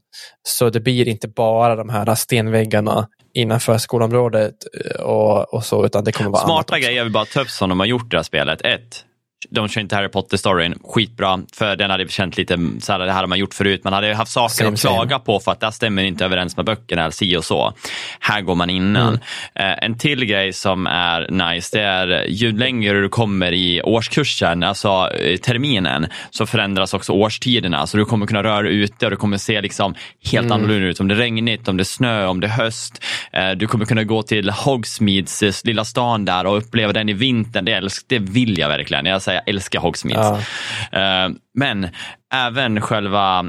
Så 0.48 0.70
det 0.70 0.80
blir 0.80 1.08
inte 1.08 1.28
bara 1.28 1.76
de 1.76 1.90
här 1.90 2.16
stenväggarna 2.16 3.08
innanför 3.38 3.78
skolområdet 3.78 4.56
eh, 4.86 5.02
och, 5.02 5.54
och 5.54 5.64
så, 5.64 5.86
utan 5.86 6.04
det 6.04 6.12
kommer 6.12 6.30
vara 6.30 6.42
annat 6.42 6.50
Smarta 6.50 6.76
också. 6.76 6.88
grejer 6.88 7.04
vill 7.04 7.14
bara 7.14 7.26
ta 7.26 7.42
upp 7.42 7.50
som 7.50 7.70
de 7.70 7.80
har 7.80 7.88
gjort 7.88 8.06
i 8.06 8.10
det 8.10 8.18
här 8.18 8.24
spelet. 8.24 8.62
Ett, 8.62 9.06
de 9.50 9.68
kör 9.68 9.82
inte 9.82 9.96
Harry 9.96 10.08
Potter-storyn, 10.08 10.76
skitbra, 10.84 11.40
för 11.54 11.76
den 11.76 11.90
hade 11.90 12.08
känt 12.08 12.38
lite 12.38 12.58
så 12.80 12.92
här, 12.92 13.00
det 13.00 13.12
här 13.12 13.20
har 13.20 13.28
man 13.28 13.40
gjort 13.40 13.54
förut, 13.54 13.84
man 13.84 13.94
hade 13.94 14.14
haft 14.14 14.32
saker 14.32 14.56
Same, 14.56 14.74
att 14.74 14.80
klaga 14.80 15.20
på 15.20 15.40
för 15.40 15.52
att 15.52 15.60
det 15.60 15.72
stämmer 15.72 16.04
inte 16.04 16.26
överens 16.26 16.58
med 16.58 16.66
böckerna, 16.66 17.02
eller 17.02 17.12
si 17.12 17.38
och 17.38 17.46
så. 17.46 17.74
Här 18.20 18.42
går 18.42 18.56
man 18.56 18.70
innan. 18.70 19.08
Mm. 19.08 19.72
Eh, 19.72 19.84
en 19.84 19.98
till 19.98 20.26
grej 20.26 20.54
som 20.54 20.88
är 20.88 21.52
nice, 21.54 21.78
det 21.78 21.84
är 21.84 22.26
ju 22.28 22.58
längre 22.58 23.02
du 23.02 23.10
kommer 23.10 23.52
i 23.52 23.82
årskursen, 23.82 24.64
alltså 24.64 25.10
eh, 25.14 25.38
terminen, 25.38 26.08
så 26.30 26.46
förändras 26.46 26.94
också 26.94 27.14
årstiderna. 27.14 27.88
Så 27.88 27.98
du 27.98 28.06
kommer 28.06 28.26
kunna 28.28 28.44
röra 28.44 28.70
ute 28.70 29.06
och 29.06 29.12
du 29.12 29.18
kommer 29.18 29.38
se 29.38 29.62
liksom 29.62 29.96
helt 30.32 30.48
Mm. 30.48 30.52
annorlunda 30.52 30.88
ut. 30.88 31.00
Om 31.00 31.08
det 31.08 31.14
är 31.14 31.18
regnigt, 31.18 31.68
om 31.68 31.78
det 31.78 31.82
är 31.82 31.86
snö, 31.86 32.26
om 32.26 32.40
det 32.40 32.48
är 32.48 32.52
höst. 32.52 33.04
Eh, 33.34 33.52
du 33.52 33.68
kommer 33.68 33.86
kunna 33.86 34.04
gå 34.04 34.24
till 34.24 34.50
Hogsmeades 34.50 35.66
lilla 35.66 35.86
stan 35.86 36.26
där 36.26 36.46
och 36.46 36.58
uppleva 36.58 36.94
den 36.94 37.10
i 37.10 37.14
vintern. 37.14 37.66
Det, 37.66 37.72
älsk, 37.72 38.06
det 38.08 38.20
vill 38.20 38.58
jag 38.58 38.68
verkligen. 38.70 39.06
Jag 39.06 39.22
säger 39.22 39.37
jag 39.46 39.50
älskar 39.56 39.80
Hogsmeades. 39.80 40.48
Eh, 40.92 41.30
men 41.54 41.88
även 42.34 42.82
själva 42.82 43.46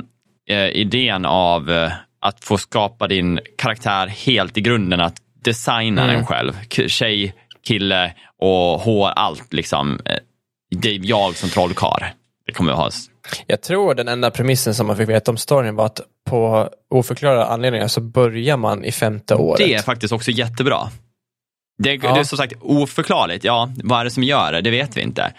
eh, 0.50 0.68
idén 0.68 1.24
av 1.26 1.70
eh, 1.70 1.92
att 2.20 2.44
få 2.44 2.58
skapa 2.58 3.06
din 3.06 3.40
karaktär 3.58 4.06
helt 4.06 4.56
i 4.56 4.60
grunden, 4.60 5.00
att 5.00 5.16
designa 5.44 6.02
Mm. 6.04 6.14
den 6.14 6.26
själv. 6.26 6.52
Tjej, 6.88 7.34
kille 7.66 8.12
och 8.38 8.80
hår, 8.80 9.08
allt 9.08 9.52
liksom. 9.52 10.00
Det 10.70 10.88
är 10.88 11.00
jag 11.02 11.36
som 11.36 11.48
trollkarl. 11.48 12.02
Det 12.46 12.52
kommer 12.52 12.72
vi 12.72 12.76
ha. 12.76 12.90
Jag 13.46 13.62
tror 13.62 13.94
den 13.94 14.08
enda 14.08 14.30
premissen 14.30 14.74
som 14.74 14.86
man 14.86 14.96
fick 14.96 15.08
veta 15.08 15.30
om 15.30 15.36
storyn 15.36 15.76
var 15.76 15.86
att 15.86 16.00
på 16.30 16.68
oförklarade 16.90 17.46
anledningar 17.46 17.88
så 17.88 18.00
börjar 18.00 18.56
man 18.56 18.84
i 18.84 18.92
femte 18.92 19.34
året. 19.34 19.58
Det 19.58 19.74
är 19.74 19.82
faktiskt 19.82 20.12
också 20.12 20.30
jättebra. 20.30 20.78
Det, 21.78 21.94
Ja. 21.94 22.14
det 22.14 22.20
är 22.20 22.24
som 22.24 22.38
sagt 22.38 22.52
oförklarligt. 22.60 23.44
Ja, 23.44 23.70
vad 23.84 24.00
är 24.00 24.04
det 24.04 24.10
som 24.10 24.22
gör 24.22 24.52
det? 24.52 24.60
Det 24.60 24.70
vet 24.70 24.96
vi 24.96 25.00
inte. 25.00 25.32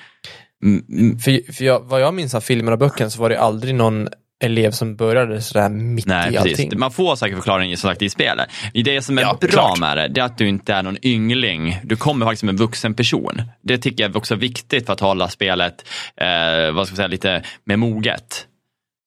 Mm, 0.64 0.86
mm, 0.90 1.20
För, 1.20 1.54
för 1.54 1.64
jag, 1.66 1.80
vad 1.80 2.02
jag 2.02 2.14
minns 2.14 2.36
av 2.36 2.42
filmen 2.42 2.74
och 2.74 2.80
böcken 2.80 3.12
så 3.12 3.22
var 3.22 3.30
det 3.30 3.40
aldrig 3.40 3.76
någon 3.76 4.08
elev 4.44 4.72
som 4.72 4.96
började 4.96 5.42
sådär 5.42 5.70
mitt 5.70 6.06
Nej, 6.06 6.34
i 6.34 6.38
allting. 6.38 6.56
precis. 6.56 6.74
Man 6.80 6.92
får 6.92 7.16
säkert 7.16 7.36
förklaringen 7.38 7.78
som 7.78 7.90
sagt 7.90 8.02
i 8.02 8.10
spelet. 8.10 8.50
Det 8.74 9.02
som 9.02 9.18
är 9.18 9.22
Ja, 9.22 9.38
bra 9.42 9.50
klart. 9.50 9.80
med 9.80 9.98
det, 9.98 10.08
det 10.08 10.22
är 10.22 10.26
att 10.26 10.38
du 10.38 10.48
inte 10.48 10.74
är 10.74 10.84
någon 10.84 10.98
yngling. 11.06 11.80
Du 11.84 11.96
kommer 11.96 12.26
faktiskt 12.26 12.40
som 12.40 12.50
en 12.50 12.58
vuxen 12.58 12.94
person. 12.94 13.42
Det 13.62 13.78
tycker 13.78 14.04
jag 14.04 14.16
också 14.16 14.34
är 14.34 14.38
viktigt 14.38 14.86
för 14.86 14.94
att 14.94 15.00
hålla 15.00 15.28
spelet, 15.28 15.86
eh, 16.18 16.72
vad 16.74 16.88
ska 16.88 16.92
man 16.94 16.96
säga, 16.96 17.08
lite 17.08 17.44
mer 17.64 17.78
moget. 17.78 18.46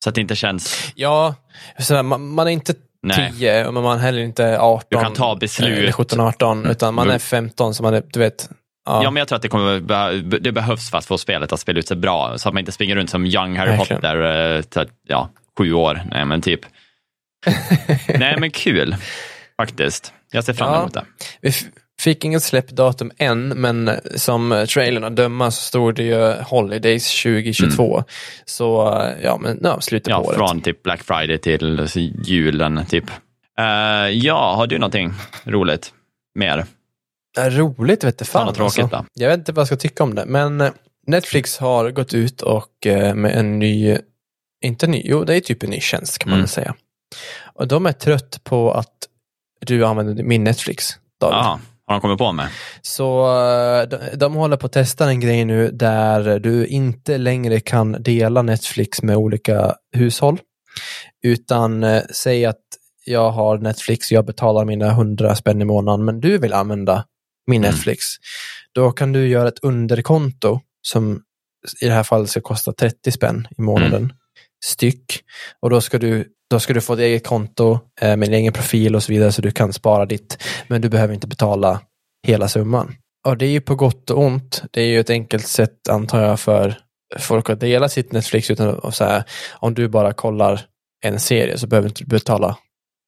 Så 0.05 0.09
att 0.09 0.14
det 0.14 0.20
inte 0.20 0.37
känns, 0.37 0.93
Ja, 0.95 1.35
sådär, 1.78 2.03
man, 2.03 2.28
man 2.28 2.47
är 2.47 2.51
inte 2.51 2.74
Nej. 3.03 3.32
10, 3.38 3.70
men 3.72 3.82
man 3.82 3.98
är 3.98 4.03
heller 4.03 4.22
inte 4.22 4.59
18. 4.61 4.86
Du 4.90 4.96
kan 4.96 5.12
ta 5.12 5.36
beslut. 5.36 5.68
Mm. 5.68 5.80
Eller 5.82 5.92
17, 5.92 6.20
18, 6.20 6.66
utan 6.66 6.94
man 6.94 7.11
är 7.11 7.18
15 7.18 7.74
så 7.74 7.82
man 7.82 7.94
är, 7.94 8.03
du 8.07 8.20
vet. 8.20 8.50
Ja, 8.86 9.03
ja 9.03 9.11
men 9.11 9.20
jag 9.20 9.28
tror 9.28 9.36
att 9.36 9.42
det, 9.42 9.48
kommer, 9.48 9.80
det 10.40 10.53
behövs 10.53 10.90
för 10.90 10.98
att 10.98 11.05
få 11.07 11.18
spelet 11.18 11.53
att 11.53 11.61
spela 11.61 11.78
ut 11.78 11.88
sig 11.88 11.96
bra. 11.96 12.38
Så 12.38 12.48
att 12.48 12.55
man 12.55 12.59
inte 12.61 12.72
springer 12.72 12.96
runt 12.96 13.11
som 13.11 13.26
young 13.26 13.57
Harry 13.57 13.70
Verkligen. 13.70 14.00
Potter, 14.03 14.55
eh, 14.57 14.62
till, 14.62 14.86
ja, 15.09 15.28
sju 15.59 15.72
år. 15.72 16.03
Nej 16.11 16.24
men 16.24 16.40
typ. 16.40 16.61
Nej 18.18 18.36
men 18.40 18.50
kul, 18.50 18.96
faktiskt. 19.61 20.12
Jag 20.32 20.44
ser 20.44 20.53
fram 20.53 20.72
Ja. 20.72 20.80
emot 20.80 20.94
det. 20.94 21.05
Fick 22.05 22.24
inget 22.24 22.42
släppdatum 22.42 23.12
än, 23.18 23.48
men 23.48 23.90
som 24.16 24.66
trailern 24.68 25.05
att 25.05 25.16
döma 25.16 25.50
så 25.50 25.61
stod 25.62 25.94
det 25.94 26.03
ju 26.03 26.32
Holidays 26.42 27.22
2022. 27.22 28.05
Så 28.44 28.66
ja, 29.22 29.38
men 29.40 29.59
ja, 29.62 29.80
slutet 29.80 30.07
Mm. 30.07 30.16
Ja, 30.18 30.22
på 30.22 30.28
året. 30.28 30.36
från 30.38 30.61
typ 30.61 30.82
Black 30.82 31.03
Friday 31.03 31.38
till 31.38 31.88
julen 32.24 32.86
typ. 32.88 33.05
Eh, 33.59 33.64
ja, 34.11 34.55
har 34.57 34.66
du 34.66 34.78
någonting 34.78 35.12
roligt 35.44 35.92
mer? 36.34 36.64
Roligt 37.38 38.05
vet 38.05 38.18
du 38.18 38.24
fan. 38.24 38.46
Fan 38.46 38.55
tråkigt 38.55 38.78
alltså. 38.78 39.05
Jag 39.14 39.28
vet 39.28 39.38
inte 39.38 39.53
vad 39.53 39.61
jag 39.61 39.66
ska 39.66 39.76
tycka 39.76 40.03
om 40.05 40.14
det, 40.14 40.24
men 40.26 40.61
eh, 40.61 40.70
Netflix 41.07 41.59
har 41.59 41.90
gått 41.90 42.14
ut 42.14 42.42
och 42.42 42.86
eh, 42.86 43.14
med 43.14 43.32
en 43.38 43.59
ny, 43.59 43.98
inte 44.64 44.86
ny, 44.86 45.03
jo 45.05 45.24
det 45.24 45.36
är 45.36 45.40
typ 45.40 45.62
en 45.62 45.70
ny 45.70 45.80
tjänst 45.80 46.18
kan 46.18 46.30
man 46.30 46.38
Mm. 46.38 46.48
säga. 46.48 46.74
Och 47.55 47.68
de 47.68 47.86
är 47.86 47.92
trött 47.92 48.40
på 48.44 48.72
att 48.72 49.09
du 49.61 49.84
använder 49.86 50.24
min 50.24 50.44
Netflix, 50.44 50.88
David. 51.20 51.61
Har 51.87 51.95
de 51.95 52.01
kommit 52.01 52.18
på 52.18 52.33
med? 52.33 52.49
Så 52.83 53.26
eh, 53.26 53.89
de, 53.89 53.99
de 54.16 54.35
håller 54.35 54.57
på 54.57 54.66
att 54.66 54.72
testa 54.72 55.09
en 55.09 55.20
grej 55.20 55.45
nu 55.45 55.70
där 55.70 56.39
du 56.39 56.66
inte 56.66 57.18
längre 57.18 57.61
kan 57.61 57.93
dela 58.03 58.43
Netflix 58.43 59.03
med 59.03 59.16
olika 59.16 59.74
hushåll. 59.97 60.39
Utan 61.24 61.85
eh, 61.85 62.03
säg 62.11 62.45
att 62.47 62.61
jag 63.05 63.30
har 63.30 63.59
Netflix, 63.59 64.12
jag 64.12 64.26
betalar 64.26 64.64
mina 64.64 64.87
100 64.91 65.35
spänn 65.35 65.62
i 65.62 65.64
månaden, 65.64 66.05
men 66.05 66.20
du 66.20 66.39
vill 66.39 66.53
använda 66.53 67.05
min 67.47 67.62
Mm. 67.64 67.70
Netflix. 67.74 68.05
Då 68.74 68.93
kan 68.93 69.12
du 69.12 69.28
göra 69.28 69.49
ett 69.49 69.59
underkonto 69.62 70.61
som 70.83 71.22
i 71.80 71.87
det 71.87 71.93
här 71.93 72.03
fallet 72.03 72.30
ska 72.30 72.41
kosta 72.41 72.72
30 72.72 73.12
spänn 73.12 73.49
i 73.59 73.62
månaden 73.62 73.95
Mm. 74.03 74.16
Styck. 74.65 75.21
Och 75.61 75.71
då 75.71 75.81
ska 75.81 75.99
du 75.99 76.29
då 76.51 76.61
ska 76.61 76.75
du 76.75 76.81
få 76.81 76.93
ett 76.93 77.01
eget 77.01 77.27
konto 77.27 77.79
eh, 78.01 78.17
med 78.17 78.29
en 78.29 78.35
egen 78.35 78.53
profil 78.53 78.97
och 78.97 79.03
så 79.03 79.13
vidare 79.13 79.33
så 79.33 79.43
du 79.43 79.51
kan 79.51 79.73
spara 79.73 80.07
ditt. 80.07 80.43
Men 80.69 80.81
du 80.81 80.89
behöver 80.89 81.15
inte 81.15 81.27
betala 81.27 81.81
hela 82.27 82.49
summan. 82.49 82.95
Och 83.27 83.37
det 83.37 83.47
är 83.47 83.51
ju 83.51 83.61
på 83.61 83.75
gott 83.75 84.11
och 84.11 84.19
ont. 84.19 84.63
Det 84.71 84.81
är 84.81 84.87
ju 84.87 85.01
ett 85.01 85.11
enkelt 85.11 85.47
sätt 85.47 85.89
antar 85.89 86.23
jag 86.23 86.41
för 86.41 86.79
folk 87.19 87.51
att 87.51 87.61
dela 87.61 87.89
sitt 87.89 88.13
Netflix 88.13 88.51
utan 88.51 88.81
att 88.83 88.95
säga 88.95 89.25
om 89.53 89.75
du 89.75 89.89
bara 89.89 90.13
kollar 90.13 90.61
en 91.05 91.21
serie 91.21 91.59
så 91.59 91.67
behöver 91.67 91.89
du 91.89 91.91
inte 91.91 92.05
betala 92.05 92.57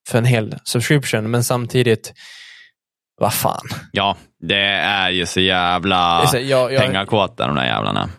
för 0.08 0.18
en 0.18 0.24
hel 0.24 0.58
subscription. 0.64 1.30
Men 1.30 1.44
samtidigt, 1.44 2.12
vad 3.20 3.34
fan. 3.34 3.68
Ja, 3.92 4.16
det 4.40 4.64
är 4.64 5.10
ju 5.10 5.26
så 5.26 5.40
jävla 5.40 6.26
så, 6.26 6.38
jag, 6.38 6.72
jag, 6.72 6.82
pengakåta 6.82 7.46
de 7.46 7.56
där 7.56 7.66
jävlarna. 7.66 8.10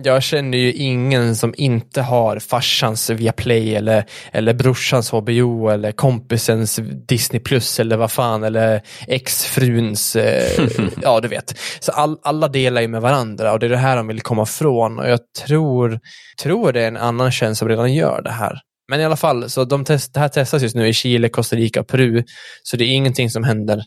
Jag 0.00 0.22
känner 0.22 0.58
ju 0.58 0.72
ingen 0.72 1.36
som 1.36 1.54
inte 1.56 2.02
har 2.02 2.38
farsans 2.38 3.10
Viaplay 3.10 3.74
eller, 3.74 4.04
eller 4.32 4.54
brorsans 4.54 5.10
HBO 5.10 5.68
eller 5.68 5.92
kompisens 5.92 6.80
Disney 7.08 7.40
Plus 7.40 7.80
eller 7.80 7.96
vad 7.96 8.12
fan 8.12 8.44
eller 8.44 8.82
exfruns, 9.06 10.16
eh, 10.16 10.68
ja 11.02 11.20
du 11.20 11.28
vet. 11.28 11.58
Så 11.80 11.92
all, 11.92 12.18
alla 12.22 12.48
delar 12.48 12.80
ju 12.80 12.88
med 12.88 13.02
varandra 13.02 13.52
och 13.52 13.58
det 13.58 13.66
är 13.66 13.70
det 13.70 13.76
här 13.76 13.96
de 13.96 14.06
vill 14.06 14.20
komma 14.20 14.42
ifrån 14.42 14.98
och 14.98 15.08
jag 15.08 15.20
tror, 15.46 16.00
tror 16.42 16.72
det 16.72 16.82
är 16.82 16.88
en 16.88 16.96
annan 16.96 17.32
tjänst 17.32 17.58
som 17.58 17.68
redan 17.68 17.94
gör 17.94 18.22
det 18.22 18.30
här. 18.30 18.60
Men 18.88 19.00
i 19.00 19.04
alla 19.04 19.16
fall, 19.16 19.50
så 19.50 19.64
de 19.64 19.84
test, 19.84 20.14
det 20.14 20.20
här 20.20 20.28
testas 20.28 20.62
just 20.62 20.74
nu 20.74 20.88
i 20.88 20.92
Chile, 20.92 21.28
Costa 21.28 21.56
Rica 21.56 21.80
och 21.80 21.88
Peru. 21.88 22.24
Så 22.62 22.76
det 22.76 22.84
är 22.84 22.88
ingenting 22.88 23.30
som 23.30 23.44
händer 23.44 23.82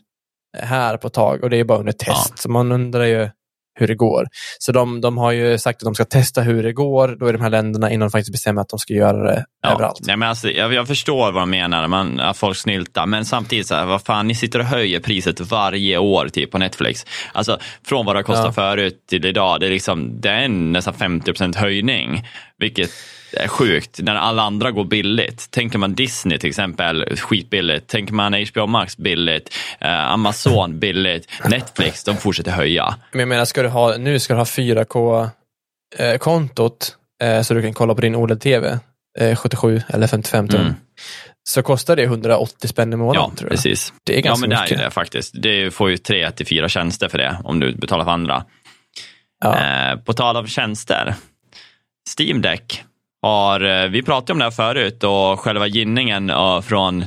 här 0.58 0.96
på 0.96 1.06
ett 1.06 1.12
tag 1.12 1.44
och 1.44 1.50
det 1.50 1.56
är 1.56 1.64
bara 1.64 1.78
under 1.78 1.92
test. 1.92 2.28
Ja. 2.30 2.36
Så 2.36 2.50
man 2.50 2.72
undrar 2.72 3.04
ju 3.04 3.28
hur 3.78 3.86
det 3.88 3.94
går. 3.94 4.26
Så 4.58 4.72
de, 4.72 5.00
de 5.00 5.18
har 5.18 5.32
ju 5.32 5.58
sagt 5.58 5.76
att 5.82 5.84
de 5.84 5.94
ska 5.94 6.04
testa 6.04 6.40
hur 6.40 6.62
det 6.62 6.72
går 6.72 7.16
då 7.20 7.28
i 7.28 7.32
de 7.32 7.40
här 7.40 7.50
länderna 7.50 7.90
innan 7.90 8.08
de 8.08 8.10
faktiskt 8.10 8.32
bestämmer 8.32 8.60
att 8.62 8.68
de 8.68 8.78
ska 8.78 8.94
göra 8.94 9.22
det 9.22 9.44
Ja. 9.62 9.72
överallt. 9.72 10.00
Nej, 10.06 10.16
men 10.16 10.28
alltså, 10.28 10.50
jag, 10.50 10.74
jag 10.74 10.86
förstår 10.86 11.32
vad 11.32 11.42
de 11.42 11.50
menar, 11.50 11.88
man, 11.88 12.20
att 12.20 12.36
folk 12.36 12.56
snyltar, 12.56 13.06
men 13.06 13.24
samtidigt, 13.24 13.66
så 13.66 13.74
här, 13.74 13.86
vad 13.86 14.02
fan, 14.02 14.26
ni 14.28 14.34
sitter 14.34 14.58
och 14.58 14.64
höjer 14.64 15.00
priset 15.00 15.40
varje 15.40 15.98
år 15.98 16.28
typ, 16.28 16.50
på 16.50 16.58
Netflix. 16.58 17.06
Alltså, 17.32 17.58
från 17.86 18.06
vad 18.06 18.16
det 18.16 18.22
kostade 18.22 18.48
Ja. 18.48 18.52
förut 18.52 19.04
till 19.10 19.24
idag, 19.24 19.60
det 19.60 19.66
är, 19.66 19.70
liksom, 19.70 20.20
det 20.20 20.28
är 20.30 20.48
nästan 20.48 20.94
50 20.94 21.58
höjning, 21.58 22.28
vilket 22.58 22.90
är 23.32 23.48
sjukt 23.48 24.00
när 24.02 24.14
alla 24.14 24.42
andra 24.42 24.70
går 24.70 24.84
billigt. 24.84 25.50
Tänker 25.50 25.78
man 25.78 25.94
Disney 25.94 26.38
till 26.38 26.48
exempel, 26.48 27.16
skitbilligt. 27.16 27.86
Tänker 27.86 28.14
man 28.14 28.34
HBO 28.52 28.66
Max 28.66 28.96
billigt. 28.96 29.54
Eh, 29.80 30.10
Amazon 30.12 30.78
billigt. 30.80 31.28
Netflix, 31.48 32.04
de 32.04 32.16
fortsätter 32.16 32.50
höja. 32.50 32.94
Men 33.12 33.20
jag 33.20 33.28
menar, 33.28 33.44
ska 33.44 33.62
du 33.62 33.68
ha, 33.68 33.96
nu 33.96 34.18
ska 34.18 34.34
du 34.34 34.40
ha 34.40 34.44
4K-kontot 35.98 36.96
eh, 37.22 37.42
så 37.42 37.54
du 37.54 37.62
kan 37.62 37.74
kolla 37.74 37.94
på 37.94 38.00
din 38.00 38.14
OLED-TV, 38.16 38.78
eh, 39.18 39.36
77 39.36 39.82
eller 39.88 40.06
55 40.06 40.48
tum. 40.48 40.60
Mm. 40.60 40.74
Så 41.48 41.62
kostar 41.62 41.96
det 41.96 42.02
180 42.02 42.68
spänn 42.68 42.92
i 42.92 42.96
månaden. 42.96 43.22
Ja, 43.30 43.36
tror 43.36 43.50
jag. 43.50 43.56
precis. 43.56 43.92
Det 44.04 44.12
är 44.12 44.16
Ja, 44.16 44.22
ganska 44.22 44.40
men 44.40 44.50
det 44.50 44.56
är 44.56 44.62
mycket. 44.62 44.78
ju 44.78 44.84
det 44.84 44.90
faktiskt. 44.90 45.32
Det 45.42 45.70
får 45.74 45.90
ju 45.90 45.96
tre 45.96 46.30
till 46.30 46.46
fyra 46.46 46.68
tjänster 46.68 47.08
för 47.08 47.18
det 47.18 47.38
om 47.44 47.60
du 47.60 47.72
betalar 47.74 48.04
för 48.04 48.10
andra. 48.10 48.44
Ja. 49.44 49.58
Eh, 49.90 49.96
på 49.98 50.12
tal 50.12 50.36
om 50.36 50.46
tjänster. 50.46 51.14
Steam 52.18 52.42
Deck 52.42 52.84
har, 53.26 53.60
eh, 53.60 53.88
vi 53.88 54.02
pratade 54.02 54.32
om 54.32 54.38
det 54.38 54.44
här 54.44 54.50
förut 54.50 55.04
och 55.04 55.40
själva 55.40 55.66
ginningen 55.66 56.30
eh, 56.30 56.60
från 56.60 57.02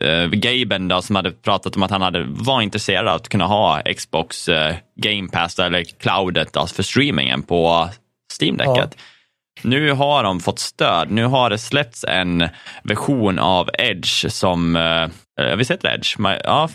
eh, 0.00 0.26
Gaben 0.26 0.88
då, 0.88 1.02
som 1.02 1.16
hade 1.16 1.30
pratat 1.30 1.76
om 1.76 1.82
att 1.82 1.90
han 1.90 2.02
hade, 2.02 2.24
var 2.28 2.60
intresserad 2.60 3.08
av 3.08 3.14
att 3.14 3.28
kunna 3.28 3.46
ha 3.46 3.82
Xbox 3.96 4.48
Game 4.96 5.28
Pass 5.28 5.58
eller 5.58 5.84
cloudet 5.84 6.52
då, 6.52 6.66
för 6.66 6.82
streamingen 6.82 7.42
på 7.42 7.88
Steam 8.40 8.56
Decket. 8.56 8.96
Nu 9.62 9.92
har 9.92 10.22
de 10.22 10.40
fått 10.40 10.58
stöd. 10.58 11.10
Nu 11.10 11.24
har 11.24 11.50
det 11.50 11.58
släppts 11.58 12.04
en 12.04 12.48
version 12.82 13.38
av 13.38 13.70
Edge 13.78 14.30
som, 14.32 14.76
eh, 14.76 15.02
eh, 15.40 15.56
vi 15.56 15.64
heter 15.64 15.94
Edge? 15.94 16.16
Ma- 16.18 16.40
Ja, 16.44 16.68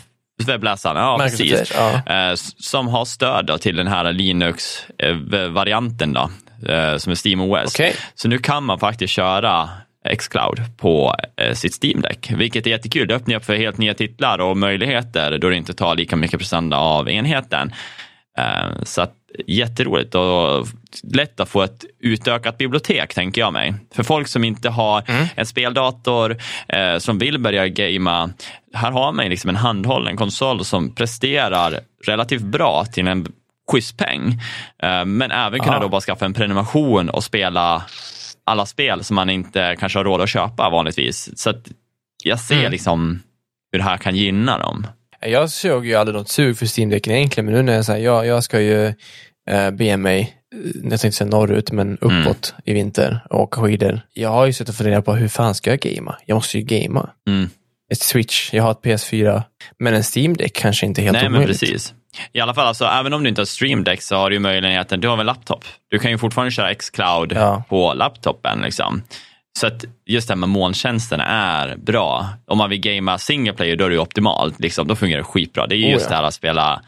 webbläsaren. 0.46 0.96
Ja, 0.96 1.18
Microsoft 1.18 1.50
precis. 1.50 1.72
Edge, 1.76 2.02
ja. 2.06 2.36
Som 2.58 2.88
har 2.88 3.04
stöd 3.04 3.58
till 3.60 3.76
den 3.76 3.86
här 3.86 4.12
Linux-varianten 4.12 6.12
då, 6.12 6.30
eh, 6.68 6.96
som 6.96 7.10
är 7.10 7.14
SteamOS. 7.14 7.74
Okej. 7.74 7.94
Så 8.14 8.28
nu 8.28 8.38
kan 8.38 8.64
man 8.64 8.78
faktiskt 8.78 9.12
köra 9.12 9.68
Xcloud 10.18 10.60
på 10.76 11.14
eh, 11.36 11.54
sitt 11.54 11.84
Steam 11.84 12.00
Deck, 12.00 12.30
vilket 12.30 12.66
är 12.66 12.70
jättekul. 12.70 13.08
Det 13.08 13.14
öppnar 13.14 13.36
upp 13.36 13.44
för 13.44 13.54
helt 13.54 13.78
nya 13.78 13.94
titlar 13.94 14.38
och 14.38 14.56
möjligheter 14.56 15.38
då 15.38 15.48
det 15.48 15.56
inte 15.56 15.74
tar 15.74 15.96
lika 15.96 16.16
mycket 16.16 16.38
prestanda 16.38 16.76
av 16.76 17.10
enheten. 17.10 17.72
Eh, 18.38 18.82
så 18.82 19.02
att, 19.02 19.12
jätteroligt 19.46 20.14
och 20.14 20.66
lätt 21.14 21.40
att 21.40 21.48
få 21.48 21.62
ett 21.62 21.84
utökat 22.00 22.58
bibliotek 22.58 23.14
tänker 23.14 23.40
jag 23.40 23.52
mig. 23.52 23.74
För 23.94 24.02
folk 24.02 24.28
som 24.28 24.44
inte 24.44 24.68
har 24.68 25.10
mm. 25.10 25.26
en 25.34 25.46
speldator, 25.46 26.36
eh, 26.68 26.98
som 26.98 27.18
vill 27.18 27.38
börja 27.38 27.68
gamea, 27.68 28.30
här 28.74 28.90
har 28.90 29.12
man 29.12 29.28
liksom 29.28 29.50
en 29.50 29.56
handhållen 29.56 30.16
konsol 30.16 30.64
som 30.64 30.94
presterar 30.94 31.80
relativt 32.06 32.42
bra 32.42 32.84
till 32.84 33.06
en 33.06 33.26
schysst 33.72 33.96
peng. 33.96 34.40
Eh, 34.82 35.04
men 35.04 35.30
även 35.30 35.60
kunna 35.60 35.78
då 35.78 35.88
bara 35.88 36.00
skaffa 36.00 36.24
en 36.24 36.34
prenumeration 36.34 37.08
och 37.08 37.24
spela 37.24 37.84
alla 38.44 38.66
spel 38.66 39.04
som 39.04 39.14
man 39.14 39.30
inte 39.30 39.76
kanske 39.78 39.98
har 39.98 40.04
råd 40.04 40.20
att 40.20 40.28
köpa 40.28 40.70
vanligtvis. 40.70 41.38
Så 41.38 41.52
jag 42.24 42.40
ser 42.40 42.58
mm. 42.58 42.72
liksom 42.72 43.22
hur 43.72 43.78
det 43.78 43.84
här 43.84 43.96
kan 43.96 44.16
gynna 44.16 44.58
dem. 44.58 44.86
Jag 45.20 45.50
såg 45.50 45.86
ju 45.86 45.94
aldrig 45.94 46.16
något 46.16 46.28
sug 46.28 46.58
för 46.58 46.78
Steam 46.78 46.90
Decken 46.90 47.12
egentligen, 47.12 47.44
men 47.46 47.54
nu 47.54 47.62
när 47.62 47.72
jag 47.72 47.84
säger 47.84 48.04
jag, 48.04 48.26
jag 48.26 48.44
ska 48.44 48.60
ju 48.60 48.86
eh, 49.50 49.70
be 49.70 49.96
mig, 49.96 50.20
eh, 50.54 50.90
jag 50.90 51.00
tänkte 51.00 51.12
säga 51.12 51.30
norrut, 51.30 51.72
men 51.72 51.98
uppåt 51.98 52.54
mm. 52.54 52.62
i 52.64 52.72
vinter 52.72 53.20
och 53.30 53.40
åka 53.40 53.60
skidor. 53.60 54.00
Jag 54.12 54.28
har 54.28 54.46
ju 54.46 54.52
suttit 54.52 54.68
och 54.68 54.74
funderat 54.74 55.04
på 55.04 55.14
hur 55.14 55.28
fan 55.28 55.54
ska 55.54 55.70
jag 55.70 55.80
gamea? 55.80 56.16
Jag 56.26 56.34
måste 56.34 56.58
ju 56.58 56.64
gamea. 56.64 57.10
Mm. 57.28 57.48
Ett 57.92 58.00
switch, 58.00 58.54
jag 58.54 58.62
har 58.62 58.70
ett 58.70 58.82
PS4, 58.82 59.42
men 59.78 59.94
en 59.94 60.02
Steam 60.16 60.36
Deck 60.36 60.52
kanske 60.52 60.86
inte 60.86 61.00
är 61.00 61.02
helt 61.02 61.12
Nej, 61.12 61.26
omöjligt. 61.26 61.62
men 61.62 61.68
precis. 61.68 61.94
I 62.32 62.40
alla 62.40 62.54
fall, 62.54 62.66
alltså, 62.66 62.84
även 62.84 63.12
om 63.12 63.22
du 63.22 63.28
inte 63.28 63.40
har 63.40 63.46
Stream 63.46 63.84
Deck 63.84 64.02
så 64.02 64.16
har 64.16 64.30
du 64.30 64.36
ju 64.36 64.40
möjligheten, 64.40 65.00
du 65.00 65.08
har 65.08 65.16
väl 65.16 65.26
laptop? 65.26 65.64
Du 65.90 65.98
kan 65.98 66.10
ju 66.10 66.18
fortfarande 66.18 66.50
köra 66.50 66.70
X-Cloud 66.70 67.32
ja. 67.32 67.64
på 67.68 67.94
laptopen. 67.94 68.60
Liksom. 68.60 69.02
Så 69.58 69.66
att 69.66 69.84
just 70.06 70.28
det 70.28 70.34
här 70.34 70.38
med 70.38 70.48
molntjänsten 70.48 71.20
är 71.20 71.76
bra. 71.76 72.28
Om 72.46 72.58
man 72.58 72.70
vill 72.70 72.80
gamea 72.80 73.18
single 73.18 73.52
player 73.52 73.76
då 73.76 73.84
är 73.84 73.90
det 73.90 73.98
optimalt. 73.98 74.60
Liksom, 74.60 74.88
då 74.88 74.96
fungerar 74.96 75.18
det 75.18 75.24
skitbra. 75.24 75.66
Det 75.66 75.74
är 75.74 75.78
just 75.78 75.96
oh, 75.96 76.02
ja. 76.02 76.08
det 76.08 76.16
här 76.16 76.22
att 76.22 76.34
spela 76.34 76.82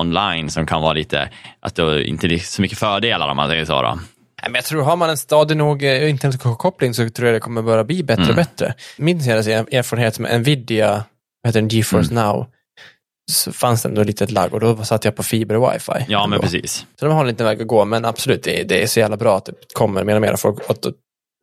online 0.00 0.50
som 0.50 0.66
kan 0.66 0.82
vara 0.82 0.92
lite, 0.92 1.30
att 1.60 1.74
det 1.74 2.04
inte 2.04 2.26
är 2.26 2.38
så 2.38 2.62
mycket 2.62 2.78
fördelar 2.78 3.28
om 3.28 3.36
man 3.36 3.48
säger 3.48 3.64
så. 3.64 3.82
Då. 3.82 3.98
Men 4.42 4.54
jag 4.54 4.64
tror 4.64 4.82
har 4.82 4.96
man 4.96 5.10
en 5.10 5.16
stadig 5.16 5.56
nog 5.56 5.82
eh, 5.82 6.10
internetkoppling 6.10 6.94
så 6.94 7.08
tror 7.08 7.26
jag 7.26 7.36
det 7.36 7.40
kommer 7.40 7.62
börja 7.62 7.84
bli 7.84 8.02
bättre 8.02 8.22
mm. 8.22 8.30
och 8.30 8.36
bättre. 8.36 8.74
Min 8.96 9.22
senaste 9.22 9.52
erfarenhet 9.52 10.18
med 10.18 10.40
Nvidia, 10.40 11.04
vad 11.42 11.48
heter 11.48 11.60
den, 11.60 11.68
GeForce 11.68 12.12
mm. 12.12 12.24
Now, 12.24 12.46
så 13.28 13.52
fanns 13.52 13.82
det 13.82 13.88
ändå 13.88 14.02
lite 14.02 14.26
lagg 14.26 14.54
och 14.54 14.60
då 14.60 14.84
satt 14.84 15.04
jag 15.04 15.16
på 15.16 15.22
fiber 15.22 15.56
och 15.56 15.74
wifi. 15.74 16.04
Ja, 16.08 16.26
men 16.26 16.40
precis. 16.40 16.86
Så 17.00 17.06
de 17.06 17.14
har 17.14 17.20
en 17.20 17.26
liten 17.26 17.46
väg 17.46 17.62
att 17.62 17.66
gå, 17.66 17.84
men 17.84 18.04
absolut, 18.04 18.42
det 18.42 18.60
är, 18.60 18.64
det 18.64 18.82
är 18.82 18.86
så 18.86 19.00
jävla 19.00 19.16
bra 19.16 19.36
att 19.36 19.44
det 19.44 19.52
kommer 19.72 20.04
mer 20.04 20.14
och 20.14 20.20
mer 20.20 20.36
folk, 20.36 20.70
att 20.70 20.86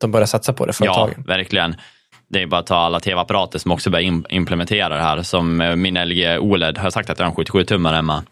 de 0.00 0.10
börjar 0.10 0.26
satsa 0.26 0.52
på 0.52 0.66
det, 0.66 0.72
företagen. 0.72 1.14
Ja, 1.16 1.22
verkligen. 1.26 1.76
Det 2.28 2.42
är 2.42 2.46
bara 2.46 2.60
att 2.60 2.66
ta 2.66 2.76
alla 2.76 3.00
tv-apparater 3.00 3.58
som 3.58 3.70
också 3.70 3.90
börjar 3.90 4.32
implementera 4.32 4.96
det 4.96 5.02
här. 5.02 5.22
Som 5.22 5.60
eh, 5.60 5.76
min 5.76 5.94
LG 5.94 6.38
OLED 6.38 6.78
har 6.78 6.90
sagt 6.90 7.10
att 7.10 7.18
jag 7.18 7.26
har 7.26 7.30
en 7.30 7.36
77-tummare 7.36 7.94
hemma. 7.94 8.24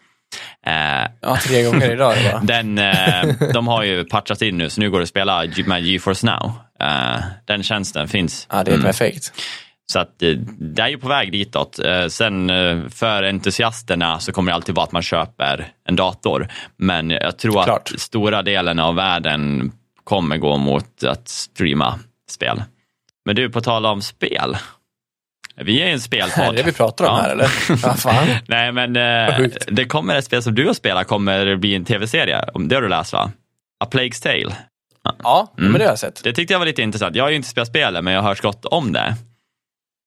Eh, 0.66 1.10
ja, 1.20 1.36
tre 1.36 1.62
gånger 1.62 1.92
idag. 1.92 2.14
den, 2.42 2.78
eh, 2.78 3.24
de 3.52 3.68
har 3.68 3.82
ju 3.82 4.04
patchat 4.04 4.42
in 4.42 4.58
nu, 4.58 4.70
så 4.70 4.80
nu 4.80 4.90
går 4.90 4.98
det 4.98 5.02
att 5.02 5.08
spela 5.08 5.44
med 5.66 5.82
GeForce 5.82 6.26
Now. 6.26 6.52
Eh, 6.80 7.20
den 7.44 7.62
tjänsten 7.62 8.08
finns. 8.08 8.46
Ja, 8.50 8.64
det 8.64 8.70
är 8.70 8.74
mm. 8.74 8.86
perfekt. 8.86 9.32
Så 9.92 9.98
att 9.98 10.22
eh, 10.22 10.30
det 10.58 10.82
är 10.82 10.88
ju 10.88 10.98
på 10.98 11.08
väg 11.08 11.32
ditåt. 11.32 11.78
Eh, 11.78 12.06
sen 12.06 12.50
för 12.90 13.22
entusiasterna 13.22 14.20
så 14.20 14.32
kommer 14.32 14.52
det 14.52 14.54
alltid 14.54 14.74
vara 14.74 14.84
att 14.84 14.92
man 14.92 15.02
köper 15.02 15.68
en 15.88 15.96
dator. 15.96 16.48
Men 16.76 17.10
jag 17.10 17.38
tror 17.38 17.62
Klart. 17.64 17.90
att 17.94 18.00
stora 18.00 18.42
delen 18.42 18.78
av 18.78 18.94
världen 18.94 19.72
kommer 20.04 20.36
gå 20.36 20.56
mot 20.56 21.04
att 21.04 21.28
streama 21.28 21.98
spel. 22.30 22.62
Men 23.24 23.36
du, 23.36 23.50
på 23.50 23.60
tal 23.60 23.86
om 23.86 24.02
spel. 24.02 24.56
Vi 25.56 25.82
är 25.82 25.86
en 25.86 26.00
spelpodd. 26.00 26.44
Är 26.44 26.52
det 26.52 26.62
vi 26.62 26.72
pratar 26.72 27.04
om 27.04 27.16
ja. 27.16 27.22
här 27.22 27.30
eller? 27.30 27.50
Ja, 27.82 27.94
fan. 27.94 28.26
Nej, 28.48 28.72
men 28.72 28.96
eh, 28.96 29.48
det 29.66 29.84
kommer 29.84 30.16
ett 30.16 30.24
spel 30.24 30.42
som 30.42 30.54
du 30.54 30.66
har 30.66 30.74
spelat 30.74 31.06
kommer 31.06 31.56
bli 31.56 31.74
en 31.74 31.84
tv-serie. 31.84 32.44
Det 32.54 32.74
har 32.74 32.82
du 32.82 32.88
läst 32.88 33.12
va? 33.12 33.30
A 33.84 33.88
Plague's 33.90 34.22
Tale. 34.22 34.56
Ja, 35.22 35.54
mm. 35.58 35.72
men 35.72 35.78
det 35.78 35.84
har 35.84 35.92
jag 35.92 35.98
sett. 35.98 36.24
Det 36.24 36.32
tyckte 36.32 36.54
jag 36.54 36.58
var 36.58 36.66
lite 36.66 36.82
intressant. 36.82 37.16
Jag 37.16 37.24
har 37.24 37.30
ju 37.30 37.36
inte 37.36 37.48
spelat 37.48 37.68
spelet, 37.68 38.04
men 38.04 38.14
jag 38.14 38.22
har 38.22 38.28
hört 38.28 38.40
gott 38.40 38.64
om 38.64 38.92
det. 38.92 39.14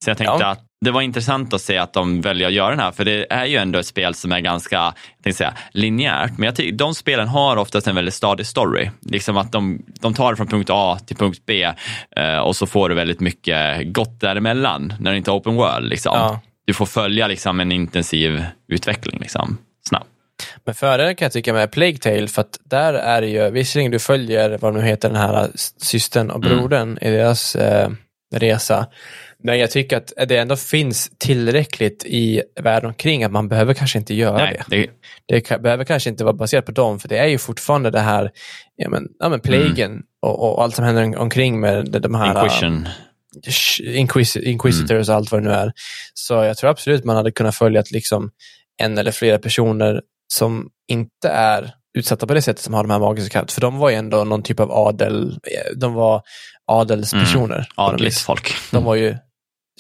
Så 0.03 0.09
jag 0.09 0.17
tänkte 0.17 0.37
ja. 0.39 0.47
att 0.47 0.63
det 0.85 0.91
var 0.91 1.01
intressant 1.01 1.53
att 1.53 1.61
se 1.61 1.77
att 1.77 1.93
de 1.93 2.21
väljer 2.21 2.47
att 2.47 2.53
göra 2.53 2.69
den 2.69 2.79
här, 2.79 2.91
för 2.91 3.05
det 3.05 3.25
är 3.29 3.45
ju 3.45 3.57
ändå 3.57 3.79
ett 3.79 3.85
spel 3.85 4.13
som 4.13 4.31
är 4.31 4.39
ganska 4.39 4.93
jag 5.23 5.35
säga, 5.35 5.53
linjärt. 5.71 6.31
Men 6.37 6.45
jag 6.45 6.55
tycker 6.55 6.77
de 6.77 6.95
spelen 6.95 7.27
har 7.27 7.57
oftast 7.57 7.87
en 7.87 7.95
väldigt 7.95 8.13
stadig 8.13 8.45
story. 8.45 8.89
Liksom 9.01 9.37
att 9.37 9.51
de, 9.51 9.85
de 9.99 10.13
tar 10.13 10.31
det 10.31 10.37
från 10.37 10.47
punkt 10.47 10.69
A 10.71 10.99
till 11.07 11.15
punkt 11.15 11.41
B 11.45 11.73
eh, 12.15 12.37
och 12.37 12.55
så 12.55 12.67
får 12.67 12.89
du 12.89 12.95
väldigt 12.95 13.19
mycket 13.19 13.93
gott 13.93 14.19
däremellan 14.19 14.93
när 14.99 15.11
det 15.11 15.17
inte 15.17 15.31
är 15.31 15.35
open 15.35 15.55
world. 15.55 15.89
Liksom. 15.89 16.15
Ja. 16.15 16.39
Du 16.65 16.73
får 16.73 16.85
följa 16.85 17.27
liksom, 17.27 17.59
en 17.59 17.71
intensiv 17.71 18.45
utveckling 18.67 19.19
liksom, 19.19 19.57
snabbt. 19.87 20.07
Men 20.65 20.75
fördelen 20.75 21.15
kan 21.15 21.25
jag 21.25 21.31
tycka 21.31 21.53
med 21.53 21.71
Plague 21.71 21.97
Tale, 21.97 22.27
för 22.27 22.41
att 22.41 22.59
där 22.63 22.93
är 22.93 23.21
det 23.21 23.27
ju, 23.27 23.49
visserligen 23.49 23.91
du 23.91 23.99
följer 23.99 24.57
vad 24.57 24.73
nu 24.73 24.81
heter 24.81 25.09
den 25.09 25.17
här 25.17 25.49
systern 25.77 26.29
och 26.29 26.45
mm. 26.45 26.57
brodern 26.57 26.97
mm. 27.01 27.13
i 27.13 27.17
deras 27.17 27.55
eh, 27.55 27.89
resa, 28.35 28.87
men 29.47 29.59
jag 29.59 29.71
tycker 29.71 29.97
att 29.97 30.13
det 30.27 30.37
ändå 30.37 30.55
finns 30.55 31.11
tillräckligt 31.17 32.05
i 32.05 32.41
världen 32.61 32.87
omkring 32.89 33.23
att 33.23 33.31
man 33.31 33.47
behöver 33.47 33.73
kanske 33.73 33.97
inte 33.97 34.13
göra 34.13 34.37
Nej, 34.37 34.61
det. 34.67 34.87
det. 35.27 35.49
Det 35.49 35.61
behöver 35.61 35.83
kanske 35.83 36.09
inte 36.09 36.23
vara 36.23 36.33
baserat 36.33 36.65
på 36.65 36.71
dem, 36.71 36.99
för 36.99 37.07
det 37.07 37.17
är 37.17 37.27
ju 37.27 37.37
fortfarande 37.37 37.91
det 37.91 37.99
här, 37.99 38.31
ja 38.75 38.89
men, 38.89 39.07
ja, 39.19 39.29
men 39.29 39.39
plagen 39.39 39.91
mm. 39.91 40.03
och, 40.21 40.43
och, 40.43 40.63
allt 40.63 40.75
som 40.75 40.85
händer 40.85 41.17
omkring 41.17 41.59
med 41.59 41.85
de 41.85 42.15
här 42.15 42.43
Inquisition. 42.43 42.87
Inquis 43.83 44.35
Inquisitors 44.35 45.09
och 45.09 45.15
allt 45.15 45.31
vad 45.31 45.43
det 45.43 45.49
nu 45.49 45.53
är. 45.53 45.71
Så 46.13 46.33
jag 46.33 46.57
tror 46.57 46.69
absolut 46.69 47.03
man 47.03 47.15
hade 47.15 47.31
kunnat 47.31 47.55
följa 47.55 47.83
liksom 47.91 48.31
en 48.81 48.97
eller 48.97 49.11
flera 49.11 49.39
personer 49.39 50.01
som 50.33 50.69
inte 50.87 51.29
är 51.29 51.71
utsatta 51.97 52.27
på 52.27 52.33
det 52.33 52.41
sättet 52.41 52.63
som 52.63 52.73
har 52.73 52.83
de 52.83 52.91
här 52.91 52.99
magiska 52.99 53.29
krafterna. 53.29 53.53
För 53.53 53.61
de 53.61 53.77
var 53.77 53.89
ju 53.89 53.95
ändå 53.95 54.23
någon 54.23 54.43
typ 54.43 54.59
av 54.59 54.71
adel, 54.71 55.39
de 55.75 55.93
var 55.93 56.21
adelspersoner. 56.65 57.55
Mm. 57.55 57.67
Adligt 57.75 58.17
folk. 58.17 58.53
De 58.71 58.83
var 58.83 58.95
ju 58.95 59.17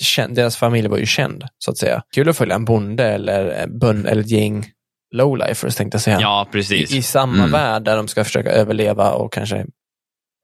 känd, 0.01 0.35
deras 0.35 0.57
familj 0.57 0.87
var 0.87 0.97
ju 0.97 1.05
känd, 1.05 1.43
så 1.57 1.71
att 1.71 1.77
säga. 1.77 2.01
Kul 2.15 2.29
att 2.29 2.37
följa 2.37 2.55
en 2.55 2.65
bonde 2.65 3.03
eller, 3.03 3.67
bön, 3.67 4.05
eller 4.05 4.21
ett 4.21 4.31
gäng 4.31 4.65
lowlifers 5.11 5.75
tänkte 5.75 5.95
jag 5.95 6.01
säga. 6.01 6.21
Ja, 6.21 6.47
precis. 6.51 6.91
I, 6.91 6.97
i 6.97 7.01
samma 7.01 7.37
mm. 7.37 7.51
värld 7.51 7.83
där 7.83 7.97
de 7.97 8.07
ska 8.07 8.23
försöka 8.23 8.51
överleva 8.51 9.11
och 9.11 9.33
kanske, 9.33 9.65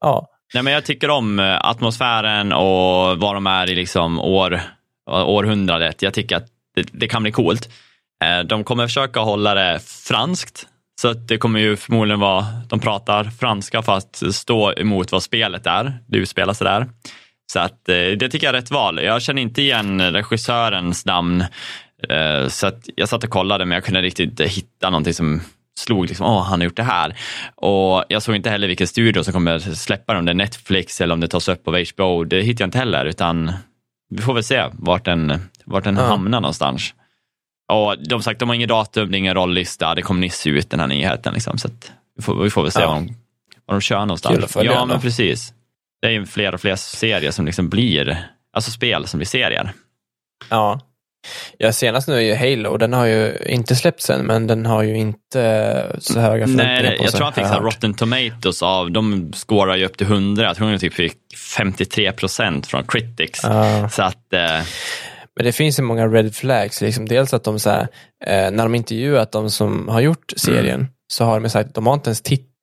ja. 0.00 0.28
Nej, 0.54 0.62
men 0.62 0.72
jag 0.72 0.84
tycker 0.84 1.10
om 1.10 1.38
eh, 1.38 1.64
atmosfären 1.64 2.52
och 2.52 3.18
vad 3.18 3.34
de 3.36 3.46
är 3.46 3.70
i 3.70 3.74
liksom 3.74 4.20
år, 4.20 4.60
århundradet. 5.10 6.02
Jag 6.02 6.14
tycker 6.14 6.36
att 6.36 6.46
det, 6.74 6.86
det 6.92 7.08
kan 7.08 7.22
bli 7.22 7.32
coolt. 7.32 7.68
Eh, 8.24 8.46
de 8.46 8.64
kommer 8.64 8.86
försöka 8.86 9.20
hålla 9.20 9.54
det 9.54 9.80
franskt, 9.86 10.66
så 11.00 11.12
det 11.12 11.38
kommer 11.38 11.60
ju 11.60 11.76
förmodligen 11.76 12.20
vara, 12.20 12.46
de 12.68 12.80
pratar 12.80 13.24
franska 13.24 13.82
för 13.82 13.96
att 13.96 14.22
stå 14.32 14.72
emot 14.72 15.12
vad 15.12 15.22
spelet 15.22 15.66
är. 15.66 15.98
Det 16.06 16.18
utspelar 16.18 16.54
sig 16.54 16.64
där. 16.64 16.86
Så 17.52 17.58
att, 17.58 17.88
eh, 17.88 17.94
det 17.94 18.28
tycker 18.28 18.46
jag 18.46 18.54
är 18.54 18.60
rätt 18.60 18.70
val. 18.70 19.04
Jag 19.04 19.22
känner 19.22 19.42
inte 19.42 19.62
igen 19.62 20.12
regissörens 20.12 21.06
namn. 21.06 21.44
Eh, 22.08 22.48
så 22.48 22.66
att 22.66 22.88
jag 22.96 23.08
satt 23.08 23.24
och 23.24 23.30
kollade 23.30 23.64
men 23.64 23.74
jag 23.74 23.84
kunde 23.84 24.02
riktigt 24.02 24.30
inte 24.30 24.44
hitta 24.44 24.90
någonting 24.90 25.14
som 25.14 25.40
slog 25.78 26.08
liksom, 26.08 26.26
åh, 26.26 26.42
han 26.42 26.60
har 26.60 26.64
gjort 26.64 26.76
det 26.76 26.82
här. 26.82 27.16
Och 27.54 28.04
jag 28.08 28.22
såg 28.22 28.36
inte 28.36 28.50
heller 28.50 28.68
vilken 28.68 28.86
studio 28.86 29.24
som 29.24 29.32
kommer 29.32 29.58
släppa 29.58 30.12
det, 30.12 30.18
om 30.18 30.24
det 30.24 30.32
är 30.32 30.34
Netflix 30.34 31.00
eller 31.00 31.14
om 31.14 31.20
det 31.20 31.28
tas 31.28 31.48
upp 31.48 31.68
av 31.68 31.84
HBO. 31.94 32.24
Det 32.24 32.42
hittar 32.42 32.62
jag 32.62 32.66
inte 32.66 32.78
heller, 32.78 33.04
utan 33.04 33.52
vi 34.10 34.22
får 34.22 34.34
väl 34.34 34.44
se 34.44 34.64
vart 34.72 35.04
den, 35.04 35.48
vart 35.64 35.84
den 35.84 35.96
ja. 35.96 36.02
hamnar 36.02 36.40
någonstans. 36.40 36.94
Och 37.72 37.96
de 38.08 38.22
sagt, 38.22 38.40
de 38.40 38.48
har 38.48 38.56
ingen 38.56 38.68
datum, 38.68 39.10
det 39.10 39.16
är 39.16 39.18
ingen 39.18 39.34
rollista, 39.34 39.94
det 39.94 40.02
kommer 40.02 40.20
nyss 40.20 40.46
ut 40.46 40.70
den 40.70 40.80
här 40.80 40.86
nyheten. 40.86 41.34
Liksom, 41.34 41.58
så 41.58 41.68
vi, 42.16 42.22
får, 42.22 42.42
vi 42.42 42.50
får 42.50 42.62
väl 42.62 42.72
se 42.72 42.80
ja. 42.80 42.86
vad, 42.86 42.96
de, 42.96 43.16
vad 43.66 43.76
de 43.76 43.80
kör 43.80 44.00
någonstans. 44.00 44.56
Ja, 44.62 44.86
men 44.86 45.00
precis 45.00 45.54
det 46.04 46.10
är 46.10 46.12
ju 46.12 46.26
fler 46.26 46.54
och 46.54 46.60
fler 46.60 46.76
serier 46.76 47.30
som 47.30 47.46
liksom 47.46 47.68
blir, 47.68 48.26
alltså 48.52 48.70
spel 48.70 49.06
som 49.06 49.18
blir 49.18 49.26
serier. 49.26 49.72
Ja. 50.50 50.80
Ja, 51.58 51.72
senast 51.72 52.08
nu 52.08 52.14
är 52.14 52.20
ju 52.20 52.34
Halo, 52.34 52.76
den 52.76 52.92
har 52.92 53.06
ju 53.06 53.36
inte 53.46 53.76
släppts 53.76 54.10
än, 54.10 54.26
men 54.26 54.46
den 54.46 54.66
har 54.66 54.82
ju 54.82 54.96
inte 54.96 55.96
så 55.98 56.20
höga 56.20 56.46
förväntningar 56.46 56.82
Nej, 56.82 56.90
på 56.90 56.96
sig. 56.96 57.04
Jag 57.04 57.12
tror 57.12 57.24
han 57.24 57.32
fick 57.32 57.62
Rotten 57.62 57.94
Tomatoes 57.94 58.62
av, 58.62 58.90
de 58.90 59.32
skårar 59.32 59.76
ju 59.76 59.84
upp 59.84 59.96
till 59.96 60.06
100, 60.06 60.44
jag 60.44 60.56
tror 60.56 60.68
han 60.68 60.78
typ 60.78 60.94
fick 60.94 61.16
53 61.56 62.12
procent 62.12 62.66
från 62.66 62.86
Critics. 62.86 63.40
Ja. 63.42 63.88
Så 63.88 64.02
att... 64.02 64.32
Eh... 64.32 64.62
Men 65.36 65.44
det 65.44 65.52
finns 65.52 65.78
ju 65.78 65.82
många 65.82 66.06
red 66.06 66.34
flags, 66.34 66.80
liksom. 66.80 67.08
dels 67.08 67.34
att 67.34 67.44
de 67.44 67.58
så 67.58 67.70
här, 67.70 67.88
eh, 68.26 68.50
när 68.50 68.62
de 68.62 68.74
intervjuat 68.74 69.32
de 69.32 69.50
som 69.50 69.88
har 69.88 70.00
gjort 70.00 70.32
serien, 70.36 70.80
mm. 70.80 70.86
så 71.12 71.24
har 71.24 71.40
de 71.40 71.50
sagt 71.50 71.68
att 71.68 71.74
de 71.74 71.86
har 71.86 71.94
inte 71.94 72.08
ens 72.08 72.22
tittat 72.22 72.53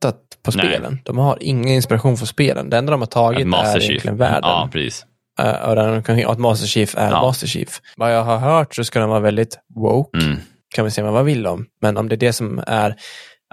på 0.43 0.52
spelen. 0.52 0.91
Nej. 0.93 1.02
De 1.06 1.18
har 1.18 1.38
ingen 1.41 1.68
inspiration 1.68 2.18
för 2.18 2.26
spelen. 2.26 2.70
Det 2.70 2.78
enda 2.78 2.91
de 2.91 3.02
har 3.02 3.08
tagit 3.08 3.47
är 3.47 3.82
egentligen 3.82 4.18
världen. 4.18 4.49
Ja, 4.49 4.70
precis. 4.72 5.06
Uh, 5.41 6.26
och 6.26 6.32
att 6.32 6.39
Master 6.39 6.68
Chief 6.68 6.95
är 6.97 7.10
ja. 7.10 7.22
Master 7.22 7.47
Chief. 7.47 7.82
Vad 7.95 8.16
jag 8.16 8.24
har 8.24 8.38
hört 8.38 8.76
så 8.76 8.84
ska 8.84 8.99
de 8.99 9.10
vara 9.10 9.20
väldigt 9.20 9.60
woke. 9.76 10.20
Mm. 10.20 10.38
Kan 10.76 10.86
vi 10.86 10.91
se 10.91 11.02
vad 11.02 11.26
vill 11.26 11.43
de. 11.43 11.66
Men 11.82 11.97
om 11.97 12.10
det 12.10 12.16
är 12.16 12.18
det 12.18 12.34
som 12.34 12.64
är, 12.68 12.95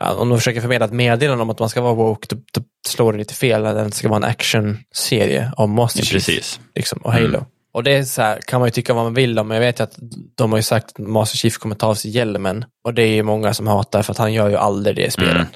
om 0.00 0.28
de 0.28 0.38
försöker 0.38 0.60
förmedla 0.60 0.86
ett 0.86 0.92
meddelande 0.92 1.42
om 1.42 1.50
att 1.50 1.58
man 1.58 1.68
ska 1.68 1.80
vara 1.80 1.94
woke, 1.94 2.26
då, 2.30 2.36
då 2.52 2.62
slår 2.88 3.12
det 3.12 3.18
lite 3.18 3.34
fel. 3.34 3.62
Det 3.62 3.90
ska 3.90 4.08
vara 4.08 4.16
en 4.16 4.30
actionserie 4.30 5.52
om 5.56 5.70
Master 5.70 6.02
Chief 6.02 6.26
Precis. 6.26 6.60
Liksom, 6.74 6.98
och 6.98 7.12
Halo. 7.12 7.26
Mm. 7.26 7.44
Och 7.72 7.84
det 7.84 7.92
är 7.92 8.02
så 8.02 8.22
här, 8.22 8.40
kan 8.46 8.60
man 8.60 8.66
ju 8.66 8.70
tycka 8.70 8.94
vad 8.94 9.04
man 9.04 9.14
vill 9.14 9.38
om, 9.38 9.48
men 9.48 9.54
jag 9.54 9.62
vet 9.62 9.80
att 9.80 9.96
de 10.34 10.50
har 10.52 10.58
ju 10.58 10.62
sagt 10.62 10.86
att 10.86 10.98
Master 10.98 11.38
Chief 11.38 11.58
kommer 11.58 11.74
ta 11.74 11.86
av 11.86 11.94
sig 11.94 12.10
hjälmen. 12.10 12.64
Och 12.84 12.94
det 12.94 13.02
är 13.02 13.14
ju 13.14 13.22
många 13.22 13.54
som 13.54 13.66
hatar 13.66 14.02
för 14.02 14.12
att 14.12 14.18
han 14.18 14.32
gör 14.32 14.48
ju 14.48 14.56
aldrig 14.56 14.96
det 14.96 15.06
i 15.06 15.10
spelen. 15.10 15.36
Mm. 15.36 15.46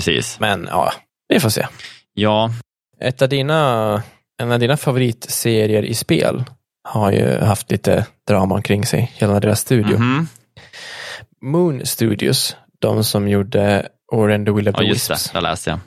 Precis. 0.00 0.40
Men 0.40 0.66
ja, 0.70 0.92
vi 1.28 1.40
får 1.40 1.48
se. 1.50 1.66
Ja, 2.14 2.50
Ett 3.00 3.22
av 3.22 3.28
dina, 3.28 4.02
en 4.42 4.52
av 4.52 4.58
dina 4.58 4.76
favoritserier 4.76 5.82
i 5.82 5.94
spel 5.94 6.44
har 6.88 7.12
ju 7.12 7.38
haft 7.40 7.70
lite 7.70 8.06
drama 8.28 8.62
kring 8.62 8.86
sig, 8.86 9.12
hela 9.14 9.40
deras 9.40 9.60
studio. 9.60 9.98
mhm. 9.98 10.28
Moon 11.42 11.86
Studios, 11.86 12.56
de 12.80 13.04
som 13.04 13.28
gjorde 13.28 13.88
Ori 14.12 14.34
and 14.34 14.46
the 14.46 14.52
Will 14.52 14.68
of 14.68 14.74
ja 14.74 14.80
the 14.80 14.86
just 14.88 15.10
Wisps. 15.10 15.30
det. 15.30 15.40
Läste 15.40 15.70
jag. 15.70 15.78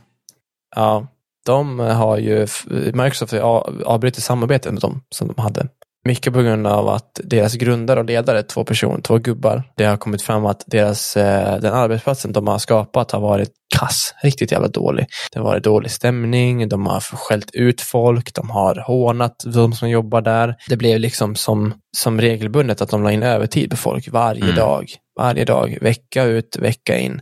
Ja, 0.76 1.08
de 1.46 1.80
har 1.80 2.18
ju, 2.18 2.48
Microsoft 2.94 3.32
har 3.34 3.84
avbrutit 3.86 4.24
samarbetet 4.24 4.72
med 4.74 4.82
dem 4.82 5.02
som 5.10 5.28
de 5.28 5.42
hade. 5.42 5.68
Mycket 6.06 6.34
på 6.34 6.42
grund 6.42 6.68
av 6.68 6.90
att 6.90 7.20
deras 7.24 7.54
grundare 7.54 8.00
och 8.00 8.06
ledare, 8.06 8.44
två 8.44 8.64
personer, 8.64 9.02
två 9.02 9.18
gubbar, 9.18 9.64
det 9.78 9.86
har 9.86 9.98
kommit 9.98 10.22
fram 10.22 10.46
att 10.46 10.64
deras, 10.68 11.18
eh, 11.18 11.60
den 11.60 11.74
arbetsplatsen 11.74 12.34
de 12.34 12.48
har 12.48 12.58
skapat 12.58 13.12
har 13.12 13.20
varit 13.20 13.50
kass, 13.80 14.14
riktigt 14.24 14.52
jävla 14.52 14.68
dålig. 14.68 15.06
Det 15.32 15.40
har 15.40 15.46
varit 15.46 15.64
dålig 15.64 15.92
stämning, 15.92 16.70
de 16.70 16.86
har 16.88 17.00
skällt 17.00 17.52
ut 17.54 17.82
folk, 17.82 18.34
de 18.34 18.50
har 18.50 18.76
hånat 18.76 19.36
de 19.46 19.74
som 19.74 19.90
jobbar 19.90 20.22
där. 20.22 20.56
Det 20.70 20.78
blev 20.78 21.00
liksom 21.00 21.36
som, 21.36 21.74
som 21.98 22.22
regelbundet 22.22 22.82
att 22.82 22.90
de 22.90 23.04
la 23.04 23.12
in 23.12 23.24
övertid 23.24 23.70
på 23.70 23.78
folk 23.78 24.08
varje 24.12 24.44
Mm. 24.44 24.56
dag, 24.56 24.86
varje 25.20 25.46
dag, 25.46 25.78
vecka 25.82 26.24
ut, 26.24 26.58
vecka 26.60 26.98
in, 26.98 27.22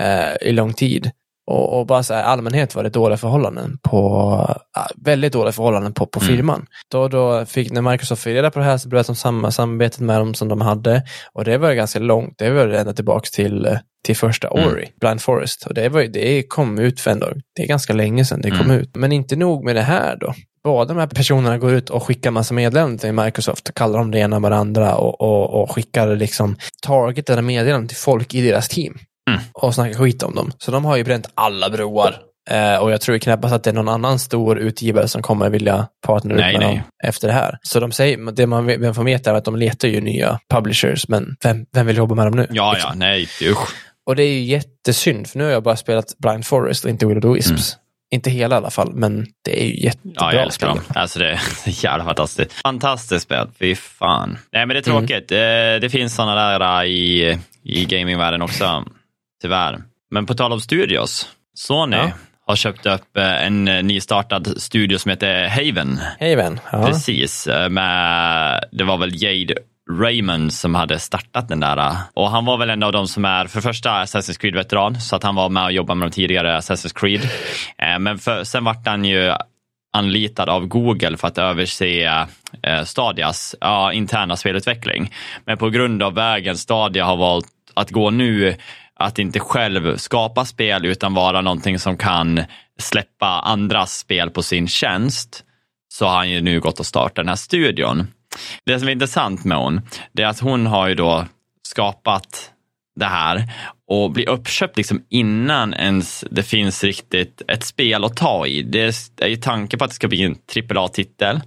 eh, 0.00 0.48
i 0.48 0.52
lång 0.52 0.72
tid. 0.72 1.10
Och, 1.50 1.78
och 1.80 1.86
bara 1.86 2.02
så 2.02 2.14
här, 2.14 2.22
allmänhet 2.22 2.74
var 2.74 2.82
det 2.82 2.88
dåliga 2.90 3.16
förhållanden 3.16 3.78
på, 3.82 4.56
väldigt 5.04 5.32
dåliga 5.32 5.52
förhållanden 5.52 5.92
på, 5.94 6.06
på 6.06 6.20
Mm. 6.20 6.36
firman. 6.36 6.66
Då, 6.90 7.08
då 7.08 7.44
fick, 7.46 7.72
när 7.72 7.82
Microsoft 7.82 8.22
fick 8.22 8.34
reda 8.34 8.50
på 8.50 8.58
det 8.58 8.64
här 8.64 8.78
så 8.78 8.88
bröt 8.88 9.06
de 9.06 9.16
samma 9.16 9.50
samarbetet 9.50 10.00
med 10.00 10.20
dem 10.20 10.34
som 10.34 10.48
de 10.48 10.60
hade. 10.60 11.02
Och 11.32 11.44
det 11.44 11.58
var 11.58 11.72
ganska 11.72 11.98
långt, 11.98 12.34
det 12.38 12.50
var 12.50 12.66
ända 12.68 12.92
tillbaka 12.92 13.28
till, 13.32 13.78
till 14.04 14.16
första 14.16 14.48
Mm. 14.48 14.68
Ori, 14.68 14.88
Blind 15.00 15.20
Forest. 15.22 15.66
Och 15.66 15.74
det, 15.74 15.88
var, 15.88 16.02
det 16.02 16.42
kom 16.42 16.78
ut 16.78 17.00
för 17.00 17.10
ändå, 17.10 17.26
det 17.56 17.62
är 17.62 17.66
ganska 17.66 17.92
länge 17.92 18.24
sedan 18.24 18.40
det 18.40 18.50
kom 18.50 18.60
Mm. 18.60 18.76
ut. 18.76 18.96
Men 18.96 19.12
inte 19.12 19.36
nog 19.36 19.64
med 19.64 19.76
det 19.76 19.82
här 19.82 20.16
då. 20.20 20.34
Båda 20.64 20.94
de 20.94 21.00
här 21.00 21.06
personerna 21.06 21.58
går 21.58 21.72
ut 21.72 21.90
och 21.90 22.02
skickar 22.02 22.30
massa 22.30 22.54
meddelanden 22.54 22.98
till 22.98 23.12
Microsoft 23.12 23.68
och 23.68 23.74
kallar 23.74 23.98
dem 23.98 24.10
det 24.10 24.18
ena 24.18 24.38
med 24.38 24.52
det 24.52 24.56
andra 24.56 24.94
och, 24.94 25.20
och, 25.20 25.62
och 25.62 25.70
skickar 25.74 26.16
liksom 26.16 26.56
targetade 26.86 27.42
meddelanden 27.42 27.88
till 27.88 27.96
folk 27.96 28.34
i 28.34 28.40
deras 28.48 28.68
team 28.68 28.98
Mm. 29.30 29.40
och 29.52 29.74
snackar 29.74 29.94
skit 29.98 30.22
om 30.22 30.34
dem. 30.34 30.52
Så 30.58 30.70
de 30.70 30.84
har 30.84 30.96
ju 30.96 31.04
bränt 31.04 31.30
alla 31.34 31.70
broar. 31.70 32.16
Eh, 32.50 32.76
och 32.76 32.90
jag 32.92 33.00
tror 33.00 33.18
knappast 33.18 33.54
att 33.54 33.64
det 33.64 33.70
är 33.70 33.74
någon 33.74 33.88
annan 33.88 34.18
stor 34.18 34.58
utgivare 34.58 35.08
som 35.08 35.22
kommer 35.22 35.50
vilja 35.50 35.86
partnera 36.06 36.38
Nej, 36.38 36.52
med 36.52 36.60
nej. 36.66 36.74
dem 36.76 36.82
efter 37.04 37.28
det 37.28 37.34
här. 37.34 37.58
Så 37.62 37.80
de 37.80 37.92
säger, 37.92 38.32
det 38.32 38.46
man 38.46 38.66
vem 38.66 38.94
får 38.94 39.04
veta 39.04 39.30
är 39.30 39.34
att 39.34 39.44
de 39.44 39.56
letar 39.56 39.88
ju 39.88 40.00
nya 40.00 40.40
publishers, 40.50 41.08
men 41.08 41.36
vem, 41.44 41.66
vem 41.74 41.86
vill 41.86 41.96
jobba 41.96 42.14
med 42.14 42.26
dem 42.26 42.36
nu? 42.36 42.46
Ja, 42.50 42.72
Liksom. 42.72 42.90
ja, 42.90 42.96
nej, 42.98 43.28
usch. 43.50 43.68
Och 44.06 44.16
det 44.16 44.22
är 44.22 44.32
ju 44.32 44.40
jättesynd, 44.40 45.26
för 45.26 45.38
nu 45.38 45.44
har 45.44 45.50
jag 45.50 45.62
bara 45.62 45.76
spelat 45.76 46.18
Blind 46.18 46.46
Forest 46.46 46.84
och 46.84 46.90
inte 46.90 47.06
Will 47.06 47.16
of 47.18 47.22
the 47.22 47.28
Wisps. 47.28 47.76
Inte 48.12 48.30
hela 48.30 48.54
i 48.54 48.58
alla 48.58 48.70
fall, 48.70 48.92
men 48.94 49.26
det 49.44 49.62
är 49.62 49.66
ju 49.66 49.84
jättebra 49.84 50.10
Mm. 50.10 50.14
Ja, 50.20 50.32
jag 50.34 50.42
älskar 50.42 50.66
dem. 50.66 50.80
Alltså 50.94 51.18
det 51.18 51.30
är 51.30 51.40
jävla 51.84 52.04
fantastiskt. 52.04 52.52
Fantastiskt 52.52 53.22
spel, 53.24 53.48
fy 53.58 53.74
fan. 53.74 54.38
Nej, 54.52 54.66
men 54.66 54.68
det 54.76 54.86
är 54.86 54.90
Mm. 54.90 55.06
tråkigt. 55.06 55.32
Eh, 55.32 55.38
Det 55.80 55.90
finns 55.92 56.14
sådana 56.14 56.58
där 56.58 56.84
i, 56.84 57.38
i 57.62 57.84
gamingvärlden 57.84 58.42
också, 58.42 58.84
tyvärr. 59.42 59.82
Men 60.10 60.26
på 60.26 60.34
tal 60.34 60.52
om 60.52 60.60
studios, 60.60 61.28
Sony 61.54 61.96
Ja. 61.96 62.10
har 62.46 62.56
köpt 62.56 62.86
upp 62.86 63.16
eh, 63.16 63.46
en 63.46 63.64
nystartad 63.64 64.60
studio 64.62 64.98
som 64.98 65.10
heter 65.10 65.48
Haven. 65.48 66.00
Hej 66.18 66.36
vän. 66.36 66.60
Ja. 66.72 66.86
Precis, 66.86 67.46
eh, 67.46 67.68
med, 67.68 68.64
det 68.72 68.84
var 68.84 68.96
väl 68.98 69.22
Jade 69.22 69.54
Raymond 70.00 70.52
som 70.52 70.74
hade 70.74 70.98
startat 70.98 71.48
den 71.48 71.60
där. 71.60 71.92
Och 72.14 72.30
han 72.30 72.44
var 72.44 72.56
väl 72.58 72.70
en 72.70 72.82
av 72.82 72.92
de 72.92 73.08
som 73.08 73.24
är, 73.24 73.46
för 73.46 73.60
första, 73.60 73.90
Assassin's 73.90 74.40
Creed-veteran, 74.40 75.00
så 75.00 75.16
att 75.16 75.22
han 75.22 75.34
var 75.34 75.48
med 75.48 75.64
och 75.64 75.72
jobbade 75.72 75.98
med 75.98 76.08
de 76.10 76.12
tidigare 76.14 76.58
Assassin's 76.58 76.98
Creed. 77.00 77.20
Eh, 77.78 77.98
Men 77.98 78.18
för, 78.18 78.44
sen 78.44 78.64
vart 78.64 78.86
han 78.86 79.04
ju 79.04 79.32
anlitad 79.92 80.48
av 80.48 80.66
Google 80.66 81.16
för 81.16 81.28
att 81.28 81.38
överse 81.38 82.26
eh, 82.62 82.84
Stadias 82.84 83.54
ja, 83.60 83.92
interna 83.92 84.36
spelutveckling. 84.36 85.12
Men 85.44 85.58
på 85.58 85.70
grund 85.70 86.02
av 86.02 86.14
vägen 86.14 86.56
Stadia 86.56 87.04
har 87.04 87.16
valt 87.16 87.46
att 87.74 87.90
gå 87.90 88.10
nu, 88.10 88.56
att 89.00 89.18
inte 89.18 89.40
själv 89.40 89.96
skapa 89.96 90.44
spel 90.44 90.86
utan 90.86 91.14
vara 91.14 91.40
någonting 91.40 91.78
som 91.78 91.96
kan 91.96 92.44
släppa 92.78 93.26
andras 93.26 93.98
spel 93.98 94.30
på 94.30 94.42
sin 94.42 94.68
tjänst, 94.68 95.44
så 95.88 96.06
har 96.06 96.16
han 96.16 96.30
ju 96.30 96.40
nu 96.40 96.60
gått 96.60 96.80
och 96.80 96.86
startat 96.86 97.14
den 97.14 97.28
här 97.28 97.36
studion. 97.36 98.06
Det 98.66 98.78
som 98.78 98.88
är 98.88 98.92
intressant 98.92 99.44
med 99.44 99.58
hon, 99.58 99.80
det 100.12 100.22
är 100.22 100.26
att 100.26 100.40
hon 100.40 100.66
har 100.66 100.88
ju 100.88 100.94
då 100.94 101.26
skapat 101.62 102.50
det 102.96 103.06
här 103.06 103.52
och 103.88 104.10
blir 104.10 104.28
uppköpt 104.28 104.76
liksom 104.76 105.04
innan 105.08 105.74
ens 105.74 106.24
det 106.30 106.42
finns 106.42 106.84
riktigt 106.84 107.42
ett 107.48 107.64
spel 107.64 108.04
att 108.04 108.16
ta 108.16 108.46
i. 108.46 108.62
Det 108.62 108.94
är 109.20 109.28
ju 109.28 109.36
tanken 109.36 109.78
på 109.78 109.84
att 109.84 109.90
det 109.90 109.94
ska 109.94 110.08
bli 110.08 110.22
en 110.22 110.36
AAA-titel. 110.70 111.40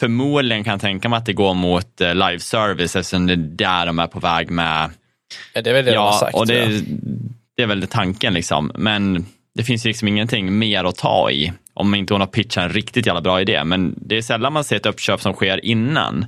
Förmodligen 0.00 0.64
kan 0.64 0.70
jag 0.70 0.80
tänka 0.80 1.08
mig 1.08 1.16
att 1.16 1.26
det 1.26 1.32
går 1.32 1.54
mot 1.54 2.00
eh, 2.00 2.14
live 2.14 2.40
service 2.40 2.96
eftersom 2.96 3.26
det 3.26 3.32
är 3.32 3.36
där 3.36 3.86
de 3.86 3.98
är 3.98 4.06
på 4.06 4.20
väg 4.20 4.50
med 4.50 4.90
Ja, 5.54 5.62
det 5.62 5.70
är 5.70 5.74
väl 5.74 5.84
det 5.84 5.90
de 5.90 5.96
har 5.96 6.06
Ja, 6.06 6.12
sagt. 6.20 6.34
och 6.34 6.46
det, 6.46 6.54
ja. 6.54 6.64
är- 6.64 6.82
det 7.56 7.62
är 7.62 7.66
väl 7.66 7.86
tanken 7.86 8.34
liksom. 8.34 8.72
Men 8.74 9.26
det 9.54 9.62
finns 9.64 9.86
ju 9.86 9.88
liksom 9.88 10.08
ingenting 10.08 10.58
mer 10.58 10.84
att 10.84 10.96
ta 10.96 11.30
i 11.30 11.52
om 11.74 11.94
inte 11.94 12.14
hon 12.14 12.20
har 12.20 12.26
pitchat 12.28 12.64
en 12.64 12.70
riktigt 12.72 13.06
jävla 13.06 13.20
bra 13.20 13.40
idé. 13.40 13.64
Men 13.64 13.94
det 13.96 14.16
är 14.16 14.22
sällan 14.22 14.52
man 14.52 14.64
ser 14.64 14.76
ett 14.76 14.86
uppköp 14.86 15.20
som 15.20 15.32
sker 15.32 15.64
innan. 15.64 16.26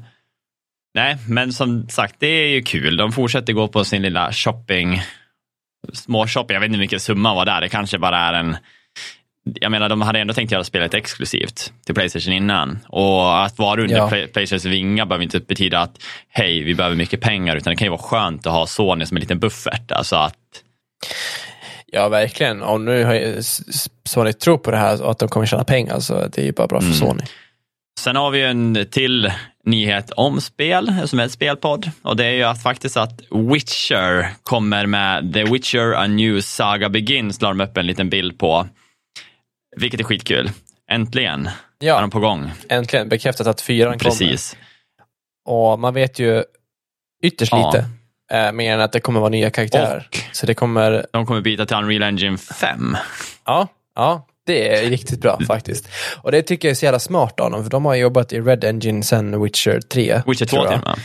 Nej, 0.95 1.17
men 1.29 1.53
som 1.53 1.89
sagt, 1.89 2.15
det 2.19 2.27
är 2.27 2.49
ju 2.49 2.63
kul. 2.63 2.97
De 2.97 3.13
fortsätter 3.13 3.53
gå 3.53 3.69
på 3.69 3.85
sin 3.85 4.03
lilla 4.03 4.33
shopping, 4.33 5.03
småshopping. 5.93 6.55
Jag 6.55 6.61
vet 6.61 6.67
inte 6.67 6.77
hur 6.77 6.85
mycket 6.85 7.03
summan 7.03 7.37
var 7.37 7.45
där. 7.47 7.61
Det 7.61 7.69
kanske 7.69 7.99
bara 7.99 8.19
är 8.19 8.33
en 8.33 8.57
jag 9.61 9.71
menar, 9.71 9.89
de 9.89 10.01
hade 10.03 10.19
ändå 10.21 10.35
tänkt 10.35 10.53
göra 10.53 10.65
spelet 10.65 10.95
exklusivt 10.95 11.73
till 11.87 11.95
Playstation 11.95 12.33
innan. 12.35 12.79
Och 12.89 13.45
att 13.45 13.59
vara 13.59 13.83
under 13.83 13.97
Ja. 13.97 14.09
Play- 14.09 14.27
Playstations 14.27 14.65
vingar 14.65 15.07
behöver 15.07 15.23
inte 15.25 15.41
betyda 15.41 15.79
att 15.81 16.03
hej, 16.29 16.63
vi 16.65 16.75
behöver 16.75 16.97
mycket 16.97 17.21
pengar, 17.21 17.57
utan 17.57 17.71
det 17.71 17.77
kan 17.77 17.87
ju 17.87 17.91
vara 17.91 18.03
skönt 18.03 18.47
att 18.47 18.53
ha 18.53 18.67
Sony 18.67 19.07
som 19.07 19.17
en 19.17 19.21
liten 19.21 19.39
buffert. 19.39 19.93
Alltså 19.93 20.17
att, 20.17 20.35
Ja, 21.93 22.09
verkligen. 22.09 22.63
Och 22.63 22.81
nu 22.81 23.05
har 23.05 23.37
Sony 24.09 24.33
tror 24.33 24.59
på 24.59 24.71
det 24.71 24.77
här 24.77 25.03
och 25.03 25.11
att 25.11 25.19
de 25.19 25.29
kommer 25.29 25.47
tjäna 25.47 25.65
pengar, 25.65 26.01
så 26.01 26.27
det 26.27 26.39
är 26.39 26.45
ju 26.45 26.53
bara 26.53 26.67
bra 26.67 26.81
för 26.81 26.87
Mm. 26.87 26.99
Sony. 26.99 27.23
Sen 28.01 28.17
har 28.17 28.31
vi 28.31 28.43
en 28.43 28.87
till 28.91 29.33
nyhet 29.65 30.11
om 30.11 30.41
spel, 30.41 30.95
som 31.09 31.21
är 31.21 31.25
ett 31.25 31.33
spelpodd. 31.33 31.91
Och 32.03 32.17
det 32.17 32.25
är 32.27 32.31
ju 32.33 32.43
att 32.43 32.63
faktiskt 32.63 32.97
att 32.97 33.21
Witcher 33.31 34.27
kommer 34.43 34.87
med 34.87 35.35
The 35.35 35.45
Witcher 35.45 35.93
A 35.95 36.07
New 36.07 36.41
Saga 36.41 36.89
Begins, 36.89 37.41
la 37.41 37.49
de 37.49 37.61
upp 37.61 37.77
en 37.77 37.87
liten 37.87 38.11
bild 38.11 38.39
på. 38.39 38.67
Vilket 39.77 40.01
är 40.01 40.05
skitkul. 40.05 40.51
Äntligen 40.91 41.47
är 41.47 41.53
Ja, 41.79 42.01
de 42.01 42.11
på 42.11 42.21
gång. 42.21 42.51
äntligen 42.69 43.09
bekräftat 43.09 43.47
att 43.47 43.61
fyran 43.61 43.99
Precis. 43.99 44.57
kommer. 45.47 45.67
Och 45.73 45.79
man 45.79 45.95
vet 45.95 46.19
ju 46.19 46.45
ytterst 47.23 47.53
Ja. 47.53 47.73
lite, 47.73 47.89
eh, 48.39 48.53
mer 48.53 48.75
än 48.75 48.81
att 48.81 48.93
det 48.93 49.01
kommer 49.01 49.21
vara 49.21 49.31
nya 49.31 49.51
karaktärer. 49.51 50.09
Och 50.11 50.19
Så 50.37 50.47
det 50.47 50.55
kommer, 50.55 51.07
de 51.13 51.27
kommer 51.27 51.41
byta 51.41 51.67
till 51.67 51.77
Unreal 51.77 52.03
Engine 52.03 52.39
5. 52.39 52.97
ja, 53.47 53.69
ja, 53.95 54.27
det 54.47 54.77
är 54.79 54.91
riktigt 54.91 55.21
bra 55.21 55.39
faktiskt. 55.47 55.89
Och 56.23 56.33
det 56.33 56.43
tycker 56.43 56.69
jag 56.69 56.71
är 56.71 56.77
så 56.77 56.85
jävla 56.85 56.99
smart 56.99 57.41
av 57.41 57.51
dem, 57.51 57.63
för 57.65 57.71
de 57.71 57.85
har 57.85 57.95
jobbat 57.95 58.33
i 58.33 58.41
Red 58.41 58.65
Engine 58.65 59.03
sen 59.03 59.43
Witcher 59.43 59.81
3. 59.81 60.23
Witcher 60.27 60.47
2 60.47 60.57
tror 60.57 60.67
till 60.69 60.79
och 60.79 60.87
med. 60.87 60.99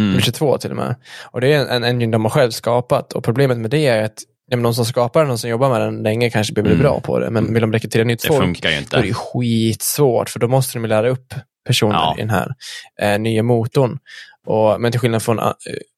Mm. 0.00 0.16
Witcher 0.16 0.32
2 0.32 0.58
till 0.58 0.70
och 0.70 0.76
med. 0.76 0.94
Och 1.24 1.40
det 1.40 1.52
är 1.52 1.58
en, 1.60 1.68
en 1.68 1.84
engine 1.84 2.12
de 2.12 2.24
har 2.24 2.30
själv 2.30 2.50
skapat. 2.50 3.12
Och 3.12 3.24
problemet 3.24 3.58
med 3.58 3.70
det 3.70 3.86
är 3.86 4.02
att 4.04 4.18
ja, 4.52 4.56
men 4.56 4.62
de 4.62 4.74
som 4.74 4.84
skapar 4.84 5.22
den 5.22 5.30
och 5.30 5.40
som 5.40 5.50
jobbar 5.50 5.70
med 5.70 5.80
den 5.80 6.02
länge 6.02 6.30
kanske 6.30 6.52
blir 6.52 6.66
Mm. 6.66 6.78
bra 6.78 7.00
på 7.00 7.18
det. 7.18 7.30
Men 7.30 7.52
vill 7.54 7.60
de 7.60 7.72
rekrytera 7.72 8.04
nytt 8.04 8.22
Det 8.22 8.28
folk, 8.28 8.40
funkar 8.44 8.70
ju 8.70 8.76
då 8.90 8.96
är 8.96 9.02
det 9.02 9.08
inte. 9.08 9.18
skitsvårt. 9.20 10.30
För 10.30 10.38
då 10.40 10.48
måste 10.48 10.78
de 10.78 10.88
lära 10.88 11.08
upp 11.08 11.34
personer 11.66 11.94
Ja. 11.94 12.14
i 12.18 12.20
den 12.20 12.30
här 12.30 12.54
eh, 13.02 13.18
nya 13.18 13.42
motorn. 13.42 13.98
Och, 14.46 14.80
men 14.80 14.92
till 14.92 15.00
skillnad 15.00 15.22
från 15.22 15.38
uh, 15.38 15.52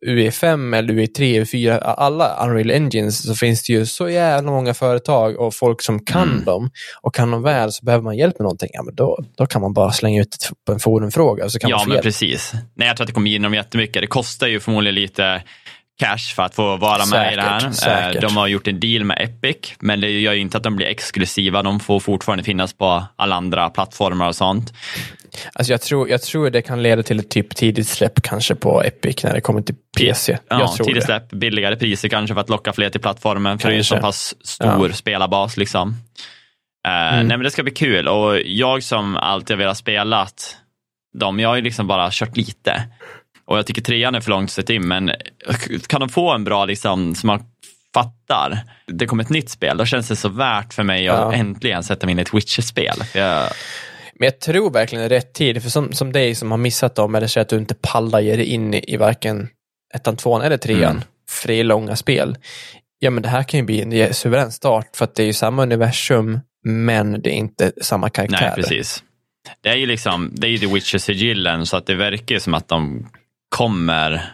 UE5 0.07 0.77
eller 0.77 0.95
UE3, 0.95 1.41
UE4, 1.43 1.79
alla 1.81 2.47
Unreal 2.47 2.71
Engines 2.71 3.23
så 3.27 3.35
finns 3.35 3.63
det 3.63 3.73
ju 3.73 3.87
så 3.87 4.09
jävla 4.09 4.51
många 4.51 4.75
företag 4.75 5.39
och 5.41 5.55
folk 5.55 5.83
som 5.83 6.05
kan 6.05 6.29
Mm. 6.31 6.45
dem. 6.45 6.71
Och 7.03 7.15
kan 7.15 7.31
de 7.31 7.43
väl 7.43 7.73
så 7.73 7.85
behöver 7.85 8.03
man 8.05 8.17
hjälp 8.17 8.39
med 8.39 8.45
någonting, 8.45 8.71
ja, 8.73 8.83
men 8.83 8.95
då, 8.95 9.19
då 9.37 9.47
kan 9.47 9.61
man 9.63 9.73
bara 9.73 9.93
slänga 9.93 10.21
ut 10.21 10.37
på 10.67 10.73
en 10.73 10.79
forumfråga 10.81 11.49
så 11.49 11.59
kan 11.59 11.71
Ja, 11.71 11.77
man 11.79 11.89
men 11.89 12.03
precis. 12.03 12.53
Nej, 12.75 12.89
jag 12.89 12.97
tror 12.97 13.05
att 13.05 13.09
det 13.09 13.15
kommer 13.15 13.31
ge 13.31 13.39
dem 13.39 13.55
jättemycket. 13.55 14.03
Det 14.03 14.07
kostar 14.07 14.47
ju 14.47 14.61
förmodligen 14.61 14.95
lite 14.95 15.43
cash 16.01 16.35
för 16.37 16.43
att 16.43 16.55
få 16.55 16.77
vara 16.77 17.07
med 17.07 17.33
i 17.33 17.37
det 17.37 17.43
här. 17.43 17.61
Säkert, 17.61 17.75
säkert. 17.75 18.15
Eh, 18.23 18.29
De 18.29 18.37
har 18.37 18.47
gjort 18.47 18.69
en 18.69 18.81
deal 18.81 19.05
med 19.05 19.17
Epic, 19.21 19.75
men 19.81 20.01
det 20.01 20.11
gör 20.11 20.33
ju 20.33 20.41
inte 20.41 20.57
att 20.57 20.63
de 20.63 20.77
blir 20.77 20.87
exklusiva. 20.87 21.63
De 21.63 21.81
får 21.81 22.01
fortfarande 22.01 22.45
finnas 22.45 22.73
på 22.73 23.05
alla 23.17 23.37
andra 23.37 23.71
plattformar 23.71 24.29
och 24.29 24.37
sånt. 24.37 24.73
Alltså 25.53 25.73
jag, 25.73 25.81
tror, 25.81 26.09
jag 26.09 26.23
tror 26.23 26.51
det 26.51 26.63
kan 26.63 26.83
leda 26.83 27.03
till 27.03 27.19
ett 27.19 27.31
typ 27.31 27.57
tidigt 27.57 27.89
släpp 27.89 28.23
kanske 28.23 28.55
på 28.55 28.83
Epic 28.83 29.25
när 29.25 29.35
det 29.35 29.41
kommer 29.41 29.63
till 29.63 29.75
PC. 29.99 30.39
Ja, 30.49 30.75
tidigt 30.79 30.95
det. 30.95 31.03
släpp, 31.03 31.31
billigare 31.31 31.77
priser 31.77 32.09
kanske 32.09 32.35
för 32.35 32.41
att 32.41 32.49
locka 32.49 32.73
fler 32.73 32.91
till 32.91 33.01
plattformen, 33.01 33.59
för 33.59 33.69
det 33.69 33.75
är 33.75 33.77
ju 33.77 33.85
så 33.85 33.97
pass 33.97 34.35
stor 34.45 34.89
Ja. 34.89 34.95
spelarbas. 34.95 35.57
Liksom. 35.57 35.89
Eh, 36.87 37.15
Mm. 37.15 37.27
Nej, 37.27 37.37
men 37.37 37.45
det 37.45 37.51
ska 37.51 37.63
bli 37.63 37.73
kul 37.73 38.09
och 38.09 38.39
jag 38.45 38.83
som 38.83 39.17
alltid 39.17 39.57
har 39.57 39.59
velat 39.59 39.77
spela 39.77 40.27
dem. 41.19 41.41
Jag 41.41 41.49
har 41.49 41.57
ju 41.57 41.63
liksom 41.63 41.87
bara 41.87 42.09
kört 42.13 42.37
lite. 42.37 42.83
Och 43.47 43.59
jag 43.59 43.67
tycker 43.67 43.83
trean 43.83 44.15
är 44.15 44.21
för 44.21 44.31
långt 44.31 44.51
sett 44.51 44.71
in, 44.71 44.89
men 44.89 45.11
kan 45.87 46.01
de 46.01 46.09
få 46.09 46.31
en 46.33 46.45
bra, 46.45 46.65
liksom, 46.65 47.15
som 47.15 47.27
man 47.27 47.43
fattar, 47.95 48.59
det 48.87 49.07
kommer 49.07 49.25
ett 49.25 49.31
nytt 49.31 49.51
spel, 49.51 49.77
då 49.77 49.85
känns 49.87 50.09
det 50.09 50.17
så 50.17 50.29
värt 50.29 50.75
för 50.75 50.83
mig 50.83 51.09
att 51.09 51.19
Ja. 51.19 51.33
äntligen 51.33 51.83
sätta 51.83 52.07
mig 52.07 52.13
in 52.13 52.19
i 52.19 52.23
ett 52.23 52.35
Witcher-spel. 52.35 52.97
Jag, 53.15 53.49
Men 54.15 54.25
jag 54.27 54.41
tror 54.41 54.71
verkligen 54.71 55.01
det 55.09 55.15
är 55.17 55.19
rätt 55.21 55.33
tid, 55.33 55.63
för 55.63 55.71
som, 55.71 55.93
som 55.93 56.13
dig 56.13 56.35
som 56.35 56.51
har 56.51 56.59
missat 56.59 56.95
dem, 56.95 57.15
eller 57.15 57.27
säger 57.27 57.43
att 57.43 57.49
du 57.49 57.57
inte 57.57 57.75
pallar 57.75 58.21
ge 58.21 58.37
dig 58.37 58.45
in 58.47 58.75
i, 58.75 58.85
i 58.89 58.97
varken 58.97 59.49
ettan, 59.95 60.17
tvåan 60.17 60.43
eller 60.43 60.57
trean, 60.57 60.91
Mm. 60.91 61.03
för 61.31 61.49
det 61.49 61.55
är 61.55 61.65
långa 61.65 61.97
spel. 61.97 62.37
Ja, 62.99 63.11
men 63.11 63.23
det 63.23 63.29
här 63.29 63.43
kan 63.43 63.61
ju 63.61 63.67
bli 63.67 63.81
en 64.03 64.15
suverän 64.15 64.53
start, 64.53 64.87
för 64.97 65.05
att 65.05 65.15
det 65.15 65.23
är 65.23 65.27
ju 65.27 65.33
samma 65.33 65.63
universum, 65.63 66.41
men 66.65 67.23
det 67.23 67.31
är 67.31 67.35
inte 67.35 67.73
samma 67.83 68.11
karaktär. 68.11 68.41
nej, 68.41 68.53
precis. 68.57 69.03
Det 69.61 69.69
är 69.69 69.77
ju 69.77 69.87
liksom, 69.87 70.31
det 70.35 70.47
är 70.47 70.51
ju 70.51 70.59
The 70.59 70.67
Witcher-sigillen, 70.67 71.67
så 71.67 71.77
att 71.77 71.87
det 71.87 71.95
verkar 71.95 72.39
som 72.39 72.55
att 72.55 72.69
de 72.69 73.09
kommer 73.57 74.31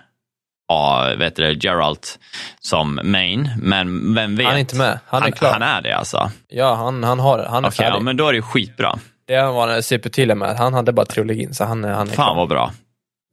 ha, 0.68 1.14
vet 1.18 1.36
du, 1.36 1.42
det, 1.42 1.64
Geralt 1.64 2.18
som 2.60 3.00
main, 3.04 3.50
men 3.58 4.14
vem 4.14 4.36
vet? 4.36 4.46
Han 4.46 4.54
är 4.56 4.60
inte 4.60 4.76
med, 4.76 4.98
han 5.06 5.18
är 5.18 5.22
han, 5.22 5.32
klar. 5.32 5.52
han 5.52 5.62
är 5.62 5.82
det 5.82 5.92
alltså? 5.96 6.30
Ja, 6.48 6.74
han, 6.74 7.04
han 7.04 7.20
har 7.20 7.38
han 7.50 7.64
är 7.64 7.68
Okej, 7.68 7.76
färdig. 7.76 7.96
ja, 7.96 8.00
men 8.00 8.16
då 8.16 8.28
är 8.28 8.32
det 8.32 8.42
skitbra. 8.42 8.98
Det 9.26 9.42
var 9.42 9.68
han 9.68 9.82
supertydlig 9.82 10.36
med, 10.36 10.56
han 10.56 10.74
hade 10.74 10.92
bara 10.92 11.06
trilogin, 11.06 11.54
så 11.54 11.64
han, 11.64 11.84
han 11.84 11.92
är 11.92 11.96
Fan 11.96 12.06
klar. 12.14 12.34
vad 12.34 12.48
bra. 12.48 12.72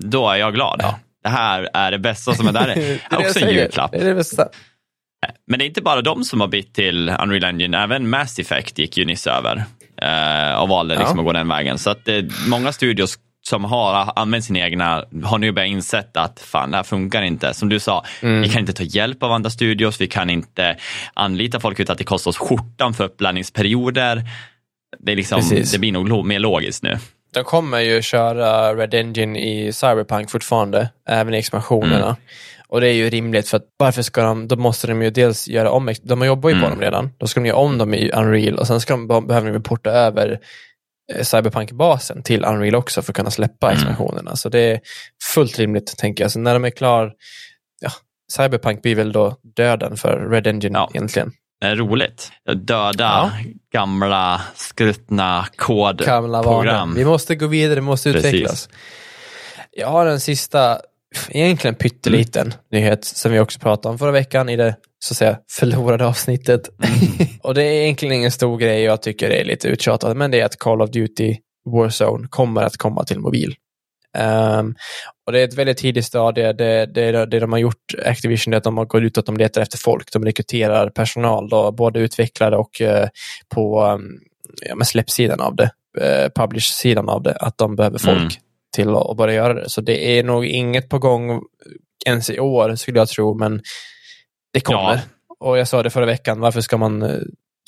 Då 0.04 0.30
är 0.30 0.36
jag 0.36 0.54
glad. 0.54 0.80
Ja. 0.84 1.00
Det 1.24 1.30
här 1.30 1.70
är 1.74 1.92
det 1.92 2.00
bästa 2.00 2.34
som 2.34 2.48
är 2.48 2.52
där. 2.52 2.68
det 2.76 2.82
är 2.82 3.00
det 3.10 3.18
också 3.18 3.40
en 3.40 3.54
julklapp. 3.54 3.92
Det 3.92 3.98
är 3.98 4.06
det 4.06 4.16
bästa. 4.16 4.48
Men 5.48 5.60
det 5.60 5.66
är 5.66 5.68
inte 5.68 5.82
bara 5.82 6.02
de 6.02 6.24
som 6.24 6.42
har 6.42 6.48
bytt 6.48 6.74
till 6.74 7.10
Unreal 7.10 7.44
Engine, 7.44 7.78
även 7.84 8.10
Mass 8.10 8.40
Effect 8.40 8.80
gick 8.80 8.98
ju 8.98 9.06
nyss 9.06 9.28
över 9.28 9.64
eh, 10.02 10.62
och 10.62 10.70
valde 10.70 10.96
liksom 10.96 11.18
Ja. 11.18 11.22
att 11.22 11.26
gå 11.26 11.34
den 11.34 11.48
vägen. 11.48 11.78
Så 11.78 11.90
att 11.90 12.08
eh, 12.08 12.22
många 12.48 12.72
studios 12.72 13.18
som 13.50 13.64
har 13.66 14.14
använt 14.16 14.46
sina 14.46 14.60
egna 14.60 15.06
har 15.24 15.38
nu 15.38 15.52
börjat 15.52 15.70
insett 15.70 16.18
att 16.18 16.40
fan, 16.40 16.72
det 16.72 16.78
här 16.78 16.84
funkar 16.84 17.22
inte. 17.22 17.54
Som 17.54 17.70
du 17.70 17.80
sa, 17.80 18.04
Mm. 18.22 18.42
vi 18.42 18.50
kan 18.50 18.60
inte 18.60 18.74
ta 18.74 18.84
hjälp 18.84 19.24
av 19.24 19.32
andra 19.32 19.50
studios, 19.50 20.02
vi 20.02 20.08
kan 20.08 20.30
inte 20.30 20.76
anlita 21.14 21.60
folk 21.60 21.80
utan 21.80 21.94
att 21.94 21.98
det 21.98 22.04
kostar 22.04 22.30
oss 22.32 22.38
skjortan 22.38 22.94
för 22.94 23.04
uppladdningsperioder. 23.04 24.24
Det, 25.00 25.12
är 25.12 25.16
liksom, 25.16 25.40
Precis. 25.42 25.72
det 25.72 25.80
blir 25.80 25.92
nog 25.92 26.26
mer 26.26 26.40
logiskt 26.40 26.84
nu. 26.84 26.98
De 27.34 27.44
kommer 27.44 27.80
ju 27.80 28.02
köra 28.02 28.76
Red 28.76 28.94
Engine 28.94 29.40
i 29.40 29.74
Cyberpunk 29.74 30.30
fortfarande, 30.32 30.90
även 31.10 31.34
i 31.34 31.38
expansionerna. 31.38 32.06
Mm. 32.06 32.16
Och 32.70 32.82
det 32.82 32.88
är 32.90 32.94
ju 32.94 33.10
rimligt 33.10 33.50
för 33.50 33.58
att 33.58 33.64
varför 33.78 34.02
ska 34.02 34.24
de, 34.24 34.48
då 34.48 34.56
måste 34.56 34.88
de 34.88 35.02
ju 35.02 35.10
dels 35.10 35.48
göra 35.48 35.72
om, 35.72 35.94
de 36.04 36.26
jobbar 36.26 36.50
ju 36.50 36.56
på 36.56 36.66
Mm. 36.66 36.70
dem 36.72 36.82
redan, 36.82 37.10
då 37.18 37.28
ska 37.28 37.40
de 37.40 37.46
göra 37.48 37.58
om 37.58 37.78
dem 37.78 37.94
i 37.94 38.12
Unreal 38.12 38.56
och 38.56 38.68
sen 38.68 38.80
ska 38.80 38.94
de, 38.98 39.28
behöver 39.28 39.48
de 39.48 39.54
ju 39.54 39.62
porta 39.62 39.90
över 39.90 40.40
Cyberpunk-basen 41.24 42.24
till 42.24 42.46
Unreal 42.46 42.76
också 42.76 43.02
för 43.02 43.12
att 43.12 43.16
kunna 43.16 43.32
släppa 43.32 43.68
Mm. 43.68 43.78
expansionerna. 43.78 44.36
Så 44.36 44.50
det 44.50 44.60
är 44.60 44.80
fullt 45.34 45.60
rimligt, 45.60 45.98
tänker 45.98 46.24
jag. 46.24 46.32
Så 46.32 46.40
när 46.40 46.54
de 46.54 46.66
är 46.66 46.70
klar, 46.70 47.14
ja, 47.82 47.92
Cyberpunk 48.32 48.82
blir 48.82 48.96
väl 48.96 49.12
då 49.12 49.36
döden 49.56 49.98
för 49.98 50.30
Red 50.30 50.48
Engine 50.48 50.80
Ja. 50.80 50.90
egentligen. 50.94 51.32
Det 51.62 51.76
roligt. 51.76 52.32
Döda 52.56 53.04
Ja. 53.04 53.32
gamla 53.74 54.42
skruttna 54.56 55.46
kodprogram. 55.56 56.94
Vi 56.96 57.06
måste 57.06 57.36
gå 57.36 57.48
vidare, 57.48 57.76
vi 57.76 57.82
måste 57.82 58.12
Precis. 58.14 58.34
utvecklas. 58.34 58.70
Jag 59.72 59.88
har 59.88 60.06
en 60.06 60.20
sista, 60.20 60.80
egentligen 61.30 61.76
pytteliten 61.76 62.54
nyhet 62.72 63.06
som 63.06 63.32
vi 63.32 63.40
också 63.40 63.60
pratade 63.60 63.92
om 63.92 64.00
förra 64.00 64.12
veckan 64.12 64.50
i 64.50 64.56
det 64.56 64.76
så 65.00 65.14
att 65.14 65.18
säga 65.18 65.40
förlorade 65.52 66.06
avsnittet. 66.06 66.70
och 67.44 67.54
det 67.54 67.64
är 67.64 67.84
egentligen 67.84 68.16
ingen 68.16 68.32
stor 68.32 68.58
grej, 68.58 68.82
jag 68.82 69.02
tycker 69.02 69.30
det 69.30 69.42
är 69.42 69.46
lite 69.46 69.68
uttjatat, 69.68 70.18
men 70.18 70.32
det 70.32 70.40
är 70.40 70.46
att 70.46 70.58
Call 70.58 70.82
of 70.82 70.90
Duty 70.90 71.36
Warzone 71.66 72.28
kommer 72.30 72.62
att 72.62 72.78
komma 72.78 73.04
till 73.04 73.20
mobil. 73.20 73.56
Ehm, 74.18 74.76
och 75.26 75.32
det 75.32 75.40
är 75.40 75.44
ett 75.44 75.54
väldigt 75.54 75.78
tidigt 75.78 76.06
stadie. 76.06 76.54
Det, 76.54 76.86
det, 76.86 77.26
det 77.26 77.40
de 77.40 77.52
har 77.52 77.60
gjort, 77.60 77.96
Activision, 78.06 78.54
är 78.54 78.58
att 78.58 78.64
de 78.64 78.78
har 78.78 78.86
gått 78.86 79.02
ut 79.02 79.18
att 79.18 79.26
de 79.26 79.38
letar 79.38 79.62
efter 79.62 79.78
folk. 79.78 80.12
De 80.14 80.26
rekryterar 80.26 80.90
personal, 80.90 81.50
då, 81.50 81.72
både 81.72 82.00
utvecklare 82.00 82.58
och 82.58 82.82
eh, 82.82 83.08
på 83.56 83.84
um, 83.86 84.20
ja, 84.62 84.86
släppsidan 84.86 85.42
av 85.42 85.56
det, 85.56 85.72
eh, 86.02 86.30
publish-sidan 86.36 87.10
av 87.10 87.24
det, 87.24 87.34
att 87.34 87.58
de 87.58 87.76
behöver 87.76 87.98
folk 88.00 88.18
Mm. 88.18 88.30
Till 88.78 88.96
att, 88.96 89.18
börja 89.18 89.34
göra 89.34 89.54
det. 89.54 89.70
Så 89.70 89.82
det 89.82 90.20
är 90.20 90.24
nog 90.24 90.46
inget 90.46 90.90
på 90.90 91.00
gång 91.00 91.42
ens 92.06 92.30
i 92.30 92.40
år, 92.40 92.76
skulle 92.76 93.00
jag 93.00 93.08
tro, 93.08 93.38
men 93.38 93.62
det 94.54 94.60
kommer. 94.60 94.80
Ja. 94.94 95.00
Och 95.40 95.58
jag 95.58 95.68
sa 95.68 95.84
det 95.84 95.90
förra 95.90 96.06
veckan, 96.06 96.40
varför 96.40 96.62
ska 96.62 96.78
man 96.78 97.02
eh, 97.02 97.16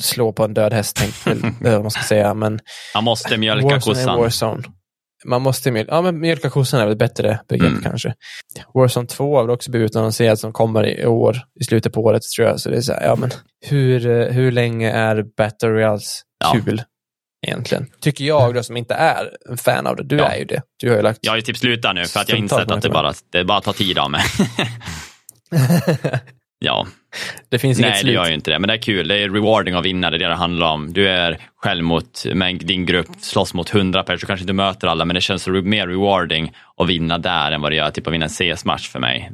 slå 0.03 0.33
på 0.33 0.43
en 0.43 0.53
död 0.53 0.73
häst, 0.73 0.95
tänkte 0.95 1.53
vad 1.71 1.81
man 1.81 1.91
ska 1.91 2.01
säga, 2.03 2.33
men 2.33 2.59
Man 2.95 3.03
måste 3.03 3.37
mjölka 3.37 3.67
Warzone 3.67 3.95
kossan. 3.95 4.17
Warzone. 4.19 4.63
Man 5.25 5.41
måste 5.41 5.71
mjölka, 5.71 5.91
ja 5.91 6.01
men 6.01 6.19
mjölka 6.19 6.49
kossan 6.49 6.79
är 6.79 6.85
väl 6.85 6.91
ett 6.93 6.99
bättre 6.99 7.39
begrepp 7.49 7.69
Mm. 7.69 7.83
kanske. 7.83 8.13
Warzone 8.73 9.07
2 9.07 9.35
har 9.35 9.43
väl 9.43 9.49
också 9.51 9.71
blivit 9.71 9.91
utannonserat 9.91 10.39
som 10.39 10.53
kommer 10.53 10.99
i 10.99 11.05
år, 11.05 11.37
i 11.59 11.63
slutet 11.63 11.93
på 11.93 12.01
året 12.01 12.21
tror 12.35 12.47
jag. 12.47 12.59
Så 12.59 12.69
det 12.69 12.77
är 12.77 12.81
så 12.81 12.93
här, 12.93 13.03
ja 13.05 13.15
men 13.15 13.29
hur, 13.65 14.07
eh, 14.07 14.27
hur 14.27 14.51
länge 14.51 14.91
är 14.91 15.23
Battle 15.37 15.69
Royals 15.69 16.21
Ja. 16.43 16.51
Egentligen? 17.47 17.87
Tycker 18.01 18.25
jag 18.25 18.53
då 18.53 18.63
som 18.63 18.77
inte 18.77 18.93
är 18.93 19.29
en 19.49 19.57
fan 19.57 19.87
av 19.87 19.95
det. 19.95 20.03
Du 20.03 20.17
Ja. 20.17 20.25
är 20.31 20.37
ju 20.39 20.45
det. 20.45 20.61
Du 20.79 20.89
har 20.89 20.95
ju 20.95 21.01
lagt... 21.01 21.19
Jag 21.21 21.31
har 21.31 21.35
ju 21.37 21.41
typ 21.41 21.57
slutat 21.57 21.95
nu 21.95 22.05
för 22.05 22.19
att 22.19 22.29
jag 22.29 22.35
har 22.35 22.39
insett 22.39 22.71
att 22.71 22.81
det 22.81 22.89
bara, 22.89 23.13
det 23.31 23.43
bara 23.43 23.61
tar 23.61 23.73
tid 23.73 23.97
av 23.97 24.11
mig. 24.11 24.21
ja, 26.59 26.87
det 27.49 27.59
finns 27.59 27.79
inget 27.79 27.89
nej 27.89 27.97
det 27.97 28.01
slut. 28.01 28.13
gör 28.13 28.27
ju 28.27 28.33
inte 28.33 28.51
det. 28.51 28.59
Men 28.59 28.67
det 28.67 28.73
är 28.73 28.77
kul. 28.81 29.07
Det 29.07 29.17
är 29.23 29.29
rewarding 29.29 29.75
att 29.75 29.85
vinna, 29.85 30.09
det 30.09 30.17
är 30.17 30.19
det 30.19 30.27
det 30.27 30.35
handlar 30.35 30.67
om. 30.71 30.93
Du 30.93 31.09
är 31.09 31.37
själv 31.55 31.83
mot, 31.83 32.25
med 32.33 32.55
din 32.55 32.85
grupp, 32.85 33.07
slåss 33.21 33.53
mot 33.53 33.69
hundra 33.69 34.03
personer, 34.03 34.19
du 34.19 34.25
kanske 34.25 34.43
inte 34.43 34.53
möter 34.53 34.87
alla, 34.87 35.05
men 35.05 35.13
det 35.13 35.21
känns 35.21 35.47
mer 35.47 35.87
rewarding 35.87 36.53
att 36.77 36.89
vinna 36.89 37.17
där 37.17 37.51
än 37.51 37.61
vad 37.61 37.71
det 37.71 37.75
gör 37.75 37.89
typ 37.89 38.07
att 38.07 38.13
vinna 38.13 38.25
en 38.25 38.55
CS-match 38.55 38.89
för 38.89 38.99
mig. 38.99 39.31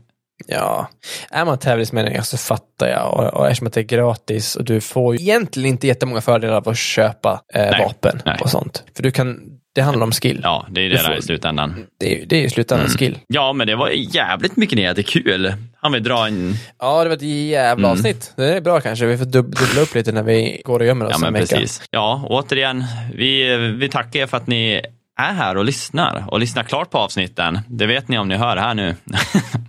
Ja, 0.48 0.90
är 1.32 1.46
man 1.46 1.58
tävlingsmänniska 1.58 2.24
så 2.24 2.38
fattar 2.38 2.88
jag. 2.88 3.14
Och, 3.14 3.34
och 3.34 3.46
eftersom 3.48 3.68
att 3.68 3.74
det 3.74 3.80
är 3.82 3.84
gratis 3.84 4.56
och 4.56 4.64
du 4.66 4.82
får 4.82 5.16
egentligen 5.16 5.70
inte 5.70 5.88
jättemånga 5.88 6.22
fördelar 6.22 6.54
av 6.56 6.70
att 6.70 6.78
köpa 6.78 7.42
eh, 7.54 7.62
Nej, 7.62 7.80
vapen 7.84 8.22
nej. 8.26 8.38
och 8.42 8.50
sånt. 8.50 8.84
För 8.96 9.04
du 9.04 9.12
kan, 9.12 9.40
det 9.76 9.82
handlar 9.82 10.04
om 10.04 10.12
skill. 10.12 10.40
Ja, 10.44 10.66
det 10.70 10.82
är 10.82 10.90
det 10.90 10.98
får- 10.98 11.10
där 11.10 11.18
i 11.18 11.22
slutändan. 11.22 11.86
Det, 12.00 12.22
är, 12.22 12.26
det 12.26 12.36
är 12.36 12.40
ju 12.40 12.46
i 12.46 12.50
slutändan 12.50 12.86
Mm. 12.86 12.98
skill. 12.98 13.18
Ja, 13.28 13.54
men 13.54 13.68
det 13.68 13.76
var 13.76 13.90
jävligt 13.90 14.56
mycket 14.58 14.76
ner. 14.78 14.94
Det 14.94 15.02
är 15.02 15.04
kul. 15.04 15.54
Han 15.82 15.92
vill 15.92 16.04
dra 16.04 16.28
en... 16.28 16.54
Ja, 16.80 17.04
det 17.04 17.10
var 17.10 17.16
ett 17.16 17.22
jävla 17.22 17.88
Mm. 17.88 17.92
avsnitt. 17.98 18.34
Det 18.36 18.54
är 18.54 18.62
bra 18.62 18.82
kanske. 18.82 19.06
Vi 19.06 19.18
får 19.18 19.26
dub- 19.26 19.56
dubbla 19.60 19.82
upp 19.82 19.96
lite 19.96 20.12
när 20.12 20.24
vi 20.24 20.62
går 20.66 20.80
och 20.80 20.86
gömmer 20.86 21.06
oss 21.06 21.12
Ja, 21.12 21.18
men 21.20 21.28
en 21.28 21.34
vecka. 21.34 21.56
precis. 21.56 21.82
Ja, 21.92 22.26
återigen, 22.30 22.84
vi, 23.14 23.58
vi 23.58 23.90
tackar 23.90 24.20
er 24.20 24.28
för 24.28 24.38
att 24.38 24.48
ni 24.48 24.82
är 25.20 25.34
här 25.34 25.58
och 25.58 25.66
lyssnar 25.66 26.26
och 26.28 26.40
lyssnar 26.40 26.64
klart 26.64 26.90
på 26.92 26.98
avsnitten. 26.98 27.60
Det 27.68 27.86
vet 27.86 28.08
ni 28.08 28.18
om 28.18 28.28
ni 28.28 28.36
hör 28.36 28.58
här 28.58 28.74
nu. 28.74 28.96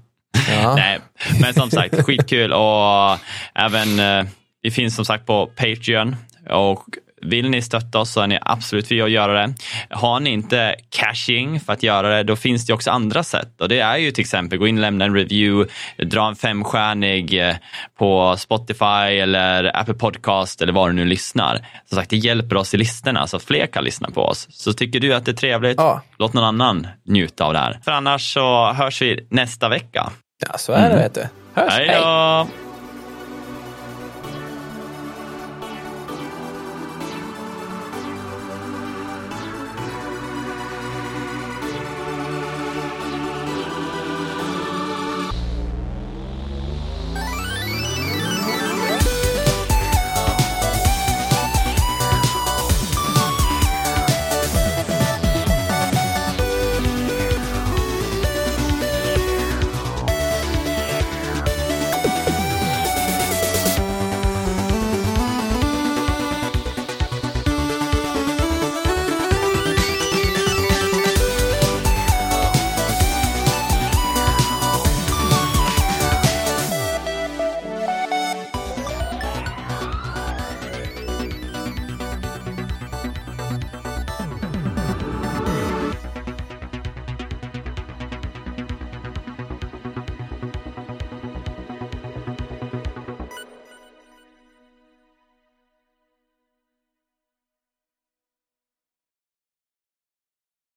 Ja. 0.62 0.74
Nej, 0.76 0.98
men 1.40 1.54
som 1.54 1.70
sagt, 1.70 2.02
skitkul 2.04 2.52
och 2.52 3.18
även, 3.54 4.00
eh, 4.00 4.24
vi 4.62 4.70
finns 4.70 4.96
som 4.96 5.04
sagt 5.04 5.26
på 5.26 5.46
Patreon 5.46 6.16
och 6.50 6.84
vill 7.22 7.50
ni 7.50 7.62
stötta 7.62 7.98
oss 7.98 8.10
så 8.12 8.20
är 8.20 8.26
ni 8.26 8.38
absolut 8.42 8.88
fria 8.88 9.04
att 9.04 9.10
göra 9.10 9.46
det. 9.46 9.54
Har 9.90 10.20
ni 10.20 10.30
inte 10.30 10.74
cashing 10.90 11.60
för 11.60 11.72
att 11.72 11.82
göra 11.82 12.16
det, 12.16 12.22
då 12.22 12.36
finns 12.36 12.66
det 12.66 12.72
också 12.72 12.90
andra 12.90 13.22
sätt. 13.22 13.60
Och 13.60 13.68
det 13.68 13.80
är 13.80 13.96
ju 13.96 14.10
till 14.10 14.22
exempel 14.22 14.58
gå 14.58 14.66
in 14.66 14.76
och 14.76 14.80
lämna 14.82 15.04
en 15.04 15.14
review, 15.14 15.72
dra 16.06 16.28
en 16.28 16.36
femstjärnig 16.36 17.48
eh, 17.48 17.56
på 17.98 18.36
Spotify 18.38 19.18
eller 19.20 19.76
Apple 19.76 19.94
Podcast 19.94 20.62
eller 20.62 20.72
var 20.72 20.88
du 20.88 20.94
nu 20.94 21.04
lyssnar. 21.04 21.66
Som 21.88 21.96
sagt, 21.96 22.10
det 22.10 22.16
hjälper 22.16 22.56
oss 22.56 22.74
i 22.74 22.76
listorna 22.76 23.26
så 23.26 23.36
att 23.36 23.42
fler 23.42 23.66
kan 23.66 23.84
lyssna 23.84 24.10
på 24.10 24.22
oss. 24.22 24.46
Så 24.50 24.72
tycker 24.72 25.00
du 25.00 25.14
att 25.14 25.24
det 25.24 25.30
är 25.30 25.36
trevligt, 25.36 25.76
Ja. 25.78 26.02
låt 26.18 26.32
någon 26.32 26.44
annan 26.44 26.86
njuta 27.08 27.44
av 27.44 27.52
det 27.52 27.58
här. 27.58 27.80
För 27.84 27.92
annars 27.92 28.32
så 28.32 28.72
hörs 28.72 29.02
vi 29.02 29.26
nästa 29.30 29.68
vecka. 29.68 30.12
Ja, 30.52 30.58
så 30.58 30.72
är 30.72 30.90
det 30.90 30.96
vet 30.96 31.14
du. 31.14 31.28
Hörs. 31.54 31.72
Hej 31.72 31.88
då! 32.02 32.46